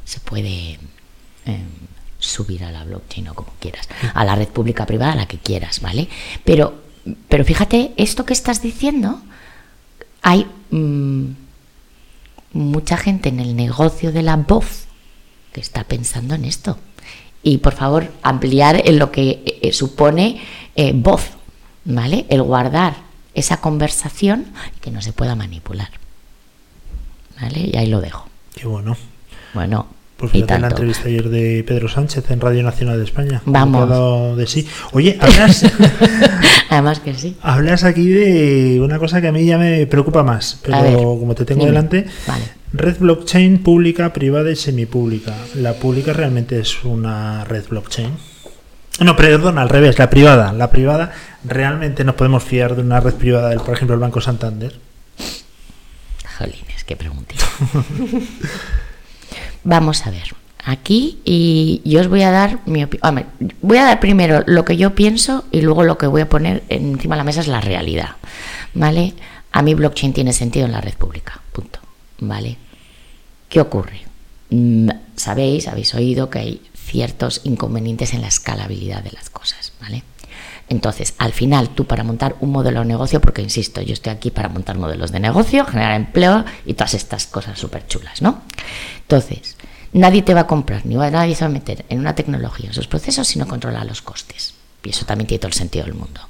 se 0.05 0.19
puede 0.21 0.79
eh, 1.45 1.63
subir 2.19 2.63
a 2.63 2.71
la 2.71 2.83
blockchain 2.83 3.27
o 3.29 3.33
como 3.35 3.53
quieras, 3.59 3.87
a 4.13 4.25
la 4.25 4.35
red 4.35 4.47
pública 4.47 4.85
privada, 4.85 5.13
a 5.13 5.15
la 5.15 5.27
que 5.27 5.37
quieras, 5.37 5.81
¿vale? 5.81 6.07
Pero, 6.43 6.81
pero 7.29 7.45
fíjate, 7.45 7.93
esto 7.97 8.25
que 8.25 8.33
estás 8.33 8.61
diciendo, 8.61 9.21
hay 10.23 10.47
mm, 10.71 11.25
mucha 12.53 12.97
gente 12.97 13.29
en 13.29 13.39
el 13.39 13.55
negocio 13.55 14.11
de 14.11 14.23
la 14.23 14.35
voz 14.35 14.85
que 15.53 15.61
está 15.61 15.83
pensando 15.83 16.35
en 16.35 16.45
esto. 16.45 16.77
Y 17.43 17.59
por 17.59 17.73
favor, 17.73 18.11
ampliar 18.23 18.81
en 18.85 18.99
lo 18.99 19.11
que 19.11 19.59
eh, 19.61 19.71
supone 19.71 20.41
eh, 20.75 20.91
voz, 20.93 21.29
¿vale? 21.85 22.25
El 22.29 22.41
guardar 22.41 22.95
esa 23.39 23.57
conversación 23.57 24.45
y 24.75 24.79
que 24.79 24.91
no 24.91 25.01
se 25.01 25.13
pueda 25.13 25.35
manipular. 25.35 25.89
¿Vale? 27.41 27.69
Y 27.73 27.77
ahí 27.77 27.87
lo 27.87 28.01
dejo. 28.01 28.27
Qué 28.55 28.67
bueno. 28.67 28.97
Bueno, 29.53 29.87
Pues 30.17 30.31
fíjate 30.31 30.55
en 30.55 30.61
la 30.63 30.67
entrevista 30.69 31.07
ayer 31.07 31.29
de 31.29 31.63
Pedro 31.65 31.87
Sánchez 31.87 32.29
en 32.31 32.41
Radio 32.41 32.63
Nacional 32.63 32.97
de 32.97 33.03
España. 33.05 33.41
Vamos. 33.45 34.35
de 34.37 34.47
sí. 34.47 34.67
Oye, 34.91 35.17
hablas, 35.21 35.63
Además 36.69 36.99
que 36.99 37.13
sí. 37.13 37.37
hablas 37.41 37.83
aquí 37.83 38.07
de 38.07 38.81
una 38.81 38.97
cosa 38.99 39.21
que 39.21 39.27
a 39.27 39.31
mí 39.31 39.45
ya 39.45 39.57
me 39.57 39.85
preocupa 39.87 40.23
más, 40.23 40.59
pero 40.63 40.81
ver, 40.81 40.95
como 40.95 41.35
te 41.35 41.45
tengo 41.45 41.61
dime. 41.61 41.71
delante, 41.71 42.05
Vale. 42.27 42.43
red 42.73 42.97
blockchain 42.99 43.59
pública, 43.63 44.11
privada 44.13 44.51
y 44.51 44.55
semipública. 44.55 45.35
¿La 45.55 45.73
pública 45.73 46.13
realmente 46.13 46.59
es 46.59 46.83
una 46.83 47.43
red 47.45 47.65
blockchain? 47.69 48.11
No, 48.99 49.15
perdón, 49.15 49.59
al 49.59 49.69
revés, 49.69 49.99
la 49.99 50.09
privada. 50.09 50.51
La 50.53 50.71
privada, 50.71 51.11
realmente 51.43 52.03
nos 52.03 52.15
podemos 52.15 52.43
fiar 52.43 52.75
de 52.75 52.81
una 52.81 52.99
red 52.99 53.13
privada 53.13 53.49
del, 53.49 53.59
por 53.59 53.75
ejemplo, 53.75 53.93
el 53.93 53.99
Banco 53.99 54.21
Santander. 54.21 54.73
Jolines, 56.37 56.83
qué 56.83 56.95
preguntita. 56.95 57.45
Vamos 59.63 60.05
a 60.05 60.11
ver. 60.11 60.33
Aquí 60.63 61.19
y 61.23 61.81
yo 61.85 62.01
os 62.01 62.09
voy 62.09 62.23
a 62.23 62.31
dar 62.31 62.59
mi 62.65 62.83
opinión. 62.83 63.25
Voy 63.61 63.77
a 63.77 63.85
dar 63.85 63.99
primero 63.99 64.43
lo 64.47 64.65
que 64.65 64.75
yo 64.75 64.95
pienso 64.95 65.45
y 65.51 65.61
luego 65.61 65.83
lo 65.83 65.97
que 65.97 66.07
voy 66.07 66.21
a 66.21 66.29
poner 66.29 66.63
encima 66.67 67.15
de 67.15 67.19
la 67.19 67.23
mesa 67.23 67.41
es 67.41 67.47
la 67.47 67.61
realidad. 67.61 68.17
¿Vale? 68.73 69.13
A 69.51 69.61
mí 69.61 69.73
blockchain 69.75 70.11
tiene 70.11 70.33
sentido 70.33 70.65
en 70.65 70.73
la 70.73 70.81
red 70.81 70.95
pública. 70.95 71.39
Punto. 71.53 71.79
¿Vale? 72.19 72.57
¿Qué 73.47 73.61
ocurre? 73.61 74.01
Mm, 74.49 74.89
Sabéis, 75.15 75.67
habéis 75.67 75.95
oído 75.95 76.29
que 76.29 76.39
hay 76.39 76.61
ciertos 76.87 77.41
inconvenientes 77.43 78.13
en 78.13 78.21
la 78.21 78.27
escalabilidad 78.27 79.03
de 79.03 79.11
las 79.11 79.29
cosas, 79.29 79.73
¿vale? 79.81 80.03
Entonces, 80.69 81.13
al 81.17 81.31
final, 81.31 81.69
tú 81.69 81.85
para 81.85 82.03
montar 82.03 82.35
un 82.41 82.51
modelo 82.51 82.81
de 82.81 82.85
negocio, 82.85 83.21
porque 83.21 83.41
insisto, 83.41 83.81
yo 83.81 83.93
estoy 83.93 84.11
aquí 84.11 84.31
para 84.31 84.49
montar 84.49 84.77
modelos 84.77 85.11
de 85.11 85.19
negocio, 85.19 85.65
generar 85.65 85.93
empleo 85.93 86.43
y 86.65 86.73
todas 86.73 86.93
estas 86.93 87.25
cosas 87.27 87.57
súper 87.57 87.87
chulas, 87.87 88.21
¿no? 88.21 88.41
Entonces, 89.01 89.55
nadie 89.93 90.23
te 90.23 90.33
va 90.33 90.41
a 90.41 90.47
comprar, 90.47 90.85
ni 90.85 90.95
va, 90.95 91.09
nadie 91.09 91.35
se 91.35 91.41
va 91.41 91.49
a 91.49 91.53
meter 91.53 91.85
en 91.89 91.99
una 91.99 92.15
tecnología, 92.15 92.67
en 92.67 92.73
sus 92.73 92.87
procesos, 92.87 93.27
si 93.27 93.39
no 93.39 93.47
controla 93.47 93.85
los 93.85 94.01
costes. 94.01 94.55
Y 94.83 94.89
eso 94.89 95.05
también 95.05 95.27
tiene 95.27 95.39
todo 95.39 95.49
el 95.49 95.53
sentido 95.53 95.85
del 95.85 95.93
mundo. 95.93 96.21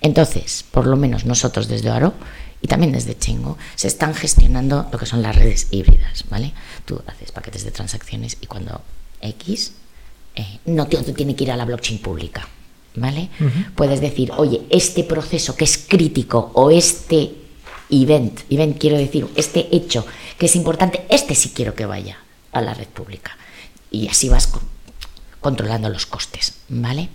Entonces, 0.00 0.64
por 0.70 0.86
lo 0.86 0.96
menos 0.96 1.24
nosotros 1.26 1.68
desde 1.68 1.90
Aro 1.90 2.14
y 2.62 2.68
también 2.68 2.92
desde 2.92 3.18
Chengo, 3.18 3.58
se 3.74 3.88
están 3.88 4.14
gestionando 4.14 4.88
lo 4.90 4.98
que 4.98 5.06
son 5.06 5.22
las 5.22 5.36
redes 5.36 5.68
híbridas, 5.70 6.24
¿vale? 6.30 6.52
Tú 6.84 7.02
haces 7.06 7.30
paquetes 7.30 7.64
de 7.64 7.70
transacciones 7.70 8.38
y 8.40 8.46
cuando 8.46 8.80
X 9.20 9.72
eh, 10.36 10.58
no 10.66 10.86
tiene 10.86 11.34
que 11.34 11.44
ir 11.44 11.50
a 11.50 11.56
la 11.56 11.64
blockchain 11.64 11.98
pública, 11.98 12.46
¿vale? 12.94 13.28
Puedes 13.74 14.00
decir, 14.00 14.30
oye, 14.36 14.62
este 14.70 15.02
proceso 15.04 15.56
que 15.56 15.64
es 15.64 15.78
crítico 15.78 16.50
o 16.54 16.70
este 16.70 17.32
event, 17.90 18.40
event 18.50 18.78
quiero 18.78 18.96
decir, 18.98 19.26
este 19.36 19.68
hecho 19.74 20.06
que 20.38 20.46
es 20.46 20.56
importante, 20.56 21.04
este 21.08 21.34
sí 21.34 21.50
quiero 21.54 21.74
que 21.74 21.86
vaya 21.86 22.18
a 22.52 22.60
la 22.60 22.74
red 22.74 22.88
pública. 22.88 23.36
Y 23.90 24.08
así 24.08 24.28
vas 24.28 24.46
co- 24.46 24.60
controlando 25.40 25.88
los 25.88 26.06
costes, 26.06 26.54
¿vale? 26.68 27.08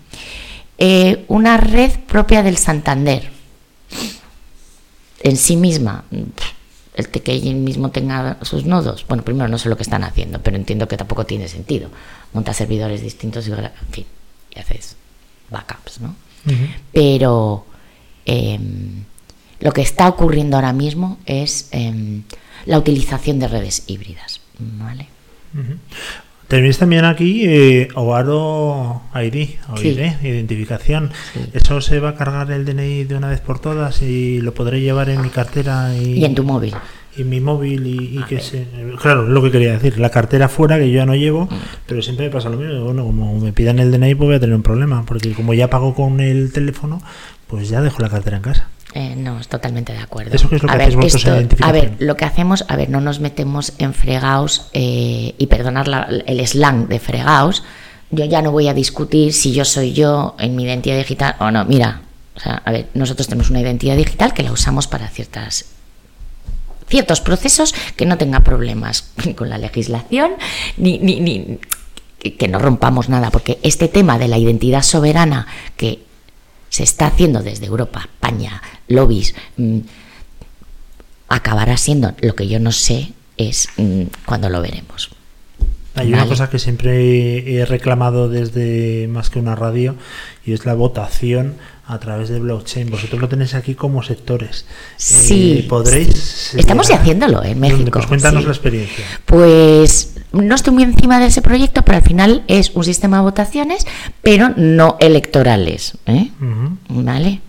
Eh, 0.78 1.24
una 1.28 1.56
red 1.58 1.90
propia 2.06 2.42
del 2.42 2.56
Santander, 2.56 3.30
en 5.22 5.36
sí 5.36 5.56
misma, 5.56 6.04
el 6.94 7.08
que 7.08 7.32
ella 7.32 7.52
mismo 7.54 7.90
tenga 7.90 8.38
sus 8.42 8.64
nodos, 8.64 9.06
bueno, 9.08 9.24
primero 9.24 9.48
no 9.48 9.58
sé 9.58 9.68
lo 9.68 9.76
que 9.76 9.82
están 9.82 10.04
haciendo, 10.04 10.40
pero 10.40 10.56
entiendo 10.56 10.88
que 10.88 10.96
tampoco 10.96 11.24
tiene 11.24 11.48
sentido. 11.48 11.88
Monta 12.32 12.52
servidores 12.52 13.00
distintos 13.02 13.48
y, 13.48 13.52
en 13.52 13.70
fin, 13.90 14.06
y 14.54 14.58
haces 14.58 14.96
backups, 15.50 16.00
¿no? 16.00 16.14
Pero 16.92 17.64
em, 18.26 19.04
lo 19.60 19.72
que 19.72 19.82
está 19.82 20.08
ocurriendo 20.08 20.56
ahora 20.56 20.72
mismo 20.72 21.18
es 21.24 21.68
em, 21.70 22.24
la 22.66 22.78
utilización 22.78 23.38
de 23.38 23.48
redes 23.48 23.84
híbridas, 23.86 24.40
¿vale? 24.58 25.08
Tenéis 26.52 26.76
también 26.76 27.06
aquí 27.06 27.44
eh, 27.46 27.88
Oaro 27.94 29.00
ID, 29.14 29.48
Sí. 29.76 29.88
ID, 29.88 30.22
identificación. 30.22 31.10
Sí. 31.32 31.40
¿Eso 31.54 31.80
se 31.80 31.98
va 31.98 32.10
a 32.10 32.14
cargar 32.14 32.50
el 32.50 32.66
DNI 32.66 33.04
de 33.04 33.16
una 33.16 33.28
vez 33.30 33.40
por 33.40 33.58
todas 33.58 34.02
y 34.02 34.38
lo 34.42 34.52
podré 34.52 34.82
llevar 34.82 35.08
en 35.08 35.22
mi 35.22 35.30
cartera 35.30 35.96
y, 35.96 36.18
Y 36.18 36.24
en 36.26 36.34
tu 36.34 36.44
móvil. 36.44 36.74
y 37.16 37.24
mi 37.24 37.40
móvil 37.40 37.86
y, 37.86 38.18
y 38.18 38.22
que 38.24 38.40
se... 38.40 38.66
Claro, 39.00 39.22
es 39.24 39.30
lo 39.30 39.42
que 39.42 39.50
quería 39.50 39.72
decir. 39.72 39.98
La 39.98 40.10
cartera 40.10 40.46
fuera 40.50 40.78
que 40.78 40.90
yo 40.90 40.96
ya 40.98 41.06
no 41.06 41.14
llevo, 41.14 41.46
Mm. 41.46 41.54
pero 41.86 42.02
siempre 42.02 42.26
me 42.26 42.32
pasa 42.32 42.50
lo 42.50 42.58
mismo. 42.58 42.84
Bueno, 42.84 43.04
como 43.04 43.40
me 43.40 43.52
pidan 43.54 43.78
el 43.78 43.90
DNI 43.90 44.14
pues 44.14 44.26
voy 44.26 44.36
a 44.36 44.40
tener 44.40 44.54
un 44.54 44.62
problema, 44.62 45.04
porque 45.06 45.32
como 45.32 45.54
ya 45.54 45.70
pago 45.70 45.94
con 45.94 46.20
el 46.20 46.52
teléfono, 46.52 47.00
pues 47.46 47.70
ya 47.70 47.80
dejo 47.80 48.02
la 48.02 48.10
cartera 48.10 48.36
en 48.36 48.42
casa. 48.42 48.68
Eh, 48.94 49.14
no, 49.16 49.40
es 49.40 49.48
totalmente 49.48 49.92
de 49.92 50.00
acuerdo. 50.00 50.34
¿Eso 50.36 50.48
qué 50.50 50.56
es 50.56 50.62
lo 50.62 50.68
a 50.68 50.72
que 50.72 50.78
ver, 50.78 50.88
hacéis 50.98 51.14
esto- 51.14 51.32
a 51.62 51.72
ver, 51.72 51.94
lo 51.98 52.16
que 52.16 52.24
hacemos, 52.26 52.64
a 52.68 52.76
ver, 52.76 52.90
no 52.90 53.00
nos 53.00 53.20
metemos 53.20 53.72
en 53.78 53.94
fregaos 53.94 54.66
eh, 54.74 55.34
y 55.38 55.46
perdonar 55.46 55.88
la- 55.88 56.08
el 56.26 56.46
slang 56.46 56.88
de 56.88 56.98
fregaos. 56.98 57.62
Yo 58.10 58.26
ya 58.26 58.42
no 58.42 58.50
voy 58.52 58.68
a 58.68 58.74
discutir 58.74 59.32
si 59.32 59.52
yo 59.52 59.64
soy 59.64 59.94
yo 59.94 60.36
en 60.38 60.54
mi 60.56 60.64
identidad 60.64 60.98
digital 60.98 61.36
o 61.40 61.50
no. 61.50 61.64
Mira, 61.64 62.02
o 62.36 62.40
sea, 62.40 62.60
a 62.64 62.70
ver, 62.72 62.88
nosotros 62.92 63.26
tenemos 63.28 63.48
una 63.48 63.60
identidad 63.60 63.96
digital 63.96 64.34
que 64.34 64.42
la 64.42 64.52
usamos 64.52 64.86
para 64.86 65.08
ciertas 65.08 65.64
ciertos 66.88 67.22
procesos 67.22 67.74
que 67.96 68.04
no 68.04 68.18
tenga 68.18 68.40
problemas 68.40 69.12
ni 69.24 69.32
con 69.38 69.48
la 69.48 69.56
legislación 69.56 70.32
ni, 70.76 70.98
ni, 70.98 71.58
que 72.38 72.48
no 72.48 72.58
rompamos 72.58 73.08
nada, 73.08 73.30
porque 73.30 73.58
este 73.62 73.88
tema 73.88 74.18
de 74.18 74.28
la 74.28 74.36
identidad 74.38 74.82
soberana 74.82 75.46
que 75.78 76.00
se 76.72 76.84
está 76.84 77.08
haciendo 77.08 77.42
desde 77.42 77.66
Europa, 77.66 78.00
España, 78.00 78.62
lobbies, 78.88 79.34
mm, 79.58 79.80
acabará 81.28 81.76
siendo 81.76 82.14
lo 82.22 82.34
que 82.34 82.48
yo 82.48 82.58
no 82.60 82.72
sé 82.72 83.12
es 83.36 83.68
mm, 83.76 84.04
cuando 84.24 84.48
lo 84.48 84.62
veremos. 84.62 85.10
Hay 85.94 86.10
una 86.14 86.24
cosa 86.26 86.48
que 86.48 86.58
siempre 86.58 87.58
he 87.60 87.66
reclamado 87.66 88.30
desde 88.30 89.06
más 89.08 89.28
que 89.28 89.38
una 89.38 89.54
radio 89.54 89.94
y 90.46 90.54
es 90.54 90.64
la 90.64 90.72
votación 90.72 91.56
a 91.86 91.98
través 92.00 92.30
de 92.30 92.38
blockchain. 92.38 92.88
Vosotros 92.90 93.20
lo 93.20 93.28
tenéis 93.28 93.52
aquí 93.52 93.74
como 93.74 94.02
sectores. 94.02 94.64
Sí. 94.96 95.58
Eh, 95.58 95.66
podréis. 95.68 96.54
Estamos 96.54 96.86
llegar- 96.88 97.02
haciéndolo 97.02 97.44
en 97.44 97.60
¿Dónde? 97.60 97.68
México, 97.76 97.90
Pues 97.90 98.06
cuéntanos 98.06 98.40
sí. 98.40 98.46
la 98.46 98.52
experiencia. 98.54 99.04
Pues 99.26 100.11
no 100.32 100.54
estoy 100.54 100.72
muy 100.74 100.82
encima 100.82 101.18
de 101.20 101.26
ese 101.26 101.42
proyecto, 101.42 101.82
pero 101.82 101.98
al 101.98 102.04
final 102.04 102.44
es 102.48 102.70
un 102.74 102.84
sistema 102.84 103.18
de 103.18 103.22
votaciones, 103.22 103.86
pero 104.22 104.50
no 104.56 104.96
electorales. 105.00 105.98
¿eh? 106.06 106.30
¿Vale? 106.88 107.40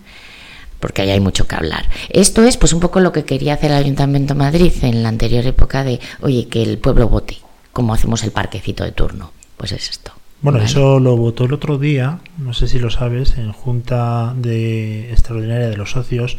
Porque 0.80 1.02
ahí 1.02 1.10
hay 1.10 1.20
mucho 1.20 1.46
que 1.46 1.56
hablar. 1.56 1.88
Esto 2.10 2.44
es 2.44 2.56
pues 2.56 2.72
un 2.72 2.80
poco 2.80 3.00
lo 3.00 3.12
que 3.12 3.24
quería 3.24 3.54
hacer 3.54 3.70
el 3.70 3.78
Ayuntamiento 3.78 4.34
de 4.34 4.38
Madrid 4.38 4.72
en 4.82 5.02
la 5.02 5.08
anterior 5.08 5.46
época 5.46 5.84
de, 5.84 6.00
oye, 6.20 6.48
que 6.48 6.62
el 6.62 6.78
pueblo 6.78 7.08
vote, 7.08 7.38
como 7.72 7.94
hacemos 7.94 8.22
el 8.22 8.32
parquecito 8.32 8.84
de 8.84 8.92
turno. 8.92 9.32
Pues 9.56 9.72
es 9.72 9.88
esto. 9.88 10.12
Bueno, 10.44 10.58
¿vale? 10.58 10.70
eso 10.70 11.00
lo 11.00 11.16
votó 11.16 11.46
el 11.46 11.54
otro 11.54 11.78
día, 11.78 12.18
no 12.36 12.52
sé 12.52 12.68
si 12.68 12.78
lo 12.78 12.90
sabes, 12.90 13.38
en 13.38 13.50
Junta 13.50 14.34
de 14.36 15.10
Extraordinaria 15.10 15.70
de 15.70 15.76
los 15.78 15.92
Socios, 15.92 16.36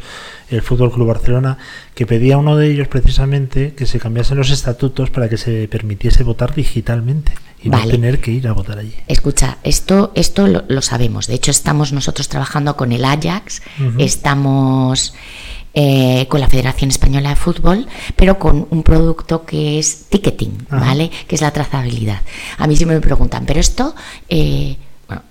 el 0.48 0.62
Fútbol 0.62 0.92
Club 0.92 1.08
Barcelona, 1.08 1.58
que 1.96 2.06
pedía 2.06 2.36
a 2.36 2.38
uno 2.38 2.56
de 2.56 2.70
ellos 2.70 2.86
precisamente 2.86 3.74
que 3.74 3.84
se 3.84 3.98
cambiasen 3.98 4.38
los 4.38 4.50
estatutos 4.50 5.10
para 5.10 5.28
que 5.28 5.36
se 5.36 5.66
permitiese 5.66 6.22
votar 6.22 6.54
digitalmente 6.54 7.32
y 7.60 7.68
no 7.68 7.84
tener 7.84 8.20
que 8.20 8.30
ir 8.30 8.46
a 8.46 8.52
votar 8.52 8.78
allí. 8.78 8.94
Escucha, 9.08 9.58
esto, 9.64 10.12
esto 10.14 10.46
lo, 10.46 10.62
lo 10.68 10.82
sabemos. 10.82 11.26
De 11.26 11.34
hecho, 11.34 11.50
estamos 11.50 11.92
nosotros 11.92 12.28
trabajando 12.28 12.76
con 12.76 12.92
el 12.92 13.04
Ajax, 13.04 13.60
estamos 13.98 15.14
eh, 15.78 16.26
con 16.28 16.40
la 16.40 16.48
Federación 16.48 16.88
Española 16.88 17.28
de 17.28 17.36
Fútbol, 17.36 17.86
pero 18.16 18.38
con 18.38 18.66
un 18.70 18.82
producto 18.82 19.44
que 19.44 19.78
es 19.78 20.06
ticketing, 20.08 20.66
Ajá. 20.70 20.86
¿vale? 20.86 21.10
Que 21.28 21.34
es 21.34 21.42
la 21.42 21.50
trazabilidad. 21.50 22.22
A 22.56 22.66
mí 22.66 22.76
siempre 22.76 22.96
me 22.96 23.02
preguntan, 23.02 23.44
pero 23.44 23.60
esto, 23.60 23.94
eh, 24.30 24.78
bueno, 25.06 25.22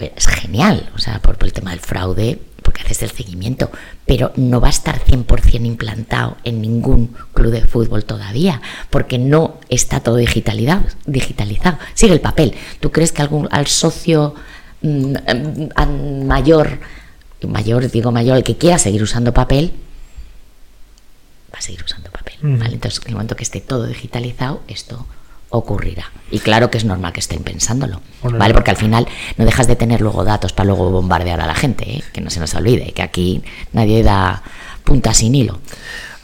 es 0.00 0.26
genial, 0.26 0.90
o 0.94 0.98
sea, 0.98 1.18
por, 1.20 1.38
por 1.38 1.46
el 1.46 1.54
tema 1.54 1.70
del 1.70 1.80
fraude, 1.80 2.38
porque 2.62 2.82
haces 2.82 3.04
el 3.04 3.10
seguimiento, 3.10 3.70
pero 4.04 4.32
no 4.36 4.60
va 4.60 4.66
a 4.66 4.70
estar 4.70 5.02
100% 5.02 5.64
implantado 5.64 6.36
en 6.44 6.60
ningún 6.60 7.16
club 7.32 7.50
de 7.50 7.62
fútbol 7.62 8.04
todavía, 8.04 8.60
porque 8.90 9.18
no 9.18 9.60
está 9.70 10.00
todo 10.00 10.16
digitalizado. 10.16 10.82
digitalizado. 11.06 11.78
Sigue 11.94 12.12
el 12.12 12.20
papel. 12.20 12.54
¿Tú 12.80 12.92
crees 12.92 13.12
que 13.12 13.22
algún, 13.22 13.48
al 13.50 13.66
socio 13.66 14.34
mm, 14.82 15.12
mm, 15.12 15.68
al 15.74 16.24
mayor, 16.26 16.80
mayor, 17.48 17.90
digo 17.90 18.12
mayor, 18.12 18.36
el 18.36 18.44
que 18.44 18.56
quiera 18.56 18.78
seguir 18.78 19.02
usando 19.02 19.32
papel, 19.32 19.72
va 21.52 21.58
a 21.58 21.62
seguir 21.62 21.82
usando 21.84 22.10
papel? 22.10 22.34
¿vale? 22.42 22.74
Entonces, 22.74 23.00
en 23.02 23.08
el 23.08 23.14
momento 23.14 23.36
que 23.36 23.42
esté 23.42 23.60
todo 23.60 23.86
digitalizado, 23.86 24.62
esto 24.68 25.06
ocurrirá. 25.50 26.10
Y 26.30 26.38
claro 26.38 26.70
que 26.70 26.78
es 26.78 26.84
normal 26.84 27.12
que 27.12 27.20
estén 27.20 27.42
pensándolo, 27.42 28.00
Bueno, 28.22 28.38
¿vale? 28.38 28.54
Porque 28.54 28.70
al 28.70 28.76
final 28.76 29.06
no 29.36 29.44
dejas 29.44 29.66
de 29.66 29.74
tener 29.76 30.00
luego 30.00 30.24
datos 30.24 30.52
para 30.52 30.68
luego 30.68 30.90
bombardear 30.90 31.40
a 31.40 31.46
la 31.46 31.54
gente, 31.56 31.96
¿eh? 31.96 32.04
que 32.12 32.20
no 32.20 32.30
se 32.30 32.38
nos 32.40 32.54
olvide, 32.54 32.92
que 32.92 33.02
aquí 33.02 33.42
nadie 33.72 34.02
da 34.04 34.42
punta 34.84 35.12
sin 35.12 35.34
hilo. 35.34 35.58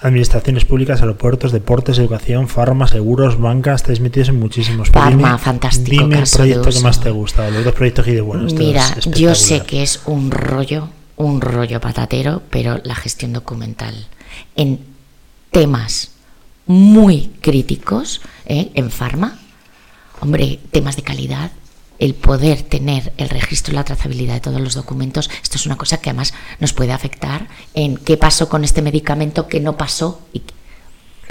Administraciones 0.01 0.65
públicas, 0.65 1.01
aeropuertos, 1.01 1.51
deportes, 1.51 1.99
educación, 1.99 2.47
farma, 2.49 2.87
seguros, 2.87 3.41
bancas, 3.41 3.81
estáis 3.81 3.99
metidos 3.99 4.29
en 4.29 4.39
muchísimos. 4.39 4.91
Farma, 4.91 5.31
dime- 5.33 5.39
fantástico 5.39 6.05
Dime 6.05 6.19
el 6.19 6.25
de 6.25 6.31
proyecto 6.31 6.71
que 6.71 6.81
más 6.81 7.01
te 7.01 7.11
gusta, 7.11 7.51
los 7.51 7.65
dos 7.65 7.75
proyectos 7.75 8.05
que 8.05 8.11
dices, 8.13 8.25
bueno, 8.27 8.45
Mira, 8.45 8.85
yo 9.07 9.35
sé 9.35 9.63
que 9.63 9.83
es 9.83 10.01
un 10.07 10.31
rollo, 10.31 10.89
un 11.17 11.41
rollo 11.41 11.81
patatero, 11.81 12.43
pero 12.51 12.81
la 12.85 12.95
gestión 12.95 13.33
documental 13.33 14.07
en 14.55 14.81
temas 15.51 16.11
muy 16.67 17.31
críticos, 17.41 18.21
¿eh? 18.47 18.71
en 18.75 18.91
farma, 18.91 19.39
hombre, 20.21 20.59
temas 20.73 20.97
de 20.97 21.03
calidad, 21.03 21.53
el 21.99 22.15
poder 22.15 22.61
tener 22.63 23.13
el 23.17 23.31
registro 23.31 23.73
y 23.73 23.77
la 23.77 23.85
trazabilidad 23.85 24.35
de 24.35 24.41
todos 24.41 24.61
los 24.61 24.75
documentos, 24.75 25.31
esto 25.43 25.57
es 25.57 25.65
una 25.65 25.77
cosa 25.77 25.99
que 25.99 26.11
además 26.11 26.35
nos 26.61 26.73
puede 26.75 26.93
afectar 26.93 27.49
en 27.73 27.97
qué 27.97 28.17
pasó 28.19 28.49
con 28.51 28.65
este 28.65 28.83
medicamento, 28.83 29.49
qué 29.49 29.61
no 29.61 29.77
pasó, 29.79 30.21
y 30.35 30.43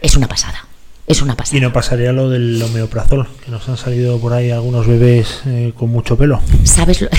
es 0.01 0.15
una 0.15 0.27
pasada. 0.27 0.65
Es 1.07 1.21
una 1.21 1.37
pasada. 1.37 1.57
Y 1.59 1.61
no 1.61 1.71
pasaría 1.71 2.11
lo 2.11 2.29
del 2.31 2.59
homeoprazol, 2.63 3.27
que 3.45 3.51
nos 3.51 3.69
han 3.69 3.77
salido 3.77 4.17
por 4.19 4.33
ahí 4.33 4.49
algunos 4.49 4.87
bebés 4.87 5.41
eh, 5.45 5.71
con 5.77 5.91
mucho 5.91 6.17
pelo. 6.17 6.41
¿Sabes? 6.63 7.01
lo- 7.01 7.09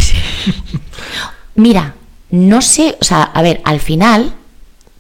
Mira, 1.55 1.94
no 2.31 2.61
sé, 2.62 2.97
o 3.01 3.05
sea, 3.05 3.23
a 3.23 3.43
ver, 3.43 3.61
al 3.65 3.81
final, 3.81 4.35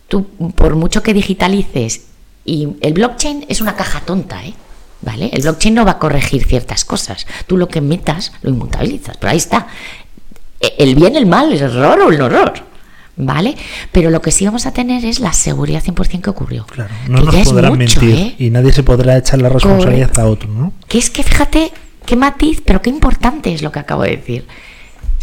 tú, 0.08 0.26
por 0.54 0.76
mucho 0.76 1.02
que 1.02 1.14
digitalices, 1.14 2.02
y 2.44 2.68
el 2.80 2.92
blockchain 2.94 3.44
es 3.48 3.60
una 3.60 3.74
caja 3.74 4.00
tonta, 4.00 4.44
¿eh? 4.44 4.54
¿Vale? 5.02 5.30
El 5.32 5.42
blockchain 5.42 5.74
no 5.74 5.84
va 5.84 5.92
a 5.92 5.98
corregir 5.98 6.44
ciertas 6.46 6.84
cosas. 6.84 7.26
Tú 7.46 7.56
lo 7.56 7.68
que 7.68 7.80
metas 7.80 8.32
lo 8.42 8.50
inmutabilizas, 8.50 9.16
pero 9.18 9.30
ahí 9.32 9.36
está. 9.36 9.66
E- 10.60 10.74
El 10.78 10.94
bien, 10.94 11.16
el 11.16 11.26
mal, 11.26 11.52
el 11.52 11.60
error 11.60 12.00
o 12.00 12.10
el 12.10 12.20
horror. 12.20 12.54
¿Vale? 13.18 13.56
Pero 13.92 14.10
lo 14.10 14.20
que 14.20 14.30
sí 14.30 14.44
vamos 14.44 14.66
a 14.66 14.72
tener 14.72 15.04
es 15.04 15.20
la 15.20 15.32
seguridad 15.32 15.82
100% 15.82 16.20
que 16.22 16.30
ocurrió. 16.30 16.66
Claro, 16.66 16.92
no 17.08 17.18
Que 17.20 17.24
nos 17.24 17.34
ya 17.34 17.40
es 17.42 17.48
podrán 17.48 17.76
mucho, 17.78 18.00
mentir 18.00 18.18
¿eh? 18.18 18.34
y 18.38 18.50
nadie 18.50 18.72
se 18.72 18.82
podrá 18.82 19.16
echar 19.16 19.40
la 19.40 19.48
responsabilidad 19.48 20.08
Correcto. 20.10 20.20
a 20.22 20.30
otro, 20.30 20.48
¿no? 20.50 20.72
Que 20.86 20.98
es 20.98 21.08
que 21.10 21.22
fíjate 21.22 21.72
qué 22.04 22.14
matiz, 22.16 22.62
pero 22.64 22.82
qué 22.82 22.90
importante 22.90 23.52
es 23.54 23.62
lo 23.62 23.72
que 23.72 23.78
acabo 23.78 24.02
de 24.02 24.16
decir. 24.18 24.46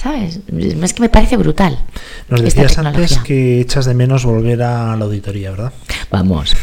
¿Sabes? 0.03 0.41
Es 0.81 0.93
que 0.93 1.01
me 1.01 1.07
parece 1.07 1.37
brutal. 1.37 1.79
Nos 2.27 2.41
decías 2.41 2.77
antes 2.77 3.19
que 3.19 3.61
echas 3.61 3.85
de 3.85 3.93
menos 3.93 4.25
volver 4.25 4.61
a 4.61 4.97
la 4.97 5.05
auditoría, 5.05 5.51
¿verdad? 5.51 5.71
Vamos. 6.11 6.57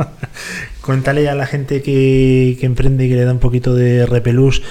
Cuéntale 0.80 1.28
a 1.28 1.34
la 1.34 1.44
gente 1.44 1.82
que, 1.82 2.56
que 2.58 2.64
emprende 2.64 3.04
y 3.04 3.10
que 3.10 3.16
le 3.16 3.24
da 3.24 3.32
un 3.32 3.38
poquito 3.38 3.74
de 3.74 4.06
repelús, 4.06 4.62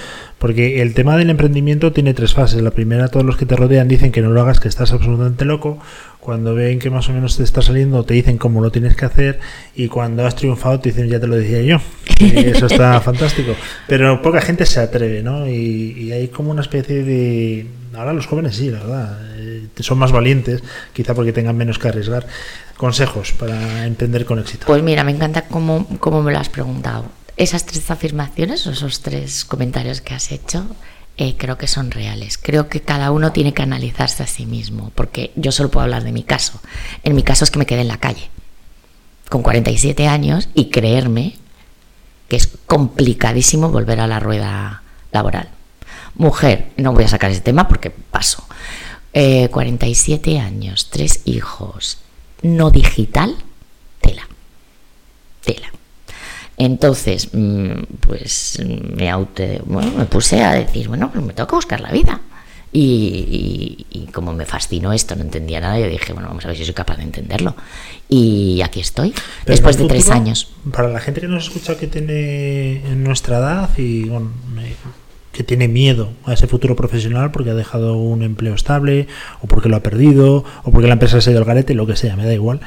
porque 0.44 0.82
el 0.82 0.92
tema 0.92 1.16
del 1.16 1.30
emprendimiento 1.30 1.94
tiene 1.94 2.12
tres 2.12 2.34
fases. 2.34 2.60
La 2.60 2.70
primera, 2.70 3.08
todos 3.08 3.24
los 3.24 3.38
que 3.38 3.46
te 3.46 3.56
rodean 3.56 3.88
dicen 3.88 4.12
que 4.12 4.20
no 4.20 4.28
lo 4.28 4.42
hagas, 4.42 4.60
que 4.60 4.68
estás 4.68 4.92
absolutamente 4.92 5.46
loco. 5.46 5.78
Cuando 6.20 6.54
ven 6.54 6.78
que 6.78 6.90
más 6.90 7.08
o 7.08 7.14
menos 7.14 7.38
te 7.38 7.44
está 7.44 7.62
saliendo, 7.62 8.04
te 8.04 8.12
dicen 8.12 8.36
cómo 8.36 8.60
lo 8.60 8.70
tienes 8.70 8.94
que 8.94 9.06
hacer. 9.06 9.40
Y 9.74 9.88
cuando 9.88 10.26
has 10.26 10.36
triunfado, 10.36 10.80
te 10.80 10.90
dicen, 10.90 11.08
ya 11.08 11.18
te 11.18 11.28
lo 11.28 11.36
decía 11.36 11.62
yo. 11.62 11.78
Que 12.18 12.50
Eso 12.50 12.66
está 12.66 13.00
fantástico. 13.00 13.54
Pero 13.88 14.20
poca 14.20 14.42
gente 14.42 14.66
se 14.66 14.80
atreve, 14.80 15.22
¿no? 15.22 15.48
Y, 15.48 15.96
y 15.98 16.12
hay 16.12 16.28
como 16.28 16.50
una 16.50 16.60
especie 16.60 17.02
de... 17.04 17.66
Ahora 17.94 18.12
los 18.12 18.26
jóvenes 18.26 18.56
sí, 18.56 18.70
la 18.70 18.80
verdad. 18.80 19.18
eh, 19.38 19.68
son 19.80 19.96
más 19.96 20.12
valientes, 20.12 20.62
quizá 20.92 21.14
porque 21.14 21.32
tengan 21.32 21.56
menos 21.56 21.78
que 21.78 21.88
arriesgar. 21.88 22.26
Consejos 22.76 23.32
para 23.32 23.86
emprender 23.86 24.26
con 24.26 24.38
éxito. 24.40 24.66
Pues 24.66 24.82
mira, 24.82 25.04
me 25.04 25.12
encanta 25.12 25.46
cómo, 25.46 25.86
cómo 26.00 26.22
me 26.22 26.32
lo 26.32 26.38
has 26.38 26.50
preguntado. 26.50 27.23
Esas 27.36 27.66
tres 27.66 27.90
afirmaciones 27.90 28.66
o 28.66 28.70
esos 28.70 29.00
tres 29.00 29.44
comentarios 29.44 30.00
que 30.00 30.14
has 30.14 30.30
hecho, 30.30 30.66
eh, 31.16 31.36
creo 31.36 31.58
que 31.58 31.66
son 31.66 31.90
reales. 31.90 32.38
Creo 32.38 32.68
que 32.68 32.80
cada 32.80 33.10
uno 33.10 33.32
tiene 33.32 33.52
que 33.52 33.62
analizarse 33.62 34.22
a 34.22 34.26
sí 34.26 34.46
mismo, 34.46 34.92
porque 34.94 35.32
yo 35.34 35.50
solo 35.52 35.70
puedo 35.70 35.84
hablar 35.84 36.04
de 36.04 36.12
mi 36.12 36.22
caso. 36.22 36.60
En 37.02 37.14
mi 37.14 37.22
caso 37.22 37.44
es 37.44 37.50
que 37.50 37.58
me 37.58 37.66
quedé 37.66 37.80
en 37.80 37.88
la 37.88 37.98
calle, 37.98 38.30
con 39.28 39.42
47 39.42 40.06
años, 40.06 40.48
y 40.54 40.70
creerme 40.70 41.36
que 42.28 42.36
es 42.36 42.48
complicadísimo 42.66 43.68
volver 43.70 44.00
a 44.00 44.06
la 44.06 44.20
rueda 44.20 44.82
laboral. 45.10 45.48
Mujer, 46.14 46.70
no 46.76 46.92
voy 46.92 47.04
a 47.04 47.08
sacar 47.08 47.30
ese 47.30 47.40
tema 47.40 47.66
porque 47.66 47.90
paso. 47.90 48.44
Eh, 49.12 49.48
47 49.50 50.38
años, 50.38 50.88
tres 50.90 51.20
hijos, 51.24 51.98
no 52.42 52.70
digital, 52.70 53.36
tela. 54.00 54.26
Tela. 55.44 55.72
Entonces, 56.56 57.28
mm, 57.32 57.72
pues 58.00 58.62
me, 58.96 59.10
auto, 59.10 59.42
bueno, 59.66 59.90
me 59.96 60.04
puse 60.04 60.42
a 60.42 60.52
decir, 60.54 60.88
bueno, 60.88 61.10
pues 61.12 61.24
me 61.24 61.32
tengo 61.32 61.48
que 61.48 61.56
buscar 61.56 61.80
la 61.80 61.90
vida. 61.90 62.20
Y, 62.72 63.86
y- 63.90 63.98
y 64.02 64.06
como 64.06 64.32
me 64.32 64.44
fascinó 64.46 64.92
esto, 64.92 65.14
no 65.14 65.22
entendía 65.22 65.60
nada, 65.60 65.78
yo 65.78 65.88
dije, 65.88 66.12
bueno, 66.12 66.28
vamos 66.28 66.44
a 66.44 66.48
ver 66.48 66.56
si 66.56 66.64
soy 66.64 66.74
capaz 66.74 66.96
de 66.96 67.04
entenderlo. 67.04 67.54
Y 68.08 68.60
aquí 68.62 68.80
estoy, 68.80 69.10
Pero 69.12 69.22
después 69.46 69.78
de 69.78 69.86
tres 69.86 70.10
años. 70.10 70.48
Para 70.72 70.88
la 70.88 70.98
gente 71.00 71.20
que 71.20 71.28
nos 71.28 71.44
escucha 71.44 71.76
que 71.76 71.86
tiene 71.86 72.84
en 72.86 73.04
nuestra 73.04 73.38
edad 73.38 73.70
y 73.78 74.04
bueno, 74.08 74.30
eh, 74.60 74.74
que 75.34 75.42
tiene 75.44 75.68
miedo 75.68 76.10
a 76.24 76.32
ese 76.32 76.46
futuro 76.46 76.74
profesional 76.76 77.30
porque 77.32 77.50
ha 77.50 77.54
dejado 77.54 77.96
un 77.98 78.22
empleo 78.22 78.54
estable 78.54 79.08
o 79.42 79.46
porque 79.46 79.68
lo 79.68 79.76
ha 79.76 79.80
perdido 79.82 80.44
o 80.62 80.70
porque 80.70 80.86
la 80.86 80.94
empresa 80.94 81.20
se 81.20 81.28
ha 81.28 81.32
ido 81.32 81.40
al 81.40 81.44
garete, 81.46 81.74
lo 81.74 81.86
que 81.86 81.96
sea, 81.96 82.16
me 82.16 82.24
da 82.24 82.32
igual. 82.32 82.60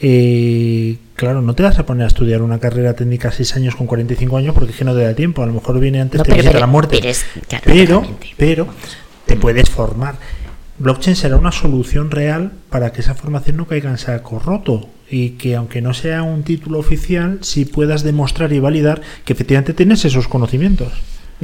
Eh, 0.00 0.96
claro, 1.14 1.42
no 1.42 1.54
te 1.54 1.62
vas 1.62 1.78
a 1.78 1.86
poner 1.86 2.04
a 2.04 2.06
estudiar 2.08 2.42
una 2.42 2.58
carrera 2.58 2.94
técnica 2.94 3.28
a 3.28 3.32
6 3.32 3.56
años 3.56 3.76
con 3.76 3.86
45 3.86 4.36
años 4.36 4.54
porque 4.54 4.72
es 4.72 4.76
que 4.78 4.84
no 4.84 4.94
te 4.94 5.02
da 5.02 5.14
tiempo. 5.14 5.42
A 5.42 5.46
lo 5.46 5.52
mejor 5.52 5.78
viene 5.80 6.00
antes 6.00 6.18
No, 6.18 6.24
te 6.24 6.30
pero- 6.30 6.36
visita 6.36 6.52
pero- 6.52 6.60
la 6.60 6.66
muerte. 6.66 6.96
pero 6.98 7.08
es- 7.10 7.24
claro, 7.48 7.62
pero, 7.64 8.02
pero 8.36 8.66
te 9.26 9.36
puedes 9.36 9.68
formar. 9.70 10.16
Blockchain 10.78 11.14
será 11.16 11.36
una 11.36 11.52
solución 11.52 12.10
real 12.10 12.52
para 12.70 12.92
que 12.92 13.00
esa 13.00 13.14
formación 13.14 13.56
no 13.58 13.66
caiga 13.66 13.90
en 13.90 13.98
saco 13.98 14.38
roto 14.40 14.88
y 15.10 15.30
que 15.30 15.54
aunque 15.54 15.80
no 15.80 15.94
sea 15.94 16.22
un 16.22 16.42
título 16.42 16.78
oficial, 16.78 17.38
sí 17.42 17.64
puedas 17.64 18.02
demostrar 18.02 18.52
y 18.52 18.58
validar 18.58 19.00
que 19.24 19.34
efectivamente 19.34 19.72
tienes 19.74 20.04
esos 20.04 20.26
conocimientos. 20.26 20.92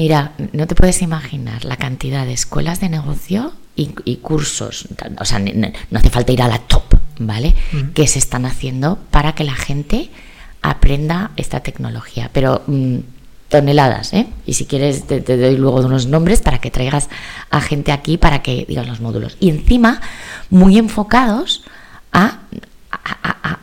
Mira, 0.00 0.32
no 0.54 0.66
te 0.66 0.74
puedes 0.74 1.02
imaginar 1.02 1.66
la 1.66 1.76
cantidad 1.76 2.24
de 2.24 2.32
escuelas 2.32 2.80
de 2.80 2.88
negocio 2.88 3.52
y, 3.76 3.90
y 4.06 4.16
cursos, 4.16 4.88
o 5.18 5.24
sea, 5.26 5.38
no 5.38 5.98
hace 5.98 6.08
falta 6.08 6.32
ir 6.32 6.40
a 6.40 6.48
la 6.48 6.56
top, 6.58 6.84
¿vale? 7.18 7.54
Que 7.92 8.06
se 8.06 8.18
están 8.18 8.46
haciendo 8.46 8.96
para 9.10 9.34
que 9.34 9.44
la 9.44 9.52
gente 9.54 10.08
aprenda 10.62 11.32
esta 11.36 11.60
tecnología. 11.60 12.30
Pero 12.32 12.62
mm, 12.66 12.96
toneladas, 13.50 14.14
¿eh? 14.14 14.26
Y 14.46 14.54
si 14.54 14.64
quieres 14.64 15.06
te, 15.06 15.20
te 15.20 15.36
doy 15.36 15.58
luego 15.58 15.80
unos 15.80 16.06
nombres 16.06 16.40
para 16.40 16.60
que 16.62 16.70
traigas 16.70 17.10
a 17.50 17.60
gente 17.60 17.92
aquí 17.92 18.16
para 18.16 18.40
que 18.42 18.64
digan 18.66 18.86
los 18.86 19.00
módulos. 19.02 19.36
Y 19.38 19.50
encima, 19.50 20.00
muy 20.48 20.78
enfocados 20.78 21.62
a- 22.12 22.38
a- 22.90 23.18
a- 23.22 23.50
a 23.52 23.58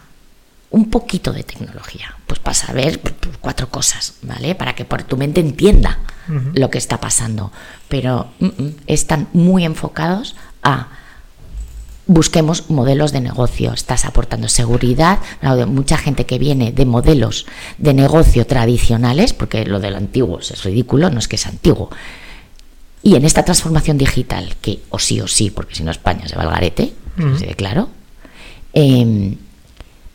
un 0.70 0.90
poquito 0.90 1.32
de 1.32 1.44
tecnología, 1.44 2.16
pues 2.28 2.40
para 2.40 2.54
saber 2.54 3.00
pues, 3.00 3.16
pues, 3.20 3.38
cuatro 3.40 3.70
cosas, 3.70 4.16
¿vale? 4.22 4.56
Para 4.56 4.76
que 4.76 4.86
por 4.86 5.04
tu 5.04 5.18
mente 5.18 5.40
entienda 5.40 6.00
lo 6.54 6.70
que 6.70 6.78
está 6.78 7.00
pasando. 7.00 7.54
Pero 7.88 8.28
mm, 8.40 8.46
mm, 8.46 8.76
están 8.88 9.30
muy 9.32 9.64
enfocados 9.64 10.36
a 10.62 10.90
busquemos 12.08 12.70
modelos 12.70 13.12
de 13.12 13.22
negocio. 13.22 13.74
Estás 13.74 14.06
aportando 14.06 14.48
seguridad. 14.48 15.20
De 15.42 15.66
mucha 15.66 15.98
gente 15.98 16.26
que 16.26 16.40
viene 16.40 16.72
de 16.72 16.86
modelos 16.86 17.46
de 17.78 17.94
negocio 17.94 18.46
tradicionales, 18.48 19.34
porque 19.34 19.66
lo 19.66 19.80
del 19.80 19.96
antiguo 19.96 20.40
es 20.40 20.64
ridículo, 20.64 21.10
no 21.10 21.20
es 21.20 21.28
que 21.28 21.36
es 21.36 21.46
antiguo. 21.46 21.90
Y 23.04 23.16
en 23.16 23.26
esta 23.26 23.44
transformación 23.44 23.98
digital, 23.98 24.56
que 24.62 24.82
o 24.90 25.00
sí 25.00 25.22
o 25.22 25.28
sí, 25.28 25.50
porque 25.50 25.76
si 25.76 25.84
no 25.84 25.92
España 25.92 26.28
se 26.28 26.36
va 26.36 26.44
al 26.44 26.50
garete, 26.50 26.94
así 27.18 27.46
de 27.46 27.56
claro, 27.56 27.90
em, 28.74 29.38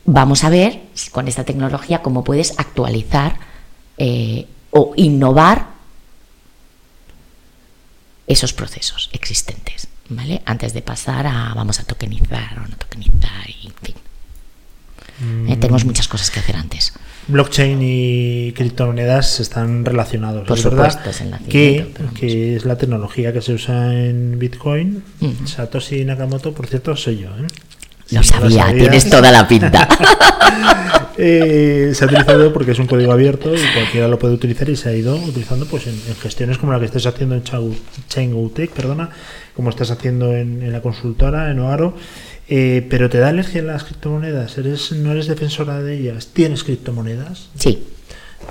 vamos 0.04 0.44
a 0.44 0.50
ver 0.50 0.80
con 1.10 1.28
esta 1.28 1.44
tecnología 1.44 2.02
cómo 2.02 2.24
puedes 2.24 2.58
actualizar 2.58 3.38
eh, 3.98 4.46
o 4.70 4.92
innovar 4.96 5.66
esos 8.26 8.52
procesos 8.52 9.10
existentes, 9.12 9.88
¿vale? 10.08 10.42
Antes 10.46 10.72
de 10.72 10.82
pasar 10.82 11.26
a 11.26 11.52
vamos 11.54 11.80
a 11.80 11.84
tokenizar 11.84 12.58
o 12.58 12.68
no 12.68 12.76
tokenizar, 12.76 13.48
y, 13.48 13.66
en 13.66 13.74
fin. 13.82 13.94
Eh, 15.48 15.56
tenemos 15.56 15.84
muchas 15.84 16.08
cosas 16.08 16.30
que 16.30 16.40
hacer 16.40 16.56
antes. 16.56 16.92
Blockchain 17.28 17.78
y 17.80 18.52
criptomonedas 18.52 19.38
están 19.38 19.84
relacionados. 19.84 20.48
Por 20.48 20.58
es 20.58 20.64
verdad 20.64 20.90
supuesto, 20.90 21.10
es 21.10 21.20
el 21.20 21.30
nacimiento, 21.30 22.02
que, 22.14 22.20
que 22.20 22.56
es 22.56 22.64
la 22.64 22.76
tecnología 22.76 23.32
que 23.32 23.40
se 23.40 23.52
usa 23.52 23.94
en 23.94 24.38
Bitcoin. 24.38 25.04
Satoshi 25.44 26.04
Nakamoto, 26.04 26.52
por 26.52 26.66
cierto, 26.66 26.96
soy 26.96 27.18
yo. 27.18 27.28
¿eh? 27.28 27.46
Lo 28.12 28.22
sabía, 28.22 28.66
tienes 28.74 29.08
toda 29.08 29.30
la 29.32 29.46
pinta. 29.48 29.88
eh, 31.18 31.92
se 31.94 32.04
ha 32.04 32.06
utilizado 32.06 32.52
porque 32.52 32.72
es 32.72 32.78
un 32.78 32.86
código 32.86 33.12
abierto 33.12 33.54
y 33.54 33.60
cualquiera 33.74 34.08
lo 34.08 34.18
puede 34.18 34.34
utilizar 34.34 34.68
y 34.68 34.76
se 34.76 34.88
ha 34.88 34.94
ido 34.94 35.16
utilizando 35.16 35.66
pues 35.66 35.86
en, 35.86 35.94
en 36.08 36.14
gestiones 36.16 36.58
como 36.58 36.72
la 36.72 36.78
que 36.78 36.86
estás 36.86 37.06
haciendo 37.06 37.34
en 37.34 37.42
Chaingoutech, 38.08 38.70
perdona, 38.70 39.10
como 39.54 39.70
estás 39.70 39.90
haciendo 39.90 40.34
en, 40.34 40.62
en 40.62 40.72
la 40.72 40.80
consultora, 40.82 41.50
en 41.50 41.58
Oaro. 41.60 41.94
Eh, 42.48 42.86
pero 42.90 43.08
te 43.08 43.18
da 43.18 43.28
alergia 43.28 43.62
a 43.62 43.64
las 43.64 43.84
criptomonedas, 43.84 44.58
eres, 44.58 44.92
no 44.92 45.12
eres 45.12 45.26
defensora 45.26 45.80
de 45.82 45.96
ellas, 45.98 46.28
tienes 46.34 46.64
criptomonedas, 46.64 47.48
Sí. 47.56 47.84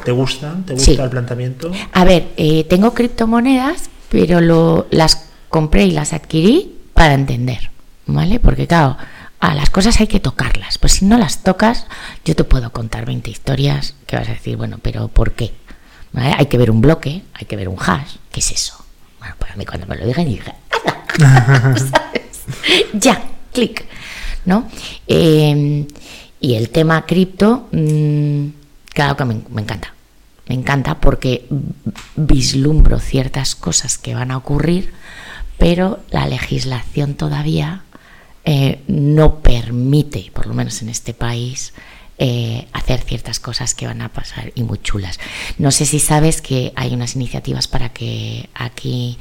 ¿te 0.05 0.11
gustan? 0.11 0.65
¿Te 0.65 0.73
gusta 0.73 0.91
Sí. 0.93 0.97
el 0.99 1.09
planteamiento? 1.09 1.71
A 1.91 2.03
ver, 2.05 2.27
eh, 2.37 2.63
tengo 2.63 2.93
criptomonedas, 2.93 3.89
pero 4.09 4.41
lo, 4.41 4.87
las 4.91 5.29
compré 5.49 5.83
y 5.85 5.91
las 5.91 6.13
adquirí 6.13 6.77
para 6.93 7.13
entender, 7.13 7.69
¿vale? 8.07 8.39
Porque 8.39 8.65
claro, 8.65 8.97
a 9.41 9.55
las 9.55 9.71
cosas 9.71 9.99
hay 9.99 10.07
que 10.07 10.19
tocarlas. 10.19 10.77
Pues 10.77 10.93
si 10.93 11.05
no 11.05 11.17
las 11.17 11.43
tocas, 11.43 11.87
yo 12.23 12.35
te 12.35 12.43
puedo 12.43 12.71
contar 12.71 13.05
20 13.05 13.29
historias 13.29 13.95
que 14.05 14.15
vas 14.15 14.29
a 14.29 14.33
decir, 14.33 14.55
bueno, 14.55 14.77
pero 14.81 15.07
¿por 15.07 15.33
qué? 15.33 15.51
¿Vale? 16.13 16.35
Hay 16.37 16.45
que 16.45 16.59
ver 16.59 16.69
un 16.69 16.79
bloque, 16.79 17.23
hay 17.33 17.45
que 17.47 17.55
ver 17.55 17.67
un 17.67 17.77
hash. 17.79 18.17
¿Qué 18.31 18.39
es 18.39 18.51
eso? 18.51 18.85
Bueno, 19.19 19.35
pues 19.39 19.51
a 19.51 19.55
mí 19.55 19.65
cuando 19.65 19.87
me 19.87 19.97
lo 19.97 20.05
digan, 20.05 20.25
dije, 20.25 20.53
anda, 21.17 21.75
¿sabes? 21.77 22.43
ya, 22.93 23.23
clic, 23.51 23.85
¿no? 24.45 24.69
Eh, 25.07 25.87
y 26.39 26.53
el 26.53 26.69
tema 26.69 27.05
cripto, 27.07 27.67
mm, 27.71 28.45
claro 28.93 29.17
que 29.17 29.25
me, 29.25 29.41
me 29.49 29.63
encanta. 29.63 29.93
Me 30.47 30.55
encanta 30.55 30.99
porque 30.99 31.47
vislumbro 32.15 32.99
ciertas 32.99 33.55
cosas 33.55 33.97
que 33.97 34.13
van 34.13 34.31
a 34.31 34.37
ocurrir, 34.37 34.93
pero 35.57 35.99
la 36.11 36.27
legislación 36.27 37.15
todavía 37.15 37.83
eh, 38.45 38.81
no 38.87 39.39
permite, 39.39 40.31
por 40.33 40.47
lo 40.47 40.53
menos 40.53 40.81
en 40.81 40.89
este 40.89 41.13
país, 41.13 41.73
eh, 42.17 42.67
hacer 42.73 43.01
ciertas 43.01 43.39
cosas 43.39 43.73
que 43.73 43.87
van 43.87 44.01
a 44.01 44.09
pasar 44.09 44.51
y 44.55 44.63
muy 44.63 44.77
chulas. 44.79 45.19
No 45.57 45.71
sé 45.71 45.85
si 45.85 45.99
sabes 45.99 46.41
que 46.41 46.71
hay 46.75 46.93
unas 46.93 47.15
iniciativas 47.15 47.67
para 47.67 47.89
que 47.89 48.49
aquí 48.53 49.17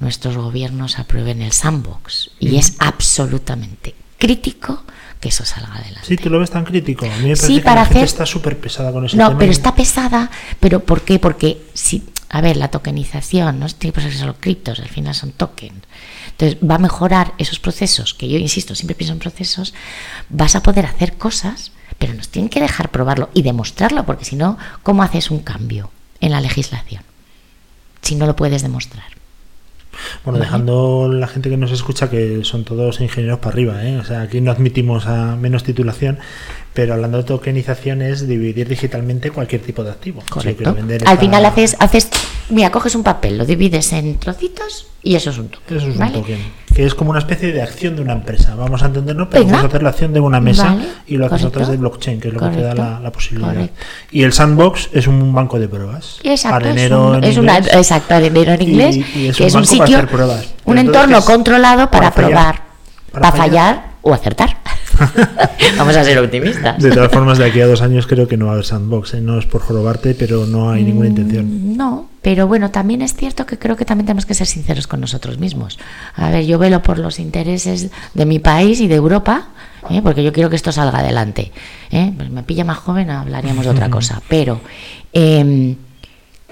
nuestros 0.00 0.36
gobiernos 0.36 0.98
aprueben 0.98 1.42
el 1.42 1.52
sandbox 1.52 2.30
y 2.40 2.56
es 2.56 2.74
absolutamente 2.78 3.94
crítico 4.18 4.82
que 5.20 5.28
eso 5.28 5.44
salga 5.44 5.74
adelante. 5.76 6.06
Sí, 6.08 6.16
tú 6.16 6.30
lo 6.30 6.40
ves 6.40 6.50
tan 6.50 6.64
crítico. 6.64 7.04
A 7.06 7.08
mí 7.18 7.28
me 7.28 7.36
parece 7.36 7.46
Sí, 7.46 7.56
que 7.56 7.62
para 7.62 7.84
gente 7.84 7.98
hacer- 7.98 8.04
está 8.08 8.26
súper 8.26 8.58
pesada 8.58 8.90
con 8.92 9.04
ese 9.06 9.16
No, 9.16 9.28
tema 9.28 9.38
pero 9.38 9.52
y- 9.52 9.54
está 9.54 9.74
pesada, 9.74 10.30
pero 10.58 10.80
¿por 10.84 11.02
qué? 11.02 11.18
Porque 11.20 11.62
si, 11.74 12.02
a 12.28 12.40
ver, 12.40 12.56
la 12.56 12.68
tokenización, 12.68 13.60
no 13.60 13.66
por 13.92 14.02
qué 14.02 14.10
ser 14.10 14.14
solo 14.14 14.34
criptos, 14.40 14.80
al 14.80 14.88
final 14.88 15.14
son 15.14 15.30
tokens. 15.32 15.82
Entonces, 16.32 16.58
va 16.68 16.76
a 16.76 16.78
mejorar 16.78 17.34
esos 17.38 17.58
procesos, 17.60 18.14
que 18.14 18.28
yo 18.28 18.38
insisto, 18.38 18.74
siempre 18.74 18.94
pienso 18.94 19.12
en 19.12 19.18
procesos, 19.18 19.74
vas 20.28 20.56
a 20.56 20.62
poder 20.62 20.86
hacer 20.86 21.14
cosas, 21.14 21.72
pero 21.98 22.14
nos 22.14 22.28
tienen 22.28 22.48
que 22.48 22.60
dejar 22.60 22.90
probarlo 22.90 23.30
y 23.34 23.42
demostrarlo, 23.42 24.04
porque 24.04 24.24
si 24.24 24.36
no, 24.36 24.58
¿cómo 24.82 25.02
haces 25.02 25.30
un 25.30 25.40
cambio 25.40 25.90
en 26.20 26.32
la 26.32 26.40
legislación? 26.40 27.02
Si 28.00 28.16
no 28.16 28.26
lo 28.26 28.34
puedes 28.34 28.62
demostrar. 28.62 29.22
Bueno, 30.24 30.38
dejando 30.38 31.08
la 31.12 31.26
gente 31.28 31.50
que 31.50 31.56
nos 31.56 31.70
escucha 31.70 32.08
que 32.08 32.44
son 32.44 32.64
todos 32.64 33.00
ingenieros 33.00 33.38
para 33.40 33.52
arriba, 33.52 33.84
¿eh? 33.84 33.98
O 33.98 34.04
sea, 34.04 34.22
aquí 34.22 34.40
no 34.40 34.50
admitimos 34.50 35.06
a 35.06 35.36
menos 35.36 35.64
titulación, 35.64 36.18
pero 36.74 36.94
hablando 36.94 37.18
de 37.18 37.24
tokenización 37.24 38.02
es 38.02 38.26
dividir 38.26 38.68
digitalmente 38.68 39.30
cualquier 39.30 39.62
tipo 39.62 39.84
de 39.84 39.90
activo. 39.90 40.22
Correcto. 40.28 40.74
Al 41.04 41.18
final 41.18 41.44
haces, 41.44 41.76
haces, 41.78 42.08
mira, 42.50 42.70
coges 42.70 42.94
un 42.94 43.02
papel, 43.02 43.38
lo 43.38 43.44
divides 43.44 43.92
en 43.92 44.18
trocitos 44.18 44.86
y 45.02 45.14
eso 45.16 45.30
es 45.30 45.38
un 45.38 45.48
token. 45.48 45.76
Eso 45.78 45.88
es 45.88 45.96
un 45.96 46.12
token, 46.12 46.38
que 46.74 46.84
es 46.86 46.94
como 46.94 47.10
una 47.10 47.18
especie 47.18 47.52
de 47.52 47.60
acción 47.62 47.96
de 47.96 48.02
una 48.02 48.12
empresa. 48.12 48.54
Vamos 48.54 48.82
a 48.82 48.86
entenderlo, 48.86 49.28
pero 49.28 49.42
Venga. 49.44 49.56
vamos 49.56 49.64
a 49.64 49.68
hacer 49.68 49.82
la 49.82 49.88
acción 49.90 50.12
de 50.12 50.20
una 50.20 50.40
mesa 50.40 50.64
Vale, 50.74 50.84
y 51.06 51.16
lo 51.16 51.26
haces 51.26 51.44
a 51.46 51.50
través 51.50 51.68
de 51.68 51.76
blockchain, 51.76 52.20
que 52.20 52.28
es 52.28 52.34
lo 52.34 52.40
que 52.40 52.56
te 52.56 52.62
da 52.62 52.74
la, 52.74 53.00
la 53.00 53.10
posibilidad. 53.12 53.52
correcto. 53.52 53.76
Y 54.10 54.22
el 54.22 54.32
sandbox 54.32 54.90
es 54.92 55.06
un 55.06 55.32
banco 55.34 55.58
de 55.58 55.68
pruebas. 55.68 56.18
Exacto, 56.22 56.58
es, 56.60 56.64
Arenero 56.72 57.08
un- 57.08 57.14
en 57.16 57.24
es 57.24 57.36
una, 57.36 57.58
inglés. 57.58 57.74
exacto, 57.74 58.14
arenero 58.14 58.52
en 58.52 58.62
inglés, 58.62 58.96
y 59.16 59.28
es 59.28 59.36
que 59.36 59.42
un 59.44 59.48
es 59.48 59.54
un 59.54 59.66
sitio, 59.66 59.96
hacer 59.96 60.08
pruebas. 60.08 60.48
un 60.64 60.78
entorno 60.78 61.18
es 61.18 61.24
controlado 61.24 61.90
para, 61.90 62.12
probar, 62.12 62.62
Para 63.12 63.30
para, 63.30 63.32
fallar. 63.32 63.74
fallar. 63.76 63.91
O 64.02 64.12
acertar. 64.12 64.56
Vamos 65.78 65.96
a 65.96 66.04
ser 66.04 66.18
optimistas. 66.18 66.82
De 66.82 66.90
todas 66.90 67.10
formas, 67.10 67.38
de 67.38 67.46
aquí 67.46 67.60
a 67.60 67.66
dos 67.66 67.82
años 67.82 68.06
creo 68.06 68.28
que 68.28 68.36
no 68.36 68.46
va 68.46 68.52
a 68.52 68.54
haber 68.54 68.66
sandbox. 68.66 69.14
¿eh? 69.14 69.20
No 69.20 69.38
es 69.38 69.46
por 69.46 69.62
jorobarte, 69.62 70.14
pero 70.14 70.46
no 70.46 70.70
hay 70.70 70.84
ninguna 70.84 71.08
intención. 71.08 71.76
No, 71.76 72.08
pero 72.20 72.46
bueno, 72.46 72.70
también 72.70 73.02
es 73.02 73.14
cierto 73.14 73.46
que 73.46 73.58
creo 73.58 73.76
que 73.76 73.84
también 73.84 74.06
tenemos 74.06 74.26
que 74.26 74.34
ser 74.34 74.46
sinceros 74.46 74.86
con 74.86 75.00
nosotros 75.00 75.38
mismos. 75.38 75.78
A 76.14 76.30
ver, 76.30 76.44
yo 76.44 76.58
velo 76.58 76.82
por 76.82 76.98
los 76.98 77.18
intereses 77.18 77.90
de 78.14 78.26
mi 78.26 78.38
país 78.38 78.80
y 78.80 78.88
de 78.88 78.96
Europa, 78.96 79.48
¿eh? 79.90 80.00
porque 80.02 80.22
yo 80.22 80.32
quiero 80.32 80.50
que 80.50 80.56
esto 80.56 80.72
salga 80.72 80.98
adelante. 80.98 81.52
¿eh? 81.90 82.12
Pues 82.16 82.30
me 82.30 82.42
pilla 82.42 82.64
más 82.64 82.78
joven, 82.78 83.10
hablaríamos 83.10 83.64
de 83.64 83.70
otra 83.70 83.90
cosa. 83.90 84.22
Pero 84.28 84.60
em, 85.12 85.76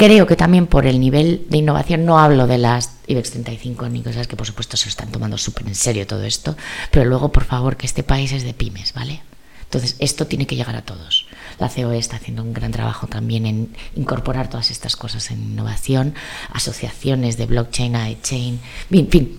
creo 0.00 0.26
que 0.26 0.34
también 0.34 0.66
por 0.66 0.86
el 0.86 0.98
nivel 0.98 1.46
de 1.50 1.58
innovación, 1.58 2.06
no 2.06 2.18
hablo 2.18 2.46
de 2.46 2.56
las 2.56 2.94
IBEX 3.06 3.32
35 3.32 3.86
ni 3.90 4.02
cosas 4.02 4.26
que 4.26 4.34
por 4.34 4.46
supuesto 4.46 4.78
se 4.78 4.88
están 4.88 5.10
tomando 5.10 5.36
súper 5.36 5.66
en 5.66 5.74
serio 5.74 6.06
todo 6.06 6.24
esto, 6.24 6.56
pero 6.90 7.04
luego 7.04 7.30
por 7.32 7.44
favor 7.44 7.76
que 7.76 7.84
este 7.84 8.02
país 8.02 8.32
es 8.32 8.42
de 8.42 8.54
pymes, 8.54 8.94
¿vale? 8.94 9.20
Entonces, 9.64 9.96
esto 9.98 10.26
tiene 10.26 10.46
que 10.46 10.56
llegar 10.56 10.74
a 10.74 10.86
todos. 10.86 11.26
La 11.58 11.68
COE 11.68 11.98
está 11.98 12.16
haciendo 12.16 12.42
un 12.42 12.54
gran 12.54 12.72
trabajo 12.72 13.08
también 13.08 13.44
en 13.44 13.76
incorporar 13.94 14.48
todas 14.48 14.70
estas 14.70 14.96
cosas 14.96 15.30
en 15.30 15.42
innovación, 15.42 16.14
asociaciones 16.50 17.36
de 17.36 17.44
blockchain, 17.44 18.22
chain, 18.22 18.58
en 18.90 19.08
fin. 19.08 19.38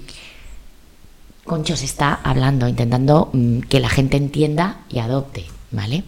Concho 1.44 1.76
se 1.76 1.86
está 1.86 2.20
hablando, 2.24 2.68
intentando 2.68 3.32
mm, 3.34 3.62
que 3.62 3.80
la 3.80 3.90
gente 3.90 4.18
entienda 4.18 4.82
y 4.90 5.00
adopte, 5.00 5.48
¿vale? 5.72 6.04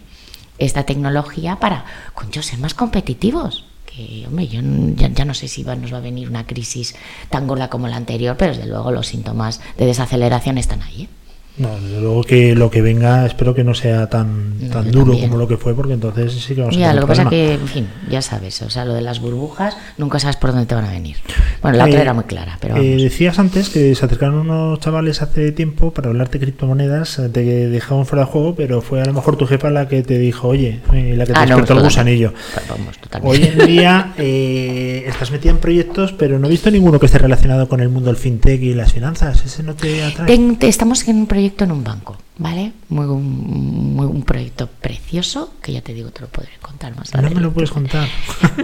Esta 0.58 0.84
tecnología 0.84 1.56
para, 1.56 1.86
concho, 2.14 2.40
ser 2.40 2.60
más 2.60 2.74
competitivos. 2.74 3.64
Que, 3.94 4.24
hombre, 4.26 4.48
yo 4.48 4.60
ya, 4.96 5.08
ya 5.08 5.24
no 5.24 5.34
sé 5.34 5.46
si 5.46 5.62
va- 5.62 5.76
nos 5.76 5.92
va 5.92 5.98
a 5.98 6.00
venir 6.00 6.28
una 6.28 6.46
crisis 6.46 6.96
tan 7.30 7.46
gorda 7.46 7.68
como 7.70 7.86
la 7.86 7.96
anterior, 7.96 8.36
pero 8.36 8.52
desde 8.54 8.66
luego 8.68 8.90
los 8.90 9.06
síntomas 9.06 9.60
de 9.78 9.86
desaceleración 9.86 10.58
están 10.58 10.82
ahí. 10.82 11.02
¿eh? 11.02 11.08
No, 11.56 11.68
desde 11.80 12.00
luego 12.00 12.24
que 12.24 12.56
lo 12.56 12.68
que 12.68 12.82
venga 12.82 13.24
espero 13.26 13.54
que 13.54 13.62
no 13.62 13.74
sea 13.74 14.08
tan, 14.08 14.58
No, 14.58 14.70
tan 14.72 14.90
duro 14.90 15.12
también. 15.12 15.28
como 15.30 15.38
lo 15.40 15.46
que 15.46 15.56
fue, 15.56 15.72
porque 15.72 15.92
entonces 15.92 16.32
sí 16.32 16.52
que 16.56 16.62
vamos 16.62 16.76
a 16.76 16.80
Ya, 16.80 16.92
lo 16.92 17.02
que 17.02 17.06
pasa 17.06 17.28
que, 17.30 17.52
en 17.54 17.68
fin, 17.68 17.86
ya 18.10 18.22
sabes, 18.22 18.60
o 18.62 18.70
sea, 18.70 18.84
lo 18.84 18.92
de 18.92 19.02
las 19.02 19.20
burbujas, 19.20 19.76
nunca 19.96 20.18
sabes 20.18 20.34
por 20.34 20.50
dónde 20.50 20.66
te 20.66 20.74
van 20.74 20.84
a 20.86 20.90
venir. 20.90 21.16
Bueno, 21.62 21.78
la 21.78 21.84
otra 21.84 21.98
Eh, 22.00 22.02
era 22.02 22.12
muy 22.12 22.24
clara, 22.24 22.58
pero 22.60 22.76
eh, 22.76 22.80
vamos. 22.90 23.02
decías 23.02 23.38
antes 23.38 23.68
que 23.68 23.94
se 23.94 24.04
acercaron 24.04 24.34
unos 24.34 24.80
chavales 24.80 25.22
hace 25.22 25.52
tiempo 25.52 25.92
para 25.92 26.08
hablarte 26.08 26.40
de 26.40 26.46
criptomonedas, 26.46 27.20
eh, 27.20 27.28
te 27.28 27.42
dejaron 27.44 28.04
fuera 28.04 28.24
de 28.24 28.32
juego, 28.32 28.56
pero 28.56 28.82
fue 28.82 29.00
a 29.00 29.04
lo 29.04 29.12
mejor 29.12 29.36
tu 29.36 29.46
jefa 29.46 29.70
la 29.70 29.86
que 29.86 30.02
te 30.02 30.18
dijo, 30.18 30.48
oye, 30.48 30.80
eh, 30.92 31.14
la 31.16 31.24
que 31.24 31.34
te 31.34 31.38
Ah, 31.38 31.46
no, 31.46 31.56
despertó 31.58 31.74
el 31.74 31.78
totalmente. 31.78 31.84
gusanillo. 31.84 32.32
Vamos, 32.68 32.98
totalmente. 32.98 33.38
Hoy 33.38 33.48
en 33.60 33.66
día 33.68 34.12
eh, 34.18 35.04
estás 35.06 35.30
metida 35.30 35.52
en 35.52 35.58
proyectos, 35.58 36.12
pero 36.12 36.40
no 36.40 36.48
he 36.48 36.50
visto 36.50 36.68
ninguno 36.72 36.98
que 36.98 37.06
esté 37.06 37.18
relacionado 37.18 37.68
con 37.68 37.78
el 37.78 37.90
mundo 37.90 38.08
del 38.08 38.16
fintech 38.16 38.60
y 38.60 38.74
las 38.74 38.92
finanzas. 38.92 39.44
¿Ese 39.46 39.62
no 39.62 39.74
te 39.76 40.02
atrae? 40.02 40.26
Ten- 40.26 40.56
te- 40.56 40.66
estamos 40.66 41.06
en 41.06 41.16
un 41.18 41.26
proyecto 41.44 41.64
en 41.64 41.72
un 41.72 41.84
banco, 41.84 42.16
¿vale? 42.38 42.72
Muy, 42.88 43.04
un, 43.06 43.94
muy- 43.96 44.06
un 44.06 44.22
proyecto 44.22 44.66
precioso, 44.66 45.52
que 45.60 45.72
ya 45.72 45.82
te 45.82 45.92
digo, 45.92 46.10
te 46.10 46.22
lo 46.22 46.28
podré 46.28 46.50
contar 46.62 46.96
más 46.96 47.12
no 47.14 47.30
me 47.30 47.40
lo 47.40 47.52
puedes 47.52 47.70
contar. 47.70 48.08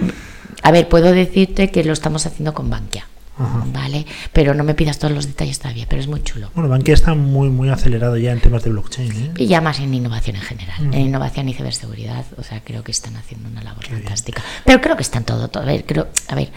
A 0.63 0.71
ver, 0.73 0.89
puedo 0.89 1.13
decirte 1.13 1.71
que 1.71 1.85
lo 1.85 1.93
estamos 1.93 2.25
haciendo 2.27 2.53
con 2.55 2.69
Bankia, 2.71 3.07
Ajá. 3.39 3.65
¿vale? 3.73 4.07
Pero 4.33 4.55
no 4.55 4.63
me 4.65 4.75
pidas 4.75 4.99
todos 4.99 5.13
los 5.15 5.27
detalles 5.27 5.59
todavía, 5.59 5.87
pero 5.89 6.01
es 6.01 6.09
muy 6.09 6.23
chulo. 6.23 6.51
Bueno, 6.55 6.69
Bankia 6.71 6.95
está 6.95 7.15
muy, 7.15 7.49
muy 7.51 7.69
acelerado 7.71 8.17
ya 8.17 8.33
en 8.33 8.41
temas 8.41 8.63
de 8.65 8.71
blockchain. 8.71 9.13
¿eh? 9.13 9.31
Y 9.39 9.47
ya 9.47 9.61
más 9.61 9.79
en 9.81 9.93
innovación 9.95 10.37
en 10.37 10.43
general, 10.43 10.81
en 10.95 11.01
innovación 11.01 11.49
y 11.49 11.55
ciberseguridad, 11.55 12.25
o 12.39 12.43
sea, 12.43 12.63
creo 12.65 12.83
que 12.83 12.93
están 12.93 13.17
haciendo 13.17 13.49
una 13.49 13.63
labor 13.63 13.85
fantástica. 13.87 14.43
Pero 14.65 14.81
creo 14.81 14.97
que 14.97 15.03
están 15.03 15.25
todo, 15.25 15.49
todo. 15.49 15.63
A 15.63 15.67
ver, 15.67 15.85
creo, 15.87 16.09
a 16.29 16.35
ver, 16.35 16.51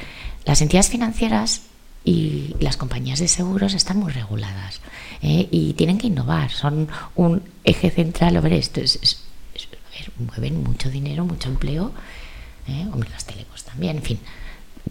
las 0.46 0.62
entidades 0.62 0.90
financieras 0.90 1.62
y 2.06 2.56
las 2.60 2.76
compañías 2.76 3.20
de 3.20 3.30
seguros 3.30 3.74
están 3.74 3.98
muy 3.98 4.12
reguladas 4.12 4.82
¿eh? 5.24 5.48
y 5.50 5.74
tienen 5.74 5.98
que 5.98 6.08
innovar. 6.08 6.52
Son 6.52 6.88
un 7.16 7.42
eje 7.64 7.90
central. 7.90 8.40
Ver, 8.42 8.54
esto 8.54 8.82
es, 8.82 9.00
es- 9.02 9.24
es- 9.56 9.68
a 9.68 9.98
ver, 9.98 10.12
mueven 10.28 10.64
mucho 10.64 10.90
dinero, 10.90 11.26
mucho 11.26 11.50
empleo. 11.50 11.92
¿eh? 12.68 12.86
Hombre, 12.92 13.10
las 13.10 13.26
telecos 13.26 13.64
también, 13.64 13.98
en 13.98 14.04
fin. 14.04 14.20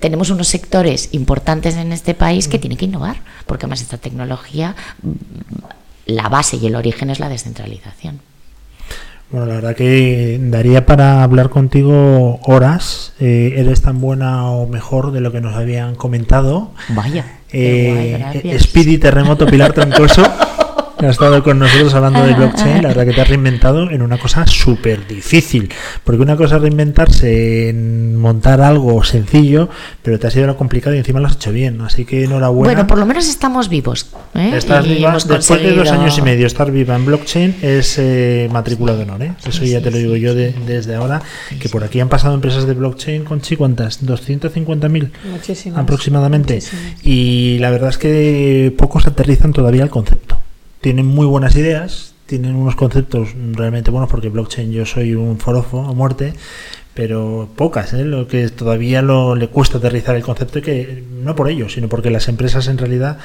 Tenemos 0.01 0.31
unos 0.31 0.49
sectores 0.49 1.11
importantes 1.13 1.77
en 1.77 1.93
este 1.93 2.15
país 2.15 2.49
que 2.49 2.59
tienen 2.59 2.79
que 2.79 2.87
innovar, 2.87 3.17
porque 3.47 3.67
además 3.67 3.83
esta 3.83 3.99
tecnología, 3.99 4.75
mm, 5.03 5.11
la 6.07 6.29
base 6.29 6.57
y 6.57 6.67
el 6.67 6.75
origen 6.75 7.11
es 7.11 7.21
la 7.21 7.29
descentralización. 7.29 8.21
Bueno, 9.31 9.47
la 9.47 9.55
verdad 9.55 9.77
que 9.77 10.39
daría 10.43 10.85
para 10.85 11.23
hablar 11.23 11.49
contigo 11.49 12.39
horas. 12.45 13.13
Eh, 13.19 13.55
eres 13.57 13.81
tan 13.81 13.99
buena 14.01 14.51
o 14.51 14.67
mejor 14.67 15.11
de 15.13 15.21
lo 15.23 15.33
que 15.33 15.41
nos 15.41 15.55
habían 15.55 15.95
comentado. 15.95 16.73
Vaya. 16.89 17.25
Eh. 17.53 18.57
Speedy 18.59 18.99
Terremoto 18.99 19.45
Pilar 19.45 19.73
Troncoso 19.73 20.23
ha 21.09 21.11
estado 21.11 21.43
con 21.43 21.59
nosotros 21.59 21.95
hablando 21.95 22.25
de 22.27 22.35
blockchain. 22.35 22.83
La 22.83 22.89
verdad 22.89 23.07
que 23.07 23.13
te 23.13 23.21
has 23.21 23.29
reinventado 23.29 23.91
en 23.91 24.03
una 24.03 24.19
cosa 24.19 24.47
súper 24.47 25.07
difícil. 25.07 25.71
Porque 26.05 26.23
una 26.23 26.37
cosa 26.37 26.57
es 26.57 26.63
reinventarse 26.63 27.69
en 27.69 28.17
montar 28.17 28.61
algo 28.61 29.03
sencillo, 29.05 29.69
pero 30.03 30.19
te 30.19 30.27
ha 30.27 30.31
sido 30.31 30.47
lo 30.47 30.57
complicado 30.57 30.95
y 30.97 30.99
encima 30.99 31.21
lo 31.21 31.27
has 31.29 31.35
hecho 31.37 31.53
bien. 31.53 31.81
Así 31.83 32.05
que 32.05 32.25
enhorabuena. 32.25 32.75
Bueno, 32.75 32.87
por 32.87 32.99
lo 32.99 33.07
menos 33.07 33.29
estamos 33.29 33.69
vivos. 33.69 34.07
¿eh? 34.35 34.53
Estás 34.57 34.87
Y 34.87 34.95
viva, 34.95 35.11
hemos 35.11 35.29
después 35.29 35.63
de 35.63 35.73
dos 35.73 35.91
años 35.91 36.17
y 36.19 36.23
medio 36.23 36.47
estar 36.47 36.71
viva 36.71 36.97
en 36.97 37.05
blockchain 37.07 37.57
es 37.63 37.97
eh, 37.99 38.49
matrícula 38.53 38.95
de 38.97 39.03
honor, 39.05 39.23
¿eh? 39.23 39.33
Eso 39.47 39.65
ya 39.65 39.81
te 39.81 39.91
lo 39.91 39.99
digo 39.99 40.17
yo 40.17 40.35
de- 40.35 40.53
desde 40.67 40.95
ahora, 40.95 41.23
que 41.61 41.69
por 41.69 41.85
aquí 41.85 42.01
han 42.01 42.09
pasado 42.09 42.35
empresas 42.35 42.67
de 42.67 42.75
blockchain 42.75 43.25
con 43.25 43.41
¿cuántas? 43.59 44.03
250.000 44.05 45.11
Muchísimas. 45.31 45.81
aproximadamente. 45.81 46.55
Muchísimas. 46.55 47.05
Y 47.07 47.59
la 47.59 47.71
verdad 47.71 47.91
es 47.91 47.99
que 47.99 48.75
pocos 48.77 49.07
aterrizan 49.07 49.53
todavía 49.53 49.83
el 49.83 49.91
concepto. 49.91 50.39
Tienen 50.83 51.07
muy 51.07 51.27
buenas 51.27 51.55
ideas, 51.55 52.13
tienen 52.27 52.57
unos 52.57 52.75
conceptos 52.75 53.29
realmente 53.53 53.93
buenos, 53.93 54.11
porque 54.11 54.29
blockchain 54.29 54.73
yo 54.73 54.85
soy 54.85 55.15
un 55.15 55.39
forofo 55.39 55.87
a 55.87 55.93
muerte, 55.93 56.35
pero 56.93 57.49
pocas, 57.55 57.93
¿eh? 57.93 58.05
lo 58.05 58.27
que 58.27 58.49
todavía 58.49 59.01
le 59.01 59.49
cuesta 59.49 59.79
aterrizar 59.79 60.17
el 60.17 60.25
concepto 60.25 60.59
y 60.59 60.63
que 60.63 61.05
no 61.23 61.37
por 61.37 61.49
ello, 61.49 61.69
sino 61.69 61.89
porque 61.89 62.11
las 62.11 62.27
empresas 62.27 62.67
en 62.67 62.79
realidad 62.79 63.19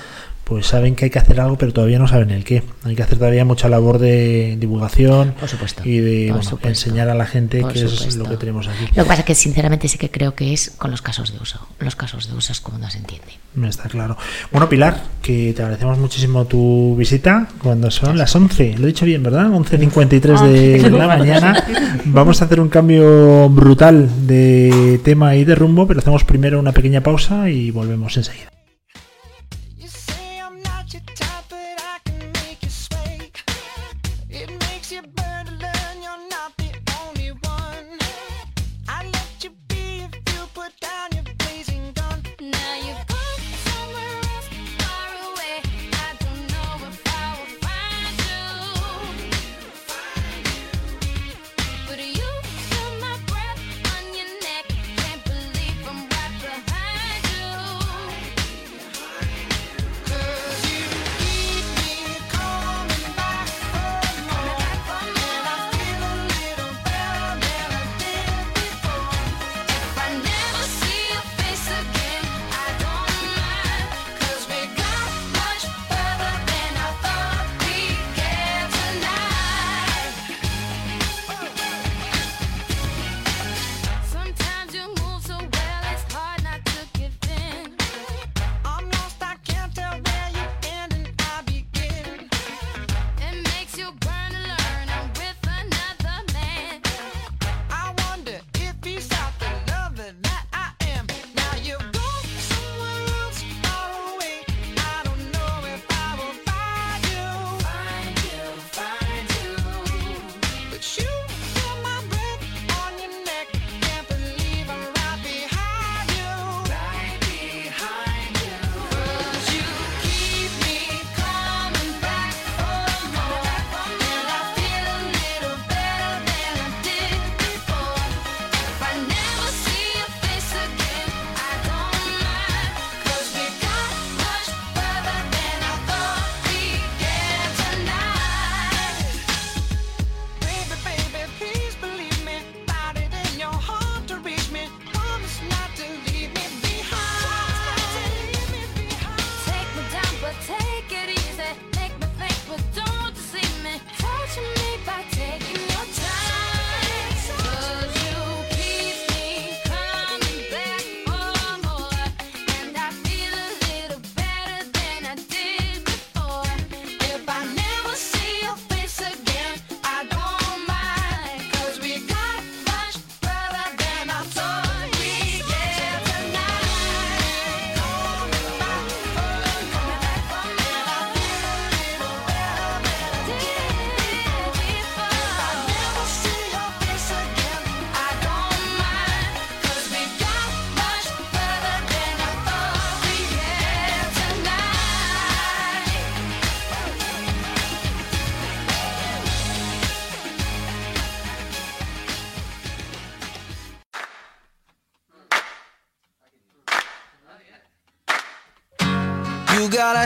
pues 0.47 0.67
saben 0.67 0.95
que 0.95 1.05
hay 1.05 1.11
que 1.11 1.19
hacer 1.19 1.41
algo, 1.41 1.57
pero 1.57 1.73
todavía 1.73 1.99
no 1.99 2.07
saben 2.07 2.31
el 2.31 2.45
qué. 2.45 2.63
Hay 2.85 2.95
que 2.95 3.03
hacer 3.03 3.17
todavía 3.17 3.43
mucha 3.43 3.67
labor 3.67 3.99
de 3.99 4.55
divulgación 4.57 5.33
Por 5.37 5.49
supuesto. 5.49 5.81
y 5.83 5.97
de 5.97 6.27
Por 6.27 6.37
bueno, 6.37 6.49
supuesto. 6.49 6.69
enseñar 6.69 7.09
a 7.09 7.15
la 7.15 7.25
gente 7.25 7.59
Por 7.59 7.73
qué 7.73 7.81
es 7.81 8.15
lo 8.15 8.23
que 8.29 8.37
tenemos 8.37 8.65
aquí. 8.69 8.85
Lo 8.95 9.03
que 9.03 9.09
pasa 9.09 9.19
es 9.21 9.25
que 9.25 9.35
sinceramente 9.35 9.89
sí 9.89 9.97
que 9.97 10.09
creo 10.09 10.35
que 10.35 10.53
es 10.53 10.69
con 10.77 10.89
los 10.89 11.01
casos 11.01 11.33
de 11.33 11.39
uso. 11.39 11.67
Los 11.79 11.97
casos 11.97 12.29
de 12.29 12.37
uso 12.37 12.53
es 12.53 12.61
como 12.61 12.77
no 12.77 12.89
se 12.89 12.99
entiende. 12.99 13.27
Me 13.55 13.67
Está 13.67 13.89
claro. 13.89 14.15
Bueno, 14.51 14.69
Pilar, 14.69 15.03
que 15.21 15.51
te 15.53 15.61
agradecemos 15.63 15.97
muchísimo 15.97 16.45
tu 16.45 16.95
visita 16.97 17.49
cuando 17.61 17.91
son 17.91 18.17
las 18.17 18.33
11. 18.33 18.75
Lo 18.77 18.85
he 18.85 18.87
dicho 18.87 19.03
bien, 19.05 19.23
¿verdad? 19.23 19.47
11.53 19.47 20.47
de 20.47 20.89
la 20.89 21.07
mañana. 21.07 21.61
Vamos 22.05 22.41
a 22.41 22.45
hacer 22.45 22.61
un 22.61 22.69
cambio 22.69 23.49
brutal 23.49 24.27
de 24.27 25.01
tema 25.03 25.35
y 25.35 25.43
de 25.43 25.55
rumbo, 25.55 25.85
pero 25.87 25.99
hacemos 25.99 26.23
primero 26.23 26.57
una 26.57 26.71
pequeña 26.71 27.01
pausa 27.01 27.49
y 27.49 27.69
volvemos 27.71 28.15
enseguida. 28.15 28.49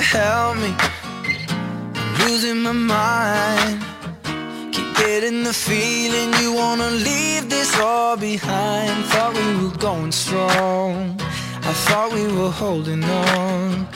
Help 0.02 0.58
me. 0.58 0.74
I'm 1.96 2.28
losing 2.28 2.62
my 2.62 2.72
mind. 2.72 3.82
Keep 4.74 4.96
getting 4.98 5.44
the 5.44 5.54
feeling 5.54 6.34
you 6.42 6.54
wanna 6.54 6.90
leave 6.92 7.50
this 7.50 7.80
all 7.80 8.18
behind. 8.18 9.06
Thought 9.06 9.34
we 9.36 9.64
were 9.64 9.78
going 9.78 10.12
strong. 10.12 11.20
I 11.64 11.74
thought 11.86 12.12
we 12.14 12.26
were 12.28 12.50
holding 12.50 13.04
on. 13.04 13.88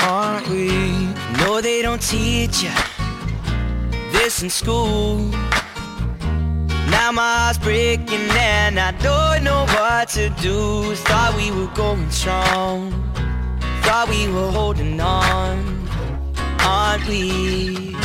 Aren't 0.00 0.48
we? 0.48 0.68
No, 1.38 1.60
they 1.60 1.82
don't 1.82 2.00
teach 2.00 2.62
you 2.62 2.70
this 4.12 4.42
in 4.42 4.50
school. 4.50 5.18
Now 6.90 7.12
my 7.12 7.36
heart's 7.38 7.58
breaking 7.58 8.30
and 8.30 8.78
I 8.80 8.92
don't 8.92 9.44
know 9.44 9.64
what 9.76 10.08
to 10.10 10.30
do. 10.40 10.94
Thought 10.94 11.34
we 11.36 11.50
were 11.50 11.72
going 11.74 12.10
strong. 12.10 12.92
We 14.04 14.28
were 14.28 14.50
holding 14.50 15.00
on. 15.00 15.88
Aren't 16.60 17.06
we? 17.08 17.95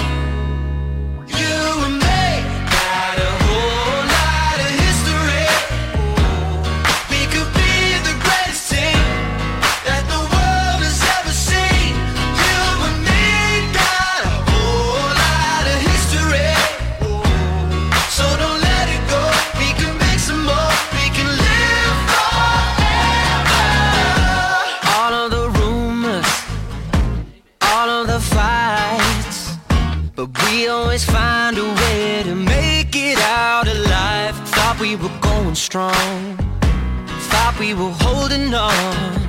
We 37.61 37.75
were 37.75 37.93
holding 37.99 38.55
on. 38.55 39.20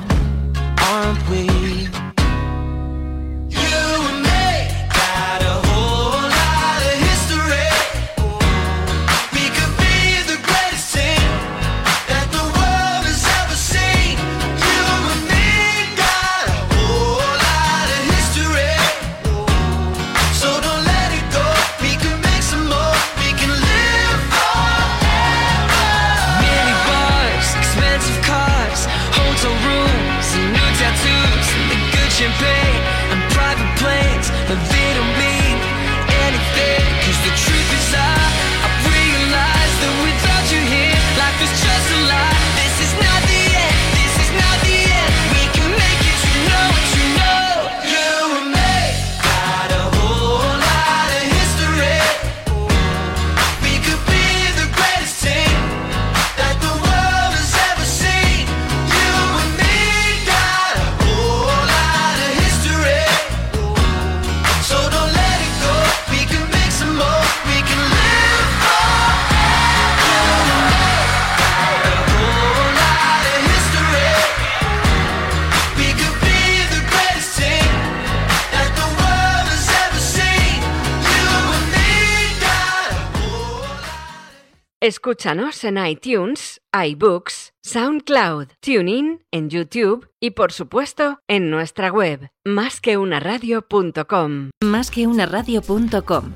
Escúchanos 85.13 85.63
en 85.65 85.77
iTunes, 85.77 86.63
iBooks, 86.73 87.53
SoundCloud, 87.63 88.47
TuneIn, 88.61 89.23
en 89.31 89.51
YouTube 89.51 90.09
y 90.19 90.31
por 90.31 90.53
supuesto 90.53 91.19
en 91.29 91.51
nuestra 91.51 91.91
web, 91.91 92.31
másqueunaradio.com. 92.47 94.53
Más 94.65 94.91
que 94.91 95.07
una 95.07 95.27
radio.com. 95.27 96.33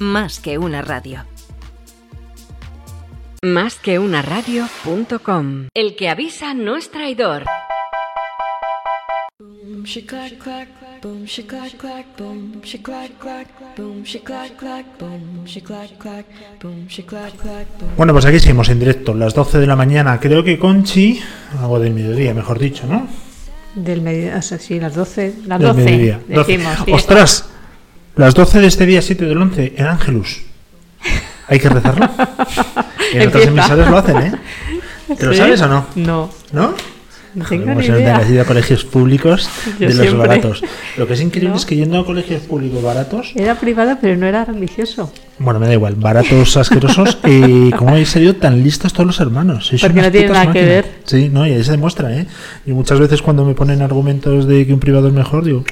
Más 0.00 0.40
que 0.40 0.58
una 0.58 0.82
radio. 0.82 1.24
Másqueunaradio.com. 3.44 5.68
El 5.72 5.94
que 5.94 6.08
avisa 6.08 6.54
no 6.54 6.76
es 6.76 6.90
traidor. 6.90 7.44
Boom, 9.86 10.04
clack 10.04 10.38
clack, 10.38 10.68
boom, 11.00 11.26
clack 11.26 11.78
clack, 11.78 12.06
boom, 12.18 12.60
clack 12.60 13.18
clack, 13.20 13.46
boom, 13.76 14.02
clack 14.02 14.56
clack, 14.58 14.98
boom, 14.98 15.44
clack 15.46 15.98
clack, 15.98 16.26
boom, 16.60 16.88
clack 16.88 17.36
clack, 17.36 17.66
boom. 17.78 17.90
Bueno, 17.96 18.12
pues 18.12 18.24
aquí 18.24 18.40
seguimos 18.40 18.68
en 18.68 18.80
directo, 18.80 19.14
las 19.14 19.32
12 19.32 19.60
de 19.60 19.66
la 19.68 19.76
mañana. 19.76 20.18
Creo 20.18 20.42
que 20.42 20.58
Conchi, 20.58 21.20
algo 21.60 21.78
del 21.78 21.94
mediodía, 21.94 22.34
mejor 22.34 22.58
dicho, 22.58 22.84
¿no? 22.88 23.06
Del 23.76 24.00
mediodía, 24.02 24.38
o 24.38 24.42
sea, 24.42 24.58
sí, 24.58 24.80
las 24.80 24.92
12. 24.96 25.34
Las 25.46 25.60
Del 25.60 25.68
12, 25.68 25.84
mediodía. 25.84 26.20
decimos. 26.26 26.78
12. 26.78 26.84
sí. 26.84 26.92
¡Ostras! 26.92 27.44
Las 28.16 28.34
12 28.34 28.60
de 28.62 28.66
este 28.66 28.86
día 28.86 29.00
7 29.00 29.24
del 29.24 29.40
11, 29.40 29.74
en 29.76 29.86
Ángelus. 29.86 30.42
Hay 31.46 31.60
que 31.60 31.68
rezarlo. 31.68 32.10
Y 33.12 33.18
en 33.18 33.28
otras 33.28 33.46
emisoras 33.46 33.88
lo 33.88 33.98
hacen, 33.98 34.16
¿eh? 34.16 34.32
¿Te 35.16 35.26
lo 35.26 35.32
¿Sí? 35.32 35.38
sabes 35.38 35.60
o 35.62 35.68
no? 35.68 35.86
No. 35.94 36.28
¿No? 36.52 36.74
No 37.36 37.44
tengo 37.44 37.74
ni 37.74 37.84
idea. 37.86 38.26
ido 38.28 38.42
a 38.42 38.44
colegios 38.44 38.84
públicos 38.84 39.48
Yo 39.78 39.88
de 39.88 39.94
los 39.94 39.96
siempre. 40.06 40.26
baratos. 40.26 40.62
Lo 40.96 41.06
que 41.06 41.12
es 41.12 41.20
increíble 41.20 41.50
¿No? 41.50 41.56
es 41.56 41.66
que 41.66 41.76
yendo 41.76 41.98
a 42.00 42.04
colegios 42.04 42.42
públicos 42.42 42.82
baratos, 42.82 43.32
Era 43.36 43.54
privado, 43.54 43.98
pero 44.00 44.16
no 44.16 44.26
era 44.26 44.44
religioso. 44.44 45.12
bueno, 45.38 45.60
me 45.60 45.66
da 45.66 45.74
igual, 45.74 45.94
baratos 45.96 46.56
asquerosos, 46.56 47.18
y 47.26 47.70
cómo 47.72 47.90
habéis 47.90 48.08
salido 48.08 48.34
tan 48.36 48.62
listos 48.64 48.92
todos 48.92 49.06
los 49.06 49.20
hermanos. 49.20 49.66
Sois 49.66 49.82
Porque 49.82 50.00
no 50.02 50.10
tiene 50.10 50.28
nada 50.28 50.50
que 50.52 50.64
ver. 50.64 50.84
Sí, 51.04 51.28
no, 51.30 51.46
y 51.46 51.52
ahí 51.52 51.62
se 51.62 51.72
demuestra, 51.72 52.12
¿eh? 52.16 52.26
Y 52.64 52.72
muchas 52.72 52.98
veces 52.98 53.20
cuando 53.22 53.44
me 53.44 53.54
ponen 53.54 53.82
argumentos 53.82 54.46
de 54.48 54.66
que 54.66 54.72
un 54.72 54.80
privado 54.80 55.08
es 55.08 55.14
mejor, 55.14 55.44
digo, 55.44 55.62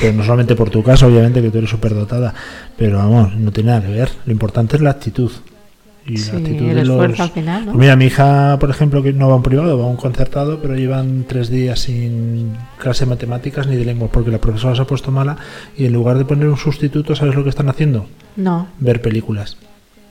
pero 0.00 0.12
no 0.14 0.22
solamente 0.24 0.54
por 0.54 0.70
tu 0.70 0.82
caso, 0.82 1.06
obviamente, 1.06 1.42
que 1.42 1.50
tú 1.50 1.58
eres 1.58 1.70
súper 1.70 1.94
dotada, 1.94 2.34
pero 2.76 2.98
vamos, 2.98 3.34
no 3.36 3.50
tiene 3.52 3.70
nada 3.70 3.82
que 3.86 3.92
ver. 3.92 4.10
Lo 4.26 4.32
importante 4.32 4.76
es 4.76 4.82
la 4.82 4.90
actitud. 4.90 5.30
Y 6.06 6.16
Sí, 6.16 6.32
la 6.32 6.38
actitud 6.38 6.68
el 6.68 6.74
de 6.76 6.84
los... 6.84 6.90
esfuerzo 6.90 7.22
al 7.22 7.30
final, 7.30 7.66
¿no? 7.66 7.74
Mira, 7.74 7.94
mi 7.96 8.06
hija, 8.06 8.58
por 8.58 8.70
ejemplo, 8.70 9.02
que 9.02 9.12
no 9.12 9.28
va 9.28 9.34
a 9.34 9.36
un 9.36 9.42
privado, 9.42 9.78
va 9.78 9.84
a 9.84 9.88
un 9.88 9.96
concertado, 9.96 10.60
pero 10.60 10.74
llevan 10.74 11.24
tres 11.28 11.50
días 11.50 11.80
sin 11.80 12.56
clase 12.78 13.04
de 13.04 13.10
matemáticas 13.10 13.66
ni 13.66 13.76
de 13.76 13.84
lengua, 13.84 14.08
porque 14.10 14.30
la 14.30 14.38
profesora 14.38 14.74
se 14.74 14.82
ha 14.82 14.86
puesto 14.86 15.10
mala 15.10 15.36
y 15.76 15.84
en 15.86 15.92
lugar 15.92 16.16
de 16.18 16.24
poner 16.24 16.48
un 16.48 16.56
sustituto, 16.56 17.14
¿sabes 17.14 17.34
lo 17.34 17.44
que 17.44 17.50
están 17.50 17.68
haciendo? 17.68 18.06
No, 18.36 18.68
Ver 18.78 19.02
películas 19.02 19.56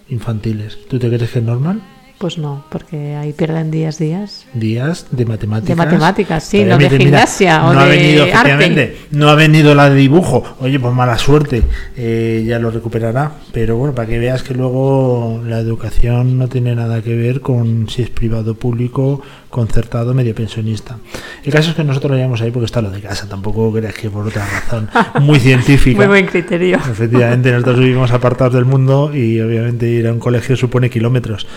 infantiles. 0.10 0.78
¿Tú 0.90 1.00
te 1.00 1.08
crees 1.08 1.32
que 1.32 1.40
es 1.40 1.46
normal? 1.46 1.82
Pues 2.20 2.38
no, 2.38 2.66
porque 2.70 3.16
ahí 3.16 3.32
pierden 3.32 3.72
días, 3.72 3.98
días. 3.98 4.46
Días 4.54 5.08
de 5.10 5.26
matemáticas. 5.26 5.70
De 5.70 5.76
matemáticas, 5.76 6.44
sí, 6.44 6.66
no 6.66 6.78
de 6.78 6.90
mira, 6.90 6.98
gimnasia 6.98 7.66
o 7.66 7.74
no 7.74 7.80
ha 7.80 7.86
de 7.86 7.98
venido, 7.98 8.26
arte. 8.34 8.98
no 9.12 9.30
ha 9.30 9.36
venido 9.36 9.74
la 9.74 9.90
de 9.90 9.96
dibujo. 9.96 10.44
Oye, 10.60 10.82
pues 10.82 10.94
mala 10.94 11.18
suerte, 11.18 11.64
eh, 11.96 12.44
ya 12.46 12.60
lo 12.60 12.72
recuperará. 12.72 13.32
Pero 13.54 13.78
bueno, 13.78 13.96
para 13.96 14.10
que 14.10 14.20
veas 14.20 14.44
que 14.44 14.54
luego 14.54 15.42
la 15.46 15.60
educación 15.60 16.38
no 16.38 16.50
tiene 16.50 16.76
nada 16.76 17.02
que 17.02 17.16
ver 17.16 17.40
con 17.40 17.88
si 17.90 18.02
es 18.02 18.10
privado, 18.10 18.54
público, 18.54 19.22
concertado, 19.50 20.14
medio 20.14 20.36
pensionista. 20.36 20.98
El 21.44 21.52
caso 21.52 21.72
es 21.72 21.76
que 21.76 21.84
nosotros 21.84 22.12
lo 22.12 22.18
llevamos 22.18 22.42
ahí 22.42 22.52
porque 22.52 22.66
está 22.66 22.82
lo 22.82 22.92
de 22.92 23.02
casa, 23.02 23.28
tampoco 23.28 23.72
creas 23.74 23.94
que 23.96 24.10
por 24.10 24.28
otra 24.28 24.46
razón 24.46 24.90
muy 25.22 25.40
científica. 25.40 25.98
Muy 25.98 26.08
buen 26.08 26.26
criterio. 26.28 26.78
Efectivamente, 26.78 27.52
nosotros 27.52 27.80
vivimos 27.80 28.12
apartados 28.12 28.54
del 28.54 28.66
mundo 28.66 29.12
y 29.14 29.40
obviamente 29.42 29.88
ir 29.88 30.08
a 30.08 30.14
un 30.14 30.20
colegio 30.20 30.56
supone 30.56 30.90
kilómetros, 30.90 31.48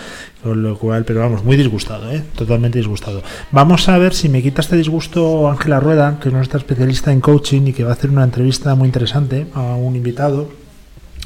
con 0.43 0.61
lo 0.61 0.77
cual, 0.77 1.05
pero 1.05 1.21
vamos, 1.21 1.43
muy 1.43 1.55
disgustado, 1.55 2.11
¿eh? 2.11 2.21
totalmente 2.35 2.77
disgustado. 2.77 3.23
Vamos 3.51 3.87
a 3.87 3.97
ver 3.97 4.13
si 4.13 4.27
me 4.27 4.43
quita 4.43 4.61
este 4.61 4.75
disgusto 4.75 5.49
Ángela 5.49 5.79
Rueda, 5.79 6.19
que 6.21 6.27
es 6.27 6.33
nuestra 6.33 6.59
especialista 6.59 7.13
en 7.13 7.21
coaching 7.21 7.61
y 7.67 7.73
que 7.73 7.85
va 7.85 7.91
a 7.91 7.93
hacer 7.93 8.09
una 8.09 8.25
entrevista 8.25 8.75
muy 8.75 8.87
interesante 8.87 9.47
a 9.53 9.61
un 9.61 9.95
invitado, 9.95 10.49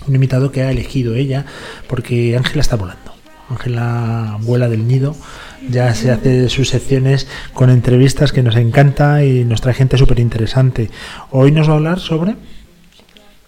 un 0.08 0.14
invitado 0.14 0.52
que 0.52 0.62
ha 0.62 0.72
elegido 0.72 1.16
ella, 1.16 1.46
porque 1.88 2.38
Ángela 2.38 2.62
está 2.62 2.76
volando. 2.76 3.12
Ángela 3.50 4.38
vuela 4.42 4.70
del 4.70 4.88
nido, 4.88 5.16
ya 5.68 5.96
se 5.96 6.12
hace 6.12 6.48
sus 6.50 6.70
secciones 6.70 7.28
con 7.54 7.70
entrevistas 7.70 8.32
que 8.32 8.44
nos 8.44 8.56
encanta 8.56 9.24
y 9.24 9.46
nos 9.46 9.62
trae 9.62 9.74
gente 9.74 9.98
súper 9.98 10.20
interesante. 10.20 10.92
Hoy 11.32 11.52
nos 11.52 11.68
va 11.68 11.74
a 11.74 11.78
hablar 11.78 12.00
sobre... 12.00 12.36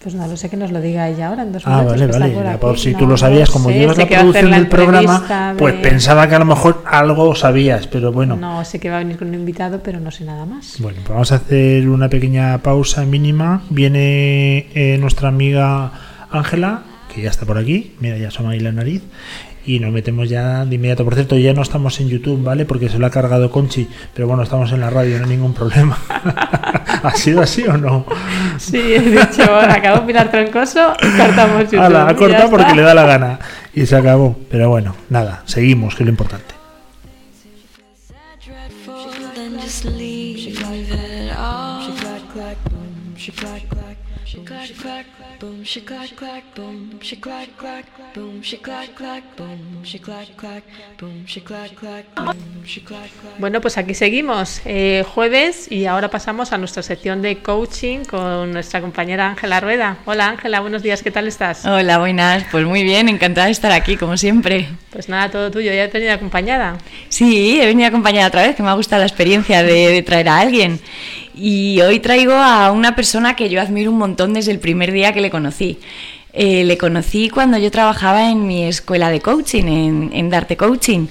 Pues 0.02 0.14
no 0.14 0.26
lo 0.26 0.34
sé 0.34 0.48
que 0.48 0.56
nos 0.56 0.72
lo 0.72 0.80
diga 0.80 1.08
ella 1.10 1.28
ahora 1.28 1.42
en 1.42 1.52
dos 1.52 1.62
Ah, 1.66 1.82
minutos, 1.82 2.18
vale, 2.18 2.34
vale. 2.34 2.50
por 2.52 2.70
por 2.70 2.78
si 2.78 2.92
No, 2.92 2.98
tú 3.00 3.06
lo 3.06 3.18
sabías, 3.18 3.50
como 3.50 3.70
llevas 3.70 3.98
la 3.98 4.06
producción 4.06 4.50
la 4.50 4.56
del 4.56 4.66
programa, 4.68 5.54
pues 5.58 5.74
pensaba 5.74 6.26
que 6.26 6.34
a 6.36 6.38
lo 6.38 6.46
mejor 6.46 6.82
algo 6.86 7.34
sabías, 7.34 7.86
pero 7.86 8.10
bueno. 8.10 8.34
No, 8.34 8.64
sé 8.64 8.78
que 8.80 8.88
va 8.88 8.96
a 8.96 8.98
venir 9.00 9.18
con 9.18 9.28
un 9.28 9.34
invitado, 9.34 9.82
pero 9.82 10.00
no 10.00 10.10
sé 10.10 10.24
nada 10.24 10.46
más. 10.46 10.76
Bueno, 10.78 11.00
pues 11.04 11.10
vamos 11.10 11.32
a 11.32 11.34
hacer 11.34 11.86
una 11.90 12.08
pequeña 12.08 12.56
pausa 12.62 13.04
mínima. 13.04 13.62
Viene 13.68 14.68
eh, 14.74 14.96
nuestra 14.98 15.28
amiga 15.28 15.92
Ángela, 16.30 16.84
que 17.14 17.20
ya 17.20 17.28
está 17.28 17.44
por 17.44 17.58
aquí. 17.58 17.94
Mira, 18.00 18.16
ya 18.16 18.28
asoma 18.28 18.52
ahí 18.52 18.60
la 18.60 18.72
nariz. 18.72 19.02
Y 19.66 19.78
nos 19.78 19.92
metemos 19.92 20.28
ya 20.28 20.64
de 20.64 20.74
inmediato. 20.74 21.04
Por 21.04 21.14
cierto, 21.14 21.36
ya 21.36 21.52
no 21.52 21.62
estamos 21.62 22.00
en 22.00 22.08
YouTube, 22.08 22.42
¿vale? 22.42 22.64
Porque 22.64 22.88
se 22.88 22.98
lo 22.98 23.06
ha 23.06 23.10
cargado 23.10 23.50
Conchi. 23.50 23.88
Pero 24.14 24.26
bueno, 24.26 24.42
estamos 24.42 24.72
en 24.72 24.80
la 24.80 24.90
radio, 24.90 25.18
no 25.18 25.24
hay 25.24 25.30
ningún 25.30 25.54
problema. 25.54 25.98
¿Ha 27.02 27.12
sido 27.14 27.42
así 27.42 27.64
o 27.64 27.76
no? 27.76 28.04
Sí, 28.58 28.78
he 28.78 29.00
dicho, 29.00 29.54
acabó 29.54 30.06
Pilar 30.06 30.30
Troncoso 30.30 30.94
y 31.00 31.18
cortamos 31.18 31.64
YouTube. 31.64 31.80
Ala, 31.80 32.08
ha 32.08 32.16
cortado 32.16 32.50
porque 32.50 32.74
le 32.74 32.82
da 32.82 32.94
la 32.94 33.04
gana. 33.04 33.38
Y 33.74 33.86
se 33.86 33.96
acabó. 33.96 34.36
Pero 34.50 34.68
bueno, 34.68 34.94
nada, 35.08 35.42
seguimos, 35.46 35.94
que 35.94 36.02
es 36.02 36.06
lo 36.06 36.10
importante. 36.10 36.59
Boom, 45.40 45.64
she 45.64 45.80
clack 45.80 46.14
clack 46.16 46.44
boom, 46.54 47.00
she 47.00 47.16
clack 47.16 47.48
clack 47.56 47.86
boom, 48.14 48.42
she 48.42 48.58
clack 48.58 48.94
clack 48.94 49.22
boom, 49.36 49.82
she 49.82 49.98
clack 49.98 50.36
clack 50.36 50.62
boom, 50.98 51.24
she 51.26 51.40
clack 51.40 51.74
clack 51.74 52.04
boom, 52.14 52.64
she 52.64 52.80
clack 52.82 53.10
clack. 53.20 53.38
Bueno, 53.38 53.60
pues 53.62 53.78
aquí 53.78 53.94
seguimos, 53.94 54.60
eh, 54.66 55.02
jueves, 55.14 55.72
y 55.72 55.86
ahora 55.86 56.10
pasamos 56.10 56.52
a 56.52 56.58
nuestra 56.58 56.82
sección 56.82 57.22
de 57.22 57.38
coaching 57.38 58.04
con 58.04 58.52
nuestra 58.52 58.82
compañera 58.82 59.30
Ángela 59.30 59.60
Rueda. 59.60 59.96
Hola 60.04 60.28
Ángela, 60.28 60.60
buenos 60.60 60.82
días, 60.82 61.02
¿qué 61.02 61.10
tal 61.10 61.26
estás? 61.26 61.64
Hola, 61.64 61.98
buenas. 61.98 62.44
Pues 62.50 62.66
muy 62.66 62.82
bien, 62.82 63.08
encantada 63.08 63.46
de 63.46 63.52
estar 63.52 63.72
aquí, 63.72 63.96
como 63.96 64.18
siempre. 64.18 64.68
Pues 64.90 65.08
nada, 65.08 65.30
todo 65.30 65.50
tuyo, 65.50 65.72
ya 65.72 65.84
te 65.84 65.98
he 65.98 66.00
tenido 66.00 66.12
acompañada. 66.12 66.76
Sí, 67.08 67.60
he 67.60 67.66
venido 67.66 67.88
acompañada 67.88 68.28
otra 68.28 68.42
vez, 68.42 68.56
que 68.56 68.62
me 68.62 68.68
ha 68.68 68.74
gustado 68.74 69.00
la 69.00 69.06
experiencia 69.06 69.62
de, 69.62 69.88
de 69.88 70.02
traer 70.02 70.28
a 70.28 70.38
alguien. 70.38 70.80
Y 71.34 71.80
hoy 71.80 72.00
traigo 72.00 72.32
a 72.32 72.72
una 72.72 72.96
persona 72.96 73.36
que 73.36 73.48
yo 73.48 73.60
admiro 73.60 73.90
un 73.90 73.98
montón 73.98 74.34
desde 74.34 74.52
el 74.52 74.58
primer 74.58 74.92
día 74.92 75.12
que 75.12 75.20
le 75.20 75.30
conocí. 75.30 75.78
Eh, 76.32 76.64
le 76.64 76.78
conocí 76.78 77.28
cuando 77.28 77.58
yo 77.58 77.70
trabajaba 77.70 78.30
en 78.30 78.46
mi 78.46 78.64
escuela 78.64 79.10
de 79.10 79.20
coaching, 79.20 79.64
en, 79.64 80.10
en 80.12 80.30
Darte 80.30 80.56
Coaching. 80.56 81.06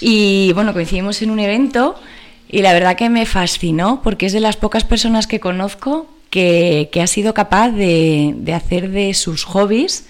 Y 0.00 0.52
bueno, 0.54 0.72
coincidimos 0.72 1.22
en 1.22 1.30
un 1.30 1.40
evento 1.40 1.96
y 2.48 2.62
la 2.62 2.72
verdad 2.72 2.96
que 2.96 3.08
me 3.10 3.26
fascinó 3.26 4.00
porque 4.02 4.26
es 4.26 4.32
de 4.32 4.40
las 4.40 4.56
pocas 4.56 4.84
personas 4.84 5.26
que 5.26 5.40
conozco 5.40 6.06
que, 6.30 6.88
que 6.92 7.00
ha 7.00 7.06
sido 7.06 7.34
capaz 7.34 7.70
de, 7.70 8.34
de 8.36 8.54
hacer 8.54 8.90
de 8.90 9.14
sus 9.14 9.44
hobbies 9.44 10.08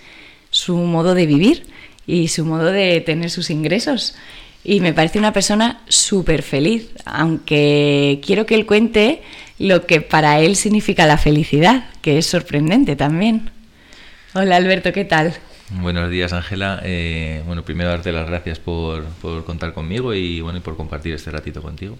su 0.50 0.76
modo 0.76 1.14
de 1.14 1.26
vivir 1.26 1.66
y 2.06 2.28
su 2.28 2.44
modo 2.44 2.66
de 2.66 3.00
tener 3.00 3.30
sus 3.30 3.50
ingresos. 3.50 4.14
Y 4.64 4.80
me 4.80 4.94
parece 4.94 5.18
una 5.18 5.34
persona 5.34 5.82
súper 5.88 6.42
feliz, 6.42 6.88
aunque 7.04 8.18
quiero 8.24 8.46
que 8.46 8.54
él 8.54 8.64
cuente 8.64 9.22
lo 9.58 9.86
que 9.86 10.00
para 10.00 10.40
él 10.40 10.56
significa 10.56 11.06
la 11.06 11.18
felicidad, 11.18 11.84
que 12.00 12.16
es 12.16 12.26
sorprendente 12.26 12.96
también. 12.96 13.50
Hola 14.32 14.56
Alberto, 14.56 14.90
¿qué 14.92 15.04
tal? 15.04 15.34
Buenos 15.68 16.10
días, 16.10 16.32
Ángela. 16.32 16.80
Eh, 16.82 17.42
bueno, 17.46 17.62
primero 17.62 17.90
darte 17.90 18.10
las 18.10 18.26
gracias 18.26 18.58
por, 18.58 19.04
por 19.20 19.44
contar 19.44 19.74
conmigo 19.74 20.14
y 20.14 20.40
bueno, 20.40 20.58
y 20.58 20.62
por 20.62 20.78
compartir 20.78 21.12
este 21.12 21.30
ratito 21.30 21.60
contigo. 21.60 21.98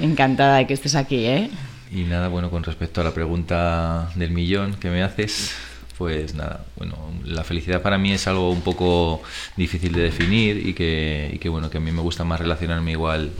Encantada 0.00 0.58
de 0.58 0.66
que 0.66 0.74
estés 0.74 0.96
aquí, 0.96 1.24
¿eh? 1.26 1.48
Y 1.92 2.02
nada, 2.02 2.26
bueno, 2.26 2.50
con 2.50 2.64
respecto 2.64 3.00
a 3.00 3.04
la 3.04 3.14
pregunta 3.14 4.10
del 4.16 4.30
millón 4.32 4.74
que 4.74 4.90
me 4.90 5.02
haces, 5.02 5.54
pues 6.00 6.34
nada, 6.34 6.64
bueno, 6.76 6.96
la 7.26 7.44
felicidad 7.44 7.82
para 7.82 7.98
mí 7.98 8.10
es 8.10 8.26
algo 8.26 8.50
un 8.50 8.62
poco 8.62 9.22
difícil 9.58 9.92
de 9.92 10.00
definir 10.00 10.66
y 10.66 10.72
que, 10.72 11.30
y 11.34 11.38
que 11.38 11.50
bueno, 11.50 11.68
que 11.68 11.76
a 11.76 11.80
mí 11.82 11.92
me 11.92 12.00
gusta 12.00 12.24
más 12.24 12.40
relacionarme 12.40 12.92
igual 12.92 13.32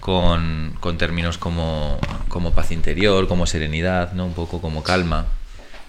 con, 0.00 0.76
con 0.80 0.98
términos 0.98 1.38
como, 1.38 2.00
como 2.28 2.50
paz 2.50 2.72
interior, 2.72 3.28
como 3.28 3.46
serenidad, 3.46 4.12
¿no? 4.12 4.26
Un 4.26 4.34
poco 4.34 4.60
como 4.60 4.82
calma, 4.82 5.26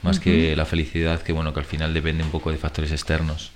más 0.03 0.19
que 0.19 0.55
la 0.55 0.65
felicidad, 0.67 1.23
que 1.23 1.33
bueno, 1.33 1.55
que 1.55 1.61
al 1.61 1.65
final 1.65 1.91
depende 1.95 2.23
un 2.23 2.29
poco 2.29 2.51
de 2.51 2.57
factores 2.57 2.91
externos. 2.91 3.49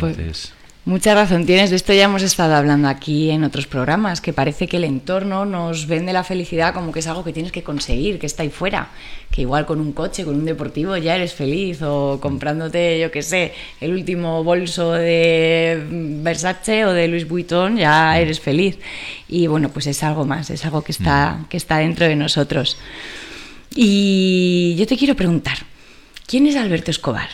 Pues- 0.00 0.16
Entonces... 0.16 0.52
Mucha 0.86 1.14
razón 1.14 1.46
tienes, 1.46 1.70
de 1.70 1.76
esto 1.76 1.94
ya 1.94 2.04
hemos 2.04 2.22
estado 2.22 2.54
hablando 2.54 2.88
aquí 2.88 3.30
en 3.30 3.42
otros 3.42 3.66
programas, 3.66 4.20
que 4.20 4.34
parece 4.34 4.68
que 4.68 4.76
el 4.76 4.84
entorno 4.84 5.46
nos 5.46 5.86
vende 5.86 6.12
la 6.12 6.24
felicidad 6.24 6.74
como 6.74 6.92
que 6.92 6.98
es 6.98 7.06
algo 7.06 7.24
que 7.24 7.32
tienes 7.32 7.52
que 7.52 7.62
conseguir, 7.62 8.18
que 8.18 8.26
está 8.26 8.42
ahí 8.42 8.50
fuera, 8.50 8.88
que 9.30 9.40
igual 9.40 9.64
con 9.64 9.80
un 9.80 9.92
coche, 9.94 10.26
con 10.26 10.34
un 10.34 10.44
deportivo 10.44 10.94
ya 10.98 11.16
eres 11.16 11.32
feliz, 11.32 11.80
o 11.80 12.20
comprándote, 12.20 13.00
yo 13.00 13.10
qué 13.10 13.22
sé, 13.22 13.54
el 13.80 13.92
último 13.92 14.44
bolso 14.44 14.92
de 14.92 15.86
Versace 15.88 16.84
o 16.84 16.92
de 16.92 17.08
Louis 17.08 17.26
Vuitton, 17.26 17.78
ya 17.78 18.18
eres 18.18 18.38
feliz. 18.38 18.78
Y 19.26 19.46
bueno, 19.46 19.70
pues 19.70 19.86
es 19.86 20.02
algo 20.02 20.26
más, 20.26 20.50
es 20.50 20.66
algo 20.66 20.82
que 20.82 20.92
está, 20.92 21.46
que 21.48 21.56
está 21.56 21.78
dentro 21.78 22.06
de 22.06 22.16
nosotros. 22.16 22.76
Y 23.74 24.76
yo 24.76 24.86
te 24.86 24.98
quiero 24.98 25.16
preguntar, 25.16 25.56
¿quién 26.26 26.46
es 26.46 26.56
Alberto 26.56 26.90
Escobar? 26.90 27.30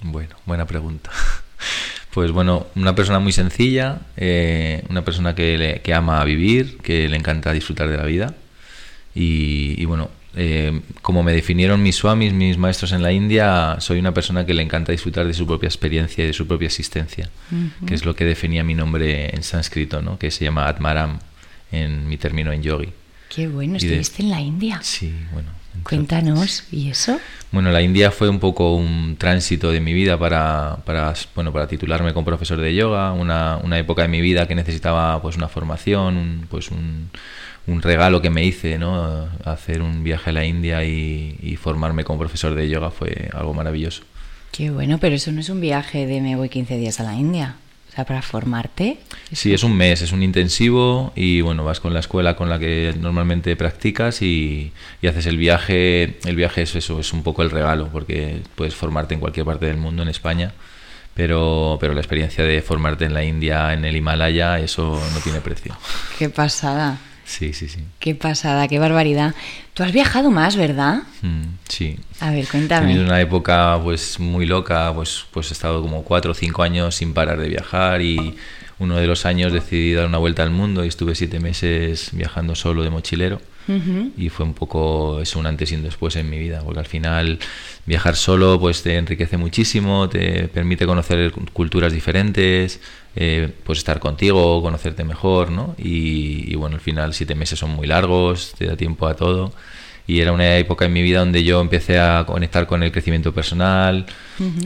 Bueno, 0.00 0.36
buena 0.46 0.66
pregunta. 0.66 1.10
Pues 2.12 2.30
bueno, 2.30 2.66
una 2.76 2.94
persona 2.94 3.18
muy 3.18 3.32
sencilla, 3.32 4.00
eh, 4.16 4.84
una 4.90 5.02
persona 5.04 5.34
que, 5.34 5.56
le- 5.56 5.80
que 5.80 5.94
ama 5.94 6.22
vivir, 6.24 6.78
que 6.78 7.08
le 7.08 7.16
encanta 7.16 7.52
disfrutar 7.52 7.88
de 7.88 7.96
la 7.96 8.04
vida. 8.04 8.34
Y, 9.14 9.74
y 9.80 9.84
bueno, 9.86 10.10
eh, 10.36 10.80
como 11.02 11.22
me 11.22 11.32
definieron 11.32 11.82
mis 11.82 11.96
swamis, 11.96 12.32
mis 12.32 12.56
maestros 12.58 12.92
en 12.92 13.02
la 13.02 13.12
India, 13.12 13.76
soy 13.80 13.98
una 13.98 14.12
persona 14.12 14.44
que 14.46 14.54
le 14.54 14.62
encanta 14.62 14.92
disfrutar 14.92 15.26
de 15.26 15.34
su 15.34 15.46
propia 15.46 15.66
experiencia 15.68 16.24
y 16.24 16.26
de 16.28 16.32
su 16.32 16.46
propia 16.46 16.66
existencia, 16.66 17.30
que 17.86 17.94
es 17.94 18.04
lo 18.04 18.14
que 18.14 18.24
definía 18.24 18.62
mi 18.64 18.74
nombre 18.74 19.34
en 19.34 19.42
sánscrito, 19.42 20.00
¿no? 20.02 20.18
que 20.18 20.30
se 20.30 20.44
llama 20.44 20.68
Atmaram, 20.68 21.18
en 21.70 22.08
mi 22.08 22.16
término 22.18 22.52
en 22.52 22.62
yogi. 22.62 22.88
Qué 23.34 23.48
bueno, 23.48 23.76
Y 23.76 23.86
de- 23.86 23.86
estuviste 24.00 24.22
en 24.22 24.30
la 24.30 24.40
India. 24.40 24.80
Sí, 24.82 25.12
bueno. 25.32 25.48
Cuéntanos, 25.84 26.64
¿y 26.70 26.90
eso? 26.90 27.18
Bueno, 27.50 27.70
la 27.70 27.82
India 27.82 28.10
fue 28.10 28.28
un 28.28 28.38
poco 28.38 28.74
un 28.74 29.16
tránsito 29.18 29.72
de 29.72 29.80
mi 29.80 29.92
vida 29.92 30.18
para, 30.18 30.78
para, 30.84 31.14
bueno, 31.34 31.52
para 31.52 31.66
titularme 31.66 32.12
como 32.12 32.24
profesor 32.24 32.60
de 32.60 32.74
yoga, 32.74 33.12
una, 33.12 33.58
una 33.62 33.78
época 33.78 34.02
de 34.02 34.08
mi 34.08 34.20
vida 34.20 34.46
que 34.46 34.54
necesitaba 34.54 35.20
pues 35.20 35.36
una 35.36 35.48
formación, 35.48 36.16
un, 36.16 36.46
pues 36.48 36.70
un, 36.70 37.10
un 37.66 37.82
regalo 37.82 38.22
que 38.22 38.30
me 38.30 38.44
hice, 38.44 38.78
¿no? 38.78 39.28
Hacer 39.44 39.82
un 39.82 40.02
viaje 40.04 40.30
a 40.30 40.32
la 40.32 40.44
India 40.44 40.84
y, 40.84 41.38
y 41.42 41.56
formarme 41.56 42.04
como 42.04 42.18
profesor 42.18 42.54
de 42.54 42.68
yoga 42.68 42.90
fue 42.90 43.30
algo 43.32 43.54
maravilloso. 43.54 44.02
Qué 44.50 44.70
bueno, 44.70 44.98
pero 44.98 45.16
eso 45.16 45.32
no 45.32 45.40
es 45.40 45.48
un 45.48 45.60
viaje 45.60 46.06
de 46.06 46.20
me 46.20 46.36
voy 46.36 46.48
15 46.48 46.76
días 46.76 47.00
a 47.00 47.04
la 47.04 47.14
India. 47.14 47.56
O 47.92 47.94
sea, 47.94 48.06
para 48.06 48.22
formarte. 48.22 48.96
Sí, 49.32 49.52
es 49.52 49.62
un 49.64 49.76
mes, 49.76 50.00
es 50.00 50.12
un 50.12 50.22
intensivo 50.22 51.12
y 51.14 51.42
bueno, 51.42 51.62
vas 51.62 51.78
con 51.78 51.92
la 51.92 52.00
escuela 52.00 52.36
con 52.36 52.48
la 52.48 52.58
que 52.58 52.94
normalmente 52.98 53.54
practicas 53.54 54.22
y, 54.22 54.72
y 55.02 55.06
haces 55.08 55.26
el 55.26 55.36
viaje. 55.36 56.18
El 56.24 56.34
viaje 56.34 56.62
es 56.62 56.74
eso, 56.74 56.98
es 57.00 57.12
un 57.12 57.22
poco 57.22 57.42
el 57.42 57.50
regalo 57.50 57.88
porque 57.92 58.40
puedes 58.54 58.74
formarte 58.74 59.12
en 59.12 59.20
cualquier 59.20 59.44
parte 59.44 59.66
del 59.66 59.76
mundo, 59.76 60.02
en 60.02 60.08
España, 60.08 60.54
pero, 61.12 61.76
pero 61.82 61.92
la 61.92 62.00
experiencia 62.00 62.42
de 62.44 62.62
formarte 62.62 63.04
en 63.04 63.12
la 63.12 63.24
India, 63.24 63.74
en 63.74 63.84
el 63.84 63.94
Himalaya, 63.94 64.58
eso 64.58 64.98
no 65.12 65.20
tiene 65.20 65.42
precio. 65.42 65.76
Qué 66.18 66.30
pasada, 66.30 66.96
Sí, 67.24 67.52
sí, 67.52 67.68
sí. 67.68 67.80
qué 67.98 68.14
pasada, 68.14 68.68
qué 68.68 68.78
barbaridad. 68.78 69.34
Tú 69.74 69.82
has 69.84 69.92
viajado 69.92 70.30
más, 70.30 70.56
¿verdad? 70.56 71.02
Mm, 71.22 71.44
sí. 71.68 71.96
A 72.20 72.30
ver, 72.30 72.44
He 72.44 72.46
cuéntame. 72.46 72.86
tenido 72.88 73.04
una 73.04 73.20
época 73.20 73.78
pues 73.82 74.18
muy 74.20 74.44
loca, 74.46 74.92
pues, 74.94 75.24
pues 75.30 75.50
he 75.50 75.54
estado 75.54 75.80
como 75.82 76.02
cuatro 76.02 76.32
o 76.32 76.34
cinco 76.34 76.62
años 76.62 76.94
sin 76.96 77.14
parar 77.14 77.38
de 77.40 77.48
viajar 77.48 78.02
y 78.02 78.36
uno 78.78 78.96
de 78.96 79.06
los 79.06 79.24
años 79.26 79.52
decidí 79.52 79.92
dar 79.94 80.06
una 80.06 80.18
vuelta 80.18 80.42
al 80.42 80.50
mundo 80.50 80.84
y 80.84 80.88
estuve 80.88 81.14
siete 81.14 81.38
meses 81.40 82.10
viajando 82.12 82.54
solo 82.54 82.82
de 82.82 82.90
mochilero 82.90 83.40
Y 84.16 84.28
fue 84.28 84.44
un 84.44 84.54
poco 84.54 85.20
eso 85.20 85.38
un 85.38 85.46
antes 85.46 85.70
y 85.72 85.76
un 85.76 85.82
después 85.82 86.16
en 86.16 86.28
mi 86.28 86.38
vida 86.38 86.60
porque 86.64 86.80
al 86.80 86.86
final 86.86 87.38
viajar 87.86 88.16
solo 88.16 88.58
pues 88.58 88.82
te 88.82 88.96
enriquece 88.96 89.36
muchísimo 89.36 90.08
te 90.08 90.48
permite 90.48 90.86
conocer 90.86 91.32
culturas 91.52 91.92
diferentes 91.92 92.80
eh, 93.14 93.52
pues 93.64 93.78
estar 93.78 94.00
contigo 94.00 94.60
conocerte 94.62 95.04
mejor 95.04 95.50
no 95.50 95.74
y, 95.78 96.50
y 96.50 96.54
bueno 96.56 96.76
al 96.76 96.80
final 96.80 97.14
siete 97.14 97.34
meses 97.34 97.58
son 97.58 97.70
muy 97.70 97.86
largos 97.86 98.54
te 98.58 98.66
da 98.66 98.76
tiempo 98.76 99.06
a 99.06 99.14
todo 99.14 99.52
y 100.12 100.20
era 100.20 100.32
una 100.32 100.58
época 100.58 100.84
en 100.84 100.92
mi 100.92 101.00
vida 101.00 101.20
donde 101.20 101.42
yo 101.42 101.62
empecé 101.62 101.98
a 101.98 102.24
conectar 102.26 102.66
con 102.66 102.82
el 102.82 102.92
crecimiento 102.92 103.32
personal, 103.32 104.04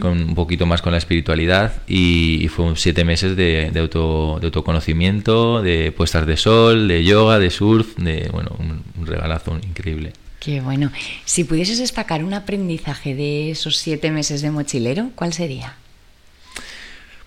con 0.01 0.21
un 0.21 0.35
poquito 0.35 0.67
más 0.67 0.83
con 0.83 0.91
la 0.91 0.99
espiritualidad 0.99 1.83
y, 1.87 2.45
y 2.45 2.49
fue 2.49 2.65
un 2.65 2.77
siete 2.77 3.05
meses 3.05 3.37
de, 3.37 3.71
de 3.73 3.81
auto, 3.81 4.39
de 4.41 4.47
autoconocimiento, 4.47 5.63
de 5.63 5.93
puestas 5.93 6.27
de 6.27 6.37
sol, 6.37 6.89
de 6.89 7.05
yoga, 7.05 7.39
de 7.39 7.51
surf, 7.51 7.97
de 7.97 8.29
bueno, 8.33 8.57
un, 8.59 8.83
un 8.99 9.07
regalazo 9.07 9.57
increíble. 9.63 10.15
Qué 10.41 10.61
bueno. 10.61 10.91
Si 11.25 11.45
pudieses 11.45 11.79
destacar 11.79 12.25
un 12.25 12.35
aprendizaje 12.35 13.15
de 13.15 13.53
esos 13.53 13.77
siete 13.77 14.11
meses 14.11 14.43
de 14.43 14.51
mochilero, 14.51 15.11
¿cuál 15.15 15.33
sería? 15.33 15.75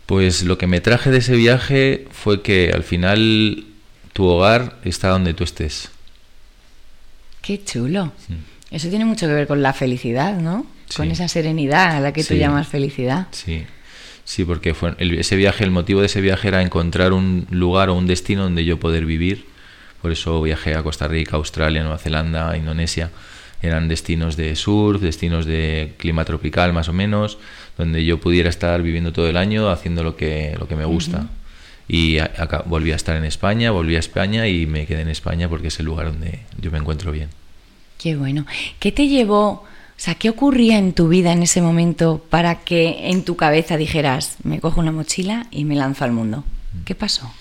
Pues 0.06 0.44
lo 0.44 0.58
que 0.58 0.68
me 0.68 0.82
traje 0.82 1.10
de 1.10 1.20
ese 1.20 1.38
viaje 1.38 2.06
fue 2.12 2.41
que 2.41 2.72
al 2.74 2.84
final 2.84 3.64
tu 4.12 4.26
hogar 4.26 4.78
está 4.84 5.08
donde 5.08 5.34
tú 5.34 5.46
estés. 5.46 5.91
Qué 7.41 7.64
chulo. 7.64 8.11
Eso 8.72 8.90
tiene 8.90 9.06
mucho 9.06 9.28
que 9.28 9.34
ver 9.34 9.48
con 9.48 9.61
la 9.61 9.74
felicidad, 9.74 10.38
¿no? 10.40 10.66
Con 10.95 11.10
esa 11.11 11.28
serenidad 11.28 11.95
a 11.95 11.99
la 11.99 12.14
que 12.14 12.22
tú 12.24 12.28
llamas 12.40 12.68
felicidad. 12.68 13.28
Sí, 13.32 13.64
sí, 14.26 14.44
porque 14.45 14.74
fue 14.74 14.94
el- 14.99 15.20
ese 15.20 15.36
viaje, 15.36 15.64
el 15.64 15.72
motivo 15.72 15.99
de 16.02 16.07
ese 16.07 16.22
viaje 16.22 16.48
era 16.48 16.61
encontrar 16.61 17.14
un 17.14 17.48
lugar 17.49 17.90
o 17.90 17.95
un 17.95 18.07
destino 18.07 18.44
donde 18.44 18.66
yo 18.66 18.80
poder 18.80 19.06
vivir. 19.06 19.45
Por 20.02 20.11
eso 20.11 20.41
viajé 20.41 20.76
a 20.76 20.84
Costa 20.84 21.07
Rica, 21.07 21.36
Australia, 21.38 21.82
Nueva 21.82 21.98
Zelanda, 21.98 22.56
Indonesia. 22.57 23.10
Eran 23.61 23.88
destinos 23.90 24.38
de 24.38 24.56
surf, 24.56 25.02
destinos 25.02 25.45
de 25.45 25.94
clima 25.98 26.24
tropical 26.24 26.72
más 26.72 26.88
o 26.88 26.94
menos, 26.94 27.38
donde 27.78 28.06
yo 28.06 28.20
pudiera 28.20 28.49
estar 28.49 28.82
viviendo 28.82 29.11
todo 29.11 29.28
el 29.30 29.36
año 29.36 29.70
haciendo 29.70 30.03
lo 30.03 30.16
que, 30.16 30.56
lo 30.57 30.68
que 30.68 30.76
me 30.76 30.86
gusta. 30.86 31.28
Y 31.91 32.20
acá, 32.20 32.64
volví 32.68 32.91
a 32.91 32.95
estar 32.95 33.18
en 33.18 33.26
España, 33.26 33.72
volví 33.72 33.95
a 33.95 33.99
España 33.99 34.48
y 34.48 34.68
me 34.68 34.86
quedé 34.86 35.02
en 35.02 35.10
España 35.10 35.49
porque 35.49 35.70
es 35.70 35.80
el 35.80 35.88
lugar 35.88 36.06
donde 36.11 36.41
yo 36.61 36.70
me 36.70 36.78
encuentro 36.78 37.11
bien. 37.11 37.30
Qué 37.98 38.16
bueno. 38.16 38.45
¿Qué 38.80 38.91
te 38.91 39.07
llevó, 39.07 39.48
o 39.49 39.66
sea, 39.98 40.14
qué 40.14 40.30
ocurría 40.30 40.78
en 40.78 40.94
tu 40.94 41.07
vida 41.07 41.34
en 41.34 41.41
ese 41.41 41.64
momento 41.64 42.24
para 42.30 42.60
que 42.60 43.10
en 43.10 43.24
tu 43.24 43.36
cabeza 43.36 43.76
dijeras, 43.76 44.38
me 44.44 44.60
cojo 44.60 44.80
una 44.80 44.91
mochila 44.91 45.48
y 45.49 45.66
me 45.66 45.76
lanzo 45.76 46.06
al 46.06 46.11
mundo? 46.11 46.44
¿Qué 46.86 46.94
pasó? 46.94 47.34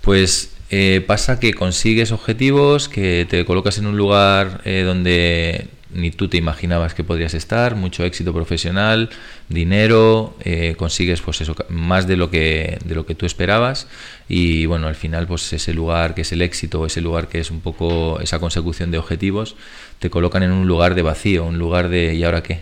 Pues 0.00 0.52
eh, 0.70 1.04
pasa 1.04 1.40
que 1.40 1.52
consigues 1.52 2.12
objetivos, 2.12 2.88
que 2.88 3.26
te 3.28 3.44
colocas 3.44 3.78
en 3.78 3.86
un 3.86 3.96
lugar 3.96 4.60
eh, 4.64 4.82
donde 4.86 5.70
ni 5.96 6.10
tú 6.10 6.28
te 6.28 6.36
imaginabas 6.36 6.94
que 6.94 7.02
podrías 7.04 7.34
estar, 7.34 7.74
mucho 7.74 8.04
éxito 8.04 8.32
profesional, 8.32 9.08
dinero, 9.48 10.36
eh, 10.44 10.74
consigues 10.76 11.20
pues 11.22 11.40
eso, 11.40 11.54
más 11.68 12.06
de 12.06 12.16
lo 12.16 12.30
que 12.30 12.78
de 12.84 12.94
lo 12.94 13.06
que 13.06 13.14
tú 13.14 13.26
esperabas 13.26 13.86
y 14.28 14.66
bueno, 14.66 14.86
al 14.88 14.94
final 14.94 15.26
pues 15.26 15.52
ese 15.52 15.72
lugar 15.72 16.14
que 16.14 16.22
es 16.22 16.32
el 16.32 16.42
éxito, 16.42 16.84
ese 16.86 17.00
lugar 17.00 17.28
que 17.28 17.40
es 17.40 17.50
un 17.50 17.60
poco 17.60 18.20
esa 18.20 18.38
consecución 18.38 18.90
de 18.90 18.98
objetivos, 18.98 19.56
te 19.98 20.10
colocan 20.10 20.42
en 20.42 20.52
un 20.52 20.66
lugar 20.68 20.94
de 20.94 21.02
vacío, 21.02 21.44
un 21.44 21.58
lugar 21.58 21.88
de 21.88 22.14
¿y 22.14 22.24
ahora 22.24 22.42
qué? 22.42 22.60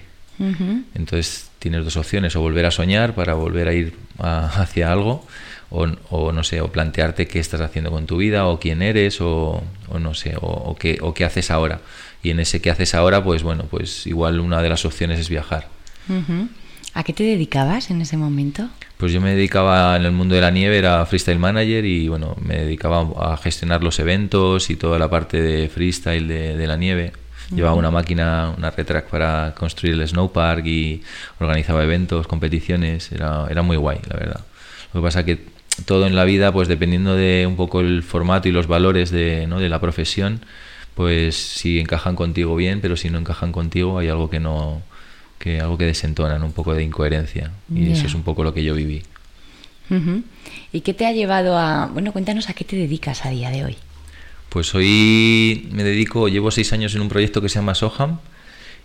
Entonces 0.94 1.50
tienes 1.58 1.84
dos 1.84 1.96
opciones, 1.96 2.36
o 2.36 2.40
volver 2.40 2.66
a 2.66 2.70
soñar 2.70 3.14
para 3.14 3.34
volver 3.34 3.68
a 3.68 3.72
ir 3.72 3.94
a- 4.18 4.46
hacia 4.62 4.92
algo, 4.92 5.24
o, 5.70 5.86
o 6.10 6.32
no 6.32 6.44
sé, 6.44 6.60
o 6.60 6.68
plantearte 6.70 7.26
qué 7.26 7.38
estás 7.40 7.60
haciendo 7.60 7.90
con 7.90 8.06
tu 8.06 8.16
vida, 8.18 8.46
o 8.46 8.60
quién 8.60 8.82
eres, 8.82 9.20
o, 9.20 9.62
o 9.88 9.98
no 9.98 10.12
sé, 10.14 10.36
o, 10.36 10.46
o 10.46 10.76
qué, 10.76 10.98
o 11.00 11.14
qué 11.14 11.24
haces 11.24 11.50
ahora. 11.50 11.80
Y 12.24 12.30
en 12.30 12.40
ese 12.40 12.60
qué 12.60 12.70
haces 12.70 12.94
ahora, 12.94 13.22
pues 13.22 13.44
bueno, 13.44 13.66
pues 13.70 14.06
igual 14.06 14.40
una 14.40 14.62
de 14.62 14.68
las 14.70 14.84
opciones 14.84 15.20
es 15.20 15.28
viajar. 15.28 15.68
¿A 16.94 17.04
qué 17.04 17.12
te 17.12 17.22
dedicabas 17.22 17.90
en 17.90 18.00
ese 18.00 18.16
momento? 18.16 18.68
Pues 18.96 19.12
yo 19.12 19.20
me 19.20 19.34
dedicaba 19.34 19.94
en 19.96 20.04
el 20.04 20.12
mundo 20.12 20.34
de 20.34 20.40
la 20.40 20.50
nieve, 20.50 20.78
era 20.78 21.04
freestyle 21.06 21.38
manager 21.38 21.84
y 21.84 22.08
bueno, 22.08 22.34
me 22.40 22.56
dedicaba 22.56 23.32
a 23.32 23.36
gestionar 23.36 23.84
los 23.84 23.98
eventos 23.98 24.70
y 24.70 24.76
toda 24.76 24.98
la 24.98 25.08
parte 25.08 25.42
de 25.42 25.68
freestyle 25.68 26.26
de, 26.26 26.56
de 26.56 26.66
la 26.66 26.76
nieve. 26.76 27.12
Llevaba 27.54 27.74
una 27.74 27.90
máquina, 27.90 28.54
una 28.56 28.70
retrack 28.70 29.08
para 29.08 29.54
construir 29.54 29.94
el 29.94 30.08
snowpark 30.08 30.64
y 30.64 31.02
organizaba 31.38 31.84
eventos, 31.84 32.26
competiciones, 32.26 33.12
era, 33.12 33.46
era 33.50 33.62
muy 33.62 33.76
guay, 33.76 33.98
la 34.08 34.16
verdad. 34.16 34.40
Lo 34.94 35.00
que 35.00 35.04
pasa 35.04 35.24
que 35.24 35.40
todo 35.84 36.06
en 36.06 36.16
la 36.16 36.24
vida, 36.24 36.52
pues 36.52 36.68
dependiendo 36.68 37.16
de 37.16 37.46
un 37.46 37.56
poco 37.56 37.80
el 37.80 38.02
formato 38.02 38.48
y 38.48 38.52
los 38.52 38.66
valores 38.66 39.10
de, 39.10 39.46
¿no? 39.46 39.58
de 39.58 39.68
la 39.68 39.80
profesión, 39.80 40.40
pues 40.94 41.36
si 41.36 41.80
encajan 41.80 42.16
contigo 42.16 42.54
bien, 42.56 42.80
pero 42.80 42.96
si 42.96 43.10
no 43.10 43.18
encajan 43.18 43.52
contigo 43.52 43.98
hay 43.98 44.08
algo 44.08 44.30
que 44.30 44.40
no, 44.40 44.82
que 45.38 45.60
algo 45.60 45.76
que 45.76 45.84
desentonan, 45.86 46.42
un 46.42 46.52
poco 46.52 46.74
de 46.74 46.82
incoherencia. 46.82 47.50
Y 47.74 47.90
eso 47.90 48.06
es 48.06 48.14
un 48.14 48.22
poco 48.22 48.44
lo 48.44 48.54
que 48.54 48.62
yo 48.64 48.74
viví. 48.74 49.02
¿Y 50.72 50.80
qué 50.80 50.94
te 50.94 51.06
ha 51.06 51.12
llevado 51.12 51.58
a... 51.58 51.86
Bueno, 51.92 52.12
cuéntanos 52.12 52.48
a 52.48 52.54
qué 52.54 52.64
te 52.64 52.76
dedicas 52.76 53.24
a 53.26 53.30
día 53.30 53.50
de 53.50 53.64
hoy. 53.64 53.76
Pues 54.48 54.74
hoy 54.74 55.68
me 55.72 55.82
dedico, 55.82 56.28
llevo 56.28 56.50
seis 56.50 56.72
años 56.72 56.94
en 56.94 57.00
un 57.00 57.08
proyecto 57.08 57.42
que 57.42 57.48
se 57.48 57.56
llama 57.56 57.74
Soham 57.74 58.18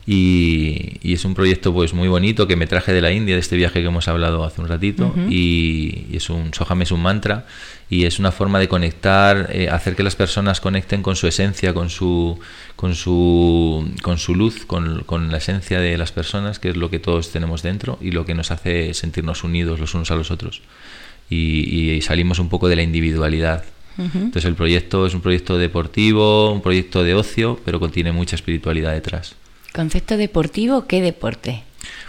y, 0.08 0.98
y 1.04 1.14
es 1.14 1.24
un 1.26 1.36
proyecto 1.36 1.72
pues 1.74 1.94
muy 1.94 2.08
bonito 2.08 2.48
que 2.48 2.56
me 2.56 2.66
traje 2.66 2.92
de 2.92 3.02
la 3.02 3.12
India, 3.12 3.36
de 3.36 3.42
este 3.42 3.56
viaje 3.56 3.82
que 3.82 3.88
hemos 3.88 4.08
hablado 4.08 4.44
hace 4.44 4.62
un 4.62 4.68
ratito 4.68 5.14
y, 5.30 6.06
y 6.12 6.18
es 6.18 6.30
un 6.32 6.54
Soham 6.56 6.82
es 6.82 6.92
un 6.92 7.02
mantra 7.02 7.46
y 7.90 8.06
es 8.06 8.20
una 8.20 8.32
forma 8.32 8.60
de 8.60 8.68
conectar, 8.68 9.50
eh, 9.52 9.68
hacer 9.70 9.96
que 9.96 10.04
las 10.04 10.16
personas 10.16 10.62
conecten 10.62 11.02
con 11.02 11.16
su 11.16 11.28
esencia, 11.28 11.74
con 11.74 11.90
su 11.90 12.40
con 12.76 12.94
su 12.96 13.90
con 14.02 14.20
su 14.20 14.36
luz, 14.36 14.66
con, 14.66 15.04
con 15.06 15.32
la 15.32 15.38
esencia 15.38 15.80
de 15.80 15.98
las 15.98 16.12
personas, 16.12 16.60
que 16.60 16.70
es 16.70 16.78
lo 16.78 16.90
que 16.90 17.00
todos 17.00 17.32
tenemos 17.32 17.64
dentro 17.64 17.98
y 18.00 18.12
lo 18.12 18.26
que 18.26 18.36
nos 18.36 18.52
hace 18.52 18.94
sentirnos 18.94 19.44
unidos 19.44 19.80
los 19.80 19.96
unos 19.96 20.12
a 20.12 20.16
los 20.16 20.30
otros. 20.30 20.62
Y, 21.32 21.96
y 21.96 22.02
salimos 22.02 22.40
un 22.40 22.50
poco 22.50 22.70
de 22.70 22.76
la 22.76 22.84
individualidad. 22.84 23.64
Entonces 23.98 24.46
el 24.46 24.56
proyecto 24.56 25.06
es 25.06 25.14
un 25.14 25.20
proyecto 25.20 25.58
deportivo, 25.58 26.54
un 26.54 26.62
proyecto 26.62 27.04
de 27.04 27.16
ocio, 27.16 27.60
pero 27.66 27.82
contiene 27.82 28.14
mucha 28.14 28.38
espiritualidad 28.38 28.94
detrás. 28.94 29.36
¿Concepto 29.74 30.16
deportivo? 30.16 30.88
¿Qué 30.88 31.02
deporte? 31.02 31.64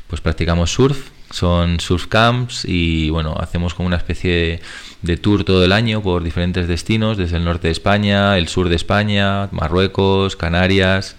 Pues 0.06 0.20
practicamos 0.20 0.70
surf, 0.70 1.08
son 1.30 1.80
surf 1.80 2.06
camps 2.06 2.64
y 2.66 3.10
bueno, 3.10 3.34
hacemos 3.38 3.74
como 3.74 3.86
una 3.86 3.96
especie 3.96 4.60
de, 5.02 5.16
tour 5.16 5.44
todo 5.44 5.64
el 5.64 5.72
año 5.72 6.02
por 6.02 6.22
diferentes 6.22 6.68
destinos, 6.68 7.16
desde 7.16 7.36
el 7.36 7.44
norte 7.44 7.68
de 7.68 7.72
España, 7.72 8.36
el 8.36 8.48
sur 8.48 8.68
de 8.68 8.76
España, 8.76 9.48
Marruecos, 9.52 10.36
Canarias 10.36 11.16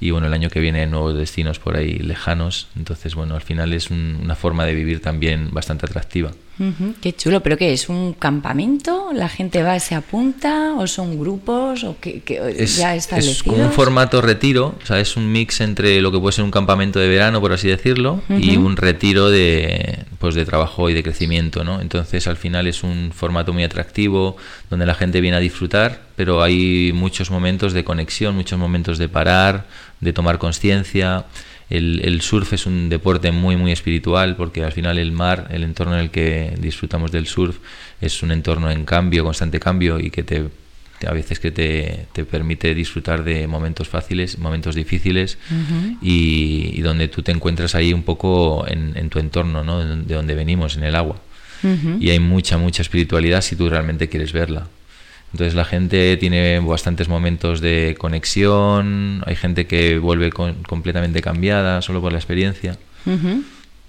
y 0.00 0.10
bueno, 0.10 0.26
el 0.26 0.34
año 0.34 0.50
que 0.50 0.60
viene 0.60 0.86
nuevos 0.86 1.16
destinos 1.16 1.58
por 1.58 1.76
ahí 1.76 1.94
lejanos. 1.98 2.68
Entonces 2.76 3.14
bueno, 3.14 3.34
al 3.34 3.42
final 3.42 3.72
es 3.72 3.90
un- 3.90 4.18
una 4.22 4.34
forma 4.34 4.64
de 4.66 4.74
vivir 4.74 5.00
también 5.00 5.50
bastante 5.52 5.86
atractiva. 5.86 6.32
Ujú, 6.58 6.94
Qué 7.00 7.12
chulo, 7.12 7.40
pero 7.42 7.56
¿qué 7.56 7.72
es? 7.72 7.88
¿Un 7.88 8.12
campamento? 8.12 9.08
¿La 9.12 9.28
gente 9.28 9.62
va, 9.64 9.78
se 9.80 9.96
apunta? 9.96 10.74
¿O 10.76 10.86
son 10.86 11.18
grupos? 11.18 11.82
¿O 11.82 11.96
qué, 12.00 12.20
qué- 12.24 12.40
es, 12.56 12.76
ya 12.76 12.94
es 12.94 13.08
como 13.42 13.56
un 13.64 13.72
formato 13.72 14.20
retiro, 14.20 14.76
o 14.80 14.86
sea, 14.86 15.00
es 15.00 15.16
un 15.16 15.32
mix 15.32 15.60
entre 15.60 16.00
lo 16.00 16.12
que 16.12 16.18
puede 16.20 16.32
ser 16.32 16.44
un 16.44 16.52
campamento 16.52 17.00
de 17.00 17.08
verano, 17.08 17.40
por 17.40 17.52
así 17.52 17.66
decirlo, 17.68 18.22
y 18.28 18.56
un 18.56 18.76
retiro 18.76 19.30
de 19.30 19.98
pues 20.20 20.34
de 20.36 20.44
trabajo 20.46 20.88
y 20.88 20.94
de 20.94 21.02
crecimiento, 21.02 21.64
¿no? 21.64 21.80
Entonces, 21.80 22.26
al 22.28 22.36
final 22.36 22.66
es 22.66 22.82
un 22.82 23.10
formato 23.12 23.52
muy 23.52 23.64
atractivo 23.64 24.36
donde 24.70 24.86
la 24.86 24.94
gente 24.94 25.20
viene 25.20 25.36
a 25.36 25.40
disfrutar, 25.40 26.00
pero 26.16 26.42
hay 26.42 26.92
muchos 26.94 27.30
momentos 27.30 27.72
de 27.72 27.84
conexión, 27.84 28.34
muchos 28.36 28.58
momentos 28.58 28.96
de 28.98 29.08
parar, 29.08 29.66
de 30.00 30.12
tomar 30.12 30.38
conciencia. 30.38 31.24
El, 31.76 32.00
el 32.04 32.20
surf 32.20 32.52
es 32.52 32.66
un 32.66 32.88
deporte 32.88 33.32
muy 33.32 33.56
muy 33.56 33.72
espiritual 33.72 34.36
porque 34.36 34.64
al 34.64 34.72
final 34.72 34.98
el 34.98 35.12
mar, 35.12 35.48
el 35.50 35.62
entorno 35.62 35.94
en 35.94 36.00
el 36.00 36.10
que 36.10 36.54
disfrutamos 36.58 37.10
del 37.10 37.26
surf 37.26 37.56
es 38.00 38.22
un 38.22 38.30
entorno 38.30 38.70
en 38.70 38.84
cambio, 38.84 39.24
constante 39.24 39.58
cambio 39.60 39.98
y 39.98 40.10
que 40.10 40.22
te 40.22 40.44
a 41.06 41.12
veces 41.12 41.40
que 41.40 41.50
te, 41.50 42.06
te 42.12 42.24
permite 42.24 42.74
disfrutar 42.74 43.24
de 43.24 43.46
momentos 43.46 43.88
fáciles, 43.88 44.38
momentos 44.38 44.74
difíciles 44.74 45.38
y, 46.00 46.70
y 46.72 46.80
donde 46.80 47.08
tú 47.08 47.22
te 47.22 47.32
encuentras 47.32 47.74
ahí 47.74 47.92
un 47.92 48.02
poco 48.04 48.66
en, 48.66 48.96
en 48.96 49.10
tu 49.10 49.18
entorno, 49.18 49.64
¿no? 49.64 49.80
de, 49.84 50.02
de 50.02 50.14
donde 50.14 50.34
venimos, 50.34 50.76
en 50.76 50.84
el 50.84 50.94
agua. 50.94 51.16
Y 51.98 52.10
hay 52.10 52.20
mucha, 52.20 52.58
mucha 52.58 52.82
espiritualidad 52.82 53.40
si 53.40 53.56
tú 53.56 53.70
realmente 53.70 54.08
quieres 54.08 54.32
verla. 54.32 54.66
Entonces 55.34 55.54
la 55.56 55.64
gente 55.64 56.16
tiene 56.16 56.60
bastantes 56.60 57.08
momentos 57.08 57.60
de 57.60 57.96
conexión, 57.98 59.20
hay 59.26 59.34
gente 59.34 59.66
que 59.66 59.98
vuelve 59.98 60.30
con- 60.30 60.62
completamente 60.62 61.20
cambiada 61.22 61.82
solo 61.82 62.00
por 62.00 62.12
la 62.12 62.18
experiencia. 62.18 62.78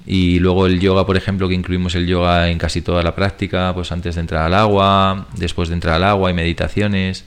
Y 0.07 0.39
luego 0.39 0.65
el 0.65 0.79
yoga, 0.79 1.05
por 1.05 1.17
ejemplo, 1.17 1.47
que 1.47 1.53
incluimos 1.53 1.93
el 1.93 2.07
yoga 2.07 2.49
en 2.49 2.57
casi 2.57 2.81
toda 2.81 3.03
la 3.03 3.13
práctica, 3.13 3.71
pues 3.75 3.91
antes 3.91 4.15
de 4.15 4.21
entrar 4.21 4.43
al 4.47 4.55
agua, 4.55 5.27
después 5.37 5.69
de 5.69 5.75
entrar 5.75 5.97
al 5.97 6.03
agua, 6.05 6.29
hay 6.29 6.33
meditaciones. 6.33 7.25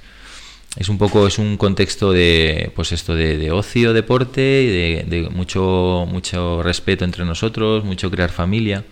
Es 0.77 0.89
un 0.89 0.99
poco, 0.99 1.27
es 1.27 1.39
un 1.39 1.57
contexto 1.57 2.13
de, 2.13 2.71
pues 2.77 2.93
esto 2.93 3.15
de, 3.17 3.37
de 3.39 3.51
ocio, 3.51 3.93
deporte, 3.95 4.63
y 4.63 4.67
de, 4.67 5.05
de 5.09 5.29
mucho, 5.31 6.07
mucho 6.09 6.63
respeto 6.63 7.05
entre 7.05 7.25
nosotros, 7.25 7.85
mucho 7.85 8.11
crear 8.11 8.31
familia. 8.31 8.85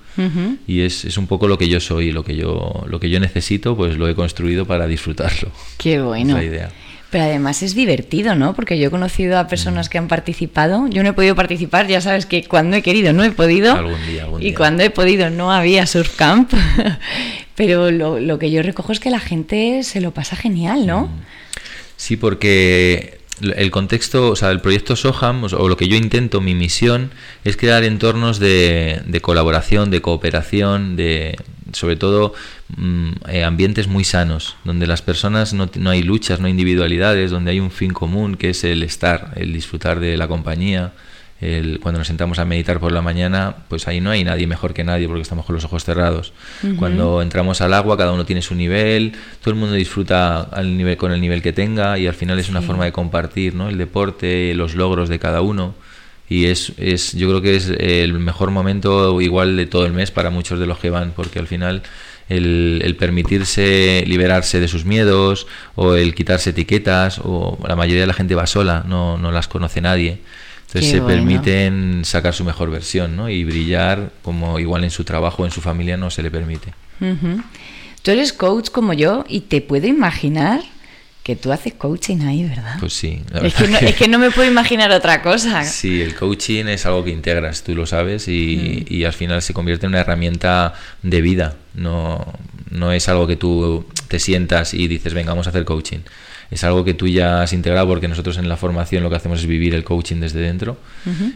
Y 0.66 0.80
es, 0.80 1.04
es 1.04 1.18
un 1.18 1.26
poco 1.26 1.46
lo 1.46 1.58
que 1.58 1.68
yo 1.68 1.78
soy, 1.78 2.10
lo 2.10 2.24
que 2.24 2.34
yo, 2.34 2.82
lo 2.88 2.98
que 2.98 3.10
yo 3.10 3.20
necesito, 3.20 3.76
pues 3.76 3.96
lo 3.98 4.08
he 4.08 4.14
construido 4.14 4.64
para 4.64 4.86
disfrutarlo. 4.86 5.50
Qué 5.76 6.00
bueno. 6.00 6.30
Es 6.38 6.42
la 6.42 6.44
idea. 6.44 6.70
Pero 7.10 7.24
además 7.24 7.62
es 7.62 7.74
divertido, 7.74 8.34
¿no? 8.34 8.54
Porque 8.54 8.78
yo 8.78 8.88
he 8.88 8.90
conocido 8.90 9.38
a 9.38 9.44
Mm. 9.44 9.48
personas 9.48 9.88
que 9.90 9.98
han 9.98 10.08
participado. 10.08 10.88
Yo 10.88 11.02
no 11.02 11.10
he 11.10 11.12
podido 11.12 11.36
participar, 11.36 11.86
ya 11.86 12.00
sabes 12.00 12.24
que 12.26 12.44
cuando 12.44 12.76
he 12.76 12.82
querido 12.82 13.12
no 13.12 13.22
he 13.24 13.30
podido. 13.30 13.74
Algún 13.74 14.04
día, 14.06 14.24
algún 14.24 14.42
y 14.42 14.54
cuando 14.54 14.82
he 14.82 14.90
podido 14.90 15.28
no 15.30 15.52
había 15.52 15.86
surf 15.86 16.16
camp. 16.16 16.50
Pero 17.54 17.90
lo, 17.90 18.18
lo 18.18 18.38
que 18.38 18.50
yo 18.50 18.62
recojo 18.62 18.92
es 18.92 19.00
que 19.00 19.10
la 19.10 19.20
gente 19.20 19.82
se 19.82 20.00
lo 20.00 20.12
pasa 20.12 20.34
genial, 20.36 20.86
Mm. 20.86 21.08
Sí, 22.06 22.16
porque 22.16 23.18
el 23.40 23.72
contexto, 23.72 24.30
o 24.30 24.36
sea, 24.36 24.52
el 24.52 24.60
proyecto 24.60 24.94
Soham, 24.94 25.42
o 25.42 25.68
lo 25.68 25.76
que 25.76 25.88
yo 25.88 25.96
intento, 25.96 26.40
mi 26.40 26.54
misión, 26.54 27.10
es 27.42 27.56
crear 27.56 27.82
entornos 27.82 28.38
de, 28.38 29.02
de 29.04 29.20
colaboración, 29.20 29.90
de 29.90 30.00
cooperación, 30.00 30.94
de 30.94 31.36
sobre 31.72 31.96
todo 31.96 32.32
mm, 32.76 33.10
eh, 33.28 33.42
ambientes 33.42 33.88
muy 33.88 34.04
sanos, 34.04 34.54
donde 34.62 34.86
las 34.86 35.02
personas 35.02 35.52
no, 35.52 35.68
no 35.74 35.90
hay 35.90 36.04
luchas, 36.04 36.38
no 36.38 36.46
hay 36.46 36.52
individualidades, 36.52 37.32
donde 37.32 37.50
hay 37.50 37.58
un 37.58 37.72
fin 37.72 37.92
común 37.92 38.36
que 38.36 38.50
es 38.50 38.62
el 38.62 38.84
estar, 38.84 39.32
el 39.34 39.52
disfrutar 39.52 39.98
de 39.98 40.16
la 40.16 40.28
compañía, 40.28 40.92
el- 41.40 41.80
cuando 41.80 41.98
nos 41.98 42.06
sentamos 42.06 42.38
a 42.38 42.44
meditar 42.44 42.80
por 42.80 42.92
la 42.92 43.02
mañana, 43.02 43.54
pues 43.68 43.86
ahí 43.88 44.00
no 44.00 44.10
hay 44.10 44.24
nadie 44.24 44.46
mejor 44.46 44.72
que 44.74 44.84
nadie 44.84 45.06
porque 45.06 45.22
estamos 45.22 45.44
con 45.44 45.54
los 45.54 45.64
ojos 45.64 45.84
cerrados. 45.84 46.32
Cuando 46.78 47.20
entramos 47.22 47.60
al 47.60 47.74
agua, 47.74 47.96
cada 47.96 48.12
uno 48.12 48.24
tiene 48.24 48.40
su 48.42 48.54
nivel, 48.54 49.12
todo 49.42 49.52
el 49.52 49.60
mundo 49.60 49.74
disfruta 49.74 50.40
al 50.40 50.76
nivel, 50.76 50.96
con 50.96 51.12
el 51.12 51.20
nivel 51.20 51.42
que 51.42 51.52
tenga 51.52 51.98
y 51.98 52.06
al 52.06 52.14
final 52.14 52.38
es 52.38 52.48
una 52.48 52.60
Sí. 52.60 52.66
forma 52.66 52.84
de 52.86 52.92
compartir 52.92 53.54
¿no? 53.54 53.68
el 53.68 53.76
deporte, 53.78 54.54
los 54.54 54.74
logros 54.74 55.08
de 55.08 55.18
cada 55.18 55.42
uno. 55.42 55.74
Y 56.28 56.46
es, 56.46 56.72
es, 56.78 57.12
yo 57.12 57.28
creo 57.28 57.40
que 57.42 57.54
es 57.54 57.68
el 57.78 58.14
mejor 58.14 58.50
momento 58.50 59.20
igual 59.20 59.56
de 59.56 59.66
todo 59.66 59.86
el 59.86 59.92
mes 59.92 60.10
para 60.10 60.30
muchos 60.30 60.58
de 60.58 60.66
los 60.66 60.78
que 60.78 60.90
van, 60.90 61.12
porque 61.14 61.38
al 61.38 61.46
final 61.46 61.82
el, 62.28 62.80
el 62.84 62.96
permitirse 62.96 64.02
liberarse 64.08 64.58
de 64.58 64.66
sus 64.66 64.84
miedos 64.84 65.46
o 65.76 65.94
el 65.94 66.14
quitarse 66.16 66.50
etiquetas, 66.50 67.20
o 67.22 67.58
la 67.68 67.76
mayoría 67.76 68.00
de 68.00 68.06
la 68.08 68.14
gente 68.14 68.34
va 68.34 68.46
sola, 68.48 68.84
no, 68.88 69.16
no 69.18 69.30
las 69.30 69.46
conoce 69.46 69.80
nadie. 69.80 70.18
Entonces 70.66 70.90
Qué 70.90 70.96
se 70.96 71.00
bueno. 71.00 71.16
permiten 71.24 72.02
sacar 72.04 72.34
su 72.34 72.44
mejor 72.44 72.70
versión 72.70 73.16
¿no? 73.16 73.28
y 73.30 73.44
brillar 73.44 74.10
como 74.22 74.58
igual 74.58 74.84
en 74.84 74.90
su 74.90 75.04
trabajo 75.04 75.42
o 75.42 75.46
en 75.46 75.52
su 75.52 75.60
familia 75.60 75.96
no 75.96 76.10
se 76.10 76.22
le 76.22 76.30
permite. 76.30 76.74
Ujú. 77.00 77.42
Tú 78.02 78.10
eres 78.10 78.32
coach 78.32 78.70
como 78.70 78.92
yo 78.92 79.24
y 79.28 79.40
te 79.42 79.60
puedo 79.60 79.86
imaginar 79.86 80.60
que 81.22 81.34
tú 81.34 81.50
haces 81.50 81.74
coaching 81.74 82.20
ahí, 82.22 82.44
¿verdad? 82.48 82.76
Pues 82.78 82.92
sí, 82.92 83.20
la 83.32 83.40
Es 83.46 83.54
verdad 83.54 83.58
que, 83.66 83.68
no, 83.72 83.78
que- 83.80 83.86
es 83.88 83.96
que 83.96 84.06
no 84.08 84.18
me 84.20 84.30
puedo 84.30 84.48
imaginar 84.48 84.92
otra 84.92 85.22
cosa. 85.22 85.64
Sí, 85.64 86.00
el 86.00 86.14
coaching 86.14 86.66
es 86.66 86.86
algo 86.86 87.02
que 87.02 87.10
integras, 87.10 87.64
tú 87.64 87.74
lo 87.74 87.84
sabes, 87.84 88.28
y, 88.28 88.84
y 88.88 89.02
al 89.04 89.12
final 89.12 89.42
se 89.42 89.52
convierte 89.52 89.86
en 89.86 89.90
una 89.90 90.00
herramienta 90.00 90.74
de 91.02 91.20
vida. 91.20 91.56
No, 91.74 92.24
no 92.70 92.92
es 92.92 93.08
algo 93.08 93.26
que 93.26 93.34
tú 93.34 93.86
te 94.06 94.20
sientas 94.20 94.72
y 94.72 94.86
dices, 94.86 95.14
venga, 95.14 95.32
vamos 95.32 95.48
a 95.48 95.50
hacer 95.50 95.64
coaching. 95.64 95.98
Es 96.50 96.62
algo 96.64 96.84
que 96.84 96.94
tú 96.94 97.08
ya 97.08 97.42
has 97.42 97.52
integrado 97.52 97.86
porque 97.88 98.06
nosotros 98.08 98.38
en 98.38 98.48
la 98.48 98.56
formación 98.56 99.02
lo 99.02 99.10
que 99.10 99.16
hacemos 99.16 99.40
es 99.40 99.46
vivir 99.46 99.74
el 99.74 99.82
coaching 99.84 100.16
desde 100.20 100.40
dentro. 100.40 100.76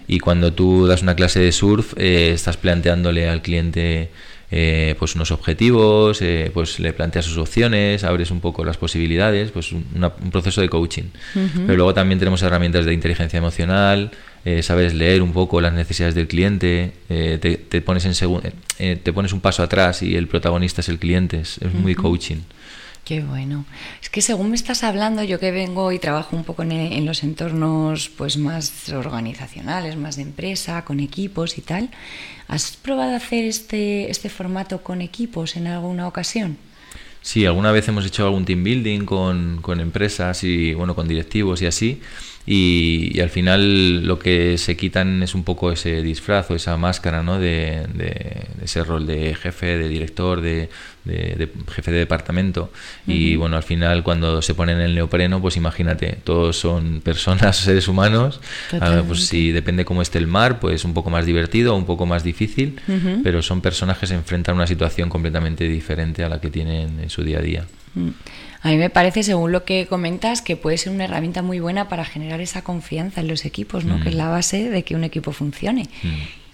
Y 0.07 0.19
cuando 0.21 0.53
tú 0.53 0.87
das 0.87 1.03
una 1.03 1.15
clase 1.17 1.41
de 1.41 1.51
surf, 1.53 1.95
eh, 1.97 2.31
estás 2.35 2.57
planteándole 2.57 3.29
al 3.29 3.43
cliente 3.43 4.11
eh, 4.53 4.97
pues 4.99 5.15
unos 5.15 5.31
objetivos, 5.31 6.21
eh, 6.23 6.51
pues 6.53 6.81
le 6.81 6.93
planteas 6.93 7.25
sus 7.25 7.39
opciones, 7.39 8.03
abres 8.03 8.33
un 8.33 8.41
poco 8.41 8.65
las 8.65 8.77
posibilidades, 8.79 9.53
pues 9.53 9.71
un, 9.71 9.85
una- 9.95 10.13
un 10.21 10.31
proceso 10.33 10.61
de 10.61 10.69
coaching. 10.69 11.05
Pero 11.67 11.77
luego 11.77 11.95
también 11.95 12.19
tenemos 12.19 12.43
herramientas 12.43 12.85
de 12.85 12.93
inteligencia 12.93 13.39
emocional, 13.39 14.11
eh, 14.45 14.63
sabes 14.65 14.95
leer 14.95 15.23
un 15.23 15.33
poco 15.33 15.61
las 15.61 15.73
necesidades 15.73 16.15
del 16.17 16.27
cliente, 16.27 16.93
eh, 17.09 17.39
te, 17.41 17.57
te 17.59 17.81
pones 17.81 18.05
en 18.07 18.13
eh, 18.81 18.97
te 19.01 19.13
pones 19.13 19.33
un 19.33 19.41
paso 19.41 19.63
atrás 19.63 20.03
y 20.03 20.17
el 20.17 20.27
protagonista 20.27 20.81
es 20.81 20.89
el 20.89 20.99
cliente, 20.99 21.41
es, 21.41 21.59
es 21.59 21.73
muy 21.73 21.95
coaching. 21.95 22.39
Qué 23.11 23.23
bueno. 23.23 23.65
Es 24.01 24.09
que 24.09 24.23
según 24.23 24.51
me 24.51 24.55
estás 24.55 24.85
hablando, 24.85 25.25
yo 25.25 25.41
que 25.41 25.51
vengo 25.51 25.91
y 25.91 25.99
trabajo 25.99 26.37
un 26.37 26.45
poco 26.45 26.63
en, 26.63 26.71
en 26.71 27.05
los 27.07 27.25
entornos 27.25 28.09
pues 28.09 28.37
más 28.37 28.89
organizacionales, 28.91 29.97
más 29.97 30.15
de 30.15 30.23
empresa, 30.23 30.85
con 30.85 31.01
equipos 31.01 31.59
y 31.59 31.61
tal, 31.61 31.91
¿has 32.47 32.77
probado 32.77 33.17
hacer 33.17 33.47
este, 33.47 34.13
este 34.13 34.29
formato 34.29 34.85
con 34.85 35.03
equipos 35.03 35.57
en 35.57 35.67
alguna 35.67 36.07
ocasión? 36.07 36.57
Sí, 37.21 37.45
alguna 37.45 37.73
vez 37.73 37.89
hemos 37.89 38.07
hecho 38.07 38.25
algún 38.25 38.45
team 38.45 38.63
building 38.63 39.05
con, 39.07 39.59
con 39.61 39.81
empresas 39.81 40.45
y 40.45 40.73
bueno, 40.75 40.95
con 40.95 41.09
directivos 41.09 41.63
y 41.63 41.67
así. 41.67 42.01
Y, 42.47 43.13
y 43.15 43.21
al 43.21 43.29
final 43.31 44.05
lo 44.07 44.19
que 44.19 44.57
se 44.59 44.77
quitan 44.77 45.23
es 45.23 45.35
un 45.35 45.45
poco 45.45 45.71
ese 45.71 46.03
disfraz 46.03 46.51
o 46.51 46.55
esa 46.57 46.77
máscara 46.77 47.23
¿no? 47.23 47.39
de, 47.39 47.87
de- 47.95 48.47
de 48.59 48.65
ese 48.65 48.83
rol 48.83 49.07
de 49.07 49.35
jefe, 49.35 49.77
de 49.79 49.89
director, 49.89 50.41
de, 50.41 50.69
de- 51.05 51.49
jefe 51.71 51.93
de 51.93 51.99
departamento. 51.99 52.73
Y 53.07 53.33
Ujú. 53.35 53.41
bueno, 53.43 53.57
al 53.57 53.63
final 53.63 54.03
cuando 54.03 54.41
se 54.43 54.55
ponen 54.55 54.81
el 54.81 54.95
neopreno, 54.95 55.41
pues 55.41 55.57
imagínate, 55.57 56.19
todos 56.25 56.57
son 56.59 57.03
personas, 57.03 57.57
seres 57.65 57.87
humanos. 57.89 58.41
Ah, 58.81 59.03
pues 59.07 59.27
si 59.27 59.53
depende 59.53 59.85
cómo 59.85 60.03
esté 60.03 60.19
el 60.19 60.27
mar, 60.27 60.61
pues 60.61 60.85
un 60.85 60.95
poco 60.95 61.11
más 61.11 61.27
divertido 61.27 61.77
un 61.77 61.85
poco 61.87 62.07
más 62.07 62.25
difícil. 62.25 62.81
Ujú. 62.89 63.21
Pero 63.23 63.43
son 63.43 63.61
personas 63.61 63.99
que 63.99 64.07
se 64.07 64.15
enfrentan 64.15 64.55
a 64.55 64.57
una 64.57 64.67
situación 64.67 65.09
completamente 65.11 65.69
diferente 65.69 66.25
a 66.25 66.29
la 66.29 66.41
que 66.41 66.51
tienen 66.51 67.01
en 67.01 67.11
su 67.11 67.23
día 67.23 67.39
a 67.39 67.43
día. 67.43 67.67
Mm. 67.95 68.09
A 68.63 68.69
mí 68.69 68.77
me 68.77 68.91
parece, 68.91 69.23
según 69.23 69.53
lo 69.53 69.65
que 69.65 69.87
comentas, 69.87 70.43
que 70.43 70.57
puede 70.57 70.77
ser 70.77 70.93
una 70.93 71.05
herramienta 71.05 71.43
muy 71.43 71.61
buena 71.61 71.89
para 71.89 72.05
generar 72.05 72.41
esa 72.41 72.63
confianza 72.63 73.23
en 73.23 73.29
los 73.29 73.45
equipos, 73.45 73.85
¿no? 73.85 73.99
Mm. 73.99 74.03
que 74.03 74.09
es 74.11 74.15
la 74.15 74.29
base 74.29 74.69
de 74.69 74.83
que 74.83 74.95
un 74.95 75.05
equipo 75.05 75.33
funcione. 75.33 75.89
Mm. 76.03 76.09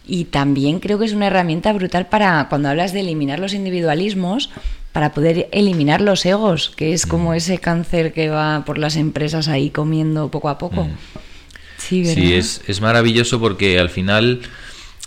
Y 0.09 0.25
también 0.27 0.79
creo 0.79 1.01
que 1.01 1.05
es 1.05 1.13
una 1.13 1.27
herramienta 1.27 1.73
brutal 1.73 2.09
para 2.09 2.49
cuando 2.49 2.69
hablas 2.69 2.93
de 2.93 3.01
eliminar 3.01 3.41
los 3.41 3.55
individualismos, 3.55 4.51
para 4.93 5.13
poder 5.13 5.49
eliminar 5.51 6.01
los 6.01 6.25
egos, 6.25 6.73
que 6.77 6.93
es 6.93 7.07
como 7.07 7.35
ese 7.35 7.59
cáncer 7.59 8.13
que 8.13 8.29
va 8.29 8.65
por 8.65 8.79
las 8.79 8.97
empresas 8.97 9.49
ahí 9.49 9.71
comiendo 9.71 10.31
poco 10.31 10.49
a 10.49 10.59
poco. 10.59 10.85
Mm. 10.85 10.97
Sí, 11.77 12.03
¿verdad? 12.03 12.15
Sí, 12.15 12.35
es, 12.35 12.63
es 12.69 12.81
maravilloso 12.81 13.41
porque 13.41 13.79
al 13.81 13.91
final 13.91 14.43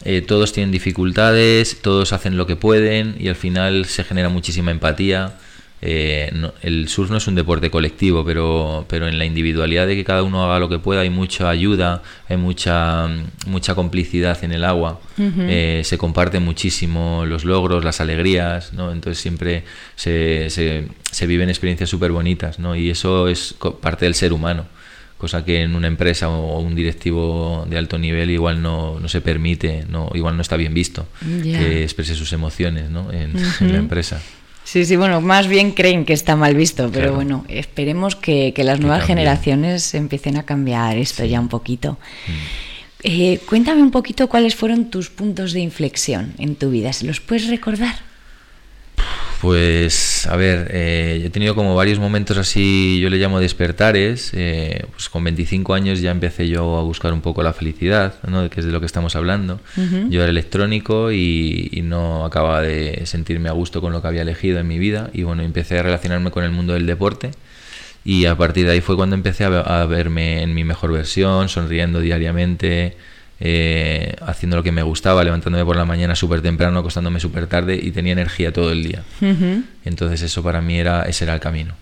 eh, 0.06 0.22
todos 0.22 0.54
tienen 0.54 0.72
dificultades, 0.72 1.82
todos 1.82 2.14
hacen 2.14 2.38
lo 2.38 2.46
que 2.46 2.56
pueden 2.56 3.16
y 3.20 3.30
al 3.30 3.36
final 3.36 3.86
se 3.86 4.04
genera 4.04 4.30
muchísima 4.30 4.72
empatía. 4.72 5.38
Eh, 5.82 6.30
no- 6.34 6.54
el 6.62 6.90
surf 6.90 7.10
no 7.10 7.18
es 7.18 7.28
un 7.28 7.36
deporte 7.36 7.70
colectivo, 7.72 8.26
pero, 8.26 8.86
pero 8.90 9.08
en 9.08 9.18
la 9.18 9.24
individualidad 9.26 9.88
de 9.88 9.96
que 9.96 10.04
cada 10.04 10.24
uno 10.24 10.44
haga 10.44 10.60
lo 10.60 10.68
que 10.68 10.78
pueda 10.80 11.02
hay 11.02 11.10
mucha 11.10 11.50
ayuda, 11.50 12.04
hay 12.28 12.36
mucha, 12.38 13.08
mucha 13.48 13.76
complicidad 13.76 14.44
en 14.44 14.52
el 14.52 14.66
agua. 14.66 15.00
Eh, 15.50 15.82
se 15.86 15.98
comparten 15.98 16.44
muchísimo 16.44 17.26
los 17.26 17.46
logros, 17.46 17.84
las 17.86 18.02
alegrías, 18.02 18.74
¿no? 18.74 18.92
Entonces 18.92 19.22
siempre 19.22 19.64
se, 19.96 20.50
se, 20.50 20.88
se 21.12 21.28
viven 21.28 21.48
experiencias 21.50 21.90
súper 21.90 22.12
bonitas, 22.12 22.60
¿no? 22.60 22.76
Y 22.76 22.90
eso 22.90 23.28
es 23.30 23.56
parte 23.82 24.06
del 24.06 24.16
ser 24.16 24.34
humano 24.34 24.66
cosa 25.18 25.44
que 25.44 25.64
en 25.64 25.76
una 25.76 25.88
empresa 25.88 26.30
o 26.30 26.62
un 26.62 26.76
directivo 26.76 27.66
de 27.70 27.78
alto 27.78 27.98
nivel 27.98 28.30
igual 28.30 28.62
no, 28.62 29.02
no 29.02 29.10
se 29.10 29.20
permite, 29.20 29.84
no, 29.90 30.10
igual 30.14 30.38
no 30.38 30.42
está 30.42 30.56
bien 30.56 30.74
visto 30.74 31.08
que 31.60 31.84
exprese 31.84 32.16
sus 32.16 32.32
emociones 32.32 32.90
¿no? 32.90 33.12
en 33.12 33.34
la 33.74 33.80
empresa. 33.80 34.22
Sí, 34.72 34.86
sí, 34.86 34.96
bueno, 34.98 35.20
más 35.20 35.48
bien 35.48 35.72
creen 35.72 36.06
que 36.06 36.14
está 36.14 36.36
mal 36.36 36.54
visto, 36.56 36.84
pero 36.92 37.06
Claro. 37.06 37.16
bueno, 37.16 37.46
esperemos 37.48 38.16
que, 38.16 38.54
que 38.54 38.64
las 38.64 38.78
Que 38.78 38.82
nuevas 38.84 39.00
cambie. 39.00 39.16
generaciones 39.16 39.94
empiecen 39.96 40.38
a 40.38 40.44
cambiar 40.44 40.96
esto 40.98 41.26
ya 41.26 41.40
un 41.40 41.48
poquito. 41.48 41.94
Mm. 42.28 42.32
Eh, 43.02 43.40
cuéntame 43.48 43.82
un 43.82 43.90
poquito 43.90 44.28
cuáles 44.30 44.56
fueron 44.56 44.92
tus 44.92 45.10
puntos 45.10 45.54
de 45.54 45.62
inflexión 45.62 46.34
en 46.38 46.56
tu 46.56 46.70
vida, 46.70 46.94
¿se 46.94 47.06
los 47.06 47.20
puedes 47.20 47.48
recordar? 47.48 47.96
Pues, 49.42 50.28
a 50.28 50.36
ver, 50.36 50.68
eh, 50.72 51.22
he 51.24 51.30
tenido 51.30 51.56
como 51.56 51.74
varios 51.74 51.98
momentos 51.98 52.38
así, 52.38 53.00
yo 53.02 53.10
le 53.10 53.18
llamo 53.18 53.40
despertares. 53.40 54.32
eh, 54.34 54.86
pues 54.92 55.08
con 55.08 55.24
25 55.24 55.74
años 55.74 56.02
ya 56.02 56.12
empecé 56.12 56.50
yo 56.50 56.78
a 56.78 56.84
buscar 56.84 57.14
un 57.14 57.22
poco 57.22 57.42
la 57.42 57.54
felicidad, 57.54 58.16
¿no? 58.28 58.50
que 58.50 58.60
es 58.60 58.66
de 58.66 58.74
lo 58.74 58.82
que 58.82 58.86
estamos 58.86 59.16
hablando. 59.16 59.62
Yo 60.10 60.22
era 60.22 60.30
electrónico 60.30 61.14
y, 61.14 61.70
y 61.72 61.82
no 61.84 62.26
acababa 62.26 62.62
de 62.62 63.06
sentirme 63.06 63.48
a 63.48 63.54
gusto 63.54 63.80
con 63.80 63.94
lo 63.94 64.02
que 64.02 64.10
había 64.10 64.24
elegido 64.24 64.60
en 64.60 64.68
mi 64.68 64.78
vida. 64.78 65.10
Y 65.14 65.24
bueno, 65.24 65.42
empecé 65.42 65.80
a 65.80 65.84
relacionarme 65.84 66.32
con 66.32 66.44
el 66.44 66.52
mundo 66.52 66.74
del 66.74 66.86
deporte. 66.86 67.32
Y 68.04 68.26
a 68.26 68.36
partir 68.36 68.66
de 68.66 68.74
ahí 68.74 68.82
fue 68.82 68.98
cuando 68.98 69.16
empecé 69.16 69.46
a 69.46 69.86
verme 69.86 70.42
en 70.44 70.54
mi 70.54 70.66
mejor 70.66 70.92
versión, 70.92 71.48
sonriendo 71.48 72.02
diariamente, 72.02 72.98
eh, 73.40 74.16
haciendo 74.22 74.58
lo 74.58 74.64
que 74.64 74.72
me 74.72 74.84
gustaba, 74.84 75.24
levantándome 75.24 75.64
por 75.66 75.76
la 75.76 75.86
mañana 75.86 76.16
súper 76.16 76.42
temprano, 76.42 76.80
acostándome 76.80 77.20
súper 77.20 77.48
tarde 77.48 77.80
y 77.82 77.92
tenía 77.92 78.14
energía 78.14 78.52
todo 78.52 78.72
el 78.72 78.84
día. 78.84 79.04
Entonces 79.86 80.22
eso 80.22 80.44
para 80.44 80.62
mí 80.62 80.78
era, 80.78 81.04
ese 81.04 81.24
era 81.26 81.34
el 81.34 81.40
camino. 81.40 81.74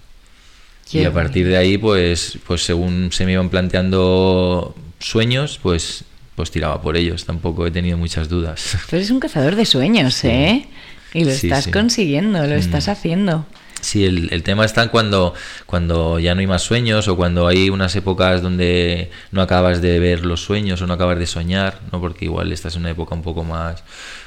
Qué 0.89 1.01
y 1.01 1.05
a 1.05 1.11
partir 1.11 1.47
de 1.47 1.57
ahí, 1.57 1.77
pues, 1.77 2.37
pues 2.47 2.63
según 2.63 3.09
se 3.11 3.25
me 3.25 3.33
iban 3.33 3.49
planteando 3.49 4.73
sueños, 4.99 5.59
pues, 5.61 6.03
pues 6.35 6.49
tiraba 6.51 6.81
por 6.81 6.95
ellos. 6.95 7.25
Tampoco 7.25 7.65
he 7.67 7.71
tenido 7.71 7.97
muchas 7.97 8.29
dudas. 8.29 8.77
Tú 8.89 8.95
eres 8.95 9.09
un 9.11 9.19
cazador 9.19 9.55
de 9.55 9.65
sueños, 9.65 10.23
¿eh? 10.23 10.65
Y 11.13 11.25
lo 11.25 11.31
Sí, 11.31 11.47
estás 11.47 11.65
sí. 11.65 11.71
consiguiendo, 11.71 12.39
lo 12.45 12.55
Mm. 12.55 12.59
estás 12.59 12.87
haciendo. 12.87 13.45
Sí, 13.81 14.05
el, 14.05 14.33
el 14.33 14.43
tema 14.43 14.65
está 14.65 14.87
cuando, 14.89 15.33
cuando 15.65 16.19
ya 16.19 16.33
no 16.33 16.41
hay 16.41 16.47
más 16.47 16.63
sueños 16.63 17.07
o 17.07 17.15
cuando 17.15 17.47
hay 17.47 17.69
unas 17.69 17.95
épocas 17.95 18.41
donde 18.41 19.11
no 19.31 19.41
acabas 19.41 19.81
de 19.81 19.99
ver 19.99 20.25
los 20.25 20.41
sueños 20.41 20.81
o 20.81 20.87
no 20.87 20.93
acabas 20.93 21.19
de 21.19 21.27
soñar, 21.27 21.79
¿no? 21.91 22.01
porque 22.01 22.25
igual 22.25 22.51
estás 22.51 22.75
en 22.75 22.81
una 22.81 22.91
época 22.91 23.15
un 23.15 23.21
poco 23.21 23.43
más, 23.43 23.83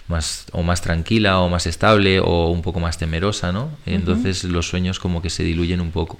más 0.08 0.46
o 0.52 0.62
más 0.62 0.82
tranquila 0.82 1.40
o 1.40 1.48
más 1.48 1.66
estable 1.66 2.20
o 2.20 2.48
un 2.48 2.62
poco 2.62 2.80
más 2.80 2.98
temerosa, 2.98 3.52
¿no? 3.52 3.70
Entonces 3.86 4.44
los 4.44 4.68
sueños 4.68 4.98
como 4.98 5.20
que 5.20 5.30
se 5.30 5.42
diluyen 5.42 5.80
un 5.80 5.90
poco 5.90 6.18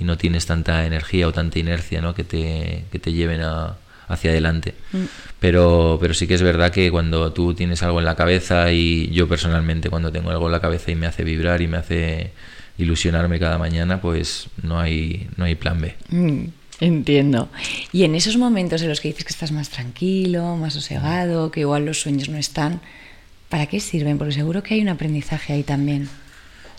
y 0.00 0.04
no 0.04 0.16
tienes 0.16 0.46
tanta 0.46 0.86
energía 0.86 1.28
o 1.28 1.32
tanta 1.32 1.58
inercia 1.58 2.00
¿no? 2.00 2.14
que, 2.14 2.24
te, 2.24 2.86
que 2.90 2.98
te 2.98 3.12
lleven 3.12 3.42
a, 3.42 3.76
hacia 4.08 4.30
adelante. 4.30 4.74
Mm. 4.92 5.04
Pero, 5.38 5.98
pero 6.00 6.14
sí 6.14 6.26
que 6.26 6.34
es 6.34 6.42
verdad 6.42 6.72
que 6.72 6.90
cuando 6.90 7.32
tú 7.32 7.54
tienes 7.54 7.82
algo 7.82 7.98
en 7.98 8.06
la 8.06 8.16
cabeza 8.16 8.72
y 8.72 9.10
yo 9.10 9.28
personalmente 9.28 9.90
cuando 9.90 10.10
tengo 10.10 10.30
algo 10.30 10.46
en 10.46 10.52
la 10.52 10.60
cabeza 10.60 10.90
y 10.90 10.94
me 10.94 11.06
hace 11.06 11.22
vibrar 11.22 11.60
y 11.60 11.68
me 11.68 11.76
hace 11.76 12.32
ilusionarme 12.80 13.38
cada 13.38 13.58
mañana, 13.58 14.00
pues 14.00 14.46
no 14.62 14.78
hay, 14.80 15.28
no 15.36 15.44
hay 15.44 15.54
plan 15.54 15.80
B. 15.80 15.94
Mm, 16.10 16.44
Entiendo. 16.80 17.50
Y 17.92 18.04
en 18.04 18.14
esos 18.14 18.38
momentos 18.38 18.80
en 18.80 18.88
los 18.88 19.00
que 19.02 19.08
dices 19.08 19.24
que 19.24 19.32
estás 19.32 19.52
más 19.52 19.68
tranquilo, 19.68 20.56
más 20.56 20.72
sosegado, 20.72 21.50
que 21.50 21.60
igual 21.60 21.84
los 21.84 22.00
sueños 22.00 22.30
no 22.30 22.38
están, 22.38 22.80
¿para 23.50 23.66
qué 23.66 23.80
sirven? 23.80 24.16
Porque 24.16 24.32
seguro 24.32 24.62
que 24.62 24.74
hay 24.74 24.80
un 24.80 24.88
aprendizaje 24.88 25.52
ahí 25.52 25.62
también. 25.62 26.08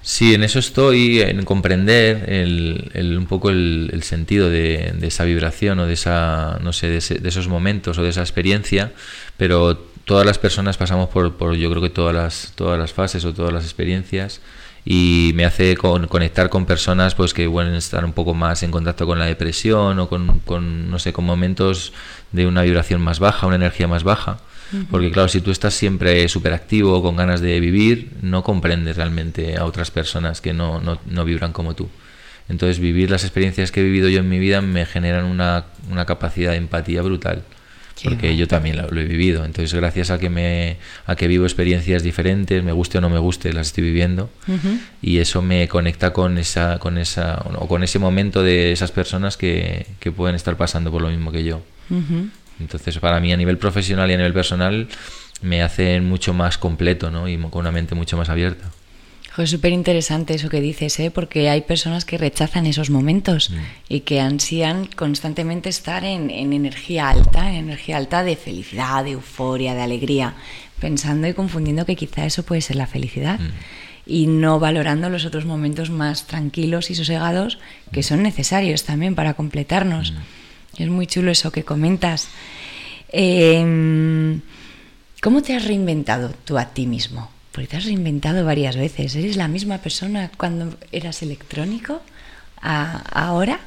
Sí, 0.02 0.34
en 0.34 0.44
eso 0.44 0.58
estoy, 0.58 1.22
en 1.22 1.46
comprender 1.46 2.28
el, 2.32 2.90
el- 2.96 3.16
un 3.16 3.28
poco 3.28 3.52
el, 3.52 3.92
el 3.94 4.02
sentido 4.02 4.50
de, 4.50 4.94
de 4.98 5.06
esa 5.08 5.24
vibración 5.26 5.78
o 5.80 5.86
de 5.86 5.94
esa, 5.94 6.58
no 6.64 6.74
sé, 6.74 6.88
de, 6.90 6.98
ese- 6.98 7.20
de 7.20 7.30
esos 7.30 7.48
momentos 7.48 8.00
o 8.00 8.04
de 8.04 8.10
esa 8.10 8.22
experiencia, 8.22 8.94
pero 9.38 9.76
todas 10.06 10.26
las 10.26 10.40
personas 10.40 10.78
pasamos 10.78 11.10
por, 11.10 11.36
por 11.38 11.54
yo 11.56 11.70
creo 11.70 11.84
que 11.84 11.92
todas 11.92 12.16
las, 12.16 12.54
todas 12.56 12.80
las 12.80 12.92
fases 12.92 13.24
o 13.26 13.34
todas 13.36 13.54
las 13.54 13.64
experiencias 13.66 14.42
y 14.86 15.32
me 15.36 15.46
hace 15.46 15.78
con- 15.78 16.08
conectar 16.08 16.50
con 16.50 16.66
personas 16.66 17.14
pues 17.16 17.34
que 17.34 17.50
pueden 17.50 17.76
estar 17.76 18.04
un 18.04 18.14
poco 18.14 18.34
más 18.34 18.64
en 18.64 18.72
contacto 18.72 19.06
con 19.06 19.20
la 19.20 19.26
depresión 19.26 20.00
o 20.00 20.10
con, 20.10 20.40
con, 20.40 20.90
no 20.90 20.98
sé, 21.00 21.14
con 21.14 21.26
momentos 21.26 21.94
de 22.32 22.48
una 22.48 22.64
vibración 22.64 23.02
más 23.02 23.20
baja, 23.20 23.48
una 23.48 23.58
energía 23.58 23.88
más 23.88 24.04
baja. 24.04 24.40
Porque 24.90 25.12
claro, 25.12 25.28
si 25.28 25.42
tú 25.42 25.52
estás 25.52 25.74
siempre 25.74 26.28
súper 26.30 26.54
activo, 26.54 27.02
con 27.04 27.18
ganas 27.18 27.42
de 27.42 27.60
vivir, 27.60 28.12
no 28.22 28.42
comprendes 28.42 28.96
realmente 28.96 29.58
a 29.58 29.66
otras 29.66 29.92
personas 29.92 30.40
que 30.40 30.54
no, 30.54 30.80
no, 30.80 30.98
no 31.06 31.26
vibran 31.26 31.52
como 31.52 31.76
tú. 31.76 31.90
Entonces 32.48 32.80
vivir 32.80 33.12
las 33.12 33.24
experiencias 33.24 33.70
que 33.72 33.82
he 33.82 33.84
vivido 33.84 34.08
yo 34.08 34.20
en 34.20 34.30
mi 34.30 34.40
vida 34.40 34.62
me 34.62 34.86
generan 34.86 35.26
una, 35.26 35.66
una 35.90 36.06
capacidad 36.06 36.52
de 36.52 36.58
empatía 36.58 37.02
brutal. 37.02 37.44
Porque 38.04 38.36
yo 38.36 38.48
también 38.48 38.78
lo, 38.78 38.90
lo 38.90 39.02
he 39.02 39.06
vivido. 39.06 39.46
Entonces 39.46 39.74
gracias 39.74 40.10
a 40.10 40.18
que, 40.18 40.30
me, 40.30 40.78
a 41.06 41.16
que 41.16 41.28
vivo 41.28 41.46
experiencias 41.46 42.04
diferentes, 42.04 42.64
me 42.64 42.72
guste 42.72 42.98
o 42.98 43.02
no 43.02 43.10
me 43.10 43.20
guste, 43.20 43.54
las 43.54 43.68
estoy 43.68 43.84
viviendo. 43.84 44.30
Y 45.02 45.20
eso 45.20 45.42
me 45.42 45.68
conecta 45.68 46.14
con 46.14 46.38
esa, 46.38 46.80
con 46.80 46.98
esa, 46.98 47.44
o 47.56 47.68
con 47.68 47.84
ese 47.84 48.00
momento 48.00 48.44
de 48.44 48.72
esas 48.72 48.92
personas 48.92 49.38
que, 49.38 49.86
que 50.00 50.12
pueden 50.12 50.36
estar 50.36 50.58
pasando 50.58 50.92
por 50.92 51.02
lo 51.02 51.10
mismo 51.10 51.32
que 51.32 51.44
yo. 51.44 51.62
Entonces, 52.60 52.98
para 53.00 53.20
mí 53.20 53.34
a 53.34 53.38
nivel 53.38 53.58
profesional 53.58 54.10
y 54.10 54.14
a 54.14 54.18
nivel 54.18 54.34
personal 54.34 54.88
me 55.42 55.64
hacen 55.64 56.08
mucho 56.08 56.34
más 56.34 56.58
completo, 56.58 57.12
¿no? 57.12 57.28
Y 57.28 57.38
con 57.38 57.62
una 57.62 57.72
mente 57.72 57.96
mucho 57.96 58.18
más 58.18 58.30
abierta. 58.30 58.70
Es 59.38 59.50
súper 59.50 59.72
interesante 59.72 60.34
eso 60.34 60.50
que 60.50 60.60
dices, 60.60 61.00
¿eh? 61.00 61.10
porque 61.10 61.50
hay 61.50 61.62
personas 61.62 62.04
que 62.04 62.18
rechazan 62.18 62.66
esos 62.66 62.90
momentos 62.90 63.50
Mm. 63.50 63.56
y 63.88 64.00
que 64.02 64.20
ansían 64.20 64.88
constantemente 64.88 65.70
estar 65.70 66.04
en, 66.04 66.30
en 66.30 66.52
energía 66.54 67.10
alta, 67.10 67.50
en 67.50 67.56
energía 67.56 67.96
alta 67.98 68.24
de 68.24 68.36
felicidad, 68.36 69.04
de 69.06 69.12
euforia, 69.12 69.74
de 69.74 69.82
alegría, 69.82 70.34
pensando 70.80 71.28
y 71.28 71.34
confundiendo 71.34 71.86
que 71.86 71.96
quizá 71.96 72.26
eso 72.26 72.44
puede 72.44 72.62
ser 72.62 72.76
la 72.76 72.88
felicidad 72.88 73.40
Mm. 73.40 73.52
y 74.06 74.28
no 74.28 74.60
valorando 74.60 75.10
los 75.10 75.24
otros 75.26 75.46
momentos 75.46 75.90
más 75.90 76.28
tranquilos 76.28 76.92
y 76.92 76.96
sosegados 76.96 77.58
que 77.94 78.04
son 78.04 78.24
necesarios 78.24 78.84
también 78.84 79.16
para 79.16 79.36
completarnos. 79.36 80.14
Es 80.78 80.90
muy 80.90 81.08
chulo 81.08 81.32
eso 81.32 81.52
que 81.52 81.64
comentas. 81.64 82.28
Eh, 83.14 84.40
¿Cómo 85.22 85.42
te 85.42 85.56
has 85.56 85.66
reinventado 85.66 86.34
tú 86.46 86.58
a 86.58 86.66
ti 86.74 86.88
mismo? 86.88 87.30
Porque 87.52 87.68
te 87.68 87.78
has 87.78 87.86
reinventado 87.86 88.46
varias 88.46 88.78
veces. 88.78 89.16
¿Eres 89.16 89.36
la 89.36 89.48
misma 89.48 89.80
persona 89.80 90.32
cuando 90.38 90.78
eras 90.92 91.22
electrónico 91.22 92.02
a 92.62 92.98
ahora? 93.12 93.60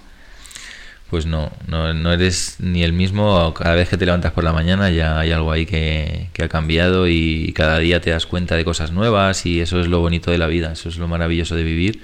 Pues 1.11 1.27
no, 1.27 1.53
no, 1.69 1.93
no 1.93 2.13
eres 2.13 2.57
ni 2.61 2.83
el 2.83 2.93
mismo. 2.93 3.53
Cada 3.55 3.75
vez 3.75 3.89
que 3.89 3.97
te 3.97 4.07
levantas 4.07 4.33
por 4.33 4.43
la 4.43 4.53
mañana 4.53 4.91
ya 4.91 5.21
hay 5.21 5.33
algo 5.33 5.53
ahí 5.53 5.67
que, 5.67 6.29
que 6.33 6.45
ha 6.45 6.49
cambiado 6.49 7.07
y 7.09 7.53
cada 7.55 7.79
día 7.79 8.01
te 8.01 8.11
das 8.11 8.27
cuenta 8.27 8.57
de 8.57 8.65
cosas 8.65 8.91
nuevas 8.91 9.45
y 9.45 9.61
eso 9.61 9.81
es 9.81 9.87
lo 9.87 10.01
bonito 10.01 10.31
de 10.31 10.39
la 10.39 10.47
vida, 10.47 10.73
eso 10.73 10.89
es 10.89 10.97
lo 10.97 11.07
maravilloso 11.07 11.55
de 11.55 11.63
vivir, 11.63 12.01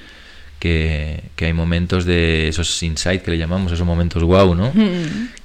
que, 0.58 1.24
que 1.34 1.46
hay 1.46 1.52
momentos 1.54 2.04
de 2.04 2.48
esos 2.48 2.82
insights 2.82 3.24
que 3.24 3.30
le 3.30 3.38
llamamos, 3.38 3.72
esos 3.72 3.86
momentos 3.86 4.22
wow, 4.22 4.54
¿no? 4.54 4.70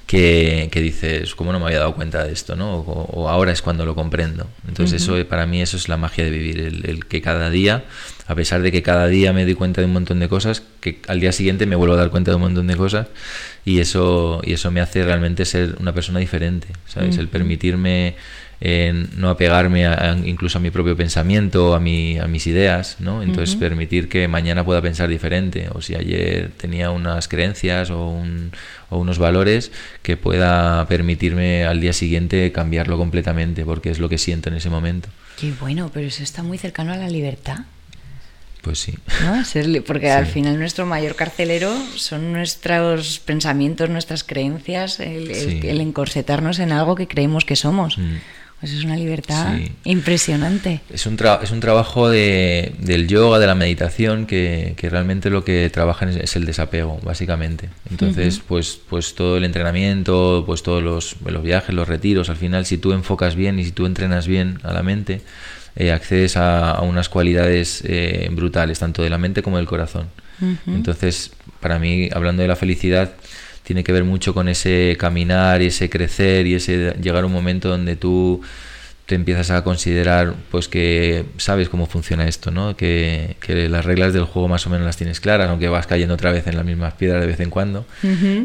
Que, 0.06 0.68
que 0.70 0.80
dices, 0.80 1.34
¿cómo 1.34 1.52
no 1.52 1.58
me 1.58 1.66
había 1.66 1.80
dado 1.80 1.94
cuenta 1.94 2.24
de 2.24 2.32
esto? 2.32 2.54
¿no? 2.56 2.76
O, 2.76 3.02
o 3.12 3.28
ahora 3.28 3.52
es 3.52 3.60
cuando 3.60 3.84
lo 3.84 3.94
comprendo. 3.94 4.48
Entonces 4.68 5.02
eso 5.02 5.16
para 5.26 5.46
mí 5.46 5.60
eso 5.60 5.76
es 5.76 5.88
la 5.88 5.96
magia 5.96 6.24
de 6.24 6.30
vivir, 6.30 6.60
el, 6.60 6.88
el 6.88 7.06
que 7.06 7.20
cada 7.20 7.50
día, 7.50 7.84
a 8.26 8.34
pesar 8.34 8.62
de 8.62 8.70
que 8.70 8.82
cada 8.82 9.08
día 9.08 9.32
me 9.32 9.44
doy 9.44 9.54
cuenta 9.54 9.80
de 9.80 9.86
un 9.86 9.92
montón 9.92 10.20
de 10.20 10.28
cosas, 10.28 10.62
que 10.80 11.00
al 11.08 11.20
día 11.20 11.32
siguiente 11.32 11.66
me 11.66 11.76
vuelvo 11.76 11.94
a 11.94 11.98
dar 11.98 12.10
cuenta 12.10 12.30
de 12.30 12.36
un 12.36 12.42
montón 12.42 12.66
de 12.68 12.76
cosas 12.76 13.08
y 13.66 13.80
eso, 13.80 14.40
y 14.44 14.52
eso 14.54 14.70
me 14.70 14.80
hace 14.80 15.04
realmente 15.04 15.44
ser 15.44 15.76
una 15.80 15.92
persona 15.92 16.18
diferente, 16.20 16.68
¿sabes? 16.86 17.18
El 17.18 17.28
permitirme 17.28 18.14
eh, 18.60 19.06
no 19.18 19.28
apegarme 19.28 19.84
a- 19.86 20.12
a- 20.12 20.16
incluso 20.24 20.56
a 20.56 20.60
mi 20.62 20.70
propio 20.70 20.96
pensamiento, 20.96 21.74
a, 21.74 21.80
mi, 21.80 22.16
a 22.18 22.26
mis 22.26 22.46
ideas, 22.46 22.96
¿no? 23.00 23.22
Entonces 23.22 23.54
permitir 23.56 24.08
que 24.08 24.28
mañana 24.28 24.64
pueda 24.64 24.80
pensar 24.80 25.08
diferente, 25.10 25.68
o 25.74 25.82
si 25.82 25.94
ayer 25.94 26.52
tenía 26.56 26.90
unas 26.90 27.28
creencias 27.28 27.90
o, 27.90 28.08
un- 28.08 28.52
o 28.88 28.98
unos 28.98 29.18
valores, 29.18 29.72
que 30.02 30.16
pueda 30.16 30.86
permitirme 30.86 31.64
al 31.66 31.80
día 31.80 31.92
siguiente 31.92 32.50
cambiarlo 32.52 32.96
completamente, 32.96 33.64
porque 33.64 33.90
es 33.90 33.98
lo 33.98 34.08
que 34.08 34.16
siento 34.16 34.48
en 34.48 34.54
ese 34.54 34.70
momento. 34.70 35.08
Qué 35.38 35.52
bueno, 35.60 35.90
pero 35.92 36.06
eso 36.06 36.22
está 36.22 36.42
muy 36.42 36.56
cercano 36.56 36.92
a 36.92 36.96
la 36.96 37.08
libertad. 37.10 37.58
Pues 38.66 38.80
sí. 38.80 38.94
¿no? 39.24 39.42
Porque 39.86 40.06
Sí. 40.06 40.12
al 40.12 40.26
final 40.26 40.58
nuestro 40.58 40.84
mayor 40.86 41.14
carcelero 41.14 41.72
son 41.94 42.32
nuestros 42.32 43.20
pensamientos, 43.20 43.88
nuestras 43.88 44.24
creencias, 44.24 44.98
el, 45.00 45.32
Sí. 45.34 45.60
el 45.62 45.80
encorsetarnos 45.80 46.58
en 46.58 46.72
algo 46.72 46.96
que 46.96 47.06
creemos 47.06 47.44
que 47.44 47.54
somos. 47.56 47.96
Mm. 47.96 48.16
Pues 48.58 48.72
es 48.72 48.84
una 48.84 48.96
libertad 48.96 49.54
Sí. 49.56 49.70
impresionante. 49.84 50.80
Es 50.90 51.04
un, 51.06 51.16
tra- 51.18 51.40
es 51.42 51.50
un 51.50 51.60
trabajo 51.60 52.08
de, 52.08 52.74
del 52.80 53.06
yoga, 53.06 53.38
de 53.38 53.46
la 53.46 53.54
meditación, 53.54 54.26
que, 54.26 54.72
que 54.78 54.88
realmente 54.88 55.28
lo 55.30 55.44
que 55.44 55.68
trabajan 55.70 56.08
es, 56.08 56.16
es 56.16 56.36
el 56.36 56.46
desapego, 56.46 56.98
básicamente. 57.04 57.68
Entonces, 57.90 58.38
Ujú. 58.38 58.44
pues, 58.48 58.80
pues 58.88 59.14
todo 59.14 59.36
el 59.36 59.44
entrenamiento, 59.44 60.42
pues 60.46 60.62
todos 60.62 60.82
los, 60.82 61.16
los 61.24 61.42
viajes, 61.42 61.74
los 61.74 61.86
retiros, 61.86 62.30
al 62.30 62.36
final, 62.36 62.64
si 62.66 62.78
tú 62.78 62.92
enfocas 62.92 63.36
bien 63.36 63.58
y 63.58 63.64
si 63.64 63.72
tú 63.72 63.84
entrenas 63.86 64.26
bien 64.26 64.58
a 64.62 64.72
la 64.72 64.82
mente, 64.82 65.20
eh, 65.76 65.92
accedes 65.92 66.36
a, 66.36 66.72
a 66.72 66.82
unas 66.82 67.08
cualidades 67.08 67.82
eh, 67.86 68.28
brutales, 68.32 68.78
tanto 68.78 69.02
de 69.02 69.10
la 69.10 69.18
mente 69.18 69.42
como 69.42 69.58
del 69.58 69.66
corazón. 69.66 70.08
Entonces, 70.66 71.32
para 71.60 71.78
mí, 71.78 72.10
hablando 72.12 72.42
de 72.42 72.48
la 72.48 72.56
felicidad, 72.56 73.12
tiene 73.62 73.82
que 73.82 73.92
ver 73.92 74.04
mucho 74.04 74.34
con 74.34 74.48
ese 74.48 74.96
caminar 74.98 75.62
y 75.62 75.66
ese 75.66 75.88
crecer 75.88 76.46
y 76.46 76.54
ese 76.54 76.94
llegar 77.00 77.22
a 77.22 77.26
un 77.26 77.32
momento 77.32 77.68
donde 77.68 77.96
tú 77.96 78.42
te 79.06 79.14
empiezas 79.14 79.50
a 79.50 79.62
considerar 79.62 80.34
pues 80.50 80.68
que 80.68 81.24
sabes 81.36 81.68
cómo 81.68 81.86
funciona 81.86 82.26
esto, 82.26 82.50
¿no? 82.50 82.76
Que, 82.76 83.36
que 83.40 83.68
las 83.68 83.84
reglas 83.84 84.12
del 84.12 84.24
juego 84.24 84.48
más 84.48 84.66
o 84.66 84.70
menos 84.70 84.84
las 84.84 84.96
tienes 84.96 85.20
claras, 85.20 85.48
aunque 85.48 85.68
vas 85.68 85.86
cayendo 85.86 86.14
otra 86.14 86.32
vez 86.32 86.46
en 86.48 86.56
las 86.56 86.64
mismas 86.64 86.94
piedras 86.94 87.20
de 87.20 87.26
vez 87.28 87.40
en 87.40 87.50
cuando, 87.50 87.86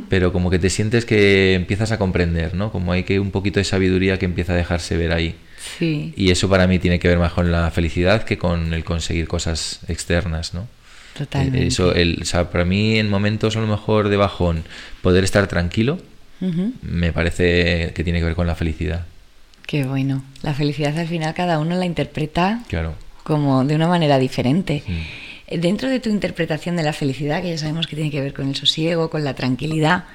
pero 0.10 0.32
como 0.32 0.50
que 0.50 0.60
te 0.60 0.70
sientes 0.70 1.04
que 1.06 1.56
empiezas 1.56 1.92
a 1.92 1.98
comprender, 1.98 2.54
¿no? 2.54 2.72
Como 2.72 2.92
hay 2.92 3.04
que 3.04 3.20
un 3.20 3.32
poquito 3.32 3.60
de 3.60 3.64
sabiduría 3.64 4.18
que 4.20 4.26
empieza 4.26 4.54
a 4.54 4.56
dejarse 4.56 4.98
ver 4.98 5.12
ahí. 5.14 5.36
Sí, 5.78 6.14
Y 6.18 6.32
eso 6.32 6.50
para 6.50 6.66
mí 6.68 6.80
tiene 6.80 7.00
que 7.00 7.08
ver 7.08 7.20
más 7.20 7.34
con 7.34 7.52
la 7.52 7.70
felicidad 7.72 8.24
que 8.24 8.38
con 8.38 8.74
el 8.74 8.84
conseguir 8.84 9.28
cosas 9.28 9.80
externas, 9.88 10.54
¿no? 10.54 10.68
totalmente. 11.18 11.64
Eh, 11.64 11.68
Eso, 11.68 11.94
el, 11.94 12.20
o 12.22 12.26
sea, 12.26 12.50
para 12.50 12.66
mí 12.66 12.98
en 12.98 13.10
momentos 13.10 13.56
a 13.58 13.60
lo 13.62 13.68
mejor 13.68 14.10
de 14.10 14.18
bajón, 14.18 14.64
poder 15.02 15.24
estar 15.24 15.48
tranquilo, 15.48 16.00
me 16.82 17.12
parece 17.14 17.92
que 17.94 18.04
tiene 18.04 18.20
que 18.20 18.26
ver 18.26 18.36
con 18.36 18.48
la 18.48 18.56
felicidad. 18.56 19.06
Qué 19.68 19.84
bueno. 19.84 20.24
La 20.42 20.54
felicidad 20.56 20.98
al 20.98 21.08
final 21.08 21.34
cada 21.36 21.60
uno 21.60 21.76
la 21.78 21.86
interpreta 21.86 22.64
Claro. 22.68 22.96
como 23.24 23.64
de 23.64 23.76
una 23.76 23.88
manera 23.88 24.18
diferente. 24.18 24.84
Mm. 24.88 24.92
Eh, 25.48 25.58
Dentro 25.60 25.90
de 25.90 26.00
tu 26.00 26.10
interpretación 26.10 26.76
de 26.78 26.84
la 26.84 26.94
felicidad, 26.94 27.42
que 27.44 27.50
ya 27.50 27.58
sabemos 27.60 27.86
que 27.88 27.96
tiene 27.96 28.10
que 28.10 28.22
ver 28.22 28.34
con 28.34 28.48
el 28.50 28.56
sosiego, 28.56 29.10
con 29.12 29.24
la 29.24 29.36
tranquilidad, 29.36 30.06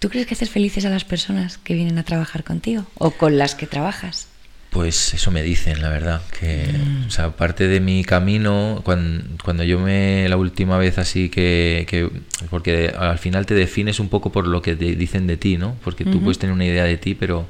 ¿tú 0.00 0.10
crees 0.10 0.26
que 0.26 0.34
haces 0.34 0.50
felices 0.50 0.84
a 0.84 0.90
las 0.90 1.04
personas 1.04 1.56
que 1.58 1.74
vienen 1.74 1.96
a 1.98 2.02
trabajar 2.02 2.44
contigo 2.44 2.84
o 2.96 3.12
con 3.12 3.38
las 3.38 3.54
que 3.54 3.66
trabajas? 3.66 4.28
Pues 4.74 5.14
eso 5.14 5.30
me 5.30 5.44
dicen, 5.44 5.80
la 5.80 5.88
verdad, 5.88 6.20
que 6.40 6.66
o 7.06 7.10
sea, 7.10 7.30
parte 7.36 7.68
de 7.68 7.78
mi 7.78 8.02
camino, 8.02 8.80
cuando, 8.84 9.24
cuando 9.44 9.62
yo 9.62 9.78
me, 9.78 10.28
la 10.28 10.36
última 10.36 10.78
vez 10.78 10.98
así 10.98 11.28
que, 11.28 11.86
que, 11.88 12.10
porque 12.50 12.92
al 12.98 13.18
final 13.18 13.46
te 13.46 13.54
defines 13.54 14.00
un 14.00 14.08
poco 14.08 14.32
por 14.32 14.48
lo 14.48 14.62
que 14.62 14.74
te 14.74 14.96
dicen 14.96 15.28
de 15.28 15.36
ti, 15.36 15.58
¿no? 15.58 15.76
Porque 15.84 16.04
tú 16.04 16.20
puedes 16.20 16.40
tener 16.40 16.52
una 16.52 16.66
idea 16.66 16.82
de 16.82 16.96
ti, 16.96 17.14
pero 17.14 17.46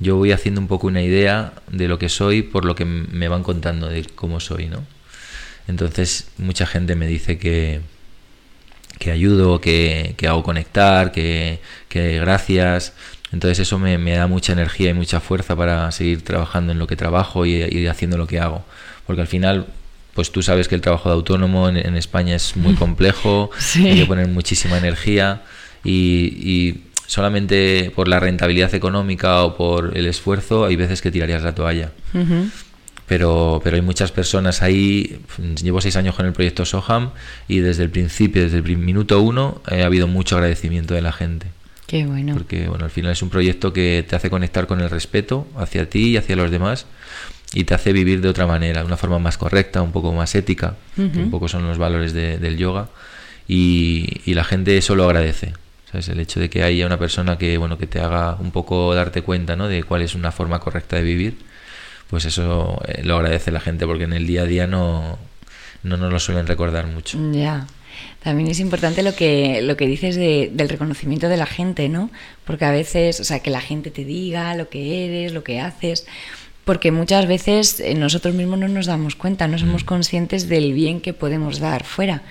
yo 0.00 0.16
voy 0.16 0.32
haciendo 0.32 0.60
un 0.60 0.68
poco 0.68 0.86
una 0.86 1.00
idea 1.00 1.54
de 1.72 1.88
lo 1.88 1.98
que 1.98 2.10
soy 2.10 2.42
por 2.42 2.66
lo 2.66 2.74
que 2.74 2.84
me 2.84 3.28
van 3.28 3.42
contando 3.42 3.88
de 3.88 4.04
cómo 4.14 4.38
soy, 4.38 4.66
¿no? 4.66 4.84
Entonces 5.68 6.28
mucha 6.36 6.66
gente 6.66 6.94
me 6.94 7.06
dice 7.06 7.38
que, 7.38 7.80
que 8.98 9.10
ayudo, 9.10 9.60
que, 9.60 10.14
que 10.18 10.28
hago 10.28 10.42
conectar, 10.42 11.10
que, 11.10 11.60
que 11.88 12.20
gracias. 12.20 12.92
Entonces 13.32 13.58
eso 13.58 13.78
me, 13.78 13.98
me 13.98 14.12
da 14.12 14.26
mucha 14.26 14.52
energía 14.52 14.90
y 14.90 14.94
mucha 14.94 15.20
fuerza 15.20 15.56
para 15.56 15.90
seguir 15.92 16.22
trabajando 16.22 16.72
en 16.72 16.78
lo 16.78 16.86
que 16.86 16.96
trabajo 16.96 17.44
y, 17.46 17.54
y 17.64 17.86
haciendo 17.86 18.16
lo 18.18 18.26
que 18.26 18.38
hago. 18.40 18.64
Porque 19.06 19.20
al 19.22 19.26
final, 19.28 19.66
pues 20.14 20.30
tú 20.30 20.42
sabes 20.42 20.68
que 20.68 20.74
el 20.74 20.80
trabajo 20.80 21.08
de 21.08 21.14
autónomo 21.16 21.68
en, 21.68 21.76
en 21.76 21.96
España 21.96 22.34
es 22.36 22.56
muy 22.56 22.74
complejo, 22.74 23.50
Sí. 23.58 23.86
hay 23.88 23.98
que 24.00 24.06
poner 24.06 24.28
muchísima 24.28 24.78
energía 24.78 25.42
y, 25.84 25.92
y 26.40 26.82
solamente 27.06 27.92
por 27.94 28.08
la 28.08 28.18
rentabilidad 28.20 28.74
económica 28.74 29.42
o 29.44 29.56
por 29.56 29.96
el 29.96 30.06
esfuerzo 30.06 30.64
hay 30.64 30.76
veces 30.76 31.00
que 31.02 31.10
tirarías 31.12 31.42
la 31.42 31.54
toalla 31.54 31.90
pero, 33.06 33.60
pero 33.62 33.76
hay 33.76 33.82
muchas 33.82 34.10
personas 34.10 34.62
ahí. 34.62 35.20
Llevo 35.62 35.80
seis 35.80 35.94
años 35.94 36.16
con 36.16 36.26
el 36.26 36.32
proyecto 36.32 36.64
Soham 36.64 37.10
y 37.46 37.60
desde 37.60 37.84
el 37.84 37.90
principio, 37.90 38.42
desde 38.42 38.56
el 38.58 38.76
minuto 38.76 39.20
uno, 39.20 39.60
eh, 39.70 39.82
ha 39.82 39.86
habido 39.86 40.08
mucho 40.08 40.34
agradecimiento 40.34 40.92
de 40.94 41.02
la 41.02 41.12
gente. 41.12 41.46
Qué 41.86 42.04
bueno. 42.06 42.34
Porque 42.34 42.68
bueno, 42.68 42.84
al 42.84 42.90
final 42.90 43.12
es 43.12 43.22
un 43.22 43.30
proyecto 43.30 43.72
que 43.72 44.04
te 44.08 44.16
hace 44.16 44.28
conectar 44.30 44.66
con 44.66 44.80
el 44.80 44.90
respeto 44.90 45.46
hacia 45.56 45.88
ti 45.88 46.10
y 46.10 46.16
hacia 46.16 46.34
los 46.36 46.50
demás 46.50 46.86
y 47.54 47.64
te 47.64 47.74
hace 47.74 47.92
vivir 47.92 48.20
de 48.20 48.28
otra 48.28 48.46
manera, 48.46 48.80
de 48.80 48.86
una 48.86 48.96
forma 48.96 49.18
más 49.20 49.38
correcta, 49.38 49.80
un 49.82 49.92
poco 49.92 50.12
más 50.12 50.34
ética, 50.34 50.74
que 50.96 51.02
un 51.02 51.30
poco 51.30 51.48
son 51.48 51.66
los 51.66 51.78
valores 51.78 52.12
de- 52.12 52.38
del 52.38 52.56
yoga, 52.56 52.88
y, 53.48 54.20
y 54.24 54.34
la 54.34 54.44
gente 54.44 54.76
eso 54.76 54.94
lo 54.96 55.04
agradece. 55.04 55.52
¿sabes? 55.90 56.08
El 56.08 56.18
hecho 56.18 56.40
de 56.40 56.50
que 56.50 56.64
haya 56.64 56.84
una 56.86 56.98
persona 56.98 57.38
que, 57.38 57.56
bueno, 57.58 57.78
que 57.78 57.86
te 57.86 58.00
haga 58.00 58.34
un 58.40 58.50
poco 58.50 58.92
darte 58.94 59.22
cuenta 59.22 59.54
¿no? 59.54 59.68
de 59.68 59.84
cuál 59.84 60.02
es 60.02 60.14
una 60.16 60.32
forma 60.32 60.58
correcta 60.58 60.96
de 60.96 61.02
vivir, 61.02 61.38
pues 62.10 62.24
eso 62.24 62.82
eh, 62.86 63.02
lo 63.04 63.16
agradece 63.16 63.52
la 63.52 63.60
gente, 63.60 63.86
porque 63.86 64.04
en 64.04 64.12
el 64.12 64.26
día 64.26 64.42
a 64.42 64.46
día 64.46 64.66
no, 64.66 65.16
no 65.84 65.96
nos 65.96 66.12
lo 66.12 66.18
suelen 66.18 66.46
recordar 66.48 66.86
mucho. 66.88 67.16
Ya. 67.32 67.66
También 68.22 68.50
es 68.50 68.60
importante 68.60 69.02
lo 69.02 69.14
que, 69.14 69.60
lo 69.62 69.76
que 69.76 69.86
dices 69.86 70.16
de- 70.16 70.50
del 70.52 70.68
reconocimiento 70.68 71.28
de 71.28 71.36
la 71.36 71.46
gente, 71.46 71.88
¿no? 71.88 72.10
Porque 72.44 72.64
a 72.64 72.70
veces, 72.70 73.20
o 73.20 73.24
sea, 73.24 73.40
que 73.40 73.50
la 73.50 73.60
gente 73.60 73.90
te 73.90 74.04
diga 74.04 74.54
lo 74.54 74.68
que 74.68 75.04
eres, 75.06 75.32
lo 75.32 75.42
que 75.44 75.60
haces, 75.60 76.06
porque 76.64 76.90
muchas 76.90 77.26
veces 77.28 77.78
eh, 77.80 77.94
nosotros 77.94 78.34
mismos 78.34 78.58
no 78.58 78.68
nos 78.68 78.86
damos 78.86 79.14
cuenta, 79.14 79.46
no 79.48 79.58
somos 79.58 79.84
conscientes 79.84 80.48
del 80.48 80.72
bien 80.72 81.00
que 81.00 81.12
podemos 81.12 81.58
dar 81.60 81.84
fuera. 81.84 82.22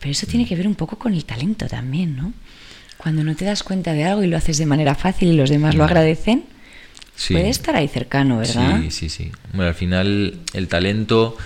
Pero 0.00 0.10
eso 0.12 0.26
tiene 0.26 0.46
que 0.46 0.56
ver 0.56 0.66
un 0.66 0.74
poco 0.74 0.98
con 0.98 1.14
el 1.14 1.24
talento 1.24 1.66
también, 1.68 2.16
¿no? 2.16 2.32
Cuando 2.96 3.22
no 3.22 3.34
te 3.36 3.44
das 3.44 3.62
cuenta 3.62 3.92
de 3.92 4.04
algo 4.04 4.22
y 4.22 4.26
lo 4.26 4.36
haces 4.36 4.58
de 4.58 4.66
manera 4.66 4.94
fácil 4.94 5.28
y 5.30 5.36
los 5.36 5.50
demás 5.50 5.74
lo 5.74 5.84
agradecen, 5.84 6.44
Sí. 7.16 7.32
puede 7.34 7.48
estar 7.48 7.76
ahí 7.76 7.86
cercano, 7.86 8.38
¿verdad? 8.38 8.80
Sí, 8.82 8.90
sí, 8.90 9.08
sí. 9.08 9.30
Bueno, 9.52 9.68
al 9.68 9.74
final 9.76 10.34
el 10.52 10.66
talento 10.66 11.36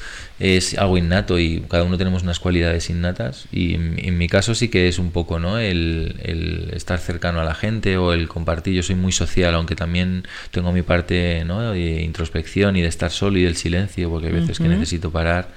es 0.41 0.79
algo 0.79 0.97
innato 0.99 1.39
y 1.39 1.65
cada 1.69 1.83
uno 1.83 1.99
tenemos 1.99 2.23
unas 2.23 2.39
cualidades 2.39 2.91
innatas 2.91 3.47
y 3.51 3.75
en, 3.75 3.99
en 3.99 4.17
mi 4.19 4.29
caso 4.29 4.55
sí 4.55 4.69
que 4.69 4.89
es 4.89 4.99
un 4.99 5.11
poco, 5.11 5.39
¿no? 5.39 5.59
El, 5.59 6.17
el 6.23 6.71
estar 6.75 7.01
cercano 7.01 7.41
a 7.41 7.45
la 7.45 7.55
gente 7.55 7.97
o 7.97 8.13
el 8.13 8.29
compartir. 8.29 8.75
Yo 8.75 8.83
soy 8.83 8.95
muy 8.95 9.13
social, 9.13 9.55
aunque 9.55 9.75
también 9.75 10.25
tengo 10.51 10.73
mi 10.73 10.83
parte, 10.83 11.45
¿no? 11.45 11.73
De 11.73 12.03
introspección 12.03 12.77
y 12.77 12.83
de 12.83 12.89
estar 12.89 13.11
solo 13.11 13.39
y 13.39 13.43
del 13.43 13.57
silencio, 13.57 14.11
porque 14.11 14.29
hay 14.29 14.35
veces 14.35 14.59
que 14.59 14.69
necesito 14.69 15.11
parar, 15.11 15.49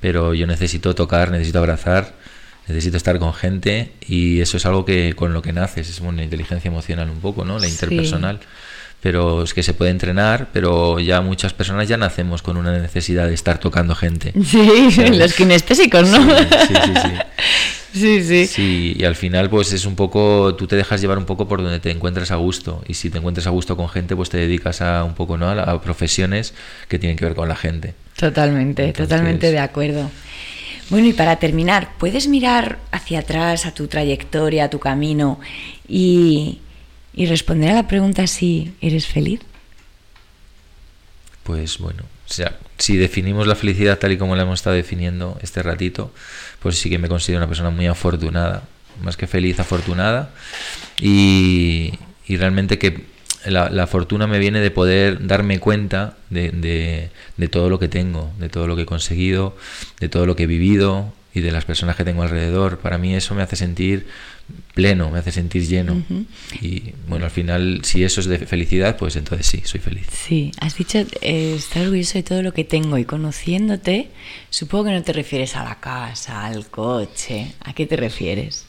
pero 0.00 0.34
yo 0.34 0.46
necesito 0.46 0.94
tocar, 0.94 1.30
necesito 1.30 1.58
abrazar. 1.58 2.14
Necesito 2.68 2.98
estar 2.98 3.18
con 3.18 3.34
gente 3.34 3.90
y 4.06 4.40
eso 4.40 4.56
es 4.56 4.64
algo 4.64 4.84
que 4.84 5.14
con 5.16 5.32
lo 5.32 5.42
que 5.42 5.52
naces, 5.52 5.88
es 5.88 5.98
una 5.98 6.22
inteligencia 6.22 6.68
emocional 6.68 7.10
un 7.10 7.20
poco, 7.20 7.44
¿no? 7.44 7.58
La 7.58 7.66
Sí. 7.66 8.46
Pero 9.02 9.42
es 9.42 9.54
que 9.54 9.62
se 9.62 9.72
puede 9.74 9.90
entrenar, 9.90 10.48
pero 10.52 10.98
ya 11.00 11.20
muchas 11.20 11.52
personas 11.54 11.88
ya 11.88 11.96
nacemos 11.96 12.42
con 12.42 12.56
una 12.56 12.76
necesidad 12.78 13.26
de 13.28 13.34
estar 13.34 13.58
tocando 13.58 13.94
gente. 13.94 14.32
Sí, 14.44 14.90
¿sabes? 14.90 15.16
los 15.18 15.34
kinestésicos, 15.34 16.08
¿no? 16.08 16.18
Sí, 16.38 16.46
sí, 16.68 16.74
sí, 16.84 16.92
sí. 17.02 17.10
Sí, 17.92 18.22
sí. 18.22 18.46
Sí, 18.46 18.96
y 18.96 19.04
al 19.04 19.16
final 19.16 19.50
pues 19.50 19.72
es 19.72 19.84
un 19.84 19.96
poco, 19.96 20.54
tú 20.54 20.68
te 20.68 20.76
dejas 20.76 21.00
llevar 21.00 21.18
un 21.18 21.24
poco 21.24 21.48
por 21.48 21.60
donde 21.60 21.80
te 21.80 21.90
encuentras 21.90 22.30
a 22.30 22.36
gusto 22.36 22.84
y 22.86 22.94
si 22.94 23.10
te 23.10 23.18
encuentras 23.18 23.48
a 23.48 23.50
gusto 23.50 23.76
con 23.76 23.88
gente 23.88 24.14
pues 24.14 24.30
te 24.30 24.36
dedicas 24.38 24.80
a 24.80 25.02
un 25.02 25.14
poco, 25.14 25.36
¿no? 25.36 25.48
A, 25.48 25.54
a 25.64 25.80
profesiones 25.82 26.54
que 26.86 27.00
tienen 27.00 27.16
que 27.18 27.24
ver 27.24 27.34
con 27.34 27.48
la 27.48 27.56
gente. 27.56 27.94
Totalmente, 28.16 28.84
Entonces- 28.84 29.08
totalmente 29.08 29.50
de 29.50 29.58
acuerdo. 29.58 30.08
Bueno, 30.88 31.08
y 31.08 31.12
para 31.14 31.36
terminar, 31.40 31.90
¿puedes 31.98 32.28
mirar 32.28 32.78
hacia 32.92 33.20
atrás, 33.20 33.66
a 33.66 33.72
tu 33.74 33.88
trayectoria, 33.88 34.66
a 34.66 34.70
tu 34.70 34.78
camino 34.78 35.40
y, 35.88 36.60
y 37.12 37.26
responder 37.26 37.70
a 37.70 37.74
la 37.74 37.88
pregunta 37.88 38.26
si 38.26 38.72
eres 38.80 39.06
feliz? 39.06 39.40
Pues 41.42 41.78
bueno, 41.78 42.04
si 42.78 42.96
definimos 42.96 43.46
la 43.46 43.56
felicidad 43.56 43.98
tal 43.98 44.12
y 44.12 44.18
como 44.18 44.36
la 44.36 44.42
hemos 44.42 44.60
estado 44.60 44.76
definiendo 44.76 45.38
este 45.42 45.62
ratito, 45.62 46.12
pues 46.60 46.78
sí 46.78 46.88
que 46.90 46.98
me 46.98 47.08
considero 47.08 47.38
una 47.38 47.48
persona 47.48 47.70
muy 47.70 47.86
afortunada, 47.86 48.62
más 49.02 49.16
que 49.16 49.26
feliz, 49.26 49.58
afortunada. 49.58 50.30
Y, 51.00 51.92
realmente 52.28 52.78
que 52.78 53.06
la, 53.44 53.86
fortuna 53.88 54.28
me 54.28 54.38
viene 54.38 54.60
de 54.60 54.70
poder 54.70 55.26
darme 55.26 55.58
cuenta 55.58 56.16
de 56.28 57.10
todo 57.50 57.68
lo 57.68 57.80
que 57.80 57.88
tengo, 57.88 58.30
de 58.38 58.48
todo 58.48 58.68
lo 58.68 58.76
que 58.76 58.82
he 58.82 58.86
conseguido, 58.86 59.56
de 59.98 60.08
todo 60.08 60.26
lo 60.26 60.36
que 60.36 60.44
he 60.44 60.46
vivido 60.46 61.12
y 61.34 61.40
de 61.40 61.52
las 61.52 61.64
personas 61.64 61.96
que 61.96 62.04
tengo 62.04 62.22
alrededor. 62.22 62.78
Para 62.78 62.98
mí 62.98 63.14
eso 63.14 63.34
me 63.34 63.42
hace 63.42 63.56
sentir 63.56 64.06
pleno, 64.74 65.10
me 65.10 65.18
hace 65.18 65.32
sentir 65.32 65.66
lleno. 65.66 66.02
Y 66.60 66.92
bueno, 67.08 67.24
al 67.24 67.30
final, 67.30 67.80
si 67.84 68.04
eso 68.04 68.20
es 68.20 68.26
de 68.26 68.38
felicidad, 68.38 68.96
pues 68.96 69.16
entonces 69.16 69.46
sí, 69.46 69.62
soy 69.64 69.80
feliz. 69.80 70.06
Sí, 70.10 70.52
has 70.60 70.76
dicho 70.76 70.98
eh, 71.20 71.54
estar 71.56 71.82
orgulloso 71.82 72.14
de 72.14 72.22
todo 72.22 72.42
lo 72.42 72.52
que 72.52 72.64
tengo 72.64 72.98
y 72.98 73.04
conociéndote, 73.04 74.08
supongo 74.50 74.86
que 74.86 74.92
no 74.92 75.02
te 75.02 75.12
refieres 75.12 75.56
a 75.56 75.64
la 75.64 75.80
casa, 75.80 76.44
al 76.46 76.66
coche, 76.68 77.52
¿a 77.60 77.72
qué 77.72 77.86
te 77.86 77.96
refieres? 77.96 78.66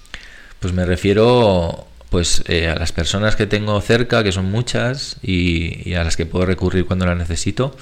Pues 0.59 0.73
me 0.73 0.85
refiero 0.85 1.87
pues 2.09 2.43
eh, 2.47 2.67
a 2.67 2.75
las 2.75 2.91
personas 2.91 3.37
que 3.37 3.47
tengo 3.47 3.79
cerca, 3.79 4.21
que 4.21 4.33
son 4.33 4.51
muchas, 4.51 5.15
y, 5.23 5.89
y 5.89 5.93
a 5.93 6.03
las 6.03 6.17
que 6.17 6.25
puedo 6.25 6.45
recurrir 6.45 6.85
cuando 6.85 7.05
las 7.05 7.17
necesito. 7.17 7.77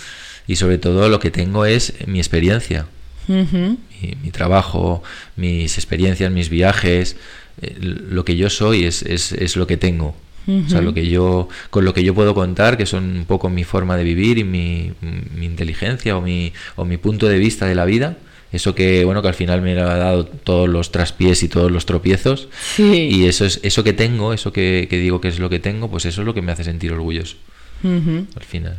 Y 0.45 0.55
sobre 0.55 0.77
todo 0.77 1.09
lo 1.09 1.19
que 1.19 1.31
tengo 1.31 1.65
es 1.65 1.93
mi 2.07 2.19
experiencia, 2.19 2.85
mi, 3.27 3.77
mi 4.23 4.31
trabajo, 4.31 5.03
mis 5.35 5.77
experiencias, 5.77 6.31
mis 6.31 6.49
viajes. 6.49 7.17
Eh, 7.61 7.75
lo 7.79 8.25
que 8.25 8.35
yo 8.35 8.49
soy 8.49 8.85
es, 8.85 9.03
es, 9.03 9.31
es 9.31 9.55
lo 9.55 9.67
que 9.67 9.77
tengo. 9.77 10.15
O 10.47 10.67
sea, 10.67 10.81
lo 10.81 10.95
que 10.95 11.07
yo, 11.07 11.47
con 11.69 11.85
lo 11.85 11.93
que 11.93 12.03
yo 12.03 12.15
puedo 12.15 12.33
contar, 12.33 12.75
que 12.75 12.87
son 12.87 13.17
un 13.17 13.25
poco 13.25 13.49
mi 13.49 13.63
forma 13.63 13.95
de 13.97 14.03
vivir 14.03 14.39
y 14.39 14.43
mi, 14.43 14.93
mi 15.35 15.45
inteligencia 15.45 16.17
o 16.17 16.21
mi, 16.21 16.53
o 16.75 16.85
mi 16.85 16.97
punto 16.97 17.27
de 17.27 17.37
vista 17.37 17.67
de 17.67 17.75
la 17.75 17.85
vida. 17.85 18.17
Eso 18.51 18.73
que, 18.73 19.05
bueno, 19.05 19.21
que 19.21 19.27
al 19.27 19.35
final 19.35 19.61
me 19.61 19.73
ha 19.73 19.85
dado 19.85 20.25
todos 20.25 20.67
los 20.67 20.91
traspiés 20.91 21.43
y 21.43 21.49
todos 21.49 21.71
los 21.71 21.85
tropiezos. 21.85 22.49
Sí. 22.75 23.09
Y 23.11 23.25
eso 23.27 23.45
es 23.45 23.59
eso 23.61 23.83
que 23.83 23.93
tengo, 23.93 24.33
eso 24.33 24.51
que, 24.51 24.87
que 24.89 24.97
digo 24.97 25.21
que 25.21 25.27
es 25.27 25.37
lo 25.37 25.51
que 25.51 25.59
tengo, 25.59 25.87
pues 25.87 26.05
eso 26.05 26.21
es 26.21 26.25
lo 26.25 26.33
que 26.33 26.41
me 26.41 26.51
hace 26.51 26.63
sentir 26.63 26.93
orgulloso 26.93 27.35
al 27.83 28.43
final. 28.43 28.77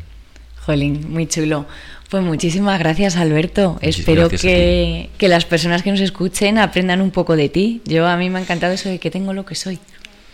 Jolín, 0.66 1.06
muy 1.08 1.26
chulo. 1.26 1.66
Pues 2.10 2.24
muchísimas 2.24 2.78
gracias, 2.80 3.16
Alberto. 3.16 3.74
Muchísimas 3.74 3.98
Espero 3.98 4.20
gracias 4.28 4.42
que, 4.42 5.10
que 5.16 5.28
las 5.28 5.44
personas 5.44 5.82
que 5.84 5.92
nos 5.92 6.00
escuchen 6.00 6.58
aprendan 6.58 7.00
un 7.00 7.12
poco 7.12 7.36
de 7.36 7.48
ti. 7.48 7.82
Yo 7.84 8.06
a 8.08 8.16
mí 8.16 8.28
me 8.30 8.40
ha 8.40 8.42
encantado 8.42 8.72
eso 8.72 8.88
de 8.88 8.98
que 8.98 9.10
tengo 9.12 9.32
lo 9.32 9.46
que 9.46 9.54
soy. 9.54 9.78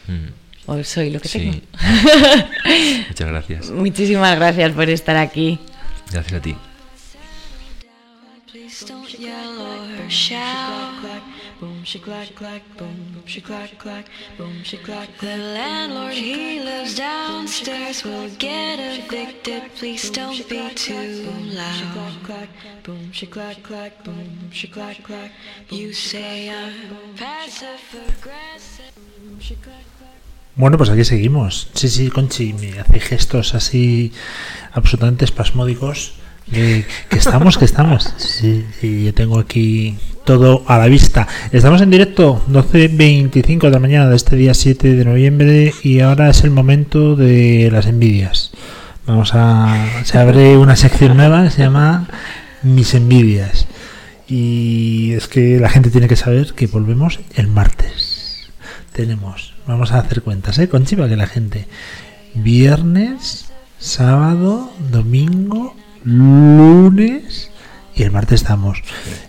Mm, 0.08 0.70
O 0.70 0.82
soy 0.84 1.10
lo 1.10 1.20
que 1.20 1.28
Sí. 1.28 1.38
tengo. 1.38 1.58
Muchas 3.08 3.28
gracias. 3.28 3.70
Muchísimas 3.70 4.36
gracias 4.36 4.72
por 4.72 4.88
estar 4.88 5.16
aquí. 5.18 5.58
Gracias 6.10 6.32
a 6.32 6.42
ti. 6.42 6.56
She 11.86 12.00
clack, 12.00 12.34
clack, 12.34 12.62
boom, 12.76 13.22
she 13.26 13.40
clack, 13.40 13.78
clack, 13.78 14.06
boom, 14.36 14.64
she 14.64 14.76
clack. 14.76 15.08
The 15.20 15.36
landlord, 15.36 16.14
he 16.14 16.58
lives 16.58 16.96
downstairs, 16.96 18.02
will 18.02 18.28
get 18.38 18.80
evicted. 18.80 19.62
Please 19.76 20.10
don't 20.10 20.48
be 20.48 20.68
too 20.74 21.30
loud. 21.54 22.48
Boom, 22.82 23.12
she 23.12 23.26
clack, 23.26 23.62
clack, 23.62 24.02
boom, 24.02 24.50
she 24.50 24.66
clack, 24.66 25.00
clack. 25.04 25.30
You 25.70 25.92
say 25.92 26.50
I'm 26.50 26.74
passive 27.14 27.78
aggressive. 27.94 28.92
Boom, 28.96 29.38
she 29.38 29.54
clack, 29.54 29.86
clack. 29.98 30.16
Bueno, 30.56 30.78
pues 30.78 30.90
aquí 30.90 31.04
seguimos. 31.04 31.68
Sí, 31.74 31.88
sí, 31.88 32.10
Conchi 32.10 32.52
me 32.52 32.80
hace 32.80 32.98
gestos 32.98 33.54
así 33.54 34.12
absolutamente 34.72 35.24
espasmódicos. 35.24 36.14
Que, 36.50 36.84
estamos, 37.10 37.58
que 37.58 37.64
estamos. 37.64 38.12
Sí, 38.18 38.64
sí, 38.80 39.04
yo 39.04 39.14
tengo 39.14 39.38
aquí 39.38 39.98
todo 40.24 40.62
a 40.68 40.78
la 40.78 40.86
vista. 40.86 41.26
Estamos 41.50 41.80
en 41.82 41.90
directo, 41.90 42.44
12.25 42.48 43.62
de 43.62 43.70
la 43.70 43.80
mañana 43.80 44.08
de 44.08 44.16
este 44.16 44.36
día 44.36 44.54
7 44.54 44.94
de 44.94 45.04
noviembre 45.04 45.74
y 45.82 46.00
ahora 46.00 46.30
es 46.30 46.44
el 46.44 46.50
momento 46.50 47.16
de 47.16 47.68
las 47.72 47.86
envidias. 47.86 48.52
Vamos 49.06 49.32
a... 49.34 50.02
Se 50.04 50.18
abre 50.18 50.56
una 50.56 50.76
sección 50.76 51.16
nueva, 51.16 51.50
se 51.50 51.62
llama 51.62 52.08
Mis 52.62 52.94
envidias. 52.94 53.66
Y 54.28 55.12
es 55.12 55.28
que 55.28 55.58
la 55.58 55.68
gente 55.68 55.90
tiene 55.90 56.08
que 56.08 56.16
saber 56.16 56.54
que 56.54 56.66
volvemos 56.66 57.20
el 57.34 57.48
martes. 57.48 58.50
Tenemos, 58.92 59.54
vamos 59.66 59.92
a 59.92 59.98
hacer 59.98 60.22
cuentas, 60.22 60.58
¿eh? 60.58 60.68
Conchi, 60.68 60.96
para 60.96 61.08
que 61.08 61.16
la 61.16 61.26
gente. 61.26 61.66
Viernes, 62.34 63.46
sábado, 63.78 64.72
domingo, 64.90 65.76
lunes 66.06 67.50
y 67.94 68.02
el 68.04 68.10
martes 68.12 68.42
estamos. 68.42 68.82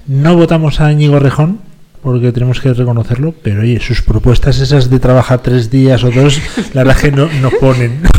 No 0.07 0.35
votamos 0.35 0.79
a 0.79 0.91
Íñigo 0.91 1.19
Rejón 1.19 1.59
porque 2.03 2.31
tenemos 2.31 2.61
que 2.61 2.73
reconocerlo, 2.73 3.33
pero 3.41 3.61
oye, 3.61 3.79
sus 3.81 4.01
propuestas 4.01 4.59
esas 4.59 4.89
de 4.89 4.99
trabajar 4.99 5.39
tres 5.41 5.69
días 5.71 6.03
o 6.03 6.11
dos, 6.11 6.39
la 6.73 6.83
verdad 6.83 7.01
que 7.01 7.11
no, 7.11 7.27
nos 7.41 7.53
ponen. 7.55 8.01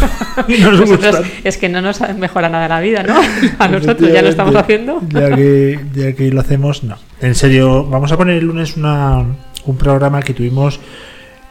Nos 0.49 0.81
Nosotros- 0.81 1.27
es 1.43 1.57
que 1.57 1.69
no 1.69 1.81
nos 1.83 2.01
mejora 2.17 2.49
nada 2.49 2.69
la 2.69 2.81
vida, 2.81 3.03
¿no? 3.03 3.17
A 3.59 3.67
nosotros 3.77 4.13
ya 4.13 4.23
lo 4.23 4.29
estamos 4.29 4.55
haciendo. 4.55 5.01
Ya 5.09 5.35
que, 5.35 5.81
ya 5.95 6.13
que 6.13 6.31
lo 6.31 6.41
hacemos, 6.41 6.85
no. 6.85 6.97
En 7.21 7.35
serio, 7.35 7.85
vamos 7.87 8.13
a 8.13 8.17
poner 8.17 8.37
el 8.37 8.45
lunes 8.45 8.77
una, 8.77 9.25
un 9.65 9.77
programa 9.77 10.23
que 10.23 10.35
tuvimos 10.35 10.79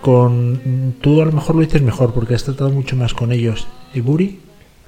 con. 0.01 0.95
Tú 1.01 1.21
a 1.21 1.25
lo 1.25 1.33
mejor 1.33 1.55
lo 1.57 1.61
dices 1.63 1.81
mejor 1.81 2.13
porque 2.13 2.33
has 2.35 2.45
tratado 2.45 2.69
mucho 2.69 2.95
más 2.95 3.13
con 3.13 3.33
ellos. 3.33 3.67
¿Iburi? 3.93 4.39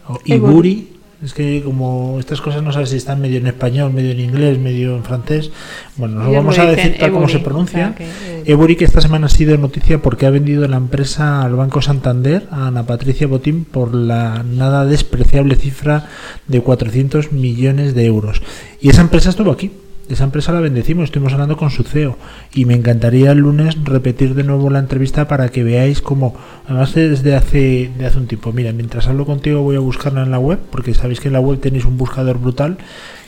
¿O 0.07 0.19
Iburi. 0.23 0.89
Es 1.23 1.33
que 1.33 1.61
como 1.63 2.17
estas 2.17 2.39
cosas 2.39 2.63
no 2.63 2.71
sabes 2.71 2.91
si 2.91 2.95
están 2.95 3.19
medio 3.19 3.39
en 3.39 3.47
español, 3.47 3.91
medio 3.91 4.11
en 4.11 4.21
inglés, 4.21 4.57
medio 4.57 4.95
en 4.95 5.03
francés. 5.03 5.51
Bueno, 5.97 6.23
nos 6.23 6.33
vamos 6.33 6.57
a 6.57 6.65
decir 6.65 6.97
tal 6.97 7.11
como 7.11 7.27
se 7.27 7.39
pronuncia. 7.39 7.93
eh, 7.99 8.43
Ebury 8.45 8.77
que 8.77 8.85
esta 8.85 9.01
semana 9.01 9.25
ha 9.25 9.29
sido 9.29 9.57
noticia 9.57 10.01
porque 10.01 10.25
ha 10.25 10.29
vendido 10.29 10.65
la 10.67 10.77
empresa 10.77 11.41
al 11.41 11.55
Banco 11.55 11.81
Santander, 11.81 12.47
a 12.51 12.67
Ana 12.67 12.85
Patricia 12.85 13.27
Botín, 13.27 13.65
por 13.65 13.93
la 13.93 14.43
nada 14.43 14.85
despreciable 14.85 15.55
cifra 15.57 16.07
de 16.47 16.61
400 16.61 17.33
millones 17.33 17.95
de 17.95 18.05
euros. 18.05 18.41
Y 18.79 18.89
esa 18.89 19.01
empresa 19.01 19.29
estuvo 19.29 19.51
aquí. 19.51 19.71
Esa 20.10 20.23
empresa 20.23 20.52
la 20.52 20.60
bendecimos, 20.60 21.06
estuvimos 21.06 21.34
hablando 21.34 21.56
con 21.56 21.69
su 21.69 21.84
CEO 21.84 22.18
y 22.52 22.65
me 22.65 22.73
encantaría 22.73 23.31
el 23.31 23.40
lunes 23.40 23.77
repetir 23.84 24.34
de 24.34 24.44
nuevo 24.44 24.72
la 24.72 24.80
entrevista 24.80 25.27
para 25.27 25.49
que 25.49 25.64
veáis 25.64 26.02
cómo, 26.02 26.34
además 26.65 26.95
desde 26.95 27.36
hace, 27.36 27.91
de 27.95 28.07
hace 28.07 28.18
un 28.18 28.26
tiempo, 28.26 28.52
mira, 28.52 28.72
mientras 28.72 29.07
hablo 29.07 29.27
contigo 29.27 29.61
voy 29.61 29.76
a 29.76 29.80
buscarla 29.80 30.23
en 30.23 30.31
la 30.31 30.40
web, 30.40 30.57
porque 30.72 30.95
sabéis 30.95 31.19
que 31.19 31.27
en 31.27 31.34
la 31.34 31.40
web 31.40 31.60
tenéis 31.60 31.86
un 31.86 31.98
buscador 31.99 32.40
brutal 32.40 32.80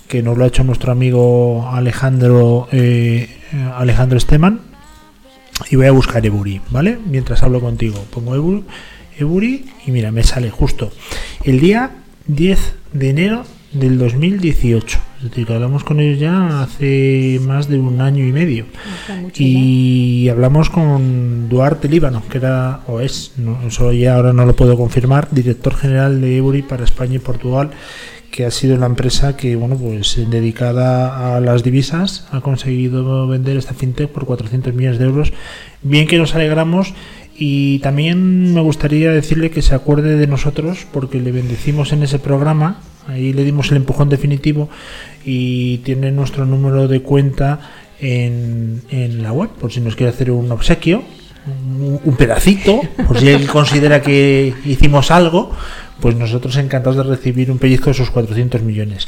que 0.07 0.23
nos 0.23 0.35
lo 0.35 0.43
ha 0.43 0.47
hecho 0.47 0.63
nuestro 0.63 0.91
amigo 0.91 1.69
Alejandro 1.71 2.67
eh, 2.71 3.29
Alejandro 3.75 4.17
Esteman 4.17 4.61
y 5.69 5.75
voy 5.75 5.85
a 5.85 5.91
buscar 5.91 6.25
Eburi, 6.25 6.61
¿vale? 6.71 6.97
Mientras 7.05 7.43
hablo 7.43 7.61
contigo, 7.61 8.03
pongo 8.09 8.33
Eburi, 8.33 8.65
Eburi 9.19 9.65
y 9.85 9.91
mira, 9.91 10.11
me 10.11 10.23
sale 10.23 10.49
justo 10.49 10.91
el 11.43 11.59
día 11.59 11.91
10 12.25 12.73
de 12.93 13.09
enero 13.11 13.43
del 13.73 13.97
2018. 13.97 14.99
Es 15.17 15.29
decir, 15.29 15.45
que 15.45 15.53
hablamos 15.53 15.83
con 15.83 15.99
ellos 15.99 16.19
ya 16.19 16.61
hace 16.61 17.39
más 17.45 17.67
de 17.67 17.79
un 17.79 18.01
año 18.01 18.25
y 18.25 18.31
medio. 18.31 18.65
Y 19.35 20.27
hablamos 20.29 20.69
con 20.69 21.47
Duarte 21.47 21.87
Líbano, 21.87 22.23
que 22.29 22.39
era 22.39 22.81
o 22.87 22.99
es, 22.99 23.33
no, 23.37 23.59
eso 23.67 23.91
ya 23.91 24.15
ahora 24.15 24.33
no 24.33 24.45
lo 24.45 24.55
puedo 24.55 24.75
confirmar, 24.77 25.27
director 25.31 25.75
general 25.75 26.21
de 26.21 26.37
Eburi 26.37 26.63
para 26.63 26.83
España 26.83 27.15
y 27.15 27.19
Portugal, 27.19 27.71
que 28.31 28.45
ha 28.45 28.51
sido 28.51 28.77
la 28.77 28.85
empresa 28.85 29.37
que, 29.37 29.55
bueno, 29.55 29.75
pues 29.75 30.17
dedicada 30.29 31.35
a 31.35 31.39
las 31.41 31.63
divisas 31.63 32.27
ha 32.31 32.41
conseguido 32.41 33.27
vender 33.27 33.57
esta 33.57 33.73
fintech 33.73 34.09
por 34.09 34.25
400 34.25 34.73
millones 34.73 34.99
de 34.99 35.05
euros. 35.05 35.33
Bien 35.83 36.07
que 36.07 36.17
nos 36.17 36.33
alegramos 36.33 36.93
y 37.37 37.79
también 37.79 38.53
me 38.53 38.61
gustaría 38.61 39.11
decirle 39.11 39.51
que 39.51 39.61
se 39.61 39.75
acuerde 39.75 40.15
de 40.15 40.27
nosotros 40.27 40.87
porque 40.91 41.19
le 41.19 41.31
bendecimos 41.31 41.91
en 41.91 42.03
ese 42.03 42.19
programa, 42.19 42.81
ahí 43.07 43.33
le 43.33 43.43
dimos 43.43 43.71
el 43.71 43.77
empujón 43.77 44.09
definitivo 44.09 44.69
y 45.25 45.79
tiene 45.79 46.11
nuestro 46.11 46.45
número 46.45 46.87
de 46.87 47.01
cuenta 47.01 47.59
en, 47.99 48.81
en 48.89 49.23
la 49.23 49.31
web 49.31 49.49
por 49.49 49.71
si 49.71 49.79
nos 49.79 49.95
quiere 49.95 50.11
hacer 50.11 50.31
un 50.31 50.51
obsequio, 50.51 51.03
un, 52.05 52.15
pedacito, 52.17 52.81
por 53.07 53.19
si 53.19 53.29
él 53.29 53.47
considera 53.47 54.01
que 54.01 54.53
hicimos 54.65 55.09
algo, 55.09 55.51
pues 55.99 56.15
nosotros 56.15 56.55
encantados 56.57 56.97
de 56.97 57.03
recibir 57.03 57.51
un 57.51 57.57
pellizco 57.57 57.85
de 57.85 57.91
esos 57.91 58.11
400 58.11 58.61
millones. 58.61 59.07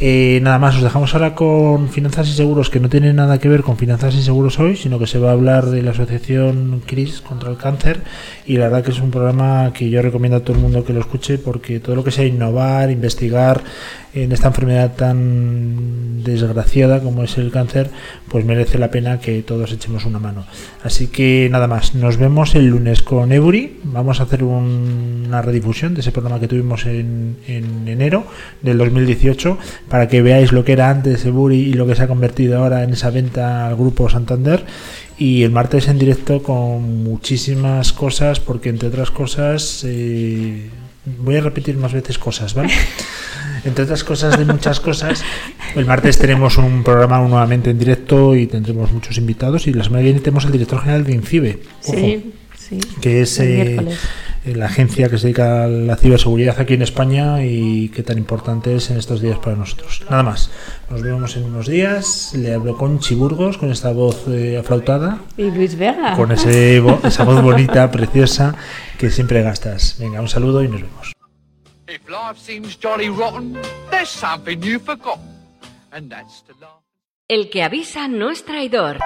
Eh, 0.00 0.38
nada 0.42 0.60
más, 0.60 0.76
os 0.76 0.82
dejamos 0.82 1.12
ahora 1.14 1.34
con 1.34 1.88
Finanzas 1.88 2.28
y 2.28 2.32
Seguros, 2.32 2.70
que 2.70 2.78
no 2.78 2.88
tiene 2.88 3.12
nada 3.12 3.38
que 3.38 3.48
ver 3.48 3.62
con 3.62 3.76
Finanzas 3.76 4.14
y 4.14 4.22
Seguros 4.22 4.60
hoy, 4.60 4.76
sino 4.76 4.98
que 5.00 5.08
se 5.08 5.18
va 5.18 5.30
a 5.30 5.32
hablar 5.32 5.66
de 5.66 5.82
la 5.82 5.90
asociación 5.90 6.82
CRIS 6.86 7.20
contra 7.20 7.50
el 7.50 7.56
cáncer. 7.56 8.02
Y 8.46 8.58
la 8.58 8.66
verdad 8.68 8.84
que 8.84 8.92
es 8.92 9.00
un 9.00 9.10
programa 9.10 9.72
que 9.72 9.90
yo 9.90 10.00
recomiendo 10.00 10.36
a 10.36 10.40
todo 10.40 10.54
el 10.56 10.62
mundo 10.62 10.84
que 10.84 10.92
lo 10.92 11.00
escuche, 11.00 11.38
porque 11.38 11.80
todo 11.80 11.96
lo 11.96 12.04
que 12.04 12.12
sea 12.12 12.24
innovar, 12.24 12.92
investigar 12.92 13.62
en 14.14 14.32
esta 14.32 14.48
enfermedad 14.48 14.94
tan 14.96 16.22
desgraciada 16.24 17.00
como 17.00 17.22
es 17.24 17.36
el 17.36 17.50
cáncer, 17.50 17.90
pues 18.28 18.44
merece 18.44 18.78
la 18.78 18.90
pena 18.90 19.18
que 19.20 19.42
todos 19.42 19.72
echemos 19.72 20.04
una 20.06 20.18
mano. 20.18 20.44
Así 20.82 21.08
que 21.08 21.48
nada 21.50 21.66
más, 21.66 21.94
nos 21.94 22.16
vemos 22.16 22.54
el 22.54 22.68
lunes 22.68 23.02
con 23.02 23.32
Ebury. 23.32 23.80
Vamos 23.84 24.20
a 24.20 24.22
hacer 24.24 24.44
un- 24.44 25.24
una 25.28 25.42
redifusión 25.42 25.94
de 25.94 26.00
ese 26.00 26.10
programa 26.12 26.40
que 26.40 26.48
tuvimos 26.48 26.86
en, 26.86 27.36
en 27.46 27.86
enero 27.86 28.24
del 28.62 28.78
2018 28.78 29.58
para 29.88 30.08
que 30.08 30.22
veáis 30.22 30.52
lo 30.52 30.64
que 30.64 30.72
era 30.72 30.90
antes 30.90 31.24
Ebury 31.24 31.56
y 31.58 31.72
lo 31.72 31.86
que 31.86 31.94
se 31.94 32.02
ha 32.02 32.08
convertido 32.08 32.58
ahora 32.58 32.82
en 32.82 32.92
esa 32.92 33.10
venta 33.10 33.66
al 33.66 33.76
grupo 33.76 34.08
Santander. 34.08 34.64
Y 35.18 35.42
el 35.42 35.50
martes 35.50 35.88
en 35.88 35.98
directo 35.98 36.42
con 36.42 37.02
muchísimas 37.02 37.92
cosas, 37.92 38.38
porque 38.38 38.68
entre 38.68 38.88
otras 38.88 39.10
cosas, 39.10 39.82
eh, 39.84 40.70
voy 41.20 41.36
a 41.36 41.40
repetir 41.40 41.76
más 41.76 41.92
veces 41.92 42.18
cosas, 42.18 42.54
¿vale? 42.54 42.72
Entre 43.64 43.82
otras 43.82 44.04
cosas 44.04 44.38
de 44.38 44.44
muchas 44.44 44.78
cosas, 44.78 45.24
el 45.74 45.84
martes 45.84 46.16
tenemos 46.16 46.58
un 46.58 46.84
programa 46.84 47.18
nuevamente 47.18 47.70
en 47.70 47.78
directo 47.78 48.36
y 48.36 48.46
tendremos 48.46 48.92
muchos 48.92 49.18
invitados. 49.18 49.66
Y 49.66 49.72
la 49.72 49.82
semana 49.82 50.00
que 50.00 50.04
viene 50.04 50.20
tenemos 50.20 50.44
el 50.44 50.52
director 50.52 50.80
general 50.80 51.02
de 51.04 51.14
INCIBE, 51.14 51.58
ojo, 51.84 51.92
Sí, 51.92 52.32
sí. 52.56 52.78
que 53.00 53.22
es 53.22 53.40
El 53.40 53.48
eh, 53.48 53.64
miércoles. 53.64 53.98
La 54.54 54.66
agencia 54.66 55.08
que 55.08 55.18
se 55.18 55.28
dedica 55.28 55.64
a 55.64 55.66
la 55.68 55.96
ciberseguridad 55.96 56.58
aquí 56.60 56.74
en 56.74 56.82
España 56.82 57.44
y 57.44 57.88
que 57.90 58.02
tan 58.02 58.18
importante 58.18 58.74
es 58.76 58.90
en 58.90 58.96
estos 58.98 59.20
días 59.20 59.38
para 59.38 59.56
nosotros. 59.56 60.02
Nada 60.10 60.22
más, 60.22 60.50
nos 60.90 61.02
vemos 61.02 61.36
en 61.36 61.44
unos 61.44 61.66
días. 61.66 62.32
Le 62.34 62.54
hablo 62.54 62.76
con 62.76 62.98
Chiburgos, 63.00 63.58
con 63.58 63.70
esta 63.70 63.92
voz 63.92 64.26
eh, 64.28 64.58
aflautada, 64.58 65.18
Y 65.36 65.50
Luis 65.50 65.76
Vega. 65.78 66.14
con 66.16 66.32
ese 66.32 66.80
vo- 66.82 67.00
esa 67.04 67.24
voz 67.24 67.42
bonita, 67.42 67.90
preciosa, 67.92 68.54
que 68.98 69.10
siempre 69.10 69.42
gastas. 69.42 69.96
Venga, 69.98 70.20
un 70.20 70.28
saludo 70.28 70.62
y 70.62 70.68
nos 70.68 70.82
vemos. 70.82 71.12
If 71.88 72.06
life 72.08 72.38
seems 72.38 72.78
jolly 72.82 73.08
rotten, 73.08 73.56
there's 73.90 74.10
something 74.10 74.60
you've 74.60 74.84
forgotten, 74.84 75.24
and 75.92 76.10
that's 76.10 76.44
to 76.46 76.52
laugh. 76.60 76.82
El 77.28 77.50
que 77.50 77.62
avisa 77.62 78.08
no 78.08 78.30
es 78.30 78.44
traidor. 78.44 78.98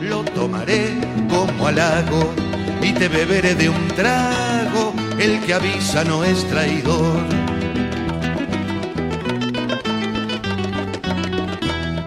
Lo 0.00 0.22
tomaré 0.24 0.90
como 1.28 1.66
halago 1.66 2.32
te 2.94 3.08
beberé 3.08 3.54
de 3.54 3.68
un 3.68 3.88
trago. 3.88 4.94
El 5.18 5.44
que 5.44 5.52
avisa 5.54 6.04
no 6.04 6.24
es 6.24 6.48
traidor. 6.48 7.22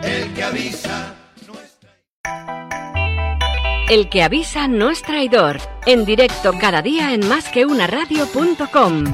El 0.04 0.34
que 0.34 0.44
avisa. 0.44 1.14
El 3.90 4.10
que 4.10 4.24
avisa 4.24 4.68
no 4.68 4.90
es 4.90 5.02
traidor. 5.02 5.60
En 5.86 6.04
directo 6.06 6.54
cada 6.60 6.82
día 6.82 7.14
en 7.14 7.26
másqueunaradio.com. 7.28 9.06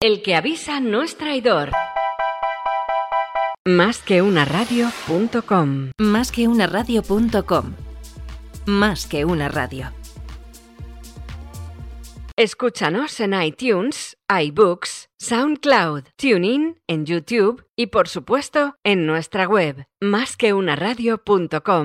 El 0.00 0.22
que 0.22 0.36
avisa 0.36 0.80
no 0.80 1.02
es 1.02 1.16
traidor. 1.16 1.72
Másqueunaradio.com. 3.64 5.90
Más 5.98 6.30
que 6.30 6.46
una 6.46 6.68
radio.com. 6.68 7.85
Más 8.66 9.06
que 9.06 9.24
una 9.24 9.48
radio. 9.48 9.92
Escúchanos 12.36 13.20
en 13.20 13.40
iTunes, 13.40 14.18
iBooks, 14.28 15.08
SoundCloud, 15.18 16.02
TuneIn, 16.16 16.80
en 16.88 17.06
YouTube 17.06 17.64
y 17.76 17.86
por 17.86 18.08
supuesto 18.08 18.74
en 18.82 19.06
nuestra 19.06 19.46
web, 19.46 19.86
másqueunaradio.com. 20.00 21.64